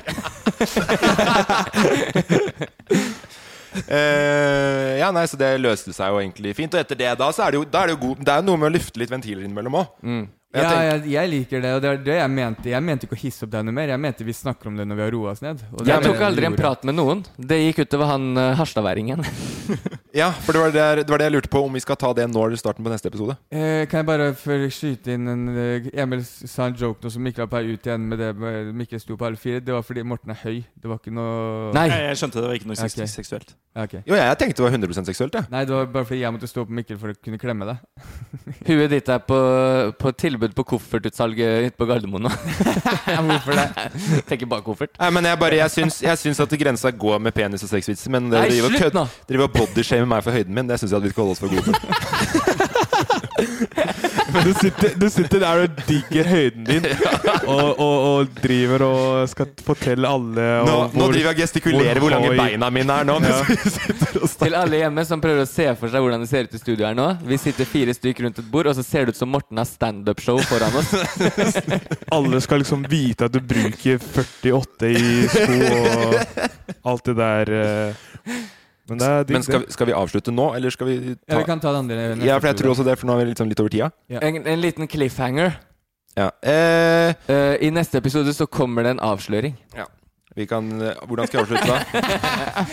uh, 3.88 4.92
ja, 5.02 5.10
nei, 5.16 5.24
så 5.30 5.40
det 5.40 5.54
løste 5.64 5.96
seg 5.96 6.12
jo 6.12 6.20
egentlig 6.20 6.54
fint. 6.58 6.76
Og 6.76 6.82
etter 6.84 7.00
det 7.00 7.14
da, 7.20 7.32
så 7.32 7.48
er 7.48 7.56
det 7.56 7.62
jo, 7.62 7.66
da 7.72 7.86
er 7.86 7.92
det 7.92 7.96
jo 7.96 8.02
god 8.10 8.26
Det 8.28 8.36
er 8.36 8.46
noe 8.46 8.60
med 8.60 8.70
å 8.70 8.76
lufte 8.76 9.02
litt 9.02 9.14
ventiler 9.14 9.48
innimellom 9.48 9.80
òg. 9.82 9.96
Mm. 10.04 10.26
Ja, 10.50 10.70
jeg, 10.82 11.04
jeg 11.12 11.30
liker 11.30 11.62
det, 11.62 11.72
og 11.78 11.84
det 11.84 11.90
er 11.92 12.00
det 12.08 12.16
jeg 12.18 12.30
mente. 12.34 12.70
Jeg 12.72 12.82
mente 12.82 13.06
ikke 13.06 13.14
å 13.14 13.22
hisse 13.22 13.46
opp 13.46 13.52
deg 13.54 13.68
noe 13.68 13.76
mer. 13.78 13.92
Jeg 13.94 14.02
mente 14.02 14.26
vi 14.26 14.34
snakker 14.34 14.72
om 14.72 14.80
det 14.80 14.88
når 14.90 14.98
vi 14.98 15.04
har 15.06 15.14
roa 15.14 15.34
oss 15.36 15.44
ned. 15.46 15.62
Og 15.70 15.84
det 15.84 15.92
Jeg 15.94 16.06
tok 16.08 16.18
det 16.18 16.26
aldri 16.26 16.48
en 16.50 16.58
prat 16.58 16.88
med 16.90 16.98
noen. 16.98 17.22
Det 17.38 17.60
gikk 17.62 17.84
utover 17.86 18.10
han 18.16 18.32
uh, 18.34 18.48
harstadværingen. 18.58 19.22
Ja, 20.10 20.32
for 20.32 20.54
det 20.54 20.60
var 20.60 20.72
det, 20.74 21.04
det 21.06 21.12
var 21.14 21.22
det 21.22 21.28
jeg 21.28 21.34
lurte 21.36 21.52
på, 21.54 21.60
om 21.62 21.76
vi 21.78 21.82
skal 21.84 21.98
ta 22.00 22.10
det 22.18 22.26
når 22.32 22.56
starten 22.58 22.82
på 22.86 22.90
neste 22.90 23.12
episode. 23.12 23.36
Eh, 23.54 23.86
kan 23.90 24.02
jeg 24.02 24.08
bare 24.08 24.32
før 24.34 24.64
skyte 24.74 25.14
inn 25.14 25.30
en 25.30 25.44
eh, 25.54 25.86
Emil 26.02 26.24
sa 26.26 26.66
en 26.66 26.74
joke 26.78 27.06
nå 27.06 27.12
som 27.14 27.22
Mikkel 27.22 27.46
er 27.46 27.52
på 27.52 27.60
vei 27.60 27.76
ut 27.76 27.86
igjen 27.86 28.08
med 28.10 28.18
det 28.18 28.32
med 28.34 28.72
Mikkel 28.80 29.02
sto 29.04 29.14
på 29.20 29.28
alle 29.28 29.38
fire. 29.38 29.62
Det 29.62 29.76
var 29.76 29.86
fordi 29.86 30.02
Morten 30.10 30.34
er 30.34 30.40
høy. 30.42 30.64
Det 30.74 30.90
var 30.90 30.98
ikke 30.98 31.14
noe 31.14 31.70
Nei. 31.78 31.86
Jeg, 31.92 32.08
jeg 32.08 32.22
skjønte 32.24 32.42
det 32.42 32.50
var 32.50 32.58
ikke 32.58 32.72
noe 32.72 32.80
okay. 32.80 33.10
seksuelt. 33.14 33.54
Okay. 33.76 34.02
ok. 34.02 34.10
Jo, 34.10 34.18
jeg 34.18 34.40
tenkte 34.42 34.64
det 34.64 34.66
var 34.66 34.78
100 34.80 35.10
seksuelt, 35.12 35.38
jeg. 35.38 35.52
Nei, 35.54 35.62
det 35.70 35.78
var 35.78 35.92
bare 35.94 36.10
fordi 36.10 36.22
jeg 36.24 36.36
måtte 36.40 36.50
stå 36.50 36.66
på 36.66 36.78
Mikkel 36.80 37.00
for 37.04 37.14
å 37.14 37.20
kunne 37.28 37.42
klemme 37.46 37.70
deg. 37.70 38.10
Huet 38.72 38.90
ditt 38.96 39.14
er 39.14 39.22
på, 39.30 39.40
på 40.02 40.14
tilbud 40.18 40.39
på 40.56 40.64
koffertutsalget 40.64 41.68
ute 41.70 41.76
på 41.80 41.86
Gardermoen 41.90 42.24
nå. 42.28 42.32
Hvorfor 43.30 43.52
det? 43.60 43.68
Tenker 44.30 44.46
bare 44.50 44.64
koffert. 44.66 44.94
Nei, 45.00 45.10
men 45.18 45.24
jeg, 45.28 45.40
bare, 45.40 45.56
jeg, 45.60 45.70
syns, 45.76 46.00
jeg 46.06 46.18
syns 46.24 46.40
at 46.46 46.56
grensa 46.62 46.92
går 46.92 47.20
med 47.28 47.34
penis 47.36 47.64
og 47.68 47.70
sexvitser, 47.74 48.10
men 48.16 48.30
Nei, 48.30 48.36
dere 48.38 48.50
driver 48.54 48.68
og 48.68 48.72
slutt 48.72 48.84
kødd- 48.86 48.98
nå! 49.00 49.06
driver 49.30 49.46
og 49.50 49.54
bodyshamer 49.60 50.08
meg 50.16 50.24
for 50.24 50.32
høyden 50.40 50.54
min. 50.56 50.68
Det 50.72 50.80
syns 50.80 50.92
jeg 50.96 51.00
at 51.04 51.06
vi 51.10 51.12
skal 51.12 51.24
holde 51.24 51.36
oss 51.36 51.44
for 51.44 51.52
gode 51.52 51.64
for. 51.68 51.76
Men 54.34 54.46
du 54.46 54.54
sitter, 54.58 54.94
du 55.00 55.06
sitter 55.12 55.42
der 55.44 55.62
og 55.66 55.80
digger 55.88 56.28
høyden 56.30 56.66
din, 56.68 56.86
og, 57.50 57.80
og, 57.80 57.96
og 58.10 58.34
driver 58.44 58.84
og 58.86 59.30
skal 59.32 59.50
fortelle 59.66 60.08
alle 60.10 60.46
Nå, 60.66 60.76
hvor, 60.76 60.94
nå 61.00 61.08
driver 61.14 61.30
jeg 61.30 61.36
og 61.36 61.42
gestikulerer 61.44 62.02
hvor 62.04 62.14
lange 62.14 62.32
beina 62.38 62.70
mine 62.74 62.98
er 63.02 63.08
nå. 63.10 63.18
Ja. 63.26 63.40
Til 64.40 64.56
alle 64.58 64.82
hjemme 64.84 65.06
som 65.08 65.22
prøver 65.24 65.44
å 65.46 65.50
se 65.50 65.68
for 65.80 65.92
seg 65.92 66.04
hvordan 66.04 66.24
det 66.24 66.30
ser 66.32 66.48
ut 66.50 66.56
i 66.56 66.62
studio 66.62 66.88
her 66.88 66.98
nå. 66.98 67.08
Vi 67.30 67.40
sitter 67.42 67.68
fire 67.70 67.96
stykk 67.96 68.22
rundt 68.26 68.42
et 68.44 68.52
bord, 68.52 68.70
og 68.72 68.78
så 68.78 68.86
ser 68.86 69.08
det 69.10 69.16
ut 69.16 69.20
som 69.22 69.32
Morten 69.34 69.60
har 69.62 69.68
standup-show 69.70 70.40
foran 70.50 70.80
oss. 70.80 70.94
Alle 72.16 72.42
skal 72.44 72.64
liksom 72.64 72.86
vite 72.90 73.28
at 73.30 73.36
du 73.36 73.42
bruker 73.44 74.00
48 74.00 74.94
i 74.94 75.10
sko 75.30 75.60
og 75.80 76.16
alt 76.90 77.10
det 77.10 77.16
der. 77.20 77.52
eh. 77.60 78.48
Men 78.90 78.98
det 79.02 79.08
er 79.10 79.24
digg, 79.30 79.36
Men 79.38 79.44
skal, 79.46 79.60
vi- 79.66 79.72
skal 79.78 79.88
vi 79.92 79.94
avslutte 79.94 80.34
nå, 80.34 80.48
eller 80.58 80.70
skal 80.74 80.88
vi 80.90 80.98
ta 81.16 81.34
Ja, 81.36 81.40
vi 81.40 81.46
kan 81.52 81.60
ta 81.64 81.72
det 81.72 81.80
andre 81.84 82.26
Ja, 82.26 82.40
for 82.40 82.48
jeg 82.52 82.58
tror 82.62 82.74
også 82.74 82.86
det, 82.86 82.98
for 83.00 83.08
nå 83.12 83.20
er 83.20 83.26
vi 83.30 83.38
sånn 83.40 83.50
litt 83.54 83.60
over 83.64 83.70
tida. 83.74 83.92
Ja. 84.10 84.20
En, 84.26 84.42
en 84.48 84.62
liten 84.62 84.88
cliffhanger. 84.88 85.56
Ja. 86.18 86.32
Eh, 86.42 87.14
Eh, 87.30 87.56
I 87.66 87.70
neste 87.72 87.98
episode 88.02 88.34
så 88.34 88.46
kommer 88.50 88.84
det 88.84 88.92
en 88.98 89.00
avsløring. 89.00 89.56
Ja. 89.78 89.86
vi 90.36 90.46
kan, 90.48 90.68
eh, 90.82 90.94
hvordan 91.08 91.28
skal 91.28 91.40
jeg 91.42 91.48
avslutte 91.48 91.68
da? 91.68 91.80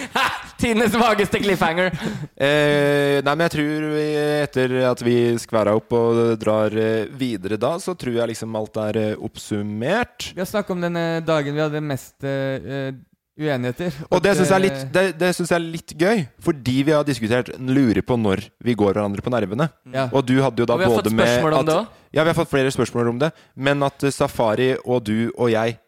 Tidenes 0.61 0.95
vageste 0.97 1.39
cliffhanger! 1.43 1.91
Eh, 2.37 3.19
nei, 3.25 3.33
men 3.35 3.43
jeg 3.47 3.53
tror 3.57 3.87
vi, 3.93 4.05
etter 4.45 4.75
at 4.91 5.03
vi 5.05 5.17
skværa 5.41 5.75
opp 5.77 5.93
og 5.97 6.21
drar 6.41 6.73
eh, 6.79 7.09
videre 7.19 7.59
da, 7.61 7.75
så 7.83 7.97
tror 7.99 8.15
jeg 8.21 8.31
liksom 8.33 8.55
alt 8.57 8.77
er 8.81 8.97
eh, 9.03 9.17
oppsummert. 9.19 10.31
Vi 10.37 10.41
har 10.41 10.49
snakket 10.49 10.77
om 10.77 10.85
denne 10.87 11.05
dagen 11.27 11.57
vi 11.59 11.65
hadde 11.65 11.83
mest 11.85 12.25
eh, 12.25 12.93
uenigheter. 13.37 13.95
Og 14.11 14.23
det 14.25 14.33
syns 14.39 14.53
jeg, 14.53 14.71
eh, 14.73 15.13
jeg 15.21 15.57
er 15.57 15.65
litt 15.65 15.95
gøy, 15.99 16.25
fordi 16.43 16.77
vi 16.87 16.95
har 16.95 17.05
diskutert 17.07 17.51
lurer 17.61 18.03
på 18.03 18.17
når 18.19 18.47
vi 18.65 18.75
går 18.75 18.95
hverandre 18.95 19.25
på 19.25 19.33
nervene. 19.33 19.69
Ja. 19.93 20.09
Og 20.13 20.25
du 20.27 20.39
hadde 20.41 20.63
jo 20.63 20.69
da 20.69 20.75
Og 20.75 20.81
vi 20.81 20.89
har 20.89 20.95
både 20.95 21.11
fått 21.11 21.17
med 21.17 21.59
at. 21.61 21.89
Ja, 22.13 22.23
vi 22.23 22.31
har 22.33 22.39
fått 22.39 22.53
flere 22.53 22.73
spørsmål 22.73 23.13
om 23.13 23.19
det. 23.21 23.33
Men 23.55 23.83
at 23.83 24.03
eh, 24.05 24.15
Safari 24.15 24.75
og 24.85 25.05
du 25.05 25.33
og 25.37 25.51
jeg 25.51 25.79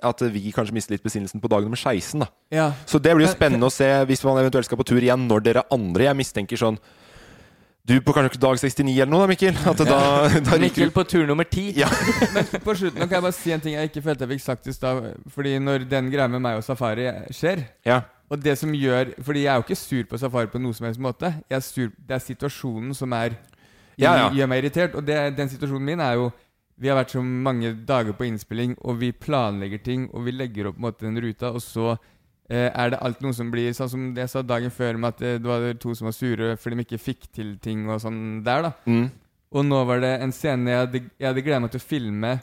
At 0.00 0.22
vi 0.32 0.52
kanskje 0.56 0.72
mister 0.72 0.94
litt 0.94 1.02
besinnelsen 1.04 1.36
på 1.36 1.50
dag 1.52 1.60
nummer 1.60 1.76
16. 1.76 2.22
da 2.22 2.26
Ja. 2.50 2.72
Så 2.88 2.96
det 2.96 3.12
blir 3.12 3.26
jo 3.26 3.32
spennende 3.34 3.68
å 3.68 3.70
se 3.70 3.84
hvis 4.08 4.24
man 4.24 4.38
eventuelt 4.40 4.64
skal 4.64 4.78
på 4.80 4.86
tur 4.88 5.02
igjen 5.02 5.28
når 5.28 5.42
dere 5.44 5.64
andre 5.70 6.06
Jeg 6.08 6.16
mistenker 6.16 6.56
sånn 6.56 6.78
Du 7.86 8.00
på 8.02 8.12
kanskje 8.12 8.40
dag 8.42 8.58
69 8.58 8.96
eller 8.96 9.10
noe 9.12 9.22
da, 9.22 9.26
Mikkel? 9.30 9.58
At 9.70 9.78
det 9.78 9.84
da, 9.86 9.98
da 10.48 10.56
Mikkel 10.58 10.90
på 10.94 11.04
tur 11.06 11.22
nummer 11.28 11.46
ti. 11.46 11.68
Ja. 11.78 11.86
Men 12.34 12.48
på 12.64 12.74
slutten 12.74 13.04
kan 13.04 13.14
jeg 13.14 13.24
bare 13.28 13.36
si 13.36 13.52
en 13.54 13.62
ting 13.62 13.76
jeg 13.76 13.90
ikke 13.92 14.02
følte 14.08 14.26
jeg 14.26 14.32
fikk 14.34 14.42
sagt 14.42 14.66
i 14.66 14.74
stad. 14.74 15.04
Fordi 15.30 15.52
når 15.62 15.84
den 15.90 16.08
greia 16.10 16.26
med 16.32 16.42
meg 16.42 16.58
og 16.58 16.66
Safari 16.66 17.06
skjer 17.30 17.62
Ja. 17.86 18.00
Og 18.26 18.40
det 18.42 18.56
som 18.58 18.72
gjør 18.74 19.12
Fordi 19.22 19.44
jeg 19.44 19.52
er 19.52 19.60
jo 19.60 19.62
ikke 19.62 19.76
sur 19.78 20.06
på 20.10 20.18
Safari 20.18 20.48
på 20.50 20.58
noe 20.58 20.74
som 20.74 20.88
helst 20.88 20.98
måte. 20.98 21.30
Jeg 21.46 21.60
er 21.60 21.62
sur, 21.62 21.92
det 21.94 22.16
er 22.16 22.24
situasjonen 22.24 22.96
som 22.98 23.14
er 23.14 23.36
Ja, 23.96 24.16
ja. 24.18 24.26
gjør 24.34 24.50
meg 24.50 24.64
irritert. 24.64 24.98
Og 24.98 25.06
det, 25.06 25.20
den 25.38 25.52
situasjonen 25.52 25.86
min 25.92 26.02
er 26.02 26.18
jo 26.18 26.32
Vi 26.76 26.90
har 26.90 26.98
vært 26.98 27.14
så 27.14 27.22
mange 27.22 27.70
dager 27.88 28.12
på 28.18 28.26
innspilling, 28.26 28.74
og 28.84 28.98
vi 29.00 29.08
planlegger 29.14 29.78
ting, 29.80 30.10
og 30.12 30.26
vi 30.26 30.34
legger 30.34 30.66
opp 30.68 30.74
på 30.76 30.82
en 30.82 30.88
måte 30.90 31.06
den 31.06 31.22
ruta, 31.24 31.54
og 31.54 31.62
så 31.64 31.94
er 32.48 32.92
det 32.92 32.98
alt 33.02 33.22
noe 33.24 33.34
som 33.34 33.48
blir 33.50 33.72
sånn 33.74 33.90
som 33.90 34.02
det 34.14 34.26
jeg 34.26 34.30
sa 34.30 34.42
dagen 34.46 34.70
før, 34.70 34.98
med 35.02 35.14
at 35.14 35.22
det, 35.22 35.30
det 35.42 35.50
var 35.50 35.64
to 35.82 35.94
som 35.98 36.06
var 36.06 36.14
sure 36.14 36.52
fordi 36.60 36.78
de 36.78 36.84
ikke 36.86 37.02
fikk 37.02 37.30
til 37.34 37.56
ting 37.62 37.88
og 37.90 37.98
sånn 38.04 38.20
der, 38.46 38.68
da. 38.68 38.74
Mm. 38.86 39.08
Og 39.56 39.64
nå 39.66 39.80
var 39.88 40.02
det 40.02 40.12
en 40.20 40.34
scene 40.34 40.70
jeg 40.70 40.84
hadde, 40.84 41.02
jeg 41.16 41.28
hadde 41.30 41.42
gledet 41.46 41.64
meg 41.64 41.74
til 41.74 41.82
å 41.82 41.88
filme. 41.88 42.36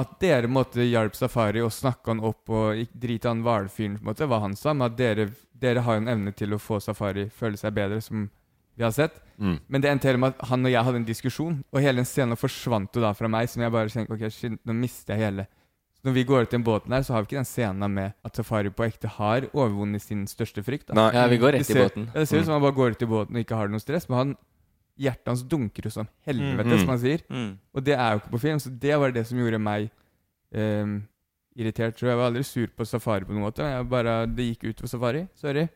At 0.00 0.14
dere 0.22 0.48
måtte 0.48 0.84
hjelpe 0.86 1.18
Safari 1.18 1.60
og 1.60 1.72
snakke 1.74 2.08
han 2.08 2.22
opp 2.24 2.48
og 2.48 2.78
drite 2.96 3.28
han 3.28 3.42
hvalfyren, 3.44 3.98
på 3.98 4.06
en 4.06 4.08
måte, 4.08 4.28
hva 4.28 4.38
han 4.40 4.54
sa. 4.56 4.72
Men 4.72 4.86
at 4.88 4.96
dere, 4.96 5.26
dere 5.52 5.84
har 5.84 6.00
en 6.00 6.08
evne 6.08 6.32
til 6.36 6.56
å 6.56 6.60
få 6.60 6.80
Safari 6.80 7.26
føle 7.28 7.60
seg 7.60 7.76
bedre, 7.76 8.00
som 8.04 8.24
vi 8.72 8.86
har 8.86 8.94
sett. 8.96 9.18
Mm. 9.36 9.58
Men 9.68 9.84
det 9.84 9.90
endte 9.90 10.14
med 10.16 10.32
at 10.32 10.46
han 10.48 10.64
og 10.64 10.72
jeg 10.72 10.86
hadde 10.88 11.02
en 11.02 11.08
diskusjon, 11.08 11.58
og 11.68 11.84
hele 11.84 12.00
den 12.00 12.08
scenen 12.08 12.40
forsvant 12.40 12.96
jo 12.96 13.04
da 13.04 13.12
fra 13.16 13.28
meg. 13.32 13.50
Som 13.52 13.66
jeg 13.66 13.74
bare 13.74 13.92
tenkte 13.92 14.16
ok, 14.16 14.24
shit, 14.32 14.56
nå 14.64 14.76
mister 14.80 15.14
jeg 15.14 15.28
hele 15.28 15.46
Når 16.04 16.12
vi 16.16 16.24
går 16.24 16.42
ut 16.42 16.48
i 16.52 16.56
den 16.56 16.64
båten 16.66 16.90
her, 16.92 17.02
så 17.06 17.12
har 17.14 17.22
vi 17.22 17.26
ikke 17.30 17.38
den 17.38 17.44
scenen 17.46 17.90
med 17.94 18.12
at 18.24 18.34
Safari 18.34 18.70
på 18.74 18.82
ekte 18.88 19.06
har 19.08 19.42
overvunnet 19.54 20.02
sin 20.02 20.24
største 20.26 20.64
frykt. 20.66 20.86
da 20.88 20.94
Nei. 20.94 21.10
Ja, 21.14 21.26
vi 21.30 21.38
går 21.38 21.52
rett 21.52 21.60
i 21.60 21.64
ser, 21.72 21.84
båten. 21.88 22.06
Ja, 22.12 22.20
det 22.20 22.28
ser 22.28 22.38
ut 22.38 22.42
Mm. 22.42 22.46
som 22.46 22.52
han 22.54 22.62
bare 22.62 22.74
går 22.74 22.90
ut 22.96 23.02
i 23.02 23.06
båten 23.06 23.36
og 23.36 23.44
ikke 23.44 23.56
har 23.56 23.68
noe 23.68 23.78
stress, 23.78 24.08
men 24.08 24.18
han 24.18 24.36
hjertet 24.98 25.26
hans 25.26 25.42
dunker 25.44 25.82
jo 25.84 25.90
som 25.90 26.08
helvete, 26.26 26.66
Mm. 26.66 26.78
som 26.80 26.88
han 26.88 26.98
sier. 26.98 27.20
Mm. 27.30 27.58
Og 27.74 27.84
det 27.84 27.94
er 27.94 28.10
jo 28.12 28.18
ikke 28.18 28.30
på 28.34 28.40
film, 28.40 28.58
så 28.58 28.70
det 28.80 28.98
var 28.98 29.10
det 29.12 29.26
som 29.26 29.38
gjorde 29.38 29.60
meg 29.60 29.90
ehm, 30.54 31.02
irritert. 31.56 31.96
tror 31.96 32.08
jeg 32.10 32.16
var 32.18 32.26
aldri 32.30 32.42
sur 32.44 32.66
på 32.66 32.84
Safari 32.86 33.24
på 33.24 33.32
noen 33.32 33.44
måte. 33.52 33.62
Jeg 33.62 33.88
bare, 33.88 34.26
det 34.26 34.58
gikk 34.58 34.70
ut 34.70 34.80
for 34.80 34.86
Safari. 34.88 35.28
Sorry. 35.36 35.68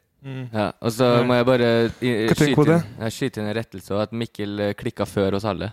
Ja, 0.52 0.72
og 0.82 0.90
så 0.90 1.22
må 1.24 1.34
jeg 1.36 1.46
bare 1.46 1.86
i- 2.02 2.26
Hva 2.26 2.34
tenker 2.34 2.50
du 2.50 2.54
på 2.56 2.64
skyte 2.64 2.66
inn, 2.66 2.66
det? 2.66 2.84
jeg 2.98 3.12
skyte 3.12 3.38
inn 3.38 3.46
en 3.46 3.54
rettelse, 3.54 3.90
og 3.94 4.00
at 4.02 4.10
Mikkel 4.12 4.60
eh, 4.60 4.72
klikka 4.74 5.04
før 5.06 5.34
oss 5.34 5.44
alle. 5.44 5.72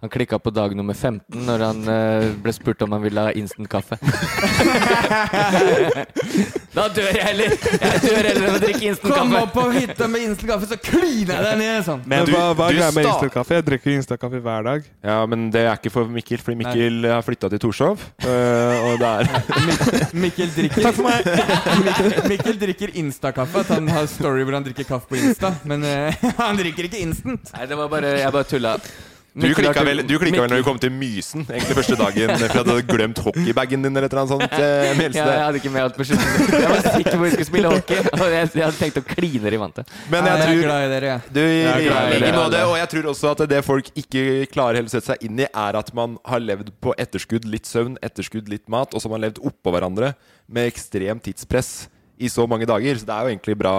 Han 0.00 0.10
klikka 0.10 0.38
på 0.38 0.50
dag 0.50 0.76
nummer 0.76 0.94
15 0.94 1.46
når 1.46 1.62
han 1.64 1.78
uh, 1.88 2.34
ble 2.44 2.52
spurt 2.52 2.82
om 2.84 2.92
han 2.92 3.00
ville 3.00 3.22
ha 3.24 3.30
instant-kaffe. 3.32 3.96
da 6.76 6.84
dør 6.92 7.16
jeg 7.16 7.24
heller! 7.24 7.54
Jeg 7.56 8.02
dør 8.02 8.28
heller 8.28 8.42
enn 8.42 8.56
å 8.58 8.60
drikke 8.60 8.84
instant-kaffe. 8.90 9.22
Kom 9.22 9.32
opp 9.38 9.54
på 9.54 9.64
hytta 9.72 10.08
med 10.12 10.20
instant 10.26 10.50
kaffe, 10.50 10.68
så 10.68 10.76
kliner 10.76 11.32
jeg 11.32 11.40
deg 11.46 11.56
ned! 11.62 11.80
Sånn. 11.88 12.04
Men 12.12 12.28
hva, 12.28 12.42
hva 12.58 12.66
er 12.68 12.76
du 12.76 12.80
greia 12.82 12.92
med 12.98 13.08
instant-kaffe? 13.08 13.56
Jeg 13.56 13.64
drikker 13.70 13.90
instant-kaffe 13.94 14.42
hver 14.50 14.68
dag. 14.68 14.84
Ja, 15.08 15.16
men 15.32 15.48
det 15.56 15.64
er 15.64 15.72
ikke 15.80 15.94
for 15.96 16.04
Mikkel, 16.18 16.44
fordi 16.44 16.60
Mikkel 16.60 17.00
har 17.14 17.24
flytta 17.24 17.48
til 17.56 17.64
Torshov. 17.64 17.96
øh, 18.28 18.76
og 18.90 19.00
det 19.00 19.08
er 19.16 19.24
Mikkel 20.26 20.52
drikker 20.60 20.80
Takk 20.90 21.00
for 21.00 21.08
meg. 21.08 21.24
Mikkel, 21.88 22.12
Mikkel 22.34 22.56
drikker 22.66 22.92
instakaffe. 23.00 23.64
At 23.64 23.72
han 23.78 23.88
har 23.96 24.04
story 24.12 24.44
hvor 24.44 24.60
han 24.60 24.68
drikker 24.68 24.84
kaffe 24.92 25.08
på 25.08 25.16
Insta. 25.24 25.56
Men 25.64 25.80
eh, 25.88 26.12
han 26.44 26.60
drikker 26.60 26.84
ikke 26.92 27.00
instant. 27.00 27.48
Nei, 27.56 27.64
det 27.72 27.80
var 27.80 27.88
bare 27.96 28.12
Jeg 28.20 28.28
bare 28.36 28.52
tulla. 28.52 28.76
Du 29.36 29.44
klikka 29.52 29.82
vel, 29.84 30.00
du 30.08 30.14
klikka 30.16 30.40
vel 30.40 30.48
når 30.48 30.62
du 30.62 30.64
kom 30.64 30.78
til 30.80 30.92
Mysen, 30.96 31.42
egentlig 31.50 31.74
første 31.76 31.96
dagen, 32.00 32.30
for 32.40 32.44
at 32.46 32.64
du 32.64 32.70
hadde 32.72 32.84
glemt 32.88 33.18
hockeybagen 33.20 33.82
din 33.84 33.98
eller 34.00 34.08
annet 34.16 34.30
sånt. 34.32 34.54
eh, 34.56 34.86
Ja, 34.96 35.10
jeg 35.12 35.42
hadde 35.44 35.60
ikke 35.60 35.72
med 35.74 35.82
alt 35.82 35.98
på 35.98 36.06
slutten. 36.08 36.54
Jeg 36.56 36.70
var 36.72 36.80
sikker 36.86 37.10
på 37.10 37.18
at 37.18 37.24
vi 37.26 37.30
skulle 37.34 37.48
spille 37.50 37.72
hockey, 37.74 37.98
og 38.16 38.24
jeg, 38.32 38.48
jeg 38.56 38.64
hadde 38.64 38.78
tenkt 38.80 38.96
å 38.96 39.04
kline 39.10 39.52
i 39.52 39.60
vantet. 39.60 39.92
Men 40.08 40.24
Nei, 40.24 40.30
jeg 40.30 40.38
jeg 40.38 40.46
er 40.46 40.52
tror 40.54 40.62
glad 40.70 40.86
i 40.86 40.88
dere. 40.94 41.16
Du, 41.36 41.40
Jeg 41.42 41.66
er 41.68 41.84
glad 41.84 42.06
i 42.08 42.14
like 42.14 42.24
dere 42.30 42.38
måte, 42.40 42.62
og 42.70 42.76
jeg 42.80 42.88
tror 42.94 43.10
også 43.12 43.32
at 43.34 43.44
det 43.52 43.60
folk 43.66 43.90
ikke 44.04 44.24
klarer 44.54 44.80
helt 44.80 44.88
å 44.88 44.94
sette 44.96 45.12
seg 45.12 45.26
inn 45.28 45.44
i, 45.44 45.48
er 45.52 45.80
at 45.82 45.92
man 46.00 46.16
har 46.24 46.40
levd 46.40 46.72
på 46.80 46.94
etterskudd 46.96 47.44
litt 47.52 47.68
søvn, 47.68 47.98
etterskudd 48.08 48.48
litt 48.48 48.64
mat, 48.72 48.94
og 48.96 49.04
så 49.04 49.10
har 49.10 49.18
man 49.18 49.26
levd 49.28 49.42
oppå 49.44 49.74
hverandre 49.76 50.14
med 50.48 50.72
ekstremt 50.72 51.24
tidspress 51.28 51.90
i 52.18 52.30
så 52.32 52.46
mange 52.48 52.68
dager. 52.68 52.98
Så 52.98 53.06
det 53.08 53.14
er 53.14 53.26
jo 53.26 53.32
egentlig 53.34 53.56
bra. 53.60 53.76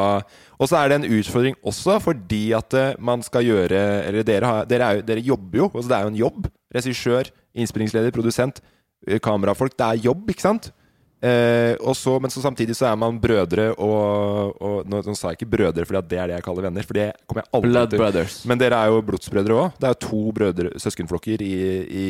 Og 0.58 0.70
så 0.70 0.80
er 0.80 0.90
det 0.92 1.00
en 1.00 1.20
utfordring 1.20 1.58
også 1.66 2.00
fordi 2.04 2.44
at 2.58 2.78
eh, 2.78 2.96
man 3.00 3.24
skal 3.26 3.46
gjøre 3.46 3.84
Eller 4.08 4.24
dere, 4.24 4.46
har, 4.46 4.66
dere, 4.70 4.84
er 4.84 5.00
jo, 5.00 5.06
dere 5.08 5.26
jobber 5.26 5.64
jo. 5.64 5.70
Altså 5.74 5.90
det 5.90 5.98
er 5.98 6.08
jo 6.08 6.14
en 6.14 6.22
jobb. 6.24 6.50
Regissør, 6.76 7.32
innspillingsleder, 7.56 8.12
produsent, 8.12 8.62
eh, 9.08 9.20
kamerafolk. 9.20 9.78
Det 9.78 9.88
er 9.88 10.06
jobb, 10.10 10.30
ikke 10.30 10.46
sant? 10.46 10.72
Eh, 11.28 11.74
og 11.82 11.96
så, 11.98 12.14
men 12.24 12.32
så 12.34 12.42
samtidig 12.44 12.76
så 12.78 12.88
er 12.92 12.98
man 13.00 13.18
brødre 13.22 13.70
og, 13.74 14.58
og 14.64 14.90
nå, 14.90 15.02
nå 15.06 15.16
sa 15.18 15.32
jeg 15.32 15.40
ikke 15.40 15.50
brødre 15.56 15.86
fordi 15.88 16.00
at 16.00 16.10
det 16.12 16.20
er 16.22 16.32
det 16.32 16.38
jeg 16.38 16.46
kaller 16.48 16.68
venner. 16.68 16.88
For 16.88 17.00
det 17.00 17.08
kommer 17.26 17.44
jeg 17.44 17.52
aldri 17.60 17.72
Blood 17.72 17.92
til. 17.94 18.02
brothers. 18.04 18.38
Men 18.50 18.62
dere 18.62 18.82
er 18.82 18.94
jo 18.94 19.02
blodsbrødre 19.10 19.58
òg. 19.58 19.80
Det 19.82 19.90
er 19.90 19.96
jo 19.96 20.00
to 20.08 20.22
brødre, 20.38 20.74
søskenflokker 20.84 21.44
i, 21.46 21.56
i 22.04 22.06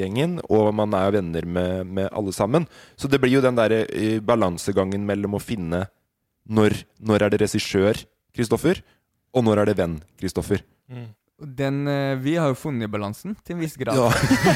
gjengen. 0.00 0.38
Og 0.48 0.70
man 0.76 0.94
er 0.96 1.08
jo 1.08 1.16
venner 1.18 1.48
med, 1.58 1.90
med 2.00 2.08
alle 2.12 2.34
sammen. 2.36 2.68
Så 2.96 3.10
det 3.10 3.20
blir 3.22 3.36
jo 3.36 3.44
den 3.44 3.58
derre 3.58 3.84
eh, 3.90 4.20
balansegangen 4.24 5.04
mellom 5.08 5.36
å 5.38 5.42
finne 5.42 5.84
når, 6.44 6.76
når 7.00 7.26
er 7.26 7.34
det 7.34 7.44
regissør 7.46 7.98
Kristoffer, 8.34 8.80
og 9.34 9.44
når 9.46 9.62
er 9.62 9.70
det 9.70 9.78
venn 9.78 9.98
Kristoffer. 10.20 10.60
Den, 11.58 11.84
eh, 11.90 12.14
vi 12.22 12.36
har 12.38 12.52
jo 12.52 12.56
funnet 12.58 12.90
balansen 12.92 13.34
til 13.42 13.56
en 13.56 13.62
viss 13.64 13.74
grad. 13.80 13.98
Ja. 13.98 14.10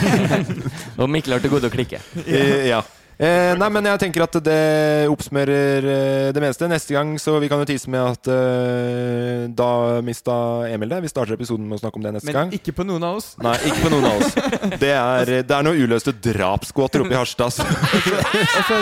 Og 1.02 1.08
Mikkel 1.10 1.34
har 1.34 1.42
til 1.42 1.52
gode 1.52 1.70
å 1.70 1.72
klikke. 1.74 2.00
Eh, 2.24 2.68
ja. 2.70 2.82
Eh, 3.18 3.52
nei, 3.58 3.66
men 3.74 3.82
jeg 3.82 3.98
tenker 3.98 4.22
at 4.22 4.36
det 4.46 5.08
oppsummerer 5.10 5.86
eh, 5.90 6.26
det 6.34 6.42
meste. 6.42 6.68
Neste 6.70 6.94
gang 6.94 7.16
så 7.18 7.34
vi 7.42 7.48
kan 7.50 7.58
jo 7.58 7.66
tise 7.66 7.90
med 7.90 7.98
at 8.12 8.28
eh, 8.30 9.48
da 9.58 9.70
mista 10.06 10.36
Emil 10.70 10.92
det. 10.92 11.00
Vi 11.02 11.10
starter 11.10 11.34
episoden 11.34 11.66
med 11.66 11.80
å 11.80 11.82
snakke 11.82 11.98
om 11.98 12.06
det 12.06 12.12
neste 12.14 12.30
Men 12.30 12.36
gang. 12.36 12.52
ikke 12.54 12.76
på 12.78 12.86
noen 12.86 13.08
av 13.08 13.18
oss. 13.18 13.32
Nei, 13.42 13.56
ikke 13.72 13.88
på 13.88 13.90
noen 13.96 14.06
av 14.06 14.22
oss. 14.22 14.38
Det 14.78 14.92
er, 14.94 15.32
det 15.42 15.56
er 15.56 15.66
noen 15.66 15.82
uløste 15.82 16.14
drapsgåter 16.14 17.02
oppe 17.02 17.16
i 17.16 17.18
Harstad. 17.18 17.58
altså, 17.58 18.78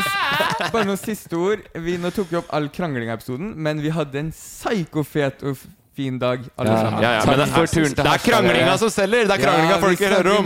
bare 0.69 0.85
noen 0.85 1.01
siste 1.01 1.41
ord. 1.41 1.65
Vi, 1.73 1.97
nå 2.03 2.13
tok 2.13 2.29
vi 2.35 2.41
opp 2.43 2.53
all 2.57 2.69
kranglinga-episoden, 2.77 3.55
men 3.57 3.81
vi 3.81 3.95
hadde 3.95 4.21
en 4.21 4.33
psykofet 4.37 5.47
fin 5.97 6.19
dag, 6.21 6.39
alle 6.59 6.71
Ja, 6.71 6.77
sammen. 6.85 7.03
Ja, 7.03 7.11
ja, 7.17 7.23
men 7.27 7.39
det, 7.41 7.47
for 7.55 7.67
turen 7.73 7.95
til 7.95 8.05
det 8.05 8.13
er 8.13 8.19
kranglinga 8.27 8.75
som 8.79 8.91
selger! 8.93 9.25
Det 9.31 9.35
er 9.39 9.43
kranglinga 9.47 9.75
Ja, 9.75 9.81
folk 9.81 9.99
snakker- 9.99 10.31
om. 10.37 10.45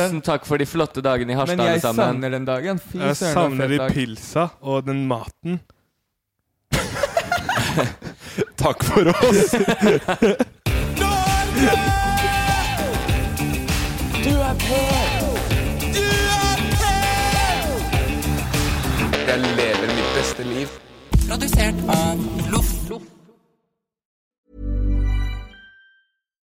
Tusen 0.00 0.20
takk 0.24 0.46
for 0.48 0.56
de 0.58 0.66
flotte 0.66 1.02
dagene 1.04 1.32
i 1.32 1.36
Harstad, 1.36 1.56
Men 1.60 1.66
jeg 1.74 1.80
sammen. 1.84 2.04
savner 2.04 2.30
den 2.36 2.44
dagen. 2.48 2.78
Fy 2.80 2.98
Jeg 3.04 3.16
savner 3.20 3.68
de 3.68 3.78
pilsa 3.92 4.48
og 4.62 4.86
den 4.86 5.06
maten. 5.10 5.60
Takk 8.56 8.82
for 8.84 9.08
oss! 9.12 9.52
Du 14.24 14.32
er 14.32 14.54
på! 14.64 14.80
Du 15.94 16.02
er 16.02 16.58
på! 16.72 16.94
Jeg 19.26 19.38
lever 19.40 19.94
mitt 19.94 20.10
beste 20.16 20.42
liv. 20.48 20.68
Produsert 21.28 21.84
av 21.90 22.26
Loff. 22.52 22.72